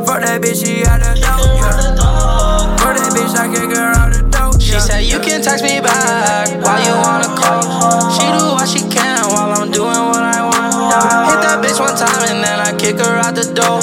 For 0.05 0.19
that 0.21 0.43
bitch, 0.43 0.61
she 0.65 0.85
out 0.85 1.01
the 1.01 1.15
door, 1.17 1.41
yeah. 1.57 2.77
For 2.79 2.93
that 2.93 3.11
bitch, 3.15 3.35
I 3.39 3.47
kick 3.49 3.71
her 3.77 3.95
out 3.97 4.13
the 4.13 4.21
door. 4.29 4.53
She 4.61 4.79
said 4.79 5.03
you 5.05 5.19
can 5.21 5.41
text 5.43 5.65
me 5.65 5.81
back 5.81 6.49
while 6.63 6.81
you 6.85 6.95
wanna 7.01 7.31
call. 7.39 8.11
She 8.13 8.27
do 8.37 8.53
what 8.53 8.69
she 8.69 8.81
can 8.91 9.25
while 9.31 9.51
I'm 9.57 9.71
doing 9.71 10.03
what 10.11 10.23
I 10.23 10.43
want. 10.45 11.31
Hit 11.31 11.41
that 11.43 11.59
bitch 11.65 11.79
one 11.81 11.97
time 11.97 12.23
and 12.29 12.45
then 12.45 12.61
I 12.61 12.77
kick 12.77 12.99
her 12.99 13.17
out 13.19 13.35
the 13.35 13.45
door. 13.55 13.80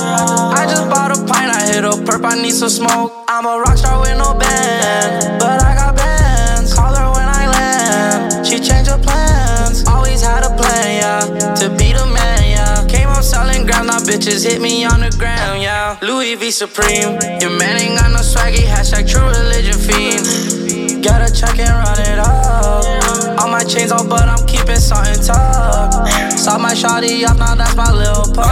I 2.27 2.35
need 2.35 2.51
some 2.51 2.67
smoke. 2.67 3.13
I'm 3.29 3.45
a 3.45 3.57
rock 3.63 3.77
star 3.77 4.01
with 4.01 4.17
no 4.17 4.33
band, 4.33 5.39
but 5.39 5.63
I 5.63 5.75
got 5.75 5.95
bands. 5.95 6.73
Call 6.73 6.93
her 6.93 7.07
when 7.15 7.23
I 7.23 7.47
land. 7.47 8.45
She 8.45 8.59
changed 8.59 8.91
her 8.91 8.99
plans. 8.99 9.87
Always 9.87 10.21
had 10.21 10.43
a 10.43 10.51
plan, 10.59 10.87
yeah, 10.99 11.55
to 11.55 11.69
be 11.79 11.93
the 11.93 12.05
man, 12.05 12.43
yeah. 12.43 12.85
Came 12.87 13.07
up 13.07 13.23
selling 13.23 13.65
ground, 13.65 13.87
now 13.87 13.99
bitches 13.99 14.43
hit 14.43 14.61
me 14.61 14.83
on 14.83 14.99
the 14.99 15.15
ground, 15.17 15.61
yeah. 15.61 15.97
Louis 16.01 16.35
V 16.35 16.51
Supreme, 16.51 17.15
your 17.39 17.55
man 17.55 17.79
ain't 17.79 17.97
got 17.97 18.11
no 18.11 18.19
swaggy. 18.19 18.67
Hashtag 18.67 19.07
true 19.07 19.23
religion 19.23 19.79
fiend. 19.79 21.01
Gotta 21.01 21.31
check 21.31 21.57
and 21.59 21.71
run 21.79 21.99
it 22.11 22.19
up. 22.19 23.39
All 23.39 23.47
my 23.47 23.63
chains 23.63 23.91
on, 23.93 24.09
but 24.09 24.27
I'm 24.27 24.45
keeping 24.45 24.75
something 24.75 25.23
tough. 25.23 25.93
Saw 26.37 26.57
my 26.57 26.73
shawty 26.73 27.23
up, 27.23 27.37
now 27.37 27.55
that's 27.55 27.75
my 27.75 27.89
little 27.89 28.25
phone, 28.35 28.43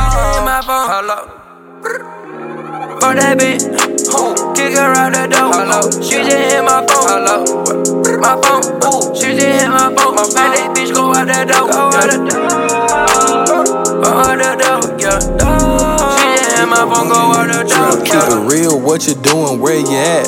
hello. 0.63 2.24
For 3.05 3.13
that 3.13 3.37
bitch, 3.37 3.61
kick 4.57 4.73
her 4.73 4.97
out 4.97 5.13
the 5.13 5.29
door, 5.29 5.53
hello. 5.53 5.85
She 6.01 6.25
just 6.25 6.33
hit 6.33 6.65
my 6.65 6.81
phone, 6.89 7.05
hello. 7.05 7.45
My 8.17 8.33
phone, 8.41 8.65
ooh, 8.81 9.13
she 9.13 9.37
just 9.37 9.45
hit 9.45 9.69
my 9.69 9.93
phone. 9.93 10.17
My 10.17 10.25
phone, 10.25 10.49
that 10.57 10.73
bitch 10.73 10.89
go 10.89 11.13
out 11.13 11.29
the 11.29 11.45
door, 11.45 11.69
go 11.69 11.93
out 11.93 12.09
the 12.09 12.17
door, 12.25 12.49
go 14.01 14.09
out 14.09 14.41
the 14.41 14.57
door, 14.57 14.81
yeah. 14.97 15.21
She 15.21 16.25
just 16.33 16.57
hit 16.57 16.65
my 16.65 16.81
phone, 16.89 17.05
go 17.05 17.29
out 17.29 17.45
the 17.45 17.61
door, 17.69 17.93
Keep 18.09 18.25
it 18.25 18.41
real, 18.49 18.73
what 18.81 19.05
you 19.05 19.13
doing, 19.13 19.61
where 19.61 19.77
you 19.77 20.01
at? 20.01 20.25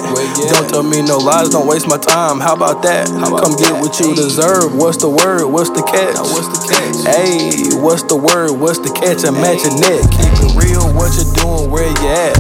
Don't 0.54 0.70
tell 0.70 0.86
me 0.86 1.02
no 1.02 1.18
lies, 1.18 1.50
don't 1.50 1.66
waste 1.66 1.90
my 1.90 1.98
time. 1.98 2.38
How 2.38 2.54
about 2.54 2.86
that? 2.86 3.10
Come 3.10 3.58
get 3.58 3.74
what 3.82 3.98
you 3.98 4.14
deserve. 4.14 4.78
What's 4.78 5.02
the 5.02 5.10
word? 5.10 5.50
What's 5.50 5.74
the 5.74 5.82
catch? 5.82 6.14
What's 6.30 6.46
the 6.54 6.62
catch? 6.70 7.10
Hey, 7.10 7.74
what's 7.82 8.06
the 8.06 8.22
word? 8.22 8.54
What's 8.54 8.78
the 8.78 8.94
catch? 8.94 9.26
Imagine 9.26 9.82
that. 9.82 10.06
Keep 10.14 10.46
it 10.46 10.54
real, 10.54 10.86
what 10.94 11.10
you 11.18 11.26
doing, 11.42 11.74
where 11.74 11.90
you 11.90 12.06
at? 12.06 12.38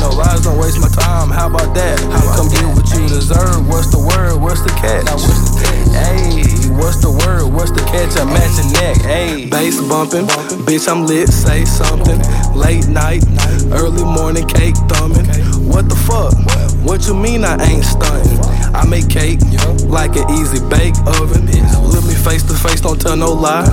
Don't 0.00 0.12
tell 0.12 0.16
me 0.16 0.16
no 0.16 0.22
lies, 0.22 0.40
don't 0.40 0.58
waste 0.58 0.80
my 0.80 0.88
time. 0.88 1.28
How 1.30 1.48
about 1.48 1.74
that? 1.74 2.00
Come 2.36 2.48
get 2.48 2.64
what 2.74 2.88
you 2.96 3.06
deserve. 3.08 3.68
What's 3.68 3.90
the 3.92 3.98
word? 3.98 4.40
What's 4.40 4.62
the 4.62 4.70
catch? 4.80 5.04
Hey, 5.92 6.40
what's 6.72 7.00
the 7.04 7.10
word? 7.10 7.52
What's 7.52 7.70
the 7.70 7.84
catch? 7.84 8.16
Imagine 8.16 8.72
that. 8.80 8.96
Hey, 9.04 9.48
bass 9.48 9.80
bumping, 9.80 10.26
bitch, 10.64 10.88
I'm 10.88 11.06
lit. 11.06 11.28
Say 11.28 11.64
something. 11.64 12.18
Late 12.56 12.88
night, 12.88 13.24
early 13.72 14.04
morning 14.04 14.48
cake 14.48 14.76
thumbing. 14.88 15.26
What 15.68 15.88
the 15.88 15.96
fuck? 15.96 16.32
What 16.84 17.06
you 17.06 17.14
mean 17.14 17.44
I 17.44 17.60
ain't 17.62 17.84
stunting? 17.84 18.59
I 18.74 18.86
make 18.86 19.08
cake 19.08 19.40
like 19.86 20.16
an 20.16 20.30
easy 20.30 20.60
bake 20.68 20.94
oven. 21.20 21.46
Look 21.90 22.04
me 22.04 22.14
face 22.14 22.42
to 22.44 22.54
face, 22.54 22.80
don't 22.80 23.00
tell 23.00 23.16
no 23.16 23.32
lie. 23.32 23.66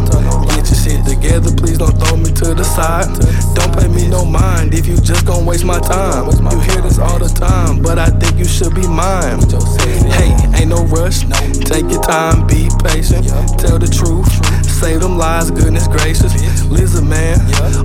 Get 0.56 0.65
your 0.68 0.80
shit 0.80 1.06
together, 1.06 1.52
please 1.56 1.78
don't 1.78 1.95
throw 1.99 2.18
me 2.18 2.32
to 2.32 2.53
the 2.53 2.64
side. 2.64 3.07
Don't 3.56 3.74
pay 3.78 3.88
me 3.88 4.07
no 4.07 4.26
mind 4.26 4.74
if 4.74 4.88
you 4.88 4.98
just 4.98 5.26
gon' 5.26 5.45
waste 5.45 5.65
my 5.65 5.80
time. 5.80 6.26
You 6.52 6.60
hear 6.61 6.82
this 6.82 6.99
all 6.99 7.19
the 7.19 7.30
time, 7.30 7.82
but 7.82 7.99
I 7.99 8.10
think 8.10 8.38
you 8.38 8.45
should 8.45 8.74
be 8.74 8.88
mine. 8.88 9.41
Hey, 10.18 10.34
ain't 10.56 10.69
no 10.69 10.84
rush. 10.86 11.22
Take 11.65 11.90
your 11.91 12.02
time, 12.03 12.48
be 12.48 12.69
patient. 12.84 13.28
Tell 13.60 13.78
the 13.78 13.88
truth. 13.88 14.30
Say 14.65 14.98
them 14.98 15.18
lies, 15.18 15.52
goodness 15.52 15.88
gracious. 15.88 16.34
Lizard 16.69 17.07
man, 17.07 17.39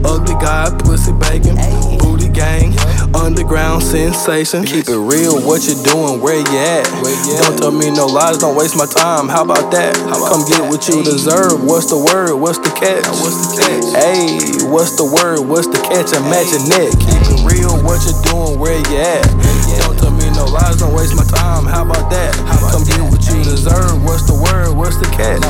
ugly 0.04 0.34
guy, 0.42 0.70
pussy 0.82 1.12
bacon, 1.12 1.54
booty 1.98 2.28
gang, 2.28 2.74
underground 3.14 3.82
sensation. 3.82 4.64
Keep 4.64 4.88
it 4.88 4.98
real, 4.98 5.38
what 5.46 5.62
you 5.68 5.78
doing, 5.86 6.20
where 6.20 6.38
you 6.38 6.58
at? 6.58 6.84
Don't 7.46 7.58
tell 7.58 7.70
me 7.70 7.90
no 7.90 8.06
lies, 8.06 8.38
don't 8.38 8.56
waste 8.56 8.76
my 8.76 8.86
time. 8.86 9.28
How 9.28 9.44
about 9.44 9.70
that? 9.70 9.94
Come 9.94 10.42
get 10.50 10.62
what 10.66 10.86
you 10.88 11.02
deserve. 11.02 11.62
What's 11.62 11.86
the 11.90 11.98
word? 11.98 12.34
What's 12.34 12.58
the 12.58 12.74
catch? 12.74 13.06
Hey, 13.94 14.38
what's 14.66 14.98
the 14.98 15.06
word? 15.06 15.46
What's 15.46 15.68
the 15.70 15.78
catch? 15.86 16.10
Imagine 16.12 16.66
that. 16.74 16.90
Keep 16.98 17.22
it 17.30 17.40
real, 17.46 17.78
what 17.86 18.02
you 18.02 18.14
doing, 18.26 18.58
where 18.58 18.78
you 18.78 18.98
at? 18.98 19.22
Don't 19.86 19.98
tell 19.98 20.10
me 20.10 20.26
no 20.34 20.44
lies, 20.50 20.76
don't 20.82 20.94
waste 20.94 21.14
my 21.14 21.24
time. 21.24 21.64
How 21.66 21.86
about 21.86 22.10
that? 22.10 22.34
Come 22.74 22.84
get 22.84 23.00
what 23.06 23.22
you 23.30 23.42
deserve. 23.46 24.02
What's 24.02 24.26
the 24.26 24.34
word? 24.34 24.74
What's 24.74 24.98
the 24.98 25.06
catch? 25.14 25.40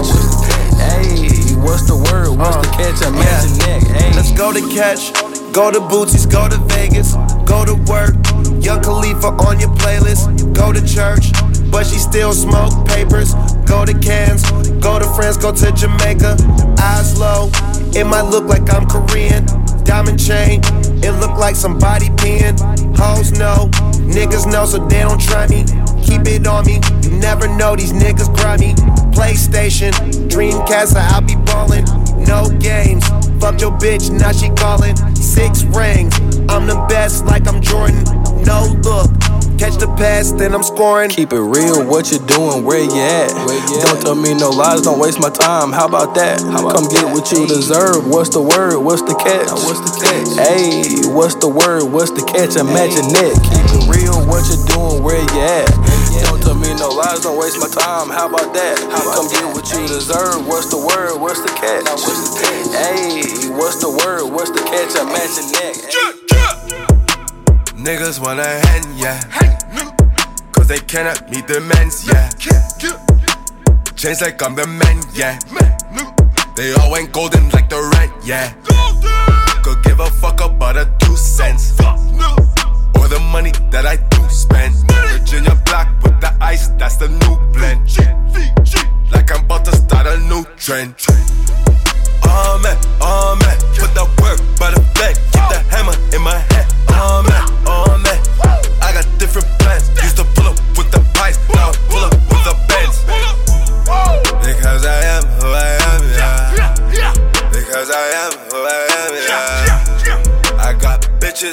Hey, 0.78 1.41
what's 1.62 1.86
the 1.86 1.96
word? 1.96 2.36
What's 2.36 2.56
the 2.66 2.72
uh, 2.72 2.76
catch? 2.76 3.02
I'm 3.02 3.14
Imagine 3.14 3.58
that. 3.64 3.82
Hey. 3.82 4.12
Let's 4.14 4.32
go 4.32 4.52
to 4.52 4.60
catch, 4.74 5.12
go 5.52 5.70
to 5.70 5.80
Bootsies, 5.80 6.30
go 6.30 6.48
to 6.48 6.58
Vegas, 6.74 7.14
go 7.46 7.64
to 7.64 7.74
work. 7.90 8.14
Young 8.62 8.82
Khalifa 8.82 9.34
on 9.46 9.58
your 9.58 9.70
playlist, 9.74 10.54
go 10.54 10.72
to 10.72 10.80
church. 10.86 11.32
but 11.72 11.86
she 11.86 11.98
still 11.98 12.32
smoke 12.32 12.86
papers. 12.86 13.34
Go 13.64 13.84
to 13.86 13.98
cans, 13.98 14.48
go 14.78 14.98
to 14.98 15.06
France, 15.16 15.38
go 15.38 15.50
to 15.52 15.72
Jamaica. 15.72 16.36
Eyes 16.78 17.18
low, 17.18 17.50
it 17.96 18.04
might 18.04 18.28
look 18.28 18.44
like 18.44 18.70
I'm 18.72 18.86
Korean. 18.86 19.46
Diamond 19.84 20.20
chain, 20.20 20.60
it 21.02 21.18
look 21.18 21.36
like 21.38 21.56
somebody 21.56 22.06
peeing. 22.20 22.60
Hoes 22.96 23.32
know, 23.32 23.68
niggas 24.12 24.46
know, 24.46 24.66
so 24.66 24.86
they 24.86 25.00
don't 25.00 25.20
try 25.20 25.46
me. 25.48 25.64
Keep 26.12 26.28
it 26.28 26.46
on 26.46 26.66
me, 26.66 26.78
you 27.00 27.10
never 27.16 27.48
know 27.48 27.74
these 27.74 27.94
niggas 27.94 28.28
grimy. 28.36 28.74
PlayStation, 29.16 29.92
Dreamcast, 30.28 30.94
I'll 30.94 31.22
be 31.22 31.36
ballin'. 31.36 31.86
No 32.28 32.50
games, 32.60 33.08
fuck 33.40 33.58
your 33.62 33.72
bitch, 33.80 34.12
now 34.12 34.30
she 34.30 34.50
callin'. 34.50 34.94
Six 35.16 35.64
rings, 35.64 36.14
I'm 36.50 36.66
the 36.66 36.76
best 36.86 37.24
like 37.24 37.48
I'm 37.48 37.62
Jordan. 37.62 38.04
No 38.44 38.76
look, 38.84 39.08
catch 39.56 39.80
the 39.80 39.88
pass, 39.96 40.32
then 40.32 40.52
I'm 40.52 40.62
scoring. 40.62 41.08
Keep 41.08 41.32
it 41.32 41.40
real, 41.40 41.80
what 41.88 42.12
you 42.12 42.18
doing, 42.28 42.62
where 42.62 42.84
you 42.84 42.92
at? 42.92 43.32
Don't 43.80 44.02
tell 44.02 44.14
me 44.14 44.34
no 44.34 44.50
lies, 44.50 44.82
don't 44.82 45.00
waste 45.00 45.18
my 45.18 45.30
time. 45.30 45.72
How 45.72 45.88
about 45.88 46.14
that? 46.16 46.40
Come 46.40 46.92
get 46.92 47.08
what 47.08 47.32
you 47.32 47.46
deserve. 47.46 48.06
What's 48.06 48.28
the 48.28 48.42
word? 48.42 48.76
What's 48.84 49.00
the 49.00 49.14
catch? 49.16 49.48
What's 49.64 49.80
the 49.80 49.96
catch? 49.96 50.28
Hey, 50.36 51.08
what's 51.08 51.36
the 51.36 51.48
word? 51.48 51.88
What's 51.88 52.10
the 52.10 52.20
catch? 52.20 52.60
I'm 52.60 52.68
at 52.76 52.92
your. 52.92 53.32
Keep 53.48 53.64
it 53.80 53.88
real, 53.88 54.20
what 54.28 54.44
you 54.52 54.60
doing, 54.68 55.02
where 55.02 55.16
you 55.16 55.40
at? 55.40 56.01
Tell 56.42 56.54
me 56.54 56.74
no 56.74 56.88
lies, 56.90 57.20
don't 57.20 57.38
waste 57.38 57.58
my 57.58 57.68
time. 57.68 58.10
How 58.10 58.28
about 58.28 58.52
that? 58.54 58.78
How 58.90 59.02
come 59.14 59.28
get 59.30 59.44
what 59.54 59.66
you 59.72 59.86
deserve. 59.86 60.46
What's 60.46 60.68
the 60.70 60.78
word? 60.78 61.20
What's 61.20 61.40
the 61.40 61.48
catch? 61.54 61.84
What's 61.86 62.30
the 62.30 62.40
catch? 62.42 62.66
Hey, 62.74 63.48
what's 63.50 63.80
the 63.80 63.90
word? 63.90 64.30
What's 64.32 64.50
the 64.50 64.62
catch? 64.66 64.96
I'm 64.98 65.08
at 65.14 65.30
your 65.38 65.48
neck. 65.54 65.76
Niggas 67.78 68.20
wanna 68.20 68.46
hand, 68.46 68.86
yeah. 68.96 69.20
Cause 70.52 70.68
they 70.68 70.78
cannot 70.78 71.30
meet 71.30 71.46
the 71.46 71.60
men's, 71.60 72.06
yeah. 72.06 72.28
Change 73.96 74.20
like 74.20 74.42
I'm 74.42 74.54
the 74.54 74.66
man, 74.66 75.02
yeah. 75.14 75.38
They 76.56 76.74
all 76.74 76.96
ain't 76.96 77.12
golden 77.12 77.48
like 77.50 77.68
the 77.68 77.80
rent, 77.96 78.12
yeah. 78.24 78.52
Could 79.62 79.82
give 79.84 80.00
a 80.00 80.10
fuck 80.10 80.40
about 80.40 80.76
a 80.76 80.90
two 80.98 81.16
cents. 81.16 81.76
Or 83.02 83.08
the 83.08 83.18
money 83.18 83.50
that 83.70 83.84
I 83.84 83.96
do 83.96 84.22
spend. 84.30 84.74
Virginia 85.10 85.58
black 85.66 85.90
with 86.04 86.20
the 86.20 86.30
ice, 86.40 86.68
that's 86.78 86.96
the 86.96 87.08
new 87.08 87.34
blend. 87.50 87.82
Like 89.10 89.32
I'm 89.34 89.44
about 89.44 89.64
to 89.64 89.74
start 89.74 90.06
a 90.06 90.18
new 90.30 90.44
trend. 90.56 90.94
Oh 92.22 92.60
man, 92.62 92.78
oh 93.02 93.34
man, 93.42 93.58
put 93.74 93.90
the 93.98 94.06
work 94.22 94.38
by 94.54 94.70
the 94.70 94.80
flag, 94.94 95.16
keep 95.34 95.44
the 95.50 95.58
hammer 95.74 95.98
in 96.14 96.22
my 96.22 96.38
head. 96.54 96.66
Oh 96.94 97.26
man, 97.26 97.42
oh 97.66 97.98
man, 97.98 98.20
I 98.80 98.94
got 98.94 99.06
different 99.18 99.48
plans. 99.58 99.90
Used 100.00 100.11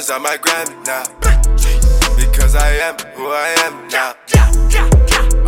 bitches 0.00 0.14
on 0.14 0.22
my 0.22 0.36
Grammy 0.36 0.86
now. 0.86 1.04
Because 2.16 2.54
I 2.54 2.68
am 2.88 2.96
who 3.14 3.26
I 3.28 3.48
am 3.64 3.88
now. 3.88 4.14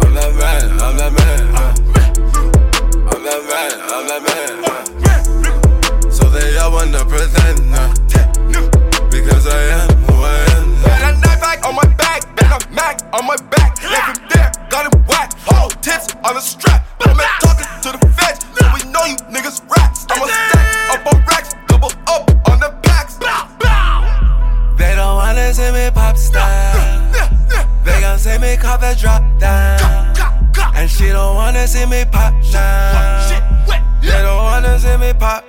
I'm 0.03 0.15
that 0.15 0.35
man, 0.35 0.81
I'm 0.81 0.97
that 0.97 1.13
man. 1.13 1.57
I'm 3.09 3.23
that 3.25 3.43
man, 3.49 3.73
I'm 3.91 4.07
that 4.09 4.23
man. 4.29 6.11
So 6.11 6.29
they 6.29 6.57
all 6.59 6.73
wanna 6.73 7.05
pretend 7.05 7.75
uh, 7.75 7.95
Because 9.11 9.47
I 9.47 9.63
am 9.81 9.91
who 10.05 10.23
I 10.23 10.45
am 10.57 10.83
now. 10.83 10.99
Got 10.99 11.15
a 11.15 11.21
knife 11.21 11.41
back 11.41 11.67
on 11.67 11.75
my 11.75 11.95
back, 11.97 12.37
got 12.37 12.63
a 12.63 12.71
Mac 12.71 13.03
on 13.15 13.27
my 13.27 13.37
back. 13.51 13.83
Left 13.83 14.19
him 14.19 14.29
there, 14.29 14.53
got 14.71 14.93
him 14.93 15.01
whacked. 15.05 15.37
Whole 15.47 15.71
tips 15.71 16.15
on 16.25 16.35
the 16.35 16.41
strap. 16.41 16.87
But 16.99 17.11
I'm 17.11 17.17
not 17.17 17.41
talking 17.41 17.67
to 17.83 17.99
the 17.99 18.07
feds, 18.13 18.45
we 18.75 18.91
know 18.91 19.05
you 19.05 19.17
niggas 19.33 19.63
rats. 19.77 20.07
I'm 20.11 20.23
a 20.23 20.27
stack 20.29 20.91
up 20.91 21.15
on 21.15 21.21
racks, 21.25 21.55
double 21.69 21.93
up 22.07 22.31
on 22.51 22.61
the 22.61 22.71
packs. 22.83 22.92
Don't 25.03 25.17
wanna 25.17 25.53
see 25.53 25.73
me 25.73 25.91
pop 25.91 26.17
star. 26.17 26.47
They 27.85 28.01
gon' 28.01 28.21
see 28.21 28.39
me 28.39 28.57
cop 28.57 28.83
a 28.83 28.95
drop 28.95 29.25
down. 29.41 30.15
And 30.77 30.89
she 30.89 31.09
don't 31.09 31.35
wanna 31.35 31.67
see 31.67 31.87
me 31.87 32.05
pop 32.05 32.33
now. 32.53 33.67
They 34.01 34.23
don't 34.23 34.45
wanna 34.45 34.79
see 34.79 34.97
me 34.99 35.13
pop. 35.13 35.43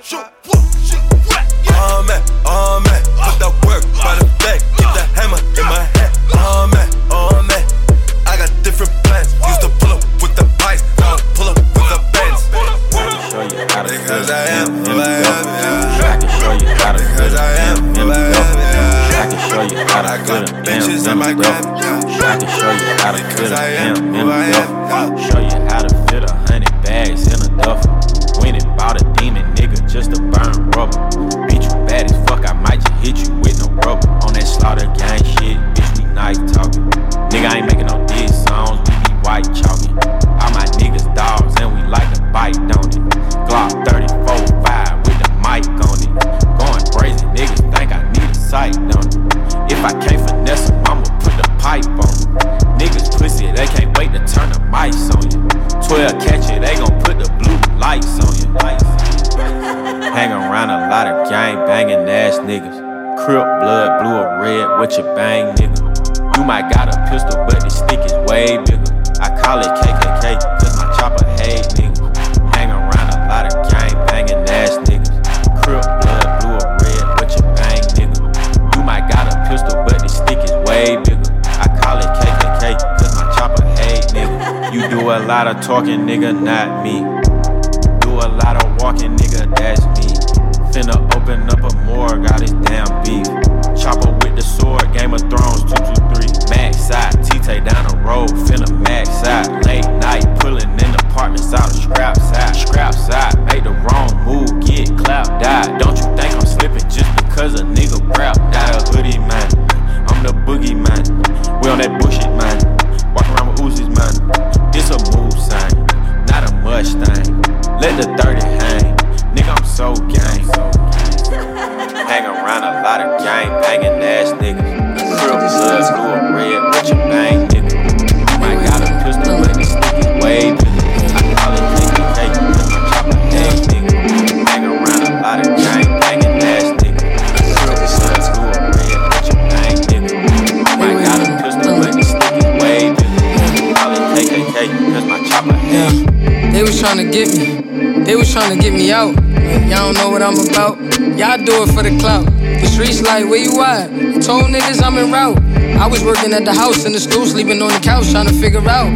Do 151.46 151.64
it 151.64 151.70
for 151.74 151.84
the 151.84 151.96
clout. 152.00 152.26
The 152.26 152.68
streets 152.68 153.02
like, 153.02 153.26
where 153.26 153.40
you 153.40 153.62
at? 153.62 153.92
I 153.92 154.20
told 154.20 154.48
niggas 154.52 154.82
I'm 154.82 154.98
in 154.98 155.12
route. 155.12 155.40
I 155.78 155.88
was 155.88 156.04
working 156.04 156.34
at 156.34 156.46
the 156.46 156.54
house 156.54 156.86
in 156.86 156.94
the 156.94 157.00
stool, 157.00 157.26
sleeping 157.26 157.62
on 157.62 157.70
the 157.70 157.80
couch, 157.80 158.12
trying 158.12 158.28
to 158.28 158.34
figure 158.34 158.64
out 158.68 158.88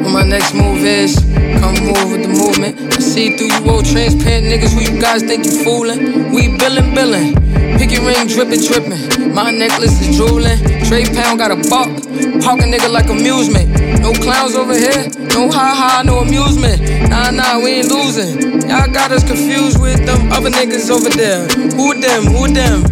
what 0.00 0.12
my 0.12 0.24
next 0.24 0.54
move 0.54 0.84
is. 0.84 1.16
Come 1.60 1.76
move 1.84 2.12
with 2.12 2.22
the 2.24 2.32
movement. 2.32 2.80
I 2.94 3.00
see 3.00 3.36
through 3.36 3.52
you 3.52 3.70
old 3.70 3.84
transparent 3.84 4.46
niggas 4.46 4.72
who 4.72 4.80
you 4.80 5.00
guys 5.00 5.22
think 5.22 5.44
you 5.44 5.64
fooling. 5.64 6.32
We 6.32 6.56
billin', 6.56 6.94
billin'. 6.94 7.34
Picky 7.78 7.98
ring 8.00 8.26
drippin', 8.28 8.64
drippin'. 8.64 9.34
My 9.34 9.50
necklace 9.50 10.00
is 10.00 10.16
drooling. 10.16 10.58
Trey 10.88 11.04
Pound 11.04 11.38
got 11.38 11.50
a 11.50 11.56
buck. 11.68 11.88
Park 12.40 12.60
a 12.60 12.66
nigga 12.68 12.90
like 12.90 13.08
amusement. 13.08 13.68
No 14.00 14.12
clowns 14.12 14.54
over 14.54 14.74
here. 14.74 15.08
No 15.34 15.50
ha 15.50 15.74
ha, 15.74 16.02
no 16.04 16.18
amusement. 16.18 16.80
Nah, 17.10 17.30
nah, 17.30 17.58
we 17.58 17.80
ain't 17.80 17.90
losing. 17.90 18.53
Y'all 18.68 18.90
got 18.92 19.12
us 19.12 19.24
confused 19.24 19.80
with 19.80 20.04
them 20.06 20.32
other 20.32 20.50
niggas 20.50 20.90
over 20.90 21.10
there. 21.10 21.46
Who 21.76 22.00
them? 22.00 22.24
Who 22.24 22.48
them? 22.52 22.84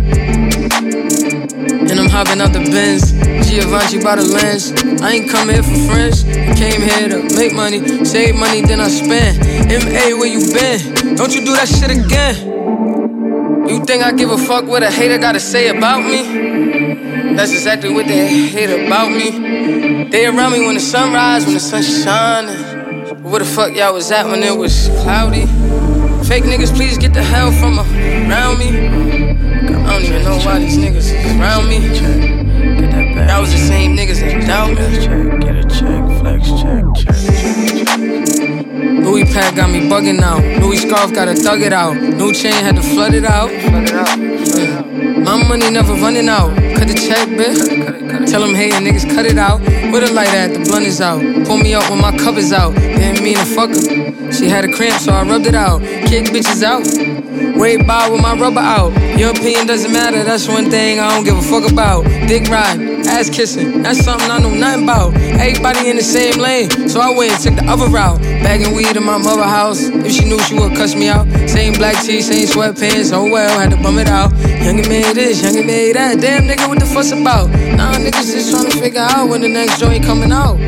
And 1.90 2.00
I'm 2.00 2.08
hopping 2.08 2.40
out 2.40 2.52
the 2.52 2.60
Benz. 2.70 3.12
Giovanni 3.48 4.02
by 4.02 4.16
the 4.16 4.24
lens. 4.24 4.72
I 5.02 5.12
ain't 5.12 5.30
come 5.30 5.48
here 5.50 5.62
for 5.62 5.76
friends. 5.92 6.24
I 6.24 6.54
came 6.54 6.80
here 6.80 7.08
to 7.08 7.36
make 7.36 7.52
money, 7.54 8.04
save 8.04 8.34
money, 8.34 8.62
then 8.62 8.80
I 8.80 8.88
spend. 8.88 9.38
MA, 9.68 10.16
where 10.16 10.26
you 10.26 10.40
been? 10.52 11.16
Don't 11.16 11.34
you 11.34 11.44
do 11.44 11.52
that 11.52 11.68
shit 11.68 11.90
again. 11.90 13.68
You 13.68 13.84
think 13.84 14.02
I 14.02 14.12
give 14.12 14.30
a 14.30 14.38
fuck 14.38 14.66
what 14.66 14.82
a 14.82 14.90
hater 14.90 15.18
gotta 15.18 15.40
say 15.40 15.68
about 15.68 16.00
me? 16.02 17.34
That's 17.34 17.52
exactly 17.52 17.90
what 17.92 18.06
they 18.06 18.48
hate 18.48 18.86
about 18.86 19.10
me. 19.10 20.08
They 20.08 20.26
around 20.26 20.52
me 20.52 20.64
when 20.64 20.74
the 20.74 20.80
sun 20.80 21.12
rise, 21.12 21.44
when 21.44 21.54
the 21.54 21.60
sun's 21.60 22.04
shining. 22.04 23.22
Where 23.22 23.40
the 23.40 23.44
fuck 23.44 23.74
y'all 23.74 23.94
was 23.94 24.10
at 24.10 24.26
when 24.26 24.42
it 24.42 24.56
was 24.56 24.88
cloudy? 25.02 25.41
Fake 26.32 26.44
niggas, 26.44 26.74
please 26.74 26.96
get 26.96 27.12
the 27.12 27.22
hell 27.22 27.52
from 27.52 27.78
around 27.78 28.58
me. 28.58 28.68
I 28.70 29.92
don't 29.92 30.02
even 30.02 30.22
know 30.24 30.38
why 30.38 30.60
these 30.60 30.78
niggas 30.78 31.12
is 31.12 31.12
around 31.38 31.68
me. 31.68 31.78
That 33.26 33.38
was 33.38 33.52
the 33.52 33.58
same 33.58 33.94
niggas 33.94 34.20
that 34.20 34.46
doubt 34.46 34.70
me. 34.70 34.74
Get 35.44 35.56
a 35.56 35.64
check, 35.68 36.02
flex 36.20 36.48
check, 36.62 36.84
check. 36.96 37.16
Louis 39.04 39.26
pack 39.26 39.56
got 39.56 39.68
me 39.68 39.80
bugging 39.80 40.22
out. 40.22 40.42
Louis 40.62 40.78
scarf 40.78 41.12
gotta 41.12 41.34
thug 41.34 41.60
it 41.60 41.74
out. 41.74 41.96
New 41.96 42.32
chain 42.32 42.54
had 42.54 42.76
to 42.76 42.82
flood 42.82 43.12
it 43.12 43.26
out. 43.26 43.50
Yeah. 43.52 44.80
My 45.20 45.36
money 45.46 45.68
never 45.70 45.92
running 45.92 46.30
out. 46.30 46.61
Check, 47.12 47.28
bitch. 47.28 48.30
Tell 48.30 48.40
them, 48.40 48.54
hey, 48.54 48.70
niggas 48.70 49.04
cut 49.14 49.26
it 49.26 49.36
out. 49.36 49.60
Where 49.92 50.00
the 50.00 50.10
light 50.14 50.32
at? 50.32 50.54
The 50.54 50.60
blunt 50.60 50.86
is 50.86 50.98
out. 51.02 51.20
Pull 51.46 51.58
me 51.58 51.74
up 51.74 51.90
when 51.90 52.00
my 52.00 52.16
cup 52.16 52.36
is 52.36 52.54
out. 52.54 52.74
Didn't 52.74 53.22
mean 53.22 53.36
to 53.36 53.44
fuck 53.44 53.68
her. 53.68 54.32
She 54.32 54.48
had 54.48 54.64
a 54.64 54.72
cramp, 54.72 54.98
so 54.98 55.12
I 55.12 55.22
rubbed 55.22 55.44
it 55.44 55.54
out. 55.54 55.82
Kick 55.82 56.32
bitches 56.32 56.62
out. 56.62 56.88
Wait 57.58 57.86
by 57.86 58.08
with 58.08 58.22
my 58.22 58.34
rubber 58.34 58.60
out. 58.60 58.92
Your 59.18 59.30
opinion 59.30 59.66
doesn't 59.66 59.92
matter, 59.92 60.24
that's 60.24 60.48
one 60.48 60.70
thing 60.70 61.00
I 61.00 61.10
don't 61.14 61.24
give 61.24 61.36
a 61.36 61.42
fuck 61.42 61.70
about. 61.70 62.04
Dick 62.04 62.48
ride, 62.48 62.80
ass 63.06 63.28
kissing, 63.28 63.82
that's 63.82 64.02
something 64.02 64.30
I 64.30 64.38
know 64.38 64.54
nothing 64.54 64.84
about. 64.84 65.14
Everybody 65.14 65.90
in 65.90 65.96
the 65.96 66.02
same 66.02 66.40
lane, 66.40 66.88
so 66.88 67.00
I 67.00 67.16
went 67.16 67.32
and 67.32 67.42
took 67.42 67.54
the 67.56 67.70
other 67.70 67.88
route. 67.88 68.20
Bagging 68.42 68.74
weed 68.74 68.96
in 68.96 69.04
my 69.04 69.18
mother 69.18 69.44
house, 69.44 69.82
if 69.82 70.12
she 70.12 70.24
knew 70.24 70.38
she 70.40 70.54
would 70.54 70.74
cuss 70.76 70.94
me 70.94 71.08
out. 71.08 71.26
Same 71.48 71.74
black 71.74 72.02
tee, 72.04 72.20
same 72.20 72.46
sweatpants, 72.46 73.12
oh 73.12 73.30
well, 73.30 73.58
had 73.58 73.70
to 73.70 73.76
bum 73.76 73.98
it 73.98 74.08
out. 74.08 74.32
Youngin' 74.32 74.88
made 74.88 75.14
this, 75.14 75.40
youngin' 75.42 75.66
made 75.66 75.96
that. 75.96 76.20
Damn 76.20 76.42
nigga, 76.42 76.68
what 76.68 76.78
the 76.78 76.86
fuss 76.86 77.12
about? 77.12 77.48
Nah, 77.50 77.94
niggas 77.94 78.32
just 78.32 78.50
trying 78.50 78.70
to 78.70 78.78
figure 78.78 79.00
out 79.00 79.28
when 79.28 79.40
the 79.40 79.48
next 79.48 79.78
joint 79.78 80.04
coming 80.04 80.32
out. 80.32 80.58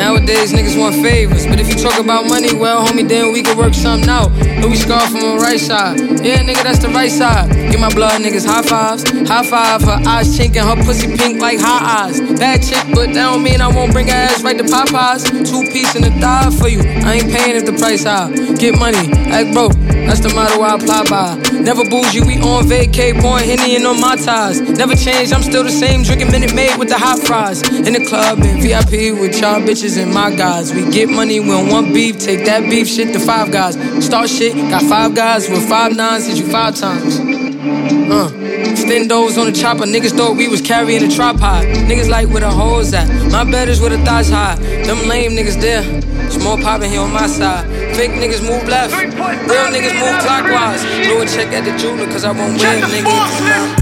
Nowadays 0.00 0.50
niggas 0.54 0.80
want 0.80 0.94
favors, 0.94 1.46
but 1.46 1.60
if 1.60 1.68
you 1.68 1.74
talk 1.76 2.00
about 2.00 2.24
money, 2.26 2.54
well, 2.54 2.86
homie, 2.86 3.06
then 3.06 3.34
we 3.34 3.42
can 3.42 3.54
work 3.58 3.74
something 3.74 4.08
out. 4.08 4.32
Louis 4.64 4.80
scarf 4.80 5.10
from 5.10 5.20
the 5.20 5.36
right 5.36 5.60
side, 5.60 6.00
yeah, 6.24 6.40
nigga, 6.42 6.62
that's 6.62 6.78
the 6.78 6.88
right 6.88 7.10
side. 7.10 7.52
Give 7.70 7.78
my 7.78 7.92
blood 7.92 8.22
niggas 8.22 8.46
high 8.46 8.62
fives, 8.62 9.04
high 9.28 9.44
five. 9.44 9.82
Her 9.82 10.00
eyes 10.08 10.34
chinking, 10.34 10.62
her 10.62 10.76
pussy 10.86 11.14
pink 11.18 11.42
like 11.42 11.60
hot 11.60 11.82
eyes. 11.82 12.18
Bad 12.40 12.62
chick, 12.62 12.82
but 12.94 13.12
that 13.12 13.28
don't 13.28 13.42
mean 13.42 13.60
I 13.60 13.68
won't 13.68 13.92
bring 13.92 14.08
her 14.08 14.14
ass 14.14 14.42
right 14.42 14.56
to 14.56 14.64
Popeyes. 14.64 15.28
Two 15.44 15.70
piece 15.70 15.94
in 15.94 16.00
the 16.00 16.10
thigh 16.18 16.48
for 16.48 16.68
you. 16.68 16.80
I 16.80 17.20
ain't 17.20 17.30
paying 17.30 17.56
if 17.56 17.66
the 17.66 17.74
price 17.74 18.04
high. 18.04 18.32
Get 18.56 18.78
money, 18.78 19.12
act 19.28 19.52
broke. 19.52 19.74
That's 20.08 20.20
the 20.20 20.32
motto 20.34 20.62
I 20.62 20.76
apply 20.76 21.04
by. 21.12 21.49
Never 21.62 21.84
bougie, 21.84 22.20
we 22.20 22.36
on 22.40 22.64
vacay, 22.64 23.20
pouring 23.20 23.44
Henny 23.44 23.76
and 23.76 23.86
on 23.86 24.00
my 24.00 24.16
ties. 24.16 24.60
Never 24.60 24.94
change, 24.94 25.32
I'm 25.32 25.42
still 25.42 25.62
the 25.62 25.70
same, 25.70 26.02
drinking 26.02 26.30
Minute 26.30 26.54
Maid 26.54 26.78
with 26.78 26.88
the 26.88 26.98
hot 26.98 27.18
fries. 27.18 27.62
In 27.86 27.92
the 27.92 28.04
club 28.06 28.38
in 28.40 28.60
VIP 28.60 29.12
with 29.20 29.38
y'all 29.40 29.60
bitches 29.60 30.02
and 30.02 30.12
my 30.12 30.34
guys. 30.34 30.72
We 30.72 30.90
get 30.90 31.10
money 31.10 31.38
when 31.38 31.68
one 31.68 31.92
beef, 31.92 32.18
take 32.18 32.46
that 32.46 32.62
beef 32.62 32.88
shit 32.88 33.12
to 33.12 33.20
five 33.20 33.52
guys. 33.52 33.74
Start 34.04 34.30
shit, 34.30 34.54
got 34.70 34.82
five 34.84 35.14
guys 35.14 35.50
with 35.50 35.68
five 35.68 35.94
nines, 35.94 36.26
hit 36.26 36.38
you 36.38 36.50
five 36.50 36.76
times. 36.76 37.18
Uh. 37.20 38.30
Stendos 38.74 39.38
on 39.38 39.46
the 39.46 39.52
chopper, 39.52 39.84
niggas 39.84 40.16
thought 40.16 40.36
we 40.36 40.48
was 40.48 40.60
carrying 40.60 41.02
a 41.02 41.08
tripod. 41.14 41.64
Niggas 41.64 42.08
like 42.08 42.28
where 42.28 42.40
the 42.40 42.50
hoes 42.50 42.92
at. 42.94 43.06
My 43.30 43.44
bed 43.44 43.68
is 43.68 43.80
where 43.80 43.90
the 43.90 43.98
thighs 44.04 44.30
high. 44.30 44.56
Them 44.56 45.08
lame 45.08 45.32
niggas 45.32 45.60
there. 45.60 45.82
It's 46.26 46.42
more 46.42 46.56
poppin' 46.56 46.90
here 46.90 47.00
on 47.00 47.12
my 47.12 47.26
side. 47.26 47.66
Fake 47.96 48.12
niggas 48.12 48.42
move 48.42 48.66
left. 48.68 48.94
Real 48.94 49.68
niggas 49.74 49.96
move 49.98 50.16
clockwise. 50.22 50.82
Blow 51.06 51.22
a 51.22 51.26
check 51.26 51.52
at 51.52 51.64
the 51.64 51.76
jeweler, 51.76 52.06
cause 52.06 52.24
I 52.24 52.32
won't 52.32 52.60
wear 52.60 52.80
nigga. 52.82 53.80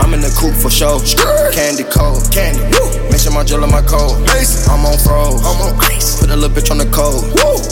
I'm 0.00 0.14
in 0.14 0.20
the 0.20 0.32
coupe 0.38 0.54
for 0.54 0.70
show. 0.70 1.00
Candy 1.52 1.84
cold. 1.84 2.30
Candy. 2.32 2.62
Mixing 3.10 3.34
my 3.34 3.44
jewel 3.44 3.64
in 3.64 3.70
my 3.70 3.82
cold. 3.82 4.16
I'm 4.68 4.86
on 4.86 4.98
froze. 4.98 5.44
I'm 5.44 5.60
on 5.60 5.80
ice. 5.80 6.20
Put 6.20 6.30
a 6.30 6.36
little 6.36 6.54
bitch 6.54 6.70
on 6.70 6.78
the 6.78 6.88
cold. 6.90 7.24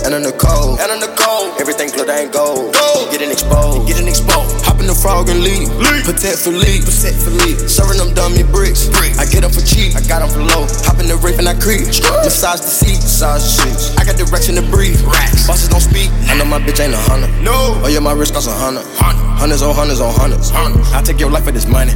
And 0.05 0.15
in 0.15 0.23
the 0.23 0.33
cold. 0.33 0.81
And 0.81 0.93
in 0.93 1.01
the 1.01 1.15
cold. 1.17 1.61
Everything 1.61 1.91
glitter 1.91 2.13
ain't 2.13 2.33
gold. 2.33 2.75
gold. 2.75 3.11
Getting 3.11 3.31
exposed. 3.31 3.89
Getting 3.89 4.09
exposed. 4.09 4.65
The 4.87 4.95
frog 4.95 5.27
and 5.29 5.43
leave. 5.43 5.67
Protect 6.07 6.39
for 6.39 6.55
leave. 6.55 6.87
Protect 6.87 7.19
for 7.19 7.35
leave. 7.43 7.59
Serving 7.67 7.99
them 7.99 8.15
dummy 8.15 8.47
bricks. 8.47 8.87
bricks. 8.87 9.19
I 9.19 9.27
get 9.27 9.43
them 9.43 9.51
for 9.51 9.59
cheap. 9.67 9.99
I 9.99 10.01
got 10.07 10.23
them 10.23 10.31
for 10.31 10.39
low. 10.39 10.63
Hop 10.87 11.03
in 11.03 11.11
the 11.11 11.19
riff 11.19 11.43
and 11.43 11.51
I 11.51 11.59
creep. 11.59 11.91
Massage 12.23 12.63
the 12.63 12.71
seat. 12.71 13.03
Massage 13.03 13.43
the 13.43 13.51
seats. 13.67 13.85
I 13.99 14.07
got 14.07 14.15
direction 14.15 14.55
to 14.55 14.63
breathe. 14.63 15.03
Racks. 15.03 15.43
Bosses 15.43 15.67
don't 15.67 15.83
speak. 15.83 16.07
I 16.31 16.39
know 16.39 16.47
my 16.47 16.63
bitch 16.63 16.79
ain't 16.79 16.95
a 16.95 17.03
hunter. 17.03 17.27
No. 17.43 17.83
Oh 17.83 17.91
yeah, 17.91 17.99
my 17.99 18.15
wrist 18.15 18.39
costs 18.39 18.47
a 18.47 18.55
hundred. 18.55 18.87
Hundreds 18.95 19.59
on 19.67 19.75
hundreds 19.75 19.99
on 19.99 20.15
hundreds. 20.15 20.55
I 20.95 21.03
take 21.03 21.19
your 21.19 21.35
life 21.35 21.43
for 21.43 21.51
this 21.51 21.67
money. 21.67 21.91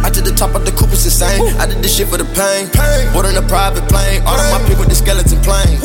I 0.00 0.08
to 0.08 0.24
the 0.24 0.32
top 0.32 0.56
of 0.56 0.64
the 0.64 0.72
coupe 0.72 0.96
is 0.96 1.04
insane. 1.04 1.44
I 1.60 1.68
did 1.68 1.84
this 1.84 1.92
shit 1.92 2.08
for 2.08 2.16
the 2.16 2.24
pain. 2.32 2.72
Put 3.12 3.28
in 3.28 3.36
a 3.36 3.44
private 3.44 3.84
plane. 3.92 4.24
All 4.24 4.40
of 4.40 4.48
my 4.48 4.64
people 4.64 4.88
with 4.88 4.88
the 4.88 4.96
skeleton 4.96 5.44
plane. 5.44 5.76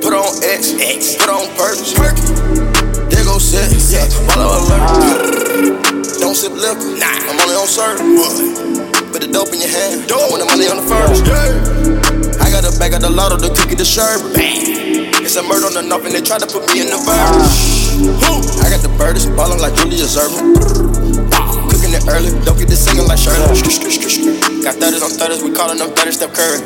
Put 0.00 0.16
on 0.16 0.32
X, 0.40 0.72
X. 0.80 1.20
Put 1.20 1.28
on 1.28 1.52
purchase. 1.60 1.92
There 1.92 2.73
Yeah. 3.34 4.06
Follow 4.30 4.62
alert. 4.62 5.82
Don't 6.22 6.38
sip 6.38 6.54
liquor. 6.54 6.86
Nah. 7.02 7.18
I'm 7.26 7.34
only 7.42 7.58
on 7.58 7.66
serve. 7.66 7.98
Put 9.10 9.26
the 9.26 9.30
dope 9.30 9.50
in 9.50 9.58
your 9.58 9.74
hand. 9.74 10.06
I 10.06 10.14
want 10.30 10.38
the 10.38 10.46
money 10.46 10.70
on 10.70 10.78
the 10.78 10.86
first. 10.86 11.26
I 12.38 12.46
got 12.54 12.62
a 12.62 12.70
bag 12.78 12.94
of 12.94 13.02
the 13.02 13.10
lotto, 13.10 13.34
the 13.34 13.50
cookie, 13.50 13.74
the 13.74 13.84
sherbet. 13.84 14.38
It's 15.18 15.34
a 15.34 15.42
murder 15.42 15.66
on 15.66 15.74
the 15.74 15.82
knob 15.82 16.06
and 16.06 16.14
they 16.14 16.22
try 16.22 16.38
to 16.38 16.46
put 16.46 16.70
me 16.70 16.86
in 16.86 16.94
the 16.94 17.00
verse. 17.02 17.98
I 18.62 18.70
got 18.70 18.86
the 18.86 18.94
birdies, 18.94 19.26
ballin' 19.26 19.58
like 19.58 19.74
Julius 19.82 20.14
Erving. 20.14 20.54
Cooking 21.74 21.90
it 21.90 22.06
early, 22.06 22.30
don't 22.46 22.54
get 22.54 22.70
this 22.70 22.86
singing 22.86 23.10
like 23.10 23.18
Shirley. 23.18 23.50
Got 24.62 24.78
30s 24.78 25.02
on 25.02 25.10
30s, 25.10 25.42
we 25.42 25.50
callin' 25.50 25.82
them 25.82 25.90
30 25.90 26.12
Steph 26.14 26.38
Curry. 26.38 26.62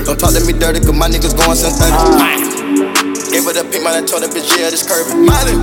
Don't 0.00 0.16
talk 0.16 0.32
to 0.32 0.40
me 0.48 0.56
dirty, 0.56 0.80
cause 0.80 0.96
my 0.96 1.12
niggas 1.12 1.36
going 1.36 1.60
synthetic. 1.60 2.97
Gave 3.30 3.44
her 3.44 3.52
the 3.52 3.64
pink, 3.70 3.84
man, 3.84 3.94
I 3.94 4.06
told 4.06 4.22
that 4.24 4.30
bitch, 4.32 4.48
yeah, 4.56 4.70
this 4.70 4.82
curvy. 4.82 5.12
Miley, 5.14 5.54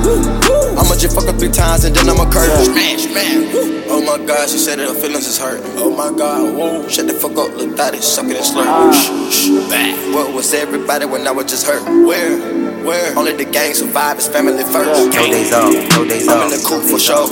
I'ma 0.77 0.93
just 0.95 1.15
fuck 1.15 1.25
her 1.25 1.33
three 1.37 1.49
times 1.49 1.83
and 1.83 1.95
then 1.95 2.09
I'ma 2.09 2.29
curve 2.29 2.49
her. 2.49 2.65
Smash, 2.65 3.09
smash. 3.09 3.85
Oh 3.87 4.01
my 4.01 4.17
god, 4.25 4.49
she 4.49 4.57
said 4.57 4.79
that 4.79 4.87
her 4.89 4.93
feelings 4.93 5.27
is 5.27 5.37
hurt. 5.37 5.61
Oh 5.77 5.89
my 5.89 6.15
god, 6.15 6.53
whoa. 6.53 6.87
Shut 6.89 7.07
the 7.07 7.13
fuck 7.13 7.37
up, 7.37 7.53
look 7.57 7.71
at 7.71 7.77
thotty, 7.77 7.99
suckin' 7.99 8.35
and 8.37 8.45
slurp. 8.45 8.65
Ah. 8.69 8.91
Shh, 8.91 9.49
shh, 9.49 9.69
back. 9.69 9.95
Where 10.13 10.29
was 10.33 10.53
everybody 10.53 11.05
when 11.05 11.25
I 11.27 11.31
was 11.31 11.45
just 11.45 11.65
hurt? 11.65 11.81
Where? 12.05 12.37
Where? 12.85 13.17
Only 13.17 13.33
the 13.33 13.45
gang 13.45 13.73
survive, 13.73 14.17
it's 14.17 14.27
family 14.27 14.61
first. 14.61 15.09
No 15.15 15.25
days 15.25 15.53
off, 15.53 15.73
no 15.73 16.05
days 16.05 16.27
off. 16.27 16.45
I'm 16.45 16.53
in 16.53 16.57
the 16.57 16.61
coupe 16.65 16.85
for 16.85 16.99
show. 16.99 17.29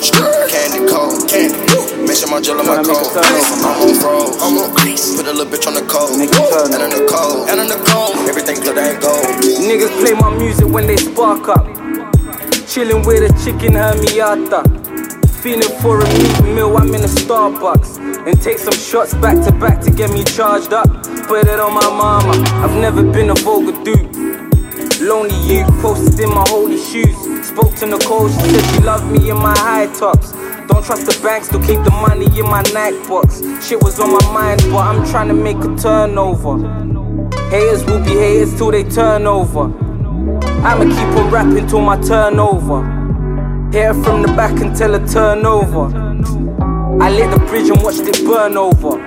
Candy 0.49 0.81
cold, 0.89 1.29
candy. 1.29 1.57
Make 1.57 1.82
sure 2.15 2.29
my 2.29 2.41
jewel 2.41 2.59
in 2.59 2.67
my 2.67 2.83
coat. 2.83 3.09
I'm 3.15 3.81
on 3.81 3.95
froze, 3.99 4.37
I'm 4.41 4.57
on 4.57 4.77
ice. 4.87 5.15
Put 5.15 5.27
a 5.27 5.33
little 5.33 5.45
bitch 5.45 5.67
on 5.67 5.73
the 5.73 5.85
cold. 5.89 6.19
And 6.19 6.29
on 6.29 6.89
the 6.89 7.07
cold, 7.09 7.49
and 7.49 7.59
on 7.59 7.67
the 7.67 7.79
cold. 7.89 8.15
Everything 8.29 8.61
glitter 8.61 8.79
ain't 8.79 9.01
gold. 9.01 9.25
Niggas 9.61 9.93
play 9.99 10.13
my 10.13 10.29
music 10.37 10.67
when 10.67 10.87
they 10.87 10.97
spark 10.97 11.49
up. 11.49 11.65
Chillin' 12.69 13.05
with 13.05 13.29
a 13.29 13.31
chicken 13.43 13.73
hermiata. 13.73 14.63
Feeling 15.41 15.73
for 15.81 15.99
a 15.99 16.05
meat 16.05 16.55
meal, 16.55 16.77
I'm 16.77 16.93
in 16.93 17.01
a 17.01 17.07
Starbucks. 17.07 18.27
And 18.27 18.41
take 18.41 18.57
some 18.57 18.73
shots 18.73 19.13
back 19.15 19.43
to 19.45 19.51
back 19.51 19.81
to 19.81 19.91
get 19.91 20.11
me 20.11 20.23
charged 20.23 20.73
up. 20.73 20.87
Put 21.27 21.47
it 21.47 21.59
on 21.59 21.73
my 21.73 21.89
mama. 21.89 22.33
I've 22.63 22.75
never 22.79 23.03
been 23.03 23.29
a 23.29 23.35
vulgar 23.35 23.75
dude. 23.83 24.13
Lonely 25.01 25.35
youth 25.43 25.67
posted 25.81 26.19
in 26.19 26.29
my 26.29 26.45
holy 26.47 26.77
shoes. 26.77 27.15
Spoke 27.45 27.75
to 27.75 27.85
Nicole, 27.85 28.29
she 28.29 28.39
said 28.39 28.75
she 28.75 28.79
loved 28.83 29.11
me 29.11 29.29
in 29.29 29.37
my 29.37 29.53
high 29.57 29.87
tops. 29.87 30.31
Don't 30.67 30.83
trust 30.83 31.05
the 31.05 31.19
banks, 31.21 31.47
still 31.47 31.59
keep 31.59 31.83
the 31.83 31.91
money 31.91 32.25
in 32.39 32.45
my 32.45 32.61
Nike 32.73 32.97
box. 33.07 33.41
Shit 33.65 33.81
was 33.83 33.99
on 33.99 34.11
my 34.13 34.33
mind, 34.33 34.61
but 34.71 34.79
I'm 34.79 35.05
trying 35.09 35.27
to 35.27 35.33
make 35.33 35.57
a 35.57 35.75
turnover. 35.75 36.57
Haters 37.49 37.83
will 37.85 38.03
be 38.03 38.11
haters 38.11 38.55
till 38.55 38.71
they 38.71 38.83
turn 38.83 39.27
over. 39.27 39.65
I'ma 40.65 40.85
keep 40.85 41.17
on 41.19 41.29
rapping 41.29 41.67
till 41.67 41.81
my 41.81 41.99
turnover. 42.01 42.81
Her 43.73 43.93
from 44.03 44.21
the 44.21 44.29
back 44.35 44.59
until 44.61 44.97
her 44.97 45.07
turn 45.07 45.45
over. 45.45 45.85
I 47.01 47.09
lit 47.09 47.31
the 47.31 47.39
bridge 47.47 47.69
and 47.69 47.81
watched 47.81 48.01
it 48.01 48.25
burn 48.25 48.55
over. 48.55 48.97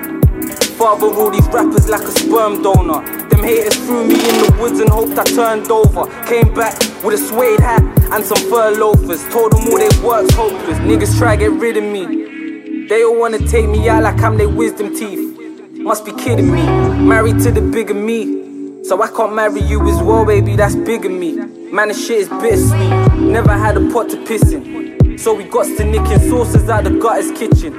Father 0.76 1.06
all 1.06 1.30
these 1.30 1.48
rappers 1.48 1.88
like 1.88 2.02
a 2.02 2.10
sperm 2.10 2.62
donor. 2.62 3.00
Them 3.28 3.42
haters 3.42 3.76
threw 3.76 4.04
me 4.04 4.14
in 4.14 4.36
the 4.44 4.56
woods 4.60 4.80
and 4.80 4.90
hoped 4.90 5.18
I 5.18 5.24
turned 5.24 5.70
over. 5.70 6.04
Came 6.26 6.52
back 6.52 6.78
with 7.02 7.14
a 7.14 7.18
suede 7.18 7.60
hat 7.60 7.95
and 8.12 8.24
some 8.24 8.38
fur 8.50 8.70
loafers. 8.72 9.22
Told 9.28 9.52
them 9.52 9.68
all 9.68 9.78
their 9.78 10.02
work's 10.04 10.34
hopeless. 10.34 10.78
Niggas 10.78 11.18
try 11.18 11.36
get 11.36 11.52
rid 11.52 11.76
of 11.76 11.84
me. 11.84 12.86
They 12.88 13.02
all 13.02 13.18
wanna 13.18 13.38
take 13.38 13.68
me 13.68 13.88
out 13.88 14.02
like 14.02 14.20
I'm 14.20 14.36
their 14.36 14.48
wisdom 14.48 14.94
teeth. 14.94 15.36
Must 15.72 16.04
be 16.04 16.12
kidding 16.12 16.52
me. 16.52 16.64
Married 16.98 17.40
to 17.40 17.50
the 17.50 17.60
bigger 17.60 17.94
me. 17.94 18.84
So 18.84 19.02
I 19.02 19.08
can't 19.08 19.34
marry 19.34 19.60
you 19.62 19.86
as 19.88 20.00
well, 20.02 20.24
baby, 20.24 20.54
that's 20.54 20.76
bigger 20.76 21.08
me. 21.08 21.34
Man, 21.72 21.88
the 21.88 21.94
shit 21.94 22.18
is 22.18 22.28
bittersweet. 22.28 23.18
Never 23.18 23.52
had 23.52 23.76
a 23.76 23.90
pot 23.90 24.08
to 24.10 24.24
piss 24.24 24.52
in. 24.52 25.18
So 25.18 25.34
we 25.34 25.44
got 25.44 25.64
to 25.64 25.84
nicking 25.84 26.20
sauces 26.30 26.68
out 26.68 26.84
the 26.84 26.90
gutter's 26.90 27.32
kitchen. 27.32 27.72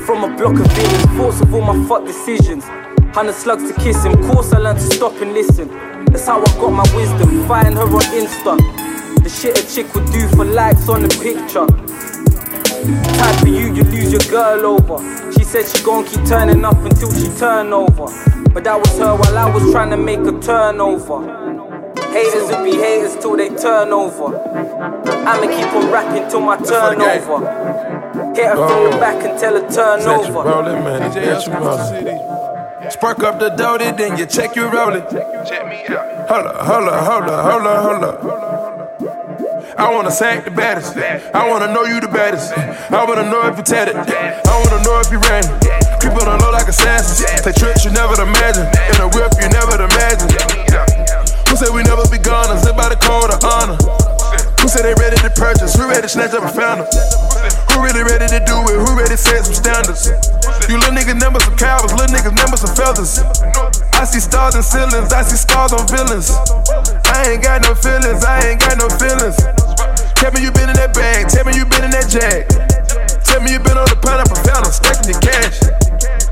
From 0.00 0.24
a 0.24 0.36
block 0.36 0.58
of 0.58 0.66
villains, 0.72 1.04
thoughts 1.16 1.40
of 1.40 1.54
all 1.54 1.60
my 1.60 1.88
fuck 1.88 2.04
decisions. 2.06 2.64
Hundred 3.14 3.34
slugs 3.34 3.70
to 3.70 3.78
kiss 3.80 4.02
him. 4.04 4.14
Course 4.30 4.52
I 4.52 4.58
learned 4.58 4.78
to 4.78 4.86
stop 4.86 5.12
and 5.20 5.32
listen. 5.32 5.68
That's 6.06 6.26
how 6.26 6.40
I 6.40 6.44
got 6.44 6.70
my 6.70 6.96
wisdom. 6.96 7.46
Find 7.46 7.74
her 7.74 7.82
on 7.82 8.02
Insta. 8.12 8.83
The 9.24 9.30
shit 9.30 9.58
a 9.58 9.74
chick 9.74 9.94
would 9.94 10.04
do 10.12 10.28
for 10.36 10.44
likes 10.44 10.86
on 10.86 11.00
the 11.00 11.08
picture. 11.08 11.64
Type 13.16 13.40
for 13.40 13.48
you, 13.48 13.72
you 13.72 13.82
lose 13.84 14.12
your 14.12 14.20
girl 14.30 14.66
over. 14.66 15.00
She 15.32 15.44
said 15.44 15.64
she 15.64 15.82
gon' 15.82 16.04
keep 16.04 16.26
turning 16.26 16.62
up 16.62 16.76
until 16.76 17.10
she 17.10 17.34
turn 17.38 17.72
over. 17.72 18.12
But 18.52 18.64
that 18.64 18.78
was 18.78 18.98
her 18.98 19.16
while 19.16 19.38
I 19.38 19.48
was 19.50 19.72
trying 19.72 19.88
to 19.90 19.96
make 19.96 20.20
a 20.20 20.38
turnover. 20.40 21.24
Haters 22.12 22.50
will 22.50 22.64
be 22.64 22.76
haters 22.76 23.16
till 23.16 23.34
they 23.38 23.48
turn 23.48 23.94
over. 23.94 24.36
I'ma 24.36 25.46
keep 25.56 25.72
on 25.72 25.90
rapping 25.90 26.28
till 26.28 26.42
my 26.42 26.58
turn 26.58 27.00
over. 27.00 27.38
Hit 28.36 28.44
her 28.44 28.56
from 28.56 28.90
the 28.90 28.96
back 29.00 29.24
and 29.24 29.40
tell 29.40 29.54
her 29.54 29.66
turn 29.72 30.02
over. 30.02 30.44
Rollin', 30.44 30.84
man, 30.84 31.16
it's 31.16 31.46
you 31.46 31.52
rollin'. 31.54 32.90
Spark 32.90 33.20
up 33.20 33.40
the 33.40 33.48
doty, 33.48 33.90
then 33.92 34.18
you 34.18 34.26
check 34.26 34.54
your 34.54 34.70
rollin'. 34.70 35.00
Check 35.48 35.66
me 35.66 35.82
out. 35.96 36.28
Hold 36.28 36.46
up, 36.46 36.56
hold 36.66 36.88
up, 36.88 37.06
hold 37.06 37.24
up, 37.24 37.44
hold 37.50 37.66
up, 37.66 38.20
hold 38.20 38.44
up. 38.44 38.63
I 39.76 39.92
wanna 39.92 40.10
sack 40.10 40.44
the 40.44 40.50
baddest. 40.50 40.96
I 40.96 41.48
wanna 41.48 41.72
know 41.72 41.84
you 41.84 42.00
the 42.00 42.08
baddest. 42.08 42.52
I 42.54 43.04
wanna 43.04 43.28
know 43.30 43.42
if 43.48 43.56
you 43.56 43.64
tatted. 43.64 43.96
I 43.96 44.54
wanna 44.62 44.82
know 44.84 45.00
if 45.00 45.10
you 45.10 45.18
ran. 45.18 45.42
People 46.00 46.20
don't 46.20 46.40
know 46.40 46.50
like 46.50 46.68
assassins. 46.68 47.26
Take 47.42 47.56
trips 47.56 47.84
you 47.84 47.90
never 47.90 48.14
imagine. 48.22 48.66
In 48.94 49.00
a 49.02 49.08
whip 49.08 49.32
you 49.40 49.48
never 49.50 49.74
imagine. 49.82 50.30
Who 51.48 51.56
said 51.56 51.74
we 51.74 51.82
never 51.82 52.06
be 52.08 52.18
gone? 52.18 52.48
Live 52.64 52.76
by 52.76 52.88
the 52.88 52.96
code 52.96 53.30
of 53.30 53.42
honor. 53.42 54.03
Who 54.64 54.72
said 54.72 54.88
they 54.88 54.96
ready 54.96 55.20
to 55.20 55.28
purchase? 55.28 55.76
Who 55.76 55.84
ready 55.84 56.00
to 56.00 56.08
snatch 56.08 56.32
up 56.32 56.40
a 56.40 56.48
founder? 56.48 56.88
Who 57.68 57.84
really 57.84 58.00
ready 58.00 58.24
to 58.32 58.40
do 58.48 58.56
it? 58.72 58.80
Who 58.80 58.96
ready 58.96 59.12
to 59.12 59.20
set 59.20 59.44
some 59.44 59.52
standards? 59.52 60.08
You 60.72 60.80
little 60.80 60.96
niggas 60.96 61.20
number 61.20 61.36
some 61.44 61.52
cowards, 61.60 61.92
little 61.92 62.08
niggas 62.08 62.32
number 62.32 62.56
some 62.56 62.72
feathers. 62.72 63.20
I 63.92 64.08
see 64.08 64.24
stars 64.24 64.56
and 64.56 64.64
ceilings, 64.64 65.12
I 65.12 65.20
see 65.20 65.36
scars 65.36 65.76
on 65.76 65.84
villains. 65.84 66.32
I 67.12 67.36
ain't 67.36 67.44
got 67.44 67.60
no 67.60 67.76
feelings, 67.76 68.24
I 68.24 68.40
ain't 68.40 68.60
got 68.64 68.80
no 68.80 68.88
feelings. 68.96 69.36
Tell 70.16 70.32
me 70.32 70.40
you 70.40 70.48
been 70.48 70.72
in 70.72 70.80
that 70.80 70.96
bag, 70.96 71.28
tell 71.28 71.44
me 71.44 71.52
you 71.52 71.68
been 71.68 71.84
in 71.84 71.92
that 71.92 72.08
jag. 72.08 72.48
Tell 73.20 73.44
me 73.44 73.52
you 73.52 73.60
been 73.60 73.76
on 73.76 73.84
the 73.92 74.00
pineapple 74.00 74.40
fountain, 74.48 74.72
stacking 74.72 75.12
your 75.12 75.20
cash. 75.20 75.60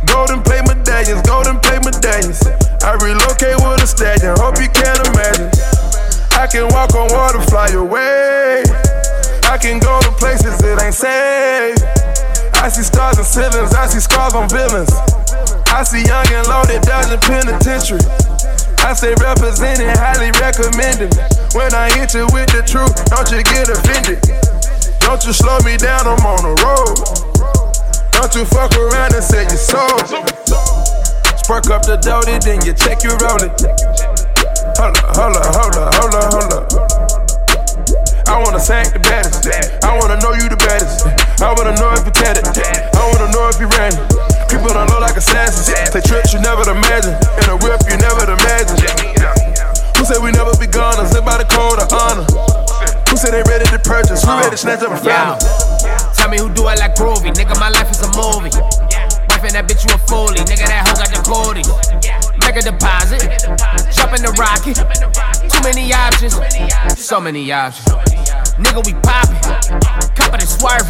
Golden 0.09 0.40
plate 0.40 0.64
medallions, 0.64 1.20
golden 1.28 1.60
plate 1.60 1.84
medallions. 1.84 2.40
I 2.80 2.96
relocate 2.96 3.60
with 3.60 3.84
a 3.84 3.86
stallion, 3.86 4.40
hope 4.40 4.56
you 4.56 4.72
can 4.72 4.96
imagine. 5.12 5.52
I 6.43 6.48
can 6.48 6.66
walk 6.74 6.93
on 6.98 7.06
water, 7.14 7.39
fly 7.55 7.70
away. 7.70 8.64
I 9.47 9.55
can 9.62 9.78
go 9.78 10.02
to 10.02 10.10
places 10.19 10.59
it 10.59 10.82
ain't 10.82 10.93
safe. 10.93 11.78
I 12.59 12.66
see 12.66 12.82
stars 12.82 13.14
and 13.19 13.27
ceilings, 13.27 13.70
I 13.73 13.86
see 13.86 14.01
scars 14.02 14.35
on 14.35 14.48
villains. 14.51 14.90
I 15.70 15.86
see 15.86 16.02
young 16.02 16.27
and 16.35 16.43
loaded 16.51 16.82
dodging 16.82 17.23
penitentiary. 17.23 18.02
I 18.82 18.90
say 18.90 19.14
representing, 19.23 19.94
highly 19.94 20.35
recommended. 20.43 21.14
When 21.55 21.70
I 21.78 21.94
hit 21.94 22.10
you 22.10 22.27
with 22.35 22.51
the 22.51 22.66
truth, 22.66 22.90
don't 23.06 23.31
you 23.31 23.47
get 23.47 23.70
offended. 23.70 24.19
Don't 24.98 25.23
you 25.23 25.31
slow 25.31 25.62
me 25.62 25.78
down, 25.78 26.10
I'm 26.10 26.27
on 26.27 26.43
the 26.43 26.59
road. 26.59 26.98
Don't 28.19 28.35
you 28.35 28.43
fuck 28.51 28.74
around 28.74 29.14
and 29.14 29.23
say 29.23 29.47
you 29.47 29.55
sold. 29.62 30.10
Spark 31.39 31.70
up 31.70 31.86
the 31.86 32.02
doty, 32.02 32.43
then 32.43 32.66
you 32.66 32.74
check 32.74 33.06
your 33.06 33.14
rolling. 33.23 33.55
Hold 34.82 34.98
up, 34.98 35.14
hold 35.14 35.36
up, 35.38 35.46
hold 35.54 35.76
up, 35.78 35.94
hold 35.94 36.14
up, 36.18 36.26
hold 36.34 36.52
up. 36.59 36.66
I 38.26 38.34
wanna 38.42 38.59
sack 38.59 38.90
the 38.90 38.98
baddest. 38.98 39.46
I 39.86 39.94
wanna 39.94 40.18
know 40.18 40.34
you 40.34 40.50
the 40.50 40.59
baddest. 40.59 41.06
I 41.38 41.54
wanna 41.54 41.70
know 41.78 41.94
if 41.94 42.02
you 42.02 42.10
tatted. 42.10 42.42
I 42.50 43.06
wanna 43.06 43.30
know 43.30 43.46
if 43.46 43.62
you 43.62 43.70
ran. 43.78 43.94
People 44.50 44.74
don't 44.74 44.90
know 44.90 44.98
like 44.98 45.14
assassins. 45.14 45.70
They 45.94 46.02
trips 46.02 46.34
you 46.34 46.42
never 46.42 46.66
imagine. 46.66 47.14
In 47.14 47.46
a 47.46 47.54
whip 47.62 47.78
you 47.86 47.94
never 48.02 48.26
imagine. 48.26 48.74
Who 49.94 50.02
said 50.02 50.18
we 50.18 50.34
never 50.34 50.50
be 50.59 50.66
gone? 50.66 50.98
Is 50.98 51.14
it 51.14 51.22
by 51.22 51.38
the 51.38 51.46
code 51.46 51.78
of 51.78 51.86
honor? 51.94 52.26
Who 53.06 53.14
said 53.14 53.38
they 53.38 53.46
ready 53.46 53.70
to 53.70 53.78
purchase? 53.78 54.26
Who 54.26 54.34
ready 54.34 54.50
to 54.50 54.59
snatch 54.59 54.82
up 54.82 54.90
a 54.90 54.98
family? 54.98 55.38
Tell 56.18 56.26
me 56.26 56.42
who 56.42 56.50
do 56.50 56.66
I 56.66 56.74
like 56.74 56.98
Groovy. 56.98 57.30
Nigga, 57.30 57.54
my 57.62 57.70
life 57.70 57.86
is 57.94 58.02
a 58.02 58.10
movie. 58.18 58.50
Wifing 59.30 59.54
that 59.54 59.70
bitch, 59.70 59.86
you 59.86 59.94
a 59.94 59.98
foolie. 60.10 60.42
Nigga, 60.42 60.66
that 60.66 60.90
hoe 60.90 60.98
got 60.98 61.14
the 61.14 61.22
40 61.22 61.62
check 62.52 62.66
a 62.66 62.70
deposit, 62.70 63.20
jump 63.92 64.12
in 64.12 64.22
the 64.22 64.32
rocket. 64.36 64.76
Too 65.48 65.62
many 65.62 65.92
options, 65.92 66.36
so 66.98 67.20
many 67.20 67.52
options. 67.52 67.88
Nigga, 68.60 68.84
we 68.84 68.92
poppin', 69.00 69.40
cup 70.12 70.34
of 70.34 70.40
the 70.40 70.46
swerve. 70.46 70.84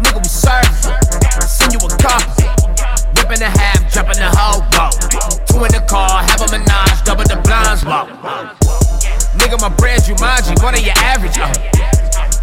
Nigga, 0.00 0.18
we 0.18 0.28
servin', 0.28 1.48
send 1.48 1.72
you 1.72 1.80
a 1.80 1.90
copy. 2.00 2.48
Rippin' 3.16 3.42
a 3.42 3.50
half, 3.50 3.92
jump 3.92 4.08
in 4.08 4.16
the 4.16 4.30
whole 4.32 4.64
boat. 4.72 4.96
Two 5.48 5.64
in 5.64 5.72
the 5.72 5.84
car, 5.86 6.22
have 6.22 6.40
a 6.40 6.48
menage, 6.50 7.04
double 7.04 7.24
the 7.24 7.36
blinds 7.44 7.84
walk. 7.84 8.08
Nigga, 9.36 9.60
my 9.60 9.68
brand 9.76 10.02
Jumanji, 10.02 10.62
what 10.62 10.74
are 10.74 10.80
your 10.80 10.96
average? 10.96 11.36
Uh. 11.36 11.52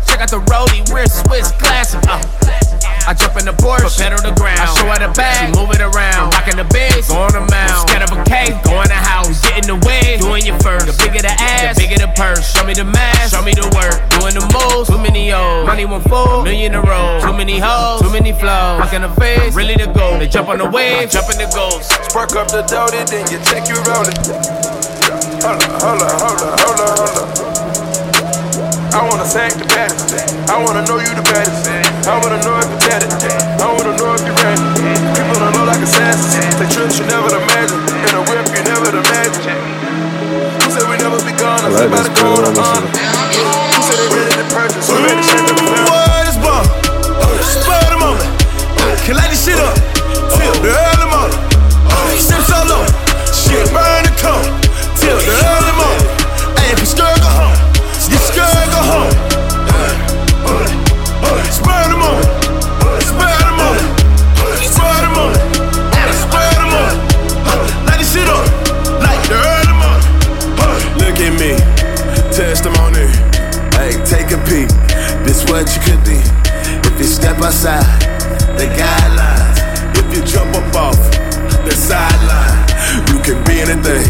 Check 0.05 0.22
out 0.22 0.30
the 0.30 0.41
roadie, 0.51 0.88
we're 0.91 1.07
Swiss 1.07 1.51
classic. 1.53 2.01
Uh. 2.07 2.66
I 3.08 3.16
jump 3.16 3.40
in 3.40 3.48
the 3.48 3.56
Porsche, 3.56 3.96
pedal 3.96 4.20
the 4.20 4.36
ground. 4.36 4.60
I 4.60 4.68
show 4.76 4.84
her 4.92 5.00
the 5.00 5.08
bag, 5.16 5.48
she 5.48 5.56
move 5.56 5.72
it 5.72 5.80
around. 5.80 6.36
Rockin' 6.36 6.60
the 6.60 6.68
base, 6.68 7.08
going 7.08 7.32
the 7.32 7.40
mount. 7.48 7.88
Scared 7.88 8.04
of 8.04 8.12
a 8.12 8.20
cake, 8.28 8.52
going 8.68 8.92
the 8.92 9.00
house. 9.00 9.40
Get 9.48 9.64
in 9.64 9.72
the 9.72 9.80
way, 9.88 10.20
doing 10.20 10.44
your 10.44 10.60
first. 10.60 10.92
The 10.92 10.96
bigger 11.00 11.24
the 11.24 11.32
ass, 11.32 11.80
the 11.80 11.88
bigger 11.88 12.04
the 12.04 12.12
purse. 12.20 12.44
Show 12.52 12.68
me 12.68 12.76
the 12.76 12.84
mask, 12.84 13.32
show 13.32 13.40
me 13.40 13.56
the 13.56 13.64
work. 13.80 13.96
Doing 14.20 14.36
the 14.36 14.44
most, 14.52 14.92
too 14.92 15.00
many 15.00 15.32
O's. 15.32 15.64
Money 15.64 15.88
one 15.88 16.04
full, 16.04 16.44
million 16.44 16.76
a 16.76 16.84
roll. 16.84 17.24
Too 17.24 17.32
many 17.32 17.64
hoes, 17.64 18.04
too 18.04 18.12
many 18.12 18.36
flows. 18.36 18.84
Fuck 18.84 18.92
in 18.92 19.08
the 19.08 19.14
face, 19.16 19.56
really 19.56 19.80
the 19.80 19.88
goal. 19.88 20.20
They 20.20 20.28
jump 20.28 20.52
on 20.52 20.60
the 20.60 20.68
wave, 20.68 21.08
jump 21.08 21.32
in 21.32 21.40
the 21.40 21.48
ghost. 21.56 21.88
Spark 22.12 22.36
up 22.36 22.52
the 22.52 22.68
doty, 22.68 23.08
then 23.08 23.24
you 23.32 23.40
check 23.48 23.72
your 23.72 23.80
rolling. 23.88 24.20
Hold 25.48 25.64
up, 25.64 25.80
hold 25.80 26.04
up, 26.04 26.12
hold 26.20 26.44
up, 26.44 26.60
hold 26.60 26.80
up, 26.84 27.00
hold 27.00 27.48
up. 27.48 27.57
I 28.98 29.06
wanna 29.06 29.30
sack 29.30 29.53
the 29.53 29.61
baddest. 29.78 30.10
I 30.49 30.57
wanna 30.57 30.82
know 30.90 30.98
you 30.98 31.14
the 31.14 31.22
baddest. 31.22 31.69
I 32.10 32.18
wanna 32.18 32.41
know 32.41 32.57
if 32.57 32.65
you 32.65 32.82
tatted. 32.82 33.14
I 33.61 33.69
wanna 33.69 33.94
know 33.94 34.18
if 34.18 34.26
you 34.26 34.34
ran. 34.41 34.57
People 35.14 35.38
don't 35.38 35.53
know 35.53 35.69
like 35.69 35.86
assassins. 35.86 36.34
Take 36.57 36.74
trips 36.74 36.98
you 36.98 37.06
never 37.06 37.30
imagine. 37.30 37.78
In 37.78 38.11
a 38.18 38.26
whip 38.26 38.49
you 38.49 38.64
never 38.65 38.90
imagine. 38.90 39.53
Who 40.65 40.74
said 40.74 40.90
we 40.90 40.98
never 40.98 41.22
be 41.22 41.30
gone? 41.38 41.61
I 41.61 41.69
live 41.78 41.94
by 41.94 42.02
the 42.02 42.14
code 42.18 42.41
of 42.41 42.57
honor. 42.57 42.90
Who 42.90 43.82
said 43.86 44.02
they 44.02 44.10
ready 44.18 44.34
to 44.34 44.45
purchase? 44.49 44.90
Who 44.90 44.98
ready 44.98 45.22
to 45.22 45.30
shake 45.30 45.45
the? 45.45 45.53
What 45.94 46.26
is 46.26 46.38
bomb? 46.41 46.65
Spur 47.45 47.78
the 47.94 48.02
moment. 48.02 48.26
Can 49.06 49.14
light 49.14 49.30
this 49.30 49.45
shit 49.45 49.61
up. 49.61 49.78
Till 50.34 50.57
the 50.65 50.74
early 50.74 51.07
morning. 51.14 51.38
Sip 52.18 52.41
so 52.49 52.65
low. 52.65 52.82
Shit 53.30 53.69
burn 53.69 54.10
the 54.10 54.14
cone. 54.18 54.49
Till 54.98 55.22
the 55.22 55.57
what 75.58 75.76
you 75.76 75.82
could 75.82 76.04
be 76.06 76.20
if 76.88 77.00
you 77.00 77.04
step 77.04 77.36
outside 77.42 77.82
the 78.60 78.68
guidelines. 78.78 79.58
If 79.98 80.16
you 80.16 80.24
jump 80.24 80.56
up 80.56 80.76
off 80.76 80.96
the 81.66 81.72
sideline, 81.72 82.62
you 83.10 83.20
can 83.24 83.44
be 83.44 83.62
anything, 83.62 84.06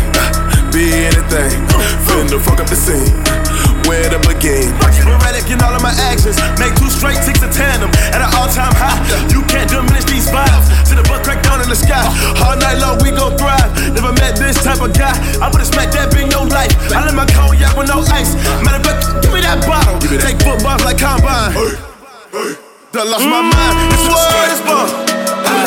be 0.74 0.92
anything. 1.08 1.66
Finna 2.04 2.42
fuck 2.42 2.60
up 2.60 2.68
the 2.68 2.76
scene. 2.76 3.47
Where 3.88 4.10
to 4.12 4.20
begin? 4.28 4.70
Erratic 5.08 5.48
in 5.48 5.64
all 5.64 5.72
of 5.72 5.82
my 5.82 5.96
actions. 6.12 6.36
Make 6.60 6.76
two 6.76 6.92
straight 6.92 7.24
ticks 7.24 7.40
a 7.40 7.48
tandem 7.48 7.90
at 8.12 8.20
an 8.20 8.30
all 8.36 8.52
time 8.52 8.76
high. 8.76 9.00
You 9.32 9.42
can't 9.48 9.72
diminish 9.72 10.04
these 10.04 10.28
vibes. 10.28 10.68
To 10.92 11.00
the 11.00 11.04
butt 11.08 11.24
crack 11.24 11.42
down 11.42 11.64
in 11.64 11.70
the 11.72 11.80
sky. 11.80 12.04
All 12.44 12.60
night 12.60 12.84
long, 12.84 13.00
we 13.00 13.16
gon' 13.16 13.40
thrive. 13.40 13.72
Never 13.96 14.12
met 14.20 14.36
this 14.36 14.60
type 14.60 14.84
of 14.84 14.92
guy. 14.92 15.16
I 15.40 15.48
would've 15.48 15.68
smacked 15.68 15.96
that 15.96 16.12
in 16.20 16.28
your 16.28 16.44
life. 16.52 16.76
I 16.92 17.08
let 17.08 17.16
my 17.16 17.24
cognac 17.32 17.72
with 17.80 17.88
no 17.88 18.04
ice. 18.12 18.36
Matter 18.68 18.84
of 18.84 18.86
fact, 18.86 19.24
give 19.24 19.32
me 19.32 19.40
that 19.48 19.64
bottle. 19.64 19.96
Take 20.04 20.44
footballs 20.44 20.84
like 20.84 21.00
combine. 21.00 21.56
I 21.56 23.04
lost 23.08 23.24
my 23.24 23.40
mind. 23.40 23.76
This 23.94 24.04
world 24.12 24.52
is 24.52 24.62
bomb. 24.68 24.90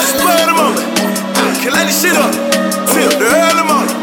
Spur 0.05 0.45
the 0.45 0.53
moment. 0.53 0.85
Can 1.65 1.73
light 1.73 1.89
this 1.89 2.05
shit 2.05 2.13
up. 2.13 2.33
Till 2.93 3.09
the 3.17 3.29
early 3.33 3.65
morning. 3.65 3.97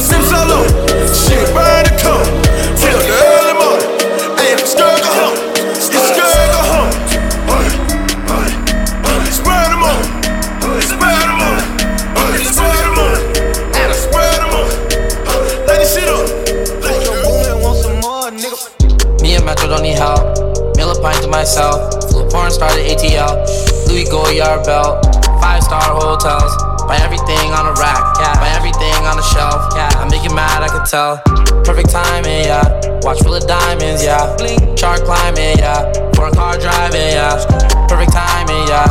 Sim 0.00 0.24
solo. 0.24 0.64
Shit 1.12 1.44
burn 1.52 1.84
the 1.84 1.92
cone. 2.00 2.24
Till 2.80 3.00
the 3.04 3.12
early 3.12 3.33
Pint 21.04 21.20
to 21.20 21.28
myself. 21.28 22.00
Flew 22.08 22.24
porn 22.32 22.50
star 22.50 22.72
to 22.72 22.80
ATL. 22.80 23.36
Louis 23.92 24.08
Goyard 24.08 24.64
belt. 24.64 25.04
Five 25.36 25.62
star 25.62 25.84
hotels. 25.92 26.56
Buy 26.88 26.96
everything 27.04 27.52
on 27.52 27.68
a 27.68 27.76
rack. 27.76 28.00
Yeah. 28.16 28.32
Buy 28.40 28.48
everything 28.56 29.04
on 29.04 29.20
a 29.20 29.22
shelf. 29.36 29.68
Yeah. 29.76 29.92
I 30.00 30.08
make 30.08 30.24
you 30.24 30.34
mad, 30.34 30.64
I 30.64 30.68
could 30.72 30.88
tell. 30.88 31.20
Perfect 31.60 31.90
timing, 31.90 32.48
yeah. 32.48 32.64
Watch 33.04 33.20
full 33.20 33.34
of 33.34 33.46
diamonds, 33.46 34.02
yeah. 34.02 34.32
Shark 34.76 35.04
climbing, 35.04 35.60
yeah. 35.60 35.92
Foreign 36.16 36.32
car 36.32 36.56
driving, 36.56 37.12
yeah. 37.12 37.36
Perfect 37.84 38.16
timing, 38.16 38.64
yeah. 38.72 38.88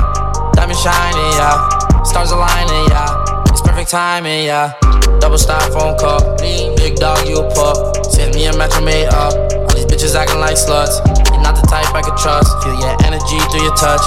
Diamond 0.54 0.78
shining, 0.78 1.34
yeah. 1.34 1.66
Stars 2.04 2.30
aligning, 2.30 2.94
yeah. 2.94 3.26
It's 3.50 3.62
perfect 3.62 3.90
timing, 3.90 4.46
yeah. 4.46 4.78
Double 5.18 5.42
styrofoam 5.42 5.98
cup. 5.98 6.38
Big 6.38 6.96
dog, 6.98 7.28
you 7.28 7.42
a 7.42 7.50
pup. 7.56 8.06
Send 8.06 8.36
me 8.36 8.46
a 8.46 8.56
metro 8.56 8.86
made 8.86 9.10
up. 9.10 9.34
All 9.34 9.74
these 9.74 9.90
bitches 9.90 10.14
acting 10.14 10.40
like 10.40 10.58
sluts. 10.58 11.23
Type 11.74 11.90
I 11.96 12.04
could 12.04 12.18
trust. 12.18 12.62
Feel 12.62 12.78
your 12.78 12.94
energy 13.02 13.40
through 13.50 13.66
your 13.66 13.74
touch. 13.74 14.06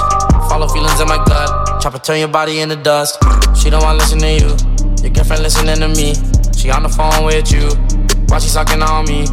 Follow 0.49 0.69
feelings 0.69 1.01
in 1.01 1.09
my 1.09 1.19
gut. 1.27 1.83
Chopper 1.83 1.99
turn 1.99 2.21
your 2.21 2.29
body 2.29 2.61
into 2.61 2.77
dust. 2.77 3.19
She 3.59 3.71
don't 3.71 3.83
wanna 3.83 3.99
listen 3.99 4.21
to 4.21 4.31
you. 4.31 4.55
Your 5.03 5.11
girlfriend 5.11 5.43
listening 5.43 5.83
to 5.83 5.89
me. 5.89 6.15
She 6.55 6.71
on 6.71 6.85
the 6.85 6.89
phone 6.89 7.27
with 7.27 7.51
you. 7.51 7.67
While 8.31 8.39
she 8.39 8.47
sucking 8.47 8.83
on 8.83 9.07
me. 9.07 9.27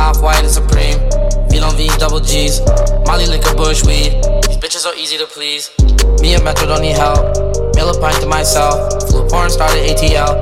Off 0.00 0.22
white 0.22 0.40
and 0.40 0.48
supreme. 0.48 0.96
V 1.52 1.60
on 1.60 1.76
V 1.76 1.92
double 1.98 2.20
G's. 2.20 2.64
Molly 3.04 3.26
liquor 3.26 3.52
bush 3.52 3.84
weed. 3.84 4.24
These 4.48 4.56
bitches 4.56 4.86
are 4.86 4.96
easy 4.96 5.18
to 5.18 5.26
please. 5.26 5.68
Me 6.24 6.32
and 6.32 6.42
Metro 6.42 6.66
don't 6.66 6.80
need 6.80 6.96
help. 6.96 7.36
Mill 7.76 7.92
a 7.92 8.00
pint 8.00 8.16
to 8.22 8.26
myself. 8.26 9.04
Flew 9.10 9.28
porn 9.28 9.50
to 9.52 9.68
ATL. 9.84 10.32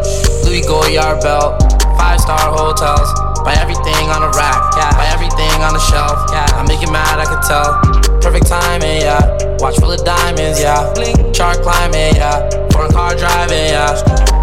Louis 0.46 0.62
Goyard 0.62 1.20
belt. 1.20 1.58
Five 1.98 2.20
star 2.20 2.54
hotels. 2.54 3.10
Buy 3.44 3.54
everything 3.60 4.08
on 4.08 4.24
a 4.24 4.30
rack. 4.32 4.72
Yeah. 4.74 4.90
Buy 4.96 5.06
everything 5.12 5.60
on 5.60 5.76
a 5.76 5.80
shelf. 5.80 6.16
Yeah. 6.32 6.48
I 6.56 6.64
make 6.66 6.80
you 6.80 6.90
mad, 6.90 7.20
I 7.20 7.28
could 7.28 7.44
tell. 7.44 7.76
Perfect 8.24 8.48
timing, 8.48 9.04
yeah. 9.04 9.20
Watch 9.60 9.76
full 9.78 9.92
of 9.92 10.02
diamonds, 10.04 10.58
yeah. 10.60 10.88
Shark 11.32 11.60
climbing, 11.60 12.16
yeah. 12.16 12.48
Foreign 12.72 12.90
car 12.90 13.14
driving, 13.14 13.68
yeah. 13.68 13.92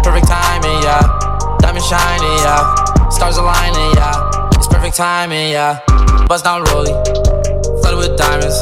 Perfect 0.06 0.28
timing, 0.28 0.78
yeah. 0.86 1.02
Diamond 1.58 1.84
shining, 1.84 2.38
yeah. 2.46 3.10
Stars 3.10 3.36
aligning, 3.36 3.90
yeah. 3.98 4.50
It's 4.54 4.68
perfect 4.68 4.96
timing, 4.96 5.50
yeah. 5.50 5.80
Bust 6.28 6.44
down 6.44 6.62
rolling. 6.70 6.94
Flooded 7.82 7.98
with 7.98 8.16
diamonds. 8.16 8.58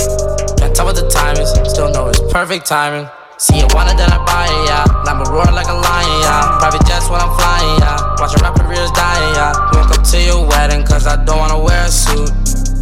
Can't 0.59 0.75
tell 0.75 0.87
what 0.87 0.97
the 0.97 1.09
time 1.09 1.37
is. 1.37 1.51
Still 1.71 1.93
know 1.93 2.09
it's 2.09 2.21
perfect 2.33 2.67
timing. 2.67 3.09
See 3.41 3.57
it 3.57 3.73
wanted, 3.73 3.97
then 3.97 4.13
I 4.13 4.21
buy 4.29 4.45
it, 4.53 4.69
yeah. 4.69 4.85
Lambo 5.09 5.25
roar 5.33 5.49
like 5.57 5.65
a 5.65 5.73
lion, 5.73 6.21
yeah. 6.21 6.61
Private 6.61 6.85
jets 6.85 7.09
when 7.09 7.25
I'm 7.25 7.33
flying, 7.41 7.81
yeah. 7.81 7.97
Watch 8.21 8.37
your 8.37 8.45
rap 8.45 8.53
careers 8.61 8.93
dying, 8.93 9.33
yeah. 9.33 9.57
Won't 9.73 9.89
come 9.89 10.05
to 10.05 10.21
your 10.21 10.45
wedding, 10.45 10.85
cause 10.85 11.07
I 11.07 11.17
don't 11.25 11.39
wanna 11.41 11.57
wear 11.57 11.81
a 11.81 11.89
suit. 11.89 12.29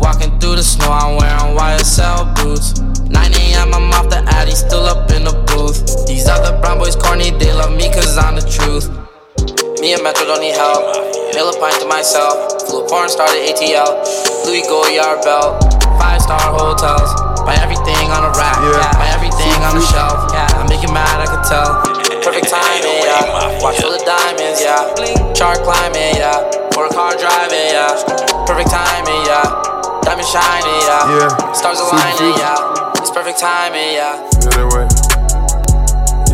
Walking 0.02 0.34
through 0.42 0.58
the 0.58 0.66
snow, 0.66 0.90
I'm 0.90 1.14
wearing 1.14 1.54
YSL 1.54 2.34
boots. 2.42 2.74
9 3.06 3.14
a.m., 3.14 3.70
I'm 3.70 3.86
off 3.94 4.10
the 4.10 4.18
Addy, 4.34 4.50
still 4.50 4.82
up 4.82 5.06
in 5.14 5.22
the 5.22 5.38
booth. 5.46 5.78
These 6.10 6.26
other 6.26 6.58
brown 6.58 6.82
boys 6.82 6.96
corny, 6.96 7.30
they 7.30 7.54
love 7.54 7.70
me 7.70 7.86
cause 7.94 8.18
I'm 8.18 8.34
the 8.34 8.42
truth. 8.42 8.90
Me 9.78 9.94
and 9.94 10.02
Metro 10.02 10.26
don't 10.26 10.42
need 10.42 10.58
help. 10.58 10.82
Mill 11.38 11.54
a 11.54 11.60
pint 11.62 11.78
to 11.78 11.86
myself. 11.86 12.66
Flew 12.66 12.82
a 12.82 12.88
porn 12.90 13.08
star 13.08 13.30
to 13.30 13.38
ATL. 13.46 14.02
Louis 14.42 14.66
Goyard 14.66 15.22
belt. 15.22 15.62
Five 16.02 16.18
star 16.18 16.42
hotels. 16.50 17.27
Buy 17.48 17.56
everything 17.64 18.12
on 18.12 18.28
a 18.28 18.32
rack. 18.36 18.60
Yeah. 18.60 18.92
Buy 19.00 19.08
everything 19.08 19.56
on 19.64 19.72
a 19.72 19.80
shelf. 19.80 20.28
Yeah. 20.36 20.44
I 20.52 20.68
make 20.68 20.84
you 20.84 20.92
mad, 20.92 21.16
I 21.16 21.24
could 21.24 21.40
tell. 21.48 21.80
Perfect 22.20 22.52
timing, 22.52 23.00
yeah. 23.00 23.56
Watch 23.64 23.80
full 23.80 23.96
of 23.96 24.04
diamonds, 24.04 24.60
yeah. 24.60 24.84
Shark 25.32 25.64
climbing, 25.64 26.20
yeah. 26.20 26.44
Foreign 26.76 26.92
car 26.92 27.16
driving, 27.16 27.72
yeah. 27.72 27.96
Perfect 28.44 28.68
timing, 28.68 29.24
yeah. 29.24 29.48
Diamond 30.04 30.28
shining, 30.28 30.76
yeah. 30.84 31.24
Yeah. 31.24 31.52
Stars 31.56 31.80
aligning, 31.80 32.36
yeah. 32.36 33.00
It's 33.00 33.08
perfect 33.16 33.40
timing, 33.40 33.96
yeah. 33.96 34.20
Yeah, 34.44 34.52
that 34.52 34.68
way. 34.68 34.84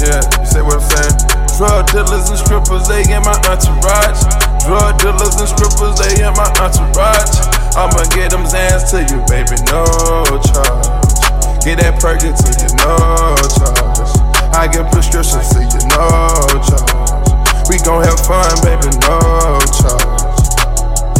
Yeah, 0.02 0.18
you 0.18 0.46
say 0.50 0.66
what 0.66 0.82
I'm 0.82 0.90
saying? 0.98 1.14
Drug 1.54 1.86
dealers 1.94 2.26
and 2.26 2.42
strippers, 2.42 2.90
they 2.90 3.06
in 3.06 3.22
my 3.22 3.38
entourage. 3.46 4.18
Drug 4.66 4.98
dealers 4.98 5.38
and 5.38 5.46
strippers, 5.46 5.94
they 5.94 6.26
in 6.26 6.34
my 6.34 6.50
entourage. 6.58 7.38
I'ma 7.78 8.02
get 8.10 8.34
them 8.34 8.42
Xans 8.50 8.90
to 8.90 9.06
you, 9.06 9.22
baby, 9.30 9.62
no 9.70 9.86
charge. 10.42 11.03
Get 11.64 11.80
that 11.80 11.96
perky 11.96 12.28
to 12.28 12.50
you, 12.60 12.68
no 12.76 13.40
charge. 13.56 14.12
I 14.52 14.68
get 14.68 14.84
prescriptions 14.92 15.48
to 15.56 15.64
you, 15.64 15.80
no 15.96 16.44
charge. 16.60 17.24
We 17.72 17.80
gon' 17.80 18.04
have 18.04 18.20
fun, 18.20 18.52
baby, 18.60 18.92
no 19.00 19.16
charge. 19.72 20.44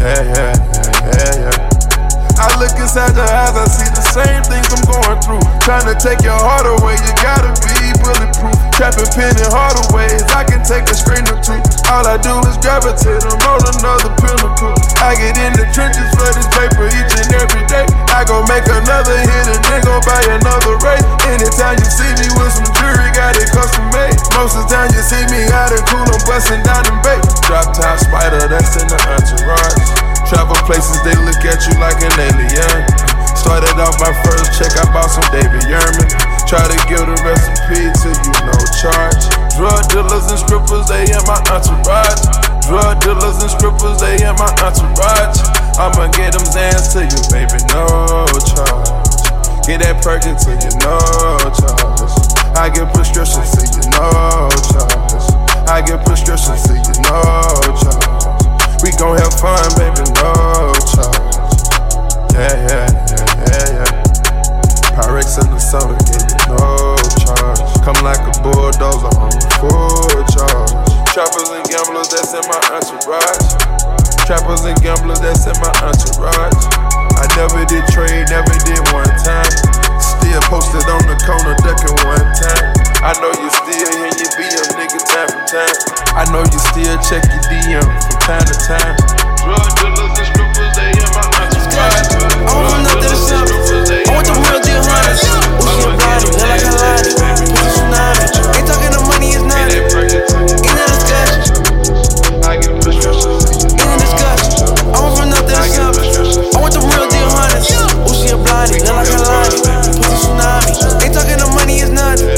Yeah, 0.04 0.20
yeah, 0.20 0.52
yeah, 0.52 0.92
yeah, 1.16 1.48
yeah. 1.48 2.36
I 2.36 2.52
look 2.60 2.76
inside 2.76 3.16
your 3.16 3.24
eyes, 3.24 3.56
I 3.56 3.64
see 3.72 3.88
the 3.88 4.04
same 4.04 4.44
things 4.44 4.68
I'm 4.68 4.84
going 4.84 5.16
through. 5.24 5.40
Trying 5.64 5.88
to 5.88 5.96
take 5.96 6.20
your 6.20 6.36
heart 6.36 6.68
away, 6.68 7.00
you 7.00 7.12
gotta 7.24 7.56
be 7.64 7.73
bulletproof. 8.04 8.54
Trapping 8.76 9.08
pen 9.16 9.32
in 9.34 9.48
harder 9.48 9.86
ways, 9.96 10.20
I 10.36 10.44
can 10.44 10.60
take 10.62 10.84
a 10.92 10.96
screen 10.96 11.24
or 11.32 11.40
two. 11.40 11.58
All 11.88 12.04
I 12.04 12.20
do 12.20 12.32
is 12.46 12.60
gravitate, 12.60 13.24
I'm 13.24 13.40
on 13.48 13.64
another 13.64 14.12
pinnacle. 14.20 14.76
I 15.00 15.16
get 15.16 15.36
in 15.40 15.52
the 15.56 15.66
trenches 15.72 16.08
for 16.16 16.28
this 16.36 16.48
paper 16.52 16.86
each 16.92 17.12
and 17.16 17.30
every 17.40 17.64
day. 17.66 17.86
I 18.12 18.22
go 18.28 18.44
make 18.44 18.68
another 18.68 19.16
hit 19.16 19.46
and 19.48 19.62
then 19.64 19.80
go 19.82 19.96
buy 20.04 20.20
another 20.28 20.76
race. 20.84 21.04
Anytime 21.24 21.80
you 21.80 21.88
see 21.88 22.12
me 22.20 22.28
with 22.36 22.52
some 22.52 22.68
jewelry, 22.76 23.10
got 23.16 23.36
it 23.40 23.48
custom 23.50 23.86
made. 23.96 24.16
Most 24.36 24.60
of 24.60 24.68
the 24.68 24.76
time 24.76 24.90
you 24.92 25.02
see 25.02 25.24
me 25.32 25.48
out 25.54 25.72
in 25.72 25.80
cool, 25.88 26.04
I'm 26.04 26.20
busting 26.28 26.62
down 26.62 26.84
in 26.84 26.96
bait. 27.00 27.24
Drop 27.48 27.72
top 27.72 27.96
spider, 28.00 28.44
that's 28.50 28.76
in 28.76 28.86
the 28.86 28.98
entourage. 29.08 29.88
Travel 30.28 30.56
places, 30.68 31.00
they 31.04 31.16
look 31.24 31.40
at 31.46 31.62
you 31.68 31.74
like 31.80 32.00
an 32.02 32.14
alien. 32.20 33.13
Started 33.44 33.76
off 33.76 34.00
my 34.00 34.08
first 34.24 34.56
check, 34.56 34.72
I 34.72 34.88
bought 34.88 35.12
some 35.12 35.28
David 35.28 35.68
Yurman. 35.68 36.08
Try 36.48 36.64
to 36.64 36.78
give 36.88 37.04
the 37.04 37.12
recipe 37.28 37.92
to 37.92 38.08
you, 38.08 38.32
no 38.40 38.56
charge. 38.80 39.20
Drug 39.52 39.84
dealers 39.92 40.32
and 40.32 40.40
strippers, 40.40 40.88
they 40.88 41.04
in 41.12 41.20
my 41.28 41.36
entourage. 41.52 42.24
Drug 42.64 43.04
dealers 43.04 43.44
and 43.44 43.52
strippers, 43.52 44.00
they 44.00 44.16
in 44.24 44.32
my 44.40 44.48
entourage. 44.64 45.44
I'ma 45.76 46.08
get 46.16 46.32
them 46.32 46.48
Xans 46.48 46.96
to 46.96 47.04
you, 47.04 47.20
baby, 47.28 47.60
no 47.68 48.24
charge. 48.48 49.12
Get 49.68 49.84
that 49.84 50.00
perky 50.00 50.32
to 50.32 50.50
you, 50.64 50.72
no 50.80 50.96
charge. 51.52 52.16
I 52.56 52.72
get 52.72 52.88
prescriptions 52.96 53.52
to 53.60 53.62
you, 53.68 53.84
no 53.92 54.48
charge. 54.72 55.20
I 55.68 55.84
get 55.84 56.00
prescriptions 56.00 56.64
to 56.64 56.80
you, 56.80 56.96
no 57.12 57.20
charge. 57.76 58.80
We 58.80 58.88
gon' 58.96 59.20
have 59.20 59.36
fun, 59.36 59.68
baby, 59.76 60.00
no 60.16 60.32
charge. 60.96 61.44
Yeah, 62.32 62.56
yeah. 62.72 63.03
Pyrex 64.94 65.42
in 65.42 65.50
the 65.50 65.58
summer, 65.58 65.98
gave 66.06 66.22
you 66.22 66.38
no 66.54 66.94
charge. 67.18 67.58
Come 67.82 67.98
like 68.06 68.22
a 68.22 68.34
bulldozer 68.46 69.10
on 69.18 69.34
full 69.58 70.22
charge. 70.30 70.70
Trappers 71.10 71.50
and 71.50 71.66
gamblers, 71.66 72.14
that's 72.14 72.30
in 72.30 72.46
my 72.46 72.62
entourage. 72.70 73.58
Trappers 74.22 74.62
and 74.62 74.78
gamblers, 74.78 75.18
that's 75.18 75.50
in 75.50 75.58
my 75.58 75.74
entourage. 75.82 76.62
I 77.18 77.26
never 77.34 77.66
did 77.66 77.82
trade, 77.90 78.30
never 78.30 78.54
did 78.62 78.78
one 78.94 79.10
time. 79.26 79.50
Still 79.98 80.38
posted 80.46 80.86
on 80.86 81.02
the 81.10 81.18
corner, 81.26 81.58
ducking 81.66 81.98
one 82.06 82.30
time. 82.38 82.70
I 83.02 83.18
know 83.18 83.34
you 83.34 83.50
still 83.50 83.90
hear 83.98 84.14
your 84.14 84.30
BM, 84.38 84.78
nigga, 84.78 85.00
time 85.10 85.26
from 85.26 85.42
time. 85.50 85.74
I 86.14 86.22
know 86.30 86.46
you 86.46 86.60
still 86.70 86.94
check 87.02 87.26
your 87.34 87.42
DM 87.50 87.82
from 87.82 88.18
time 88.22 88.46
to 88.46 88.56
time. 88.62 88.94
Drug 89.42 89.66
dealers 89.74 90.14
and 90.22 90.26
strippers, 90.30 90.70
they 90.78 90.94
in 90.94 91.10
my 91.18 91.26
entourage. 91.34 92.13
Kalani, 108.64 108.80
look 108.80 108.96
like 108.96 109.12
Kalani. 109.12 109.60
Pussy 110.00 110.16
tsunami. 110.24 110.72
Ain't 111.04 111.12
talking 111.12 111.36
no 111.36 111.52
money 111.52 111.84
is 111.84 111.90
nothing. 111.90 112.28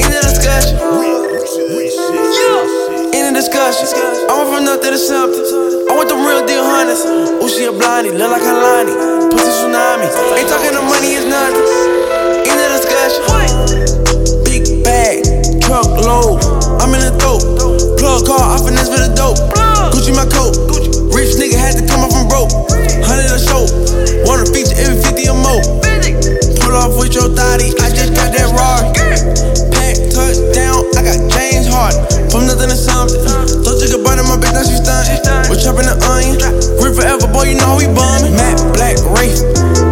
End 0.00 0.14
of 0.16 0.24
discussion. 0.24 0.80
Yeah. 0.80 3.12
End 3.12 3.28
of 3.28 3.36
discussion. 3.36 3.84
I 4.28 4.30
went 4.32 4.48
from 4.48 4.64
nothing 4.64 4.92
to 4.92 4.98
something. 4.98 5.44
I 5.88 5.90
want 5.92 6.08
them 6.08 6.24
real 6.24 6.40
deal, 6.46 6.64
honest. 6.64 7.04
Ooh, 7.04 7.44
a 7.44 7.72
blondie, 7.76 8.16
look 8.16 8.32
like 8.32 8.40
Kalani. 8.40 8.96
Pussy 9.28 9.52
tsunami. 9.52 10.08
Ain't 10.40 10.48
talking 10.48 10.72
no 10.72 10.80
money 10.88 11.20
is 11.20 11.28
nothing. 11.28 11.60
End 12.48 12.56
of 12.56 12.72
discussion. 12.72 13.20
Big 14.48 14.64
bag, 14.84 15.20
truck 15.60 15.84
load. 16.00 16.40
I'm 16.80 16.96
in 16.96 17.04
the 17.04 17.12
dope. 17.20 17.44
Plug 18.00 18.24
car, 18.24 18.40
I 18.40 18.56
finesse 18.56 18.88
for 18.88 19.04
the 19.04 19.12
dope. 19.12 19.36
Gucci 19.92 20.16
my 20.16 20.24
coat. 20.32 20.56
Rich 21.12 21.36
nigga 21.36 21.60
had 21.60 21.76
to 21.76 21.84
come 21.84 22.00
up 22.00 22.08
from 22.10 22.24
broke. 22.26 22.48
Hundred 23.04 23.28
a 23.28 23.36
show. 23.36 23.68
Want 24.24 24.40
Water 24.40 24.48
feature, 24.54 24.78
every 24.78 25.02
50 25.22 25.30
or 25.30 25.38
more. 25.38 25.62
Pull 26.58 26.74
off 26.74 26.98
with 26.98 27.14
your 27.14 27.30
thotty, 27.30 27.70
I 27.78 27.90
just 27.94 28.14
got 28.14 28.34
that 28.34 28.50
raw. 28.54 28.82
Pack, 29.70 29.94
touchdown, 30.10 30.82
I 30.98 31.02
got 31.06 31.18
James 31.30 31.66
Harden. 31.70 32.02
From 32.30 32.46
nothing 32.46 32.70
to 32.70 32.76
something. 32.78 33.22
Thought 33.62 33.78
you 33.82 33.88
could 33.94 34.02
burn 34.02 34.18
in 34.18 34.26
my 34.26 34.36
bitch, 34.38 34.54
now 34.54 34.66
she 34.66 34.74
stuntin'. 34.78 35.46
We're 35.46 35.60
chopping 35.60 35.86
the 35.86 35.94
onion. 36.10 36.38
Rip 36.82 36.94
forever, 36.98 37.30
boy, 37.30 37.54
you 37.54 37.56
know 37.58 37.78
we 37.78 37.86
bumming. 37.86 38.34
Matt 38.34 38.58
Black, 38.74 38.98
Wraith. 39.14 39.38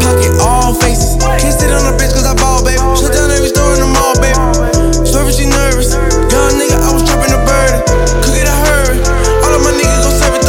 Pocket 0.03 0.35
all 0.43 0.75
faces. 0.75 1.15
Can't 1.39 1.55
sit 1.55 1.71
on 1.71 1.87
a 1.87 1.95
bitch 1.95 2.11
cause 2.11 2.27
I 2.27 2.35
ball, 2.35 2.65
baby. 2.67 2.81
Shut 2.99 3.15
down 3.15 3.31
every 3.31 3.51
store 3.51 3.71
in 3.79 3.87
the 3.87 3.91
mall, 3.91 4.19
baby. 4.19 4.35
Swerving, 5.07 5.35
she 5.37 5.47
nervous. 5.47 5.95
Young 6.33 6.59
nigga, 6.59 6.75
I 6.75 6.91
was 6.91 7.07
trapping 7.07 7.31
the 7.31 7.41
bird. 7.47 7.87
Cook 8.25 8.35
it, 8.35 8.47
I 8.51 8.57
heard. 8.67 8.99
All 9.47 9.53
of 9.55 9.63
my 9.63 9.71
niggas 9.79 10.03
gon' 10.03 10.17
serve 10.19 10.35
it 10.35 10.43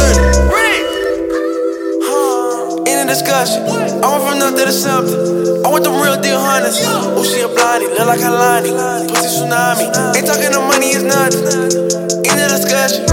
30. 2.82 2.90
In 2.90 2.98
a 2.98 3.06
discussion. 3.06 3.81
I 4.02 4.10
went 4.10 4.26
from 4.26 4.38
nothing 4.38 4.66
to 4.66 4.72
something. 4.72 5.14
I 5.64 5.70
want 5.70 5.84
them 5.84 5.94
real 6.02 6.20
deal 6.20 6.40
hunters. 6.40 6.80
Oh, 6.82 7.22
she 7.22 7.42
a 7.42 7.48
blondie, 7.48 7.86
look 7.86 8.06
like 8.06 8.18
Kalani. 8.18 8.72
Pussy 9.08 9.46
tsunami. 9.46 9.86
Ain't 10.16 10.26
talking 10.26 10.50
no 10.50 10.66
money, 10.66 10.90
it's 10.90 11.04
nothing. 11.06 11.46
In 12.26 12.34
a 12.34 12.48
discussion. 12.50 13.06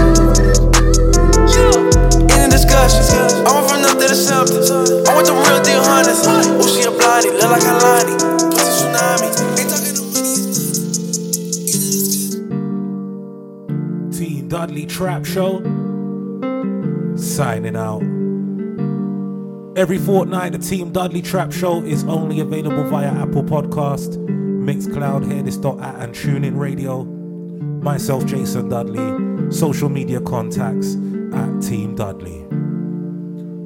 In 2.26 2.40
a 2.42 2.50
discussion. 2.50 3.06
I 3.46 3.54
went 3.54 3.70
from 3.70 3.82
nothing 3.82 4.08
to 4.10 4.18
something. 4.18 4.66
I 5.06 5.14
want 5.14 5.30
them 5.30 5.38
real 5.46 5.62
deal 5.62 5.78
hunters. 5.78 6.26
Oh, 6.26 6.66
she 6.66 6.82
a 6.82 6.90
blondie, 6.90 7.30
look 7.38 7.54
like 7.54 7.62
Kalani. 7.62 8.18
Pussy 8.50 8.90
Dudley 14.42 14.86
Trap 14.86 15.24
Show. 15.24 15.62
Signing 17.16 17.76
out. 17.76 18.19
Every 19.76 19.98
fortnight, 19.98 20.52
the 20.52 20.58
Team 20.58 20.90
Dudley 20.90 21.22
Trap 21.22 21.52
Show 21.52 21.82
is 21.84 22.02
only 22.04 22.40
available 22.40 22.82
via 22.84 23.06
Apple 23.06 23.44
Podcast, 23.44 24.16
Mixcloud, 24.26 25.24
Hearthis.at 25.24 26.02
and 26.02 26.12
TuneIn 26.12 26.58
Radio. 26.58 27.04
Myself, 27.04 28.26
Jason 28.26 28.68
Dudley. 28.68 29.52
Social 29.52 29.88
media 29.88 30.20
contacts 30.20 30.96
at 31.32 31.62
Team 31.62 31.94
Dudley. 31.94 32.40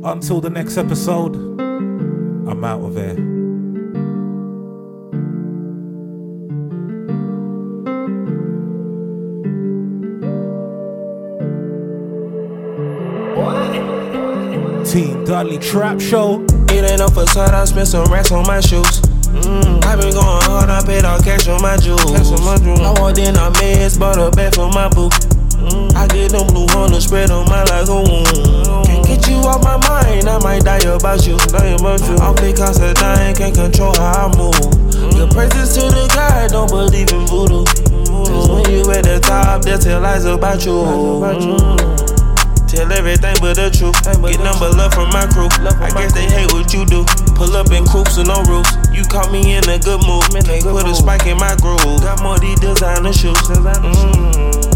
Until 0.04 0.42
the 0.42 0.50
next 0.50 0.76
episode, 0.76 1.36
I'm 1.36 2.62
out 2.64 2.82
of 2.82 2.94
here. 2.96 3.33
Dudley 15.24 15.58
Trap 15.58 16.00
Show. 16.00 16.44
It 16.68 16.84
ain't 16.84 16.98
no 16.98 17.08
facade, 17.08 17.54
I 17.54 17.64
spent 17.64 17.88
some 17.88 18.04
racks 18.12 18.30
on 18.30 18.46
my 18.46 18.60
shoes. 18.60 19.00
Mm, 19.32 19.82
I 19.84 19.96
been 19.96 20.12
going 20.12 20.42
hard, 20.44 20.68
I 20.68 20.84
paid 20.84 21.04
all 21.04 21.20
cash 21.20 21.48
on 21.48 21.62
my 21.62 21.76
jewels. 21.76 22.30
I 22.30 22.92
walked 23.00 23.18
in, 23.18 23.36
I 23.36 23.50
meds, 23.56 23.98
bought 23.98 24.18
a 24.18 24.30
bag 24.30 24.54
for 24.54 24.68
my 24.68 24.88
boo. 24.88 25.08
Mm, 25.64 25.94
I 25.94 26.06
get 26.08 26.32
them 26.32 26.46
blue 26.48 26.66
Honda 26.68 27.00
spread 27.00 27.30
on 27.30 27.48
my 27.48 27.64
like 27.64 27.88
a 27.88 27.94
wound. 27.94 28.86
Can't 28.86 29.06
get 29.06 29.26
you 29.28 29.36
off 29.36 29.64
my 29.64 29.76
mind, 29.88 30.28
I 30.28 30.38
might 30.38 30.62
die 30.62 30.84
about 30.84 31.26
you. 31.26 31.38
Die 31.38 31.72
about 31.72 32.00
you. 32.04 32.16
Off 32.16 32.36
because 32.36 32.80
I 32.80 32.92
dying, 32.92 33.34
can't 33.34 33.54
control 33.54 33.94
how 33.96 34.28
I 34.28 34.36
move. 34.36 35.16
Your 35.16 35.28
praises 35.28 35.74
to 35.74 35.88
the 35.88 36.10
God, 36.14 36.50
don't 36.50 36.68
believe 36.68 37.10
in 37.10 37.26
voodoo. 37.26 37.64
Cause 38.28 38.48
when 38.48 38.70
you 38.70 38.90
at 38.92 39.04
the 39.04 39.20
top, 39.20 39.62
they 39.62 39.76
tell 39.78 40.00
lies 40.00 40.26
about 40.26 40.64
you. 40.64 40.72
Mm. 40.72 42.13
Tell 42.74 42.90
everything 42.90 43.38
but 43.38 43.54
the 43.54 43.70
truth. 43.70 43.94
Get 44.02 44.42
number 44.42 44.66
love 44.66 44.90
from 44.92 45.06
my 45.14 45.30
crew. 45.30 45.46
I 45.78 45.94
guess 45.94 46.10
they 46.10 46.26
hate 46.26 46.50
what 46.50 46.74
you 46.74 46.82
do. 46.82 47.06
Pull 47.38 47.54
up 47.54 47.70
in 47.70 47.86
coops 47.86 48.18
with 48.18 48.26
no 48.26 48.42
roofs. 48.50 48.74
You 48.90 49.06
caught 49.06 49.30
me 49.30 49.54
in 49.54 49.62
a 49.70 49.78
good 49.78 50.02
mood. 50.02 50.26
Can't 50.42 50.66
put 50.66 50.82
a 50.82 50.94
spike 50.94 51.26
in 51.30 51.38
my 51.38 51.54
groove. 51.62 52.02
Got 52.02 52.18
more 52.22 52.38
these 52.42 52.58
designer 52.58 53.14
shoes. 53.14 53.38
Mm. 53.46 54.74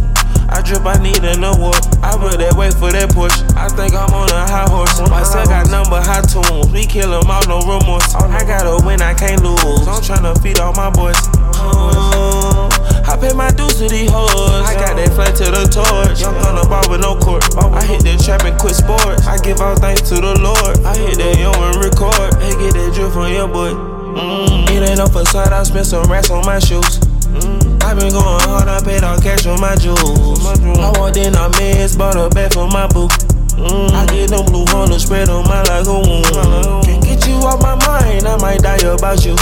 I 0.49 0.63
drip, 0.63 0.87
I 0.87 0.97
need 1.03 1.27
an 1.27 1.43
award. 1.43 1.83
I 1.99 2.15
put 2.15 2.39
that 2.39 2.55
weight 2.55 2.73
for 2.79 2.95
that 2.95 3.11
push. 3.11 3.35
I 3.59 3.67
think 3.75 3.93
I'm 3.99 4.15
on 4.15 4.31
a 4.31 4.47
high 4.47 4.71
horse. 4.71 4.95
My 5.11 5.27
son 5.27 5.51
got 5.51 5.69
number 5.69 5.99
high 5.99 6.23
tunes. 6.23 6.71
We 6.71 6.87
kill 6.87 7.13
'em 7.13 7.27
all, 7.27 7.43
no 7.51 7.59
remorse. 7.67 8.15
I 8.15 8.47
gotta 8.47 8.79
win, 8.87 9.03
I 9.03 9.13
can't 9.13 9.43
lose. 9.43 9.61
I'm 9.91 10.01
tryna 10.01 10.39
feed 10.41 10.63
all 10.63 10.73
my 10.73 10.89
boys. 10.89 11.19
Pay 13.21 13.35
my 13.35 13.51
dues 13.51 13.79
to 13.79 13.89
these 13.89 14.11
hoes. 14.11 14.31
I 14.63 14.75
got 14.75 14.97
that 14.97 15.11
flight 15.15 15.35
to 15.43 15.47
the 15.51 15.67
torch. 15.67 16.23
Young 16.23 16.39
on 16.47 16.55
the 16.55 16.65
bar 16.67 16.87
with 16.89 17.03
no 17.03 17.19
court. 17.19 17.45
I 17.59 17.83
hit 17.85 18.03
the 18.03 18.15
trap 18.23 18.45
and 18.47 18.59
quit 18.59 18.75
sports. 18.75 19.27
I 19.27 19.39
give 19.39 19.61
all 19.61 19.77
thanks 19.77 20.03
to 20.11 20.17
the 20.17 20.39
Lord. 20.39 20.79
I 20.87 20.97
hit 20.97 21.19
that 21.19 21.35
yo 21.39 21.51
and 21.53 21.77
record. 21.83 22.35
Hey, 22.39 22.55
get 22.59 22.75
that 22.79 22.95
drip 22.95 23.13
from 23.13 23.33
your 23.33 23.49
boy. 23.49 23.75
Mm, 24.19 24.71
it 24.71 24.83
ain't 24.89 24.99
no 24.99 25.07
facade. 25.07 25.53
I 25.53 25.63
spent 25.63 25.87
some 25.87 26.07
racks 26.11 26.31
on 26.31 26.47
my 26.47 26.59
shoes. 26.59 26.99
Mm, 27.29 27.83
I 27.83 27.95
been 27.95 28.11
going 28.15 28.41
hard. 28.47 28.69
I 28.69 28.81
paid 28.83 29.05
all 29.05 29.19
cash 29.21 29.47
on 29.47 29.61
my 29.61 29.75
jewels. 29.77 30.43
I 30.47 30.91
walked 30.99 31.19
in, 31.19 31.35
I 31.35 31.49
meds, 31.59 31.99
bought 31.99 32.17
a 32.17 32.29
bag 32.31 32.55
for 32.55 32.67
my 32.69 32.87
boo. 32.89 33.09
Mm, 33.59 33.91
I 33.91 34.07
get 34.07 34.31
them 34.31 34.47
blue 34.47 34.65
Honda 34.71 34.99
spread 35.01 35.29
on 35.29 35.43
my 35.45 35.63
like 35.67 35.87
a 35.87 35.93
wound. 35.93 36.87
Can't 36.87 37.03
get 37.03 37.27
you 37.27 37.35
off 37.43 37.61
my 37.61 37.75
mind, 37.87 38.27
I 38.27 38.39
might 38.39 38.63
die 38.63 38.79
about 38.87 39.25
you. 39.25 39.35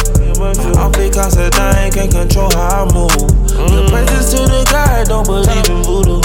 I'm 0.81 0.93
because 0.93 1.37
I 1.37 1.51
dying, 1.51 1.93
can't 1.93 2.11
control 2.11 2.51
how 2.53 2.85
I 2.85 2.95
move. 2.95 3.46
The 3.67 3.87
praises 3.91 4.31
to 4.33 4.41
the 4.47 4.65
God, 4.71 5.07
don't 5.09 5.27
believe 5.27 5.69
in 5.69 5.83
voodoo. 5.83 6.21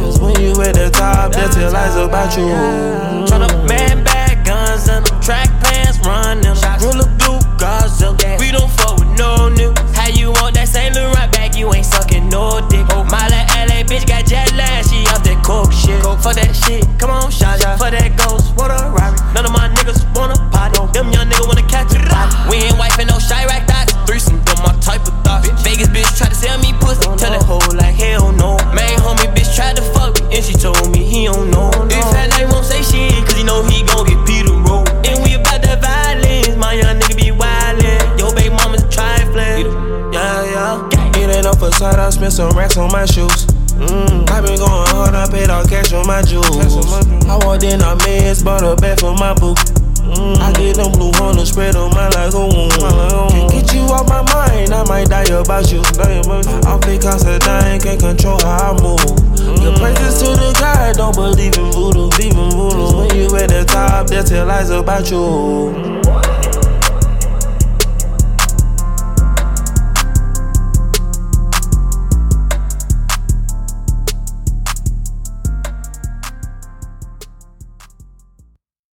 Cause 0.00 0.20
when 0.20 0.40
you 0.40 0.52
at 0.62 0.74
the 0.74 0.90
top, 0.90 1.32
they 1.32 1.46
tell 1.48 1.72
lies 1.72 1.96
about 1.96 2.36
you. 2.36 2.48
Tryna 3.26 3.68
man 3.68 4.04
bag 4.04 4.44
guns 4.44 4.88
and 4.88 5.04
them 5.04 5.20
track 5.20 5.48
pants 5.60 5.98
running. 6.00 6.54
Roll 6.80 7.00
of 7.00 7.10
blue 7.18 7.40
Godzilla. 7.58 8.38
We 8.38 8.50
don't 8.50 8.70
fuck 8.70 8.98
with 8.98 9.12
no 9.18 9.50
niggas. 9.50 9.94
How 9.94 10.08
you 10.08 10.32
want 10.40 10.54
that 10.54 10.68
Saint 10.68 10.94
Laurent 10.94 11.32
bag? 11.32 11.54
You 11.54 11.72
ain't 11.74 11.86
sucking 11.86 12.28
no 12.28 12.60
dick. 12.70 12.86
Oh, 12.90 13.04
my 13.04 13.26
little 13.28 13.46
LA 13.66 13.82
bitch 13.82 14.06
got 14.06 14.24
jet 14.26 14.52
lag. 14.54 14.84
She 14.86 15.04
off 15.10 15.22
that 15.24 15.42
coke 15.44 15.72
shit. 15.72 16.00
For 16.20 16.36
that 16.36 16.52
shit, 16.52 16.84
come 17.00 17.08
on, 17.10 17.30
shot 17.30 17.56
For 17.80 17.88
that 17.88 18.12
ghost, 18.20 18.52
what 18.54 18.70
a 18.70 18.92
robbery. 18.92 19.16
None 19.32 19.48
of 19.48 19.52
my 19.56 19.72
niggas 19.72 20.04
wanna 20.14 20.36
potty. 20.52 20.76
Them 20.92 21.08
young 21.16 21.32
niggas 21.32 21.48
wanna 21.48 21.64
catch 21.64 21.96
a 21.96 22.00
body. 22.12 22.28
We 22.50 22.56
ain't 22.68 22.76
wiping 22.76 23.08
no 23.08 23.16
Chirac 23.16 23.49
Try 26.20 26.28
to 26.28 26.34
sell 26.34 26.58
me 26.60 26.76
pussy. 26.76 27.00
Tell 27.16 27.32
that 27.32 27.40
hoe 27.48 27.64
like 27.72 27.96
hell 27.96 28.28
no. 28.30 28.60
Main 28.76 29.00
homie 29.00 29.32
bitch 29.32 29.56
tried 29.56 29.76
to 29.76 29.82
fuck 29.96 30.20
me. 30.20 30.36
And 30.36 30.44
she 30.44 30.52
told 30.52 30.92
me 30.92 31.00
he 31.00 31.24
don't 31.24 31.48
know. 31.48 31.72
If 31.88 32.04
that 32.12 32.28
nigga 32.36 32.52
won't 32.52 32.68
say 32.68 32.84
shit, 32.84 33.24
cause 33.24 33.40
he 33.40 33.42
know 33.42 33.64
he 33.64 33.80
gon' 33.88 34.04
get 34.04 34.20
Peter 34.28 34.52
roll. 34.52 34.84
And 35.08 35.16
we 35.24 35.40
about 35.40 35.64
the 35.64 35.80
violence. 35.80 36.60
My 36.60 36.76
young 36.76 37.00
nigga 37.00 37.16
be 37.16 37.32
wildin'. 37.32 38.20
Yo, 38.20 38.28
baby 38.36 38.52
mama's 38.52 38.84
trifling. 38.92 39.64
Yeah, 40.12 40.44
yeah. 40.92 41.16
It 41.16 41.32
ain't 41.32 41.44
no 41.48 41.56
facade, 41.56 41.96
I 41.96 42.10
spent 42.10 42.34
some 42.34 42.52
racks 42.52 42.76
on 42.76 42.92
my 42.92 43.06
shoes. 43.06 43.48
Mm, 43.80 44.28
I 44.28 44.44
been 44.44 44.60
going 44.60 44.92
hard, 44.92 45.14
I 45.14 45.24
paid 45.24 45.48
all 45.48 45.64
cash 45.64 45.94
on 45.94 46.06
my 46.06 46.20
jewels. 46.20 46.76
I 47.24 47.40
walked 47.40 47.64
in, 47.64 47.80
I 47.80 47.96
meds, 48.04 48.44
bought 48.44 48.60
a 48.60 48.76
bag 48.76 49.00
for 49.00 49.16
my 49.16 49.32
boo. 49.32 49.56
Mm, 50.20 50.36
I 50.36 50.52
get 50.52 50.76
them 50.76 50.92
blue 50.92 51.10
Honda 51.14 51.46
spread 51.46 51.76
on 51.76 51.90
my 51.92 52.08
like 52.10 52.34
a 52.34 52.44
wound. 52.44 52.76
Can't 53.32 53.50
get 53.50 53.72
you 53.72 53.80
off 53.88 54.06
my 54.06 54.20
mind, 54.34 54.74
I 54.74 54.84
might 54.84 55.08
die 55.08 55.24
about 55.32 55.72
you. 55.72 55.80
Off 55.80 56.80
because 56.82 57.24
I 57.24 57.38
said 57.38 57.40
dying, 57.40 57.80
can't 57.80 57.98
control 57.98 58.38
how 58.40 58.76
I 58.76 58.82
move. 58.82 59.00
Your 59.64 59.74
praises 59.78 60.20
to 60.20 60.28
the 60.36 60.54
God, 60.60 60.96
don't 60.96 61.14
believe 61.16 61.56
in 61.56 61.72
voodoo. 61.72 62.10
Cause 62.10 62.94
when 62.94 63.16
you 63.16 63.34
at 63.36 63.48
the 63.48 63.64
top, 63.66 64.08
they 64.08 64.22
tell 64.22 64.46
lies 64.46 64.68
about 64.68 65.10
you. 65.10 66.49